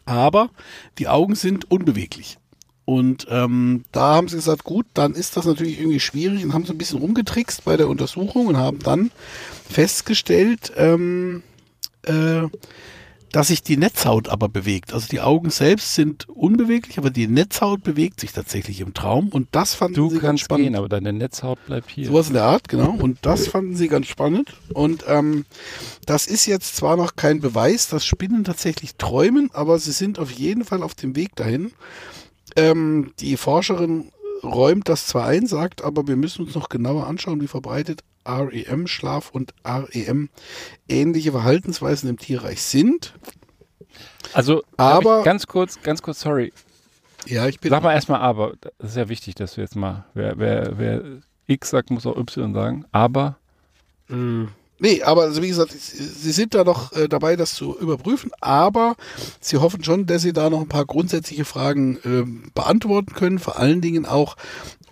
aber 0.04 0.50
die 0.98 1.08
Augen 1.08 1.34
sind 1.34 1.70
unbeweglich. 1.70 2.38
Und 2.84 3.26
ähm, 3.28 3.82
da 3.90 4.14
haben 4.14 4.28
sie 4.28 4.36
gesagt, 4.36 4.62
gut, 4.62 4.86
dann 4.94 5.14
ist 5.14 5.36
das 5.36 5.44
natürlich 5.44 5.80
irgendwie 5.80 5.98
schwierig 5.98 6.44
und 6.44 6.52
haben 6.52 6.64
so 6.64 6.72
ein 6.72 6.78
bisschen 6.78 7.00
rumgetrickst 7.00 7.64
bei 7.64 7.76
der 7.76 7.88
Untersuchung 7.88 8.46
und 8.46 8.56
haben 8.56 8.78
dann 8.78 9.10
festgestellt, 9.68 10.72
ähm, 10.76 11.42
äh, 12.02 12.42
dass 13.32 13.48
sich 13.48 13.62
die 13.62 13.76
Netzhaut 13.76 14.28
aber 14.28 14.48
bewegt. 14.48 14.92
Also 14.92 15.08
die 15.08 15.20
Augen 15.20 15.50
selbst 15.50 15.94
sind 15.94 16.28
unbeweglich, 16.28 16.96
aber 16.98 17.10
die 17.10 17.26
Netzhaut 17.26 17.82
bewegt 17.82 18.20
sich 18.20 18.32
tatsächlich 18.32 18.80
im 18.80 18.94
Traum 18.94 19.28
und 19.28 19.48
das 19.52 19.74
fanden 19.74 19.94
Du 19.94 20.08
sie 20.08 20.14
ganz 20.16 20.22
kannst 20.22 20.44
spannend. 20.44 20.64
gehen, 20.66 20.76
aber 20.76 20.88
deine 20.88 21.12
Netzhaut 21.12 21.58
bleibt 21.66 21.90
hier. 21.90 22.06
Sowas 22.06 22.28
in 22.28 22.34
der 22.34 22.44
Art, 22.44 22.68
genau. 22.68 22.92
Und 22.92 23.18
das 23.22 23.48
fanden 23.48 23.76
sie 23.76 23.88
ganz 23.88 24.06
spannend. 24.06 24.54
Und 24.72 25.04
ähm, 25.08 25.44
das 26.06 26.26
ist 26.26 26.46
jetzt 26.46 26.76
zwar 26.76 26.96
noch 26.96 27.16
kein 27.16 27.40
Beweis, 27.40 27.88
dass 27.88 28.06
Spinnen 28.06 28.44
tatsächlich 28.44 28.96
träumen, 28.96 29.50
aber 29.52 29.78
sie 29.78 29.92
sind 29.92 30.18
auf 30.18 30.30
jeden 30.30 30.64
Fall 30.64 30.82
auf 30.82 30.94
dem 30.94 31.16
Weg 31.16 31.34
dahin. 31.36 31.72
Ähm, 32.56 33.12
die 33.20 33.36
Forscherin 33.36 34.10
räumt 34.42 34.88
das 34.88 35.06
zwar 35.06 35.26
ein, 35.26 35.46
sagt 35.46 35.82
aber, 35.82 36.06
wir 36.06 36.16
müssen 36.16 36.44
uns 36.44 36.54
noch 36.54 36.68
genauer 36.68 37.06
anschauen, 37.06 37.40
wie 37.40 37.48
verbreitet 37.48 38.02
REM-Schlaf 38.26 39.30
und 39.30 39.54
REM 39.64 40.28
ähnliche 40.88 41.32
Verhaltensweisen 41.32 42.08
im 42.10 42.18
Tierreich 42.18 42.62
sind. 42.62 43.14
Also, 44.32 44.62
Aber- 44.76 45.22
ganz 45.22 45.46
kurz, 45.46 45.80
ganz 45.82 46.02
kurz, 46.02 46.20
sorry. 46.20 46.52
Ja, 47.26 47.48
ich 47.48 47.58
bin. 47.60 47.70
Sag 47.70 47.82
mal 47.82 47.94
erstmal 47.94 48.20
aber. 48.20 48.54
Das 48.78 48.90
ist 48.90 48.96
ja 48.96 49.08
wichtig, 49.08 49.34
dass 49.34 49.54
du 49.54 49.60
jetzt 49.60 49.74
mal, 49.76 50.04
wer, 50.14 50.38
wer, 50.38 50.78
wer 50.78 51.02
X 51.46 51.70
sagt, 51.70 51.90
muss 51.90 52.06
auch 52.06 52.16
Y 52.16 52.52
sagen. 52.54 52.84
Aber, 52.92 53.38
Nee, 54.78 55.02
aber 55.02 55.22
also 55.22 55.42
wie 55.42 55.48
gesagt, 55.48 55.72
sie 55.72 56.32
sind 56.32 56.54
da 56.54 56.62
noch 56.62 56.92
äh, 56.92 57.08
dabei, 57.08 57.34
das 57.34 57.54
zu 57.54 57.76
überprüfen, 57.78 58.30
aber 58.40 58.94
sie 59.40 59.56
hoffen 59.56 59.82
schon, 59.82 60.04
dass 60.06 60.20
sie 60.22 60.32
da 60.34 60.50
noch 60.50 60.60
ein 60.60 60.68
paar 60.68 60.84
grundsätzliche 60.84 61.44
Fragen 61.46 61.98
ähm, 62.04 62.50
beantworten 62.54 63.14
können, 63.14 63.38
vor 63.38 63.58
allen 63.58 63.80
Dingen 63.80 64.04
auch, 64.04 64.36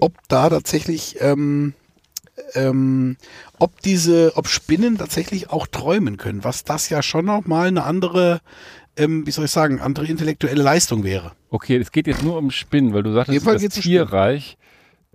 ob 0.00 0.14
da 0.28 0.48
tatsächlich, 0.48 1.18
ähm, 1.20 1.74
ähm, 2.54 3.16
ob 3.58 3.80
diese, 3.82 4.32
ob 4.36 4.48
Spinnen 4.48 4.98
tatsächlich 4.98 5.50
auch 5.50 5.66
träumen 5.66 6.16
können, 6.16 6.44
was 6.44 6.64
das 6.64 6.88
ja 6.88 7.02
schon 7.02 7.26
noch 7.26 7.46
mal 7.46 7.68
eine 7.68 7.84
andere, 7.84 8.40
ähm, 8.96 9.26
wie 9.26 9.30
soll 9.30 9.44
ich 9.46 9.50
sagen, 9.50 9.80
andere 9.80 10.06
intellektuelle 10.06 10.62
Leistung 10.62 11.04
wäre. 11.04 11.32
okay, 11.50 11.76
es 11.76 11.92
geht 11.92 12.06
jetzt 12.06 12.22
nur 12.22 12.36
um 12.36 12.50
Spinnen, 12.50 12.92
weil 12.94 13.02
du 13.02 13.12
sagtest, 13.12 13.46
das 13.46 13.60
Spinnen. 13.62 13.70
Tierreich, 13.70 14.56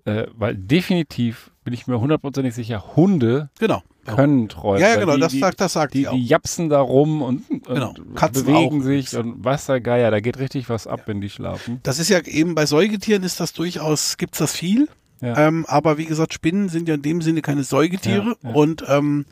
äh, 0.05 0.27
weil 0.37 0.55
definitiv 0.55 1.51
bin 1.63 1.73
ich 1.73 1.87
mir 1.87 1.99
hundertprozentig 1.99 2.55
sicher, 2.55 2.95
Hunde 2.95 3.49
Genau. 3.59 3.83
können 4.05 4.47
träumen. 4.49 4.81
Ja, 4.81 4.89
ja 4.89 4.95
genau, 4.99 5.15
die, 5.15 5.19
das 5.19 5.33
sagt, 5.33 5.61
das 5.61 5.73
sagt 5.73 5.93
die, 5.93 6.07
die 6.11 6.25
japsen 6.25 6.69
da 6.69 6.79
rum 6.79 7.21
und, 7.21 7.47
und 7.49 7.65
Genau, 7.67 7.93
Katzen 8.15 8.45
bewegen 8.45 8.79
auch. 8.81 8.85
sich 8.85 9.15
und 9.15 9.43
was 9.43 9.65
der 9.67 9.81
Geier, 9.81 10.09
da 10.09 10.19
geht 10.19 10.39
richtig 10.39 10.69
was 10.69 10.87
ab, 10.87 11.01
wenn 11.05 11.21
die 11.21 11.29
schlafen. 11.29 11.79
Das 11.83 11.99
ist 11.99 12.09
ja 12.09 12.19
eben 12.21 12.55
bei 12.55 12.65
Säugetieren 12.65 13.23
ist 13.23 13.39
das 13.39 13.53
durchaus, 13.53 14.17
gibt's 14.17 14.39
das 14.39 14.55
viel. 14.55 14.87
Ja. 15.21 15.47
Ähm, 15.47 15.65
aber 15.67 15.97
wie 15.97 16.05
gesagt, 16.05 16.33
Spinnen 16.33 16.69
sind 16.69 16.87
ja 16.87 16.95
in 16.95 17.01
dem 17.01 17.21
Sinne 17.21 17.41
keine 17.41 17.63
Säugetiere. 17.63 18.35
Ja, 18.41 18.49
ja. 18.49 18.55
Und, 18.55 18.83
ähm, 18.87 19.25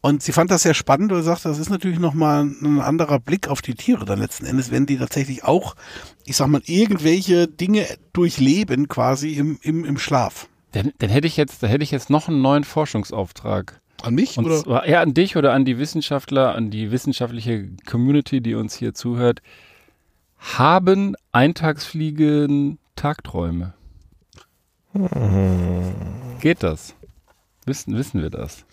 und 0.00 0.22
sie 0.22 0.32
fand 0.32 0.50
das 0.50 0.62
sehr 0.62 0.74
spannend, 0.74 1.10
weil 1.10 1.18
sie 1.18 1.26
sagt, 1.26 1.44
das 1.44 1.58
ist 1.58 1.70
natürlich 1.70 1.98
nochmal 1.98 2.44
ein 2.44 2.80
anderer 2.80 3.18
Blick 3.20 3.48
auf 3.48 3.62
die 3.62 3.74
Tiere 3.74 4.04
dann 4.04 4.18
letzten 4.18 4.46
Endes, 4.46 4.70
wenn 4.70 4.86
die 4.86 4.98
tatsächlich 4.98 5.44
auch, 5.44 5.76
ich 6.24 6.36
sag 6.36 6.48
mal, 6.48 6.62
irgendwelche 6.66 7.46
Dinge 7.46 7.86
durchleben 8.12 8.88
quasi 8.88 9.34
im, 9.34 9.58
im, 9.62 9.84
im 9.84 9.98
Schlaf. 9.98 10.48
Dann, 10.72 10.92
dann 10.98 11.10
hätte 11.10 11.26
ich 11.26 11.36
jetzt, 11.36 11.62
da 11.62 11.66
hätte 11.66 11.84
ich 11.84 11.90
jetzt 11.90 12.10
noch 12.10 12.28
einen 12.28 12.42
neuen 12.42 12.64
Forschungsauftrag. 12.64 13.80
An 14.02 14.14
mich? 14.14 14.38
Und 14.38 14.46
oder? 14.46 14.62
zwar 14.62 14.84
eher 14.84 15.00
an 15.00 15.14
dich 15.14 15.36
oder 15.36 15.52
an 15.52 15.64
die 15.64 15.78
Wissenschaftler, 15.78 16.54
an 16.54 16.70
die 16.70 16.90
wissenschaftliche 16.90 17.68
Community, 17.84 18.40
die 18.40 18.54
uns 18.54 18.74
hier 18.74 18.94
zuhört. 18.94 19.40
Haben 20.38 21.16
Eintagsfliegen 21.32 22.78
Tagträume? 22.94 23.74
Geht 26.40 26.62
das? 26.62 26.94
Wissen, 27.66 27.96
wissen 27.96 28.22
wir 28.22 28.30
das? 28.30 28.64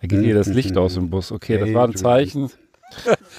Da 0.00 0.06
geht 0.08 0.22
hier 0.24 0.34
das 0.34 0.46
Licht 0.48 0.76
aus 0.76 0.94
dem 0.94 1.10
Bus. 1.10 1.32
Okay, 1.32 1.58
das 1.58 1.72
war 1.74 1.84
ein 1.88 1.96
Zeichen. 1.96 2.50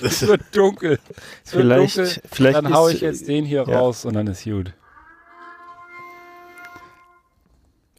Es 0.01 0.25
wird 0.25 0.41
dunkel. 0.55 0.99
Es 1.45 1.53
wird 1.53 1.61
Vielleicht, 1.63 1.97
dunkel. 1.97 2.21
vielleicht 2.31 2.57
Dann 2.57 2.73
hau 2.73 2.87
ist- 2.87 2.95
ich 2.95 3.01
jetzt 3.01 3.27
den 3.27 3.45
hier 3.45 3.63
ja. 3.67 3.77
raus 3.79 4.03
und 4.03 4.15
dann 4.15 4.25
ist 4.25 4.43
gut. 4.43 4.73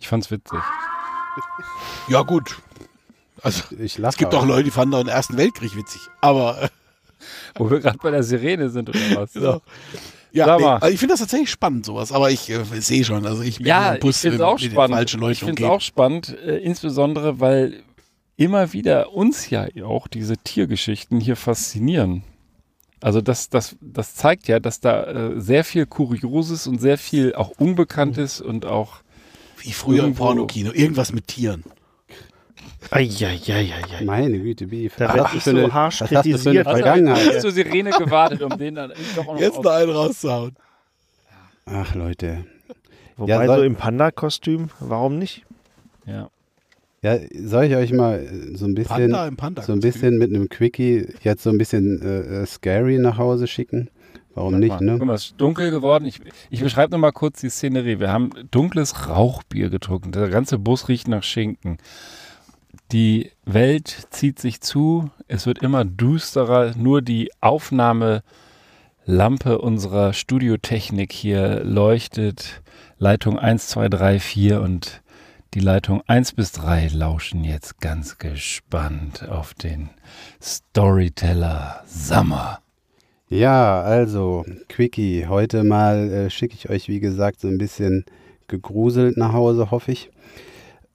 Ich 0.00 0.08
fand's 0.08 0.30
witzig. 0.32 0.58
Ja, 2.08 2.22
gut. 2.22 2.60
Also, 3.40 3.62
Ich 3.78 3.98
lache. 3.98 4.10
es 4.10 4.16
gibt 4.16 4.34
auch 4.34 4.44
Leute, 4.44 4.64
die 4.64 4.70
fanden 4.72 4.94
auch 4.94 5.00
den 5.04 5.08
Ersten 5.08 5.36
Weltkrieg 5.36 5.76
witzig. 5.76 6.00
Aber, 6.20 6.68
Wo 7.56 7.70
wir 7.70 7.78
gerade 7.80 7.98
bei 7.98 8.10
der 8.10 8.24
Sirene 8.24 8.68
sind 8.68 8.88
oder 8.88 8.98
was? 9.14 9.32
Genau. 9.34 9.62
Ja, 10.34 10.56
nee, 10.56 10.64
also 10.64 10.86
ich 10.88 10.98
finde 10.98 11.12
das 11.12 11.20
tatsächlich 11.20 11.50
spannend, 11.50 11.86
sowas. 11.86 12.12
Aber 12.12 12.30
ich 12.30 12.50
äh, 12.50 12.64
sehe 12.80 13.04
schon, 13.04 13.24
also 13.26 13.42
ich 13.42 13.58
bin 13.58 13.66
Ja, 13.66 13.94
im 13.94 14.00
Bus 14.00 14.16
ich 14.16 14.20
finde 14.22 14.36
es 14.36 14.40
äh, 14.40 14.44
auch 14.44 14.58
spannend. 14.58 15.32
Ich 15.32 15.38
finde 15.38 15.62
es 15.62 15.68
auch 15.68 15.80
spannend, 15.80 16.36
äh, 16.44 16.56
insbesondere 16.58 17.40
weil 17.40 17.82
immer 18.36 18.72
wieder 18.72 19.12
uns 19.12 19.50
ja 19.50 19.66
auch 19.84 20.08
diese 20.08 20.36
Tiergeschichten 20.36 21.20
hier 21.20 21.36
faszinieren. 21.36 22.24
Also 23.00 23.20
das, 23.20 23.50
das, 23.50 23.76
das 23.80 24.14
zeigt 24.14 24.48
ja, 24.48 24.60
dass 24.60 24.80
da 24.80 25.04
äh, 25.04 25.40
sehr 25.40 25.62
viel 25.62 25.86
Kurioses 25.86 26.66
und 26.66 26.80
sehr 26.80 26.96
viel 26.98 27.34
auch 27.34 27.50
Unbekanntes 27.58 28.40
und 28.40 28.64
auch 28.64 29.02
Wie 29.58 29.72
früher 29.72 30.04
im 30.04 30.14
Pornokino. 30.14 30.72
Irgendwas 30.72 31.12
mit 31.12 31.28
Tieren. 31.28 31.64
Eieieiei. 32.90 33.72
Meine 34.04 34.38
Güte, 34.38 34.66
Beef. 34.66 34.96
Da 34.96 35.08
hast 35.12 35.34
du 35.34 35.40
für 35.40 35.50
so 35.50 35.56
eine- 35.56 35.72
harsch 35.72 36.00
was 36.00 36.10
hast 36.10 36.24
du 36.26 36.30
kritisiert, 36.32 36.66
Vergangenheit? 36.68 37.40
zur 37.40 37.50
Sirene 37.50 37.90
gewartet, 37.90 38.42
um 38.42 38.56
den 38.58 38.74
dann 38.74 38.92
doch 39.16 39.26
noch 39.26 39.40
Jetzt 39.40 39.62
noch 39.62 39.72
einen 39.72 39.90
rauszuhauen. 39.90 40.54
Ach, 41.66 41.94
Leute. 41.94 42.44
Wobei 43.16 43.30
Ja, 43.32 43.46
soll- 43.46 43.56
so 43.58 43.62
im 43.64 43.76
Panda-Kostüm, 43.76 44.68
warum 44.80 45.18
nicht? 45.18 45.44
ja. 46.06 46.28
Ja, 47.02 47.18
soll 47.44 47.64
ich 47.64 47.76
euch 47.76 47.92
mal 47.92 48.18
äh, 48.20 48.56
so 48.56 48.64
ein 48.64 48.74
bisschen, 48.74 49.10
Panda 49.10 49.28
im 49.28 49.36
Panda. 49.36 49.60
so 49.60 49.72
ein 49.74 49.80
bisschen 49.80 50.16
mit 50.16 50.30
einem 50.30 50.48
Quickie 50.48 51.06
jetzt 51.20 51.42
so 51.42 51.50
ein 51.50 51.58
bisschen 51.58 52.00
äh, 52.00 52.42
äh, 52.44 52.46
scary 52.46 52.96
nach 52.98 53.18
Hause 53.18 53.46
schicken? 53.46 53.90
Warum 54.34 54.58
nicht, 54.58 54.70
Guck 54.70 54.80
ne? 54.80 54.96
mal, 54.96 55.12
es 55.12 55.26
ist 55.26 55.34
dunkel 55.36 55.70
geworden. 55.70 56.06
Ich, 56.06 56.22
ich 56.48 56.60
beschreibe 56.62 56.92
noch 56.92 56.98
mal 56.98 57.12
kurz 57.12 57.42
die 57.42 57.50
Szenerie. 57.50 58.00
Wir 58.00 58.10
haben 58.10 58.30
dunkles 58.50 59.06
Rauchbier 59.10 59.68
getrunken. 59.68 60.12
Der 60.12 60.30
ganze 60.30 60.58
Bus 60.58 60.88
riecht 60.88 61.06
nach 61.06 61.22
Schinken. 61.22 61.76
Die 62.92 63.32
Welt 63.44 64.08
zieht 64.10 64.38
sich 64.38 64.60
zu. 64.60 65.10
Es 65.26 65.46
wird 65.46 65.58
immer 65.60 65.84
düsterer. 65.84 66.74
Nur 66.76 67.02
die 67.02 67.30
Aufnahmelampe 67.40 68.22
unserer 69.58 70.12
Studiotechnik 70.12 71.12
hier 71.12 71.64
leuchtet. 71.64 72.62
Leitung 72.98 73.38
1, 73.38 73.68
2, 73.68 73.88
3, 73.88 74.20
4 74.20 74.60
und 74.60 75.02
die 75.54 75.60
Leitung 75.60 76.02
1 76.06 76.32
bis 76.32 76.52
3 76.52 76.88
lauschen 76.88 77.44
jetzt 77.44 77.80
ganz 77.80 78.18
gespannt 78.18 79.28
auf 79.28 79.54
den 79.54 79.90
Storyteller 80.42 81.82
Summer. 81.86 82.58
Ja, 83.28 83.80
also, 83.80 84.44
Quickie, 84.68 85.26
heute 85.26 85.64
mal 85.64 86.10
äh, 86.10 86.30
schicke 86.30 86.54
ich 86.54 86.70
euch, 86.70 86.88
wie 86.88 87.00
gesagt, 87.00 87.40
so 87.40 87.48
ein 87.48 87.58
bisschen 87.58 88.04
gegruselt 88.48 89.16
nach 89.16 89.32
Hause, 89.32 89.70
hoffe 89.70 89.92
ich. 89.92 90.10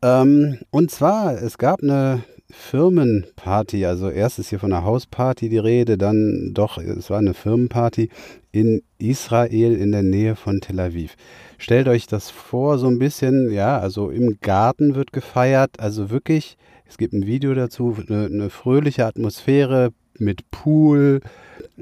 Ähm, 0.02 0.60
und 0.72 0.92
zwar, 0.92 1.42
es 1.42 1.58
gab 1.58 1.82
eine 1.84 2.24
Firmenparty, 2.52 3.86
also 3.86 4.10
erst 4.10 4.40
ist 4.40 4.50
hier 4.50 4.60
von 4.60 4.74
einer 4.74 4.86
Hausparty 4.86 5.50
die 5.50 5.58
Rede, 5.58 5.98
dann 5.98 6.52
doch, 6.54 6.78
es 6.78 7.10
war 7.10 7.20
eine 7.20 7.34
Firmenparty 7.34 8.10
in 8.52 8.82
Israel 8.98 9.76
in 9.76 9.92
der 9.92 10.04
Nähe 10.04 10.36
von 10.36 10.62
Tel 10.62 10.80
Aviv. 10.80 11.16
Stellt 11.58 11.88
euch 11.88 12.08
das 12.08 12.30
vor, 12.30 12.80
so 12.80 12.88
ein 12.88 12.98
bisschen, 12.98 13.52
ja, 13.52 13.80
also 13.80 14.10
im 14.10 14.40
Garten 14.42 14.96
wird 14.96 15.14
gefeiert, 15.14 15.80
also 15.80 16.10
wirklich, 16.10 16.58
es 16.88 16.98
gibt 16.98 17.14
ein 17.14 17.28
Video 17.28 17.54
dazu, 17.54 17.96
eine, 18.08 18.26
eine 18.26 18.50
fröhliche 18.50 19.06
Atmosphäre 19.06 19.92
mit 20.18 20.50
Pool, 20.50 21.22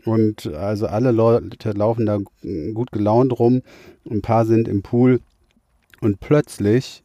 und 0.05 0.47
also 0.53 0.87
alle 0.87 1.11
Leute 1.11 1.71
laufen 1.71 2.05
da 2.05 2.19
gut 2.73 2.91
gelaunt 2.91 3.37
rum. 3.39 3.61
Ein 4.09 4.21
paar 4.21 4.45
sind 4.45 4.67
im 4.67 4.81
Pool. 4.81 5.19
Und 6.01 6.19
plötzlich 6.19 7.03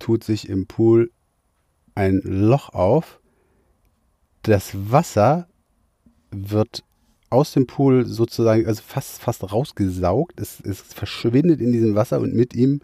tut 0.00 0.24
sich 0.24 0.48
im 0.48 0.66
Pool 0.66 1.12
ein 1.94 2.20
Loch 2.24 2.70
auf. 2.70 3.20
Das 4.42 4.72
Wasser 4.90 5.46
wird 6.32 6.82
aus 7.28 7.52
dem 7.52 7.66
Pool 7.66 8.06
sozusagen, 8.06 8.66
also 8.66 8.82
fast, 8.84 9.20
fast 9.20 9.52
rausgesaugt. 9.52 10.40
Es, 10.40 10.60
es 10.60 10.80
verschwindet 10.80 11.60
in 11.60 11.70
diesem 11.70 11.94
Wasser 11.94 12.20
und 12.20 12.34
mit 12.34 12.54
ihm 12.54 12.80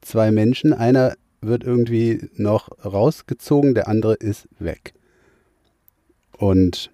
zwei 0.00 0.32
Menschen. 0.32 0.72
Einer 0.72 1.16
wird 1.40 1.62
irgendwie 1.62 2.28
noch 2.34 2.70
rausgezogen, 2.84 3.74
der 3.74 3.86
andere 3.86 4.14
ist 4.14 4.48
weg. 4.58 4.94
Und 6.36 6.90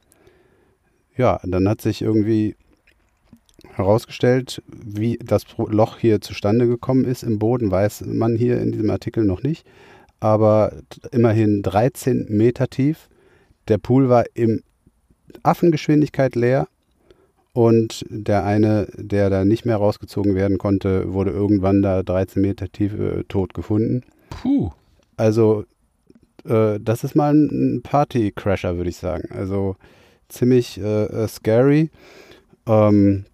ja, 1.17 1.41
dann 1.45 1.69
hat 1.69 1.81
sich 1.81 2.03
irgendwie 2.03 2.57
herausgestellt, 3.73 4.63
wie 4.67 5.19
das 5.19 5.45
Loch 5.57 5.99
hier 5.99 6.21
zustande 6.21 6.67
gekommen 6.67 7.05
ist 7.05 7.23
im 7.23 7.39
Boden, 7.39 7.71
weiß 7.71 8.05
man 8.07 8.37
hier 8.37 8.61
in 8.61 8.73
diesem 8.73 8.91
Artikel 8.91 9.25
noch 9.25 9.43
nicht. 9.43 9.67
Aber 10.21 10.73
immerhin 11.11 11.63
13 11.63 12.27
Meter 12.29 12.69
tief. 12.69 13.09
Der 13.69 13.79
Pool 13.79 14.09
war 14.09 14.25
im 14.35 14.63
Affengeschwindigkeit 15.43 16.35
leer. 16.35 16.69
Und 17.53 18.05
der 18.09 18.45
eine, 18.45 18.89
der 18.97 19.31
da 19.31 19.45
nicht 19.45 19.65
mehr 19.65 19.77
rausgezogen 19.77 20.35
werden 20.35 20.59
konnte, 20.59 21.13
wurde 21.13 21.31
irgendwann 21.31 21.83
da 21.83 22.03
13 22.03 22.43
Meter 22.43 22.71
tief 22.71 22.99
äh, 22.99 23.23
tot 23.29 23.55
gefunden. 23.55 24.03
Puh. 24.31 24.73
Also, 25.17 25.65
äh, 26.45 26.81
das 26.81 27.05
ist 27.05 27.15
mal 27.15 27.33
ein 27.33 27.81
Party-Crasher, 27.83 28.77
würde 28.77 28.91
ich 28.91 28.97
sagen. 28.97 29.29
Also, 29.31 29.77
ziemlich 30.29 30.81
äh, 30.81 31.05
äh, 31.05 31.29
scary. 31.29 31.91
Ähm, 32.67 33.25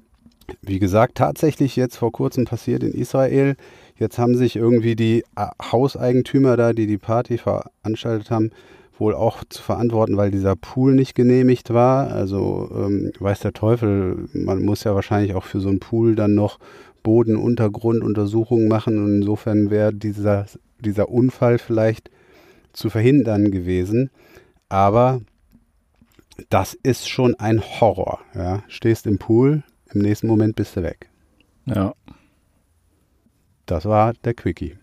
wie 0.62 0.78
gesagt, 0.78 1.16
tatsächlich 1.16 1.76
jetzt 1.76 1.96
vor 1.96 2.12
kurzem 2.12 2.44
passiert 2.44 2.82
in 2.82 2.92
Israel. 2.92 3.56
Jetzt 3.96 4.18
haben 4.18 4.36
sich 4.36 4.56
irgendwie 4.56 4.96
die 4.96 5.24
äh, 5.36 5.46
Hauseigentümer 5.62 6.56
da, 6.56 6.72
die 6.72 6.86
die 6.86 6.98
Party 6.98 7.38
veranstaltet 7.38 8.30
haben, 8.30 8.50
wohl 8.98 9.14
auch 9.14 9.42
zu 9.48 9.62
verantworten, 9.62 10.16
weil 10.16 10.30
dieser 10.30 10.56
Pool 10.56 10.94
nicht 10.94 11.14
genehmigt 11.14 11.72
war. 11.72 12.10
Also 12.10 12.70
ähm, 12.74 13.12
weiß 13.18 13.40
der 13.40 13.52
Teufel, 13.52 14.28
man 14.32 14.62
muss 14.62 14.84
ja 14.84 14.94
wahrscheinlich 14.94 15.34
auch 15.34 15.44
für 15.44 15.60
so 15.60 15.68
einen 15.68 15.80
Pool 15.80 16.14
dann 16.14 16.34
noch 16.34 16.58
Bodenuntergrunduntersuchungen 17.02 18.68
machen 18.68 19.02
und 19.02 19.16
insofern 19.16 19.70
wäre 19.70 19.92
dieser, 19.92 20.46
dieser 20.80 21.08
Unfall 21.08 21.58
vielleicht 21.58 22.10
zu 22.72 22.90
verhindern 22.90 23.50
gewesen. 23.50 24.10
Aber 24.68 25.20
das 26.48 26.74
ist 26.74 27.08
schon 27.08 27.34
ein 27.34 27.60
Horror. 27.60 28.20
Ja? 28.34 28.62
Stehst 28.68 29.06
im 29.06 29.18
Pool, 29.18 29.62
im 29.92 30.02
nächsten 30.02 30.26
Moment 30.26 30.56
bist 30.56 30.76
du 30.76 30.82
weg. 30.82 31.08
Ja. 31.66 31.94
Das 33.66 33.84
war 33.84 34.12
der 34.24 34.34
Quickie. 34.34 34.76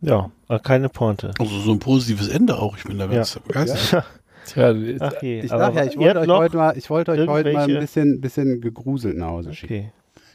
Ja, 0.00 0.30
aber 0.48 0.60
keine 0.60 0.88
Pointe. 0.88 1.32
Also 1.38 1.58
so 1.60 1.72
ein 1.72 1.78
positives 1.78 2.28
Ende 2.28 2.58
auch. 2.58 2.76
Ich 2.76 2.84
bin 2.84 2.98
da 2.98 3.06
ganz 3.06 3.38
begeistert. 3.38 4.04
Tja, 4.46 4.74
Ach 5.00 5.22
je, 5.22 5.40
Ich 5.40 5.50
sag 5.50 5.74
ja, 5.74 5.84
ich 5.84 5.96
wollte 5.96 6.20
euch 6.20 6.28
heute 6.28 6.56
mal, 6.56 6.78
ich 6.78 6.88
wollte 6.88 7.12
euch 7.12 7.26
heute 7.26 7.52
mal 7.52 7.68
ein 7.68 7.80
bisschen, 7.80 8.20
bisschen 8.20 8.60
gegruselt 8.60 9.16
nach 9.16 9.28
Hause 9.28 9.52
schicken. 9.52 9.74
Okay. 9.74 9.92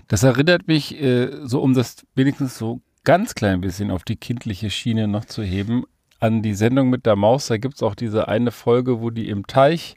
das 0.09 0.23
erinnert 0.23 0.67
mich, 0.67 1.01
äh, 1.01 1.29
so 1.43 1.61
um 1.61 1.73
das 1.73 2.05
wenigstens 2.13 2.57
so 2.57 2.81
ganz 3.05 3.35
klein 3.35 3.61
bisschen 3.61 3.89
auf 3.89 4.03
die 4.03 4.17
kindliche 4.17 4.69
Schiene 4.69 5.07
noch 5.07 5.25
zu 5.25 5.43
heben, 5.43 5.85
an 6.19 6.41
die 6.41 6.53
Sendung 6.53 6.89
mit 6.89 7.05
der 7.05 7.15
Maus. 7.15 7.47
Da 7.47 7.57
gibt 7.57 7.75
es 7.75 7.83
auch 7.83 7.95
diese 7.95 8.27
eine 8.27 8.51
Folge, 8.51 9.01
wo 9.01 9.09
die 9.09 9.29
im 9.29 9.47
Teich 9.47 9.95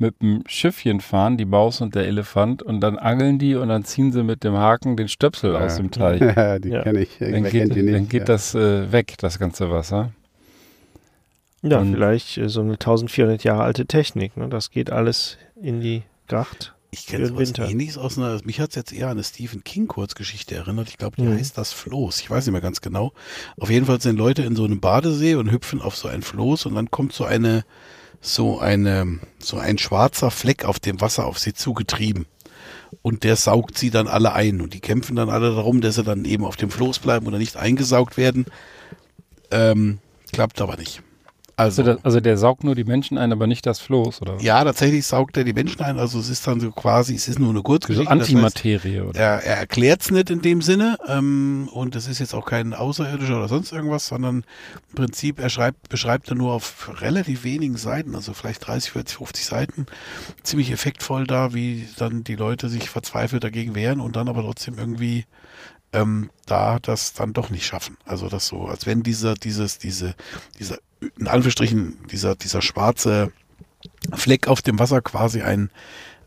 mit 0.00 0.20
dem 0.22 0.42
Schiffchen 0.46 1.00
fahren, 1.00 1.36
die 1.36 1.44
Maus 1.44 1.80
und 1.80 1.94
der 1.94 2.06
Elefant, 2.06 2.62
und 2.62 2.80
dann 2.80 2.98
angeln 2.98 3.38
die 3.38 3.54
und 3.56 3.68
dann 3.68 3.84
ziehen 3.84 4.12
sie 4.12 4.22
mit 4.22 4.44
dem 4.44 4.54
Haken 4.54 4.96
den 4.96 5.08
Stöpsel 5.08 5.56
aus 5.56 5.76
dem 5.76 5.90
Teich. 5.90 6.20
Ja, 6.36 6.58
die 6.58 6.68
Ja. 6.70 6.82
kenne 6.82 7.00
ich. 7.00 7.18
Dann 7.18 7.42
geht, 7.44 7.52
kennt 7.52 7.74
die 7.74 7.82
nicht? 7.82 7.94
dann 7.94 8.08
geht 8.08 8.20
ja. 8.20 8.24
das 8.26 8.54
äh, 8.54 8.90
weg, 8.92 9.14
das 9.18 9.38
ganze 9.38 9.70
Wasser. 9.70 10.12
Ja, 11.62 11.78
Und- 11.80 11.94
vielleicht 11.94 12.38
äh, 12.38 12.48
so 12.48 12.60
eine 12.60 12.72
1400 12.74 13.42
Jahre 13.44 13.62
alte 13.64 13.86
Technik. 13.86 14.36
Ne? 14.36 14.48
Das 14.48 14.70
geht 14.70 14.90
alles 14.90 15.38
in 15.60 15.80
die 15.80 16.02
Gracht. 16.28 16.74
Ich 16.90 17.06
kenne 17.06 17.26
sowas 17.26 17.48
Winter. 17.48 17.68
ähnliches 17.68 17.98
aus 17.98 18.16
einer, 18.16 18.40
mich 18.44 18.60
hat 18.60 18.70
es 18.70 18.76
jetzt 18.76 18.92
eher 18.94 19.06
an 19.06 19.12
eine 19.12 19.24
Stephen 19.24 19.62
King 19.62 19.88
Kurzgeschichte 19.88 20.54
erinnert. 20.54 20.88
Ich 20.88 20.96
glaube, 20.96 21.16
die 21.16 21.22
Mhm. 21.22 21.34
heißt 21.36 21.58
das 21.58 21.72
Floß. 21.74 22.20
Ich 22.20 22.30
weiß 22.30 22.46
nicht 22.46 22.52
mehr 22.52 22.62
ganz 22.62 22.80
genau. 22.80 23.12
Auf 23.58 23.68
jeden 23.70 23.84
Fall 23.84 24.00
sind 24.00 24.16
Leute 24.16 24.42
in 24.42 24.56
so 24.56 24.64
einem 24.64 24.80
Badesee 24.80 25.34
und 25.34 25.50
hüpfen 25.50 25.82
auf 25.82 25.96
so 25.96 26.08
ein 26.08 26.22
Floß 26.22 26.64
und 26.66 26.74
dann 26.76 26.90
kommt 26.90 27.12
so 27.12 27.24
eine, 27.24 27.64
so 28.20 28.58
eine, 28.58 29.20
so 29.38 29.58
ein 29.58 29.78
schwarzer 29.78 30.30
Fleck 30.30 30.64
auf 30.64 30.78
dem 30.78 31.00
Wasser 31.00 31.26
auf 31.26 31.38
sie 31.38 31.54
zugetrieben. 31.54 32.26
Und 33.02 33.22
der 33.24 33.36
saugt 33.36 33.78
sie 33.78 33.90
dann 33.90 34.08
alle 34.08 34.32
ein. 34.32 34.60
Und 34.60 34.74
die 34.74 34.80
kämpfen 34.80 35.16
dann 35.16 35.30
alle 35.30 35.54
darum, 35.54 35.80
dass 35.80 35.96
sie 35.96 36.04
dann 36.04 36.24
eben 36.24 36.44
auf 36.44 36.56
dem 36.56 36.70
Floß 36.70 36.98
bleiben 36.98 37.26
oder 37.26 37.38
nicht 37.38 37.56
eingesaugt 37.56 38.16
werden. 38.16 38.46
Ähm, 39.50 39.98
klappt 40.32 40.60
aber 40.60 40.76
nicht. 40.76 41.02
Also, 41.58 41.82
Also, 41.82 41.94
das, 41.94 42.04
also 42.04 42.20
der 42.20 42.38
saugt 42.38 42.62
nur 42.62 42.76
die 42.76 42.84
Menschen 42.84 43.18
ein, 43.18 43.32
aber 43.32 43.48
nicht 43.48 43.66
das 43.66 43.80
Floß, 43.80 44.22
oder? 44.22 44.38
ja, 44.40 44.62
tatsächlich 44.62 45.04
saugt 45.04 45.36
er 45.36 45.42
die 45.42 45.52
Menschen 45.52 45.80
ein. 45.82 45.98
Also 45.98 46.20
es 46.20 46.28
ist 46.28 46.46
dann 46.46 46.60
so 46.60 46.70
quasi, 46.70 47.16
es 47.16 47.26
ist 47.26 47.40
nur 47.40 47.48
eine 47.50 47.58
So 47.58 47.62
Kurzgeschichte. 47.64 48.04
das 48.04 48.20
heißt, 48.20 48.30
Antimaterie, 48.30 49.00
oder? 49.00 49.18
er, 49.18 49.42
er 49.42 49.56
erklärt 49.56 50.02
es 50.02 50.12
nicht 50.12 50.30
in 50.30 50.40
dem 50.40 50.62
Sinne 50.62 50.96
ähm, 51.08 51.68
und 51.72 51.96
es 51.96 52.06
ist 52.06 52.20
jetzt 52.20 52.32
auch 52.32 52.46
kein 52.46 52.74
Außerirdischer 52.74 53.36
oder 53.38 53.48
sonst 53.48 53.72
irgendwas, 53.72 54.06
sondern 54.06 54.44
im 54.90 54.94
Prinzip 54.94 55.40
er 55.40 55.48
schreibt, 55.50 55.88
beschreibt 55.88 56.28
er 56.28 56.36
nur 56.36 56.52
auf 56.52 56.90
relativ 57.02 57.42
wenigen 57.42 57.76
Seiten, 57.76 58.14
also 58.14 58.34
vielleicht 58.34 58.64
30, 58.64 58.92
40, 58.92 59.16
50 59.18 59.44
Seiten, 59.44 59.86
ziemlich 60.44 60.70
effektvoll 60.70 61.26
da, 61.26 61.54
wie 61.54 61.88
dann 61.98 62.22
die 62.22 62.36
Leute 62.36 62.68
sich 62.68 62.88
verzweifelt 62.88 63.42
dagegen 63.42 63.74
wehren 63.74 63.98
und 64.00 64.14
dann 64.14 64.28
aber 64.28 64.42
trotzdem 64.42 64.78
irgendwie 64.78 65.24
ähm, 65.92 66.30
da 66.46 66.78
das 66.78 67.14
dann 67.14 67.32
doch 67.32 67.50
nicht 67.50 67.66
schaffen. 67.66 67.96
Also 68.04 68.28
das 68.28 68.46
so, 68.46 68.66
als 68.66 68.86
wenn 68.86 69.02
dieser, 69.02 69.34
dieses, 69.34 69.78
diese, 69.78 70.14
dieser, 70.58 70.78
in 71.18 71.26
Anführungsstrichen, 71.28 71.98
dieser, 72.10 72.34
dieser 72.34 72.62
schwarze 72.62 73.32
Fleck 74.14 74.48
auf 74.48 74.62
dem 74.62 74.78
Wasser 74.78 75.00
quasi 75.00 75.42
ein, 75.42 75.70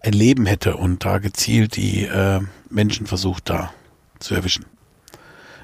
ein 0.02 0.14
Leben 0.14 0.46
hätte 0.46 0.78
und 0.78 1.04
da 1.06 1.18
gezielt 1.20 1.76
die 1.76 2.06
äh, 2.06 2.40
Menschen 2.70 3.08
versucht 3.08 3.50
da 3.50 3.74
zu 4.20 4.34
erwischen. 4.36 4.66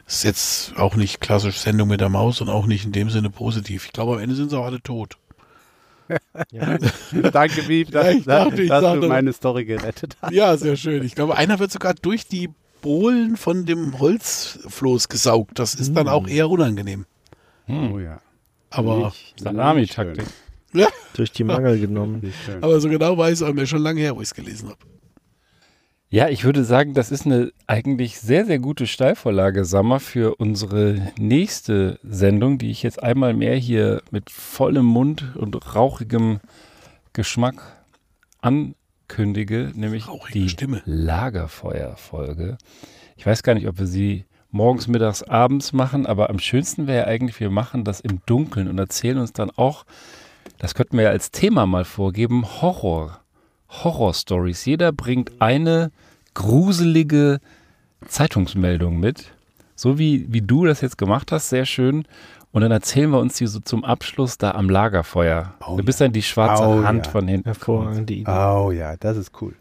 Ist 0.07 0.23
jetzt 0.23 0.77
auch 0.77 0.95
nicht 0.95 1.19
klassisch 1.21 1.57
Sendung 1.57 1.89
mit 1.89 1.99
der 2.01 2.09
Maus 2.09 2.39
und 2.41 2.49
auch 2.49 2.65
nicht 2.65 2.85
in 2.85 2.91
dem 2.93 3.09
Sinne 3.09 3.29
positiv. 3.29 3.85
Ich 3.85 3.91
glaube, 3.93 4.13
am 4.13 4.19
Ende 4.19 4.35
sind 4.35 4.49
sie 4.49 4.57
auch 4.57 4.65
alle 4.65 4.81
tot. 4.81 5.17
Ja. 6.51 6.77
Danke, 7.31 7.61
Ja, 7.73 7.91
dass, 7.91 8.15
ich 8.15 8.23
dachte, 8.23 8.61
ich 8.63 8.69
dass 8.69 8.81
dachte- 8.83 8.99
du 9.01 9.07
meine 9.09 9.33
Story 9.33 9.65
gerettet 9.65 10.15
hast. 10.21 10.31
Ja, 10.33 10.55
sehr 10.55 10.77
schön. 10.77 11.03
Ich 11.03 11.15
glaube, 11.15 11.35
einer 11.35 11.59
wird 11.59 11.71
sogar 11.71 11.93
durch 11.93 12.25
die 12.27 12.49
Bohlen 12.81 13.35
von 13.35 13.65
dem 13.65 13.99
Holzfloß 13.99 15.09
gesaugt. 15.09 15.59
Das 15.59 15.75
ist 15.75 15.93
dann 15.93 16.07
auch 16.07 16.27
eher 16.27 16.49
unangenehm. 16.49 17.05
Hm. 17.65 17.91
Oh 17.93 17.99
ja. 17.99 18.21
Aber, 18.69 19.05
Nicht- 19.05 19.39
Salami-Taktik. 19.39 20.17
nicht 20.17 20.31
ja, 20.73 20.87
Durch 21.15 21.31
die 21.31 21.43
Mangel 21.43 21.79
genommen. 21.79 22.19
Nicht 22.21 22.35
aber 22.61 22.79
so 22.79 22.89
genau 22.89 23.17
weiß 23.17 23.41
ich 23.41 23.47
auch 23.47 23.53
mir 23.53 23.65
schon 23.65 23.81
lange 23.81 24.01
her, 24.01 24.15
wo 24.15 24.21
ich 24.21 24.27
es 24.27 24.33
gelesen 24.33 24.69
habe. 24.69 24.79
Ja, 26.09 26.29
ich 26.29 26.45
würde 26.45 26.63
sagen, 26.63 26.93
das 26.93 27.11
ist 27.11 27.25
eine 27.25 27.51
eigentlich 27.65 28.19
sehr, 28.19 28.45
sehr 28.45 28.59
gute 28.59 28.87
Steilvorlage, 28.87 29.65
Sammer, 29.65 29.99
für 29.99 30.35
unsere 30.35 31.11
nächste 31.19 31.99
Sendung, 32.03 32.57
die 32.59 32.71
ich 32.71 32.81
jetzt 32.83 33.03
einmal 33.03 33.33
mehr 33.33 33.55
hier 33.57 34.01
mit 34.11 34.29
vollem 34.29 34.85
Mund 34.85 35.35
und 35.35 35.75
rauchigem 35.75 36.39
Geschmack 37.11 37.61
ankündige, 38.41 39.71
nämlich 39.75 40.07
Rauchige 40.07 40.39
die 40.39 40.49
Stimme. 40.49 40.81
Lagerfeuerfolge. 40.85 42.57
Ich 43.17 43.25
weiß 43.25 43.43
gar 43.43 43.53
nicht, 43.55 43.67
ob 43.67 43.79
wir 43.79 43.87
sie 43.87 44.25
morgens, 44.57 44.87
mittags, 44.87 45.23
abends 45.23 45.71
machen, 45.71 46.05
aber 46.05 46.29
am 46.29 46.39
schönsten 46.39 46.87
wäre 46.87 47.07
eigentlich, 47.07 47.39
wir 47.39 47.51
machen 47.51 47.83
das 47.83 47.99
im 47.99 48.19
Dunkeln 48.25 48.67
und 48.67 48.79
erzählen 48.79 49.19
uns 49.19 49.31
dann 49.31 49.51
auch, 49.51 49.85
das 50.57 50.73
könnten 50.73 50.97
wir 50.97 51.05
ja 51.05 51.09
als 51.11 51.31
Thema 51.31 51.65
mal 51.65 51.85
vorgeben, 51.85 52.43
Horror. 52.61 53.21
Horror-Stories. 53.69 54.65
Jeder 54.65 54.91
bringt 54.91 55.41
eine 55.41 55.91
gruselige 56.33 57.39
Zeitungsmeldung 58.07 58.99
mit. 58.99 59.25
So 59.75 59.99
wie, 59.99 60.25
wie 60.31 60.41
du 60.41 60.65
das 60.65 60.81
jetzt 60.81 60.97
gemacht 60.97 61.31
hast, 61.31 61.49
sehr 61.49 61.65
schön. 61.65 62.05
Und 62.51 62.61
dann 62.61 62.71
erzählen 62.71 63.11
wir 63.11 63.19
uns 63.19 63.35
die 63.35 63.45
so 63.45 63.59
zum 63.59 63.83
Abschluss 63.83 64.39
da 64.39 64.51
am 64.51 64.69
Lagerfeuer. 64.69 65.53
Oh 65.67 65.77
du 65.77 65.83
bist 65.83 66.01
dann 66.01 66.13
die 66.13 66.23
schwarze 66.23 66.63
Oh 66.63 66.83
Hand 66.83 67.05
ja. 67.05 67.11
von 67.11 67.27
hinten. 67.27 67.45
Hervorragende 67.45 68.13
Idee. 68.13 68.31
Oh 68.31 68.71
ja, 68.71 68.95
das 68.97 69.17
ist 69.17 69.31
cool. 69.41 69.53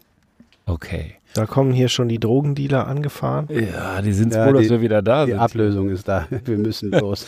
Okay. 0.65 1.16
Da 1.33 1.45
kommen 1.45 1.71
hier 1.71 1.87
schon 1.87 2.07
die 2.07 2.19
Drogendealer 2.19 2.87
angefahren. 2.87 3.47
Ja, 3.51 4.01
die 4.01 4.11
sind 4.13 4.33
Ja, 4.33 4.45
froh, 4.45 4.53
dass 4.53 4.63
die- 4.63 4.69
wir 4.71 4.81
wieder 4.81 5.01
da 5.01 5.25
Die 5.25 5.31
sind. 5.33 5.39
Ablösung 5.39 5.89
ist 5.89 6.07
da. 6.07 6.27
Wir 6.45 6.57
müssen 6.57 6.89
los. 6.99 7.27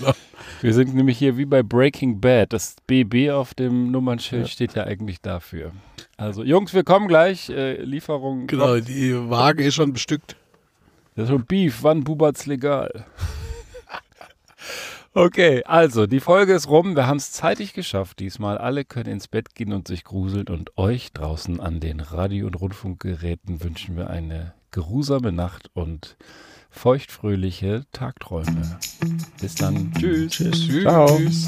Wir 0.62 0.74
sind 0.74 0.96
nämlich 0.96 1.18
hier 1.20 1.38
wie 1.38 1.46
bei 1.46 1.62
Breaking 1.62 2.20
Bad. 2.20 2.54
Das 2.54 2.76
BB 2.88 3.30
auf 3.32 3.54
dem 3.54 3.92
Nummernschild 3.92 4.48
steht 4.50 4.74
ja 4.74 4.84
eigentlich 4.86 5.22
dafür. 5.22 5.72
Also, 6.18 6.44
Jungs, 6.44 6.74
wir 6.74 6.84
kommen 6.84 7.08
gleich. 7.08 7.50
Äh, 7.50 7.82
Lieferung. 7.84 8.48
Genau, 8.48 8.78
die 8.80 9.14
Waage 9.30 9.64
ist 9.64 9.76
schon 9.76 9.94
bestückt. 9.94 10.36
Das 11.16 11.26
ist 11.26 11.30
so 11.30 11.40
Beef, 11.40 11.80
wann 11.84 12.04
bubert's 12.04 12.46
legal? 12.46 13.06
Okay, 15.14 15.64
also 15.66 16.08
die 16.08 16.20
Folge 16.20 16.54
ist 16.54 16.68
rum. 16.68 16.96
Wir 16.96 17.08
haben 17.08 17.18
es 17.18 17.32
zeitig 17.32 17.74
geschafft 17.74 18.20
diesmal. 18.20 18.58
Alle 18.58 18.86
können 18.86 19.10
ins 19.12 19.28
Bett 19.28 19.56
gehen 19.56 19.74
und 19.74 19.88
sich 19.88 20.04
gruseln. 20.04 20.48
Und 20.48 20.78
euch 20.78 21.14
draußen 21.14 21.60
an 21.60 21.80
den 21.80 22.00
Radio- 22.00 22.48
und 22.48 22.56
Rundfunkgeräten 22.56 23.64
wünschen 23.64 23.98
wir 23.98 24.10
eine 24.10 24.54
geruhsame 24.72 25.32
Nacht 25.32 25.70
und 25.74 26.18
feuchtfröhliche 26.70 27.86
Tagträume. 27.92 28.80
Bis 29.42 29.56
dann. 29.56 29.92
Tschüss. 29.94 30.32
Tschüss. 30.32 30.68
Tschüss. 30.68 30.84
Ciao. 30.84 31.18
Tschüss. 31.18 31.46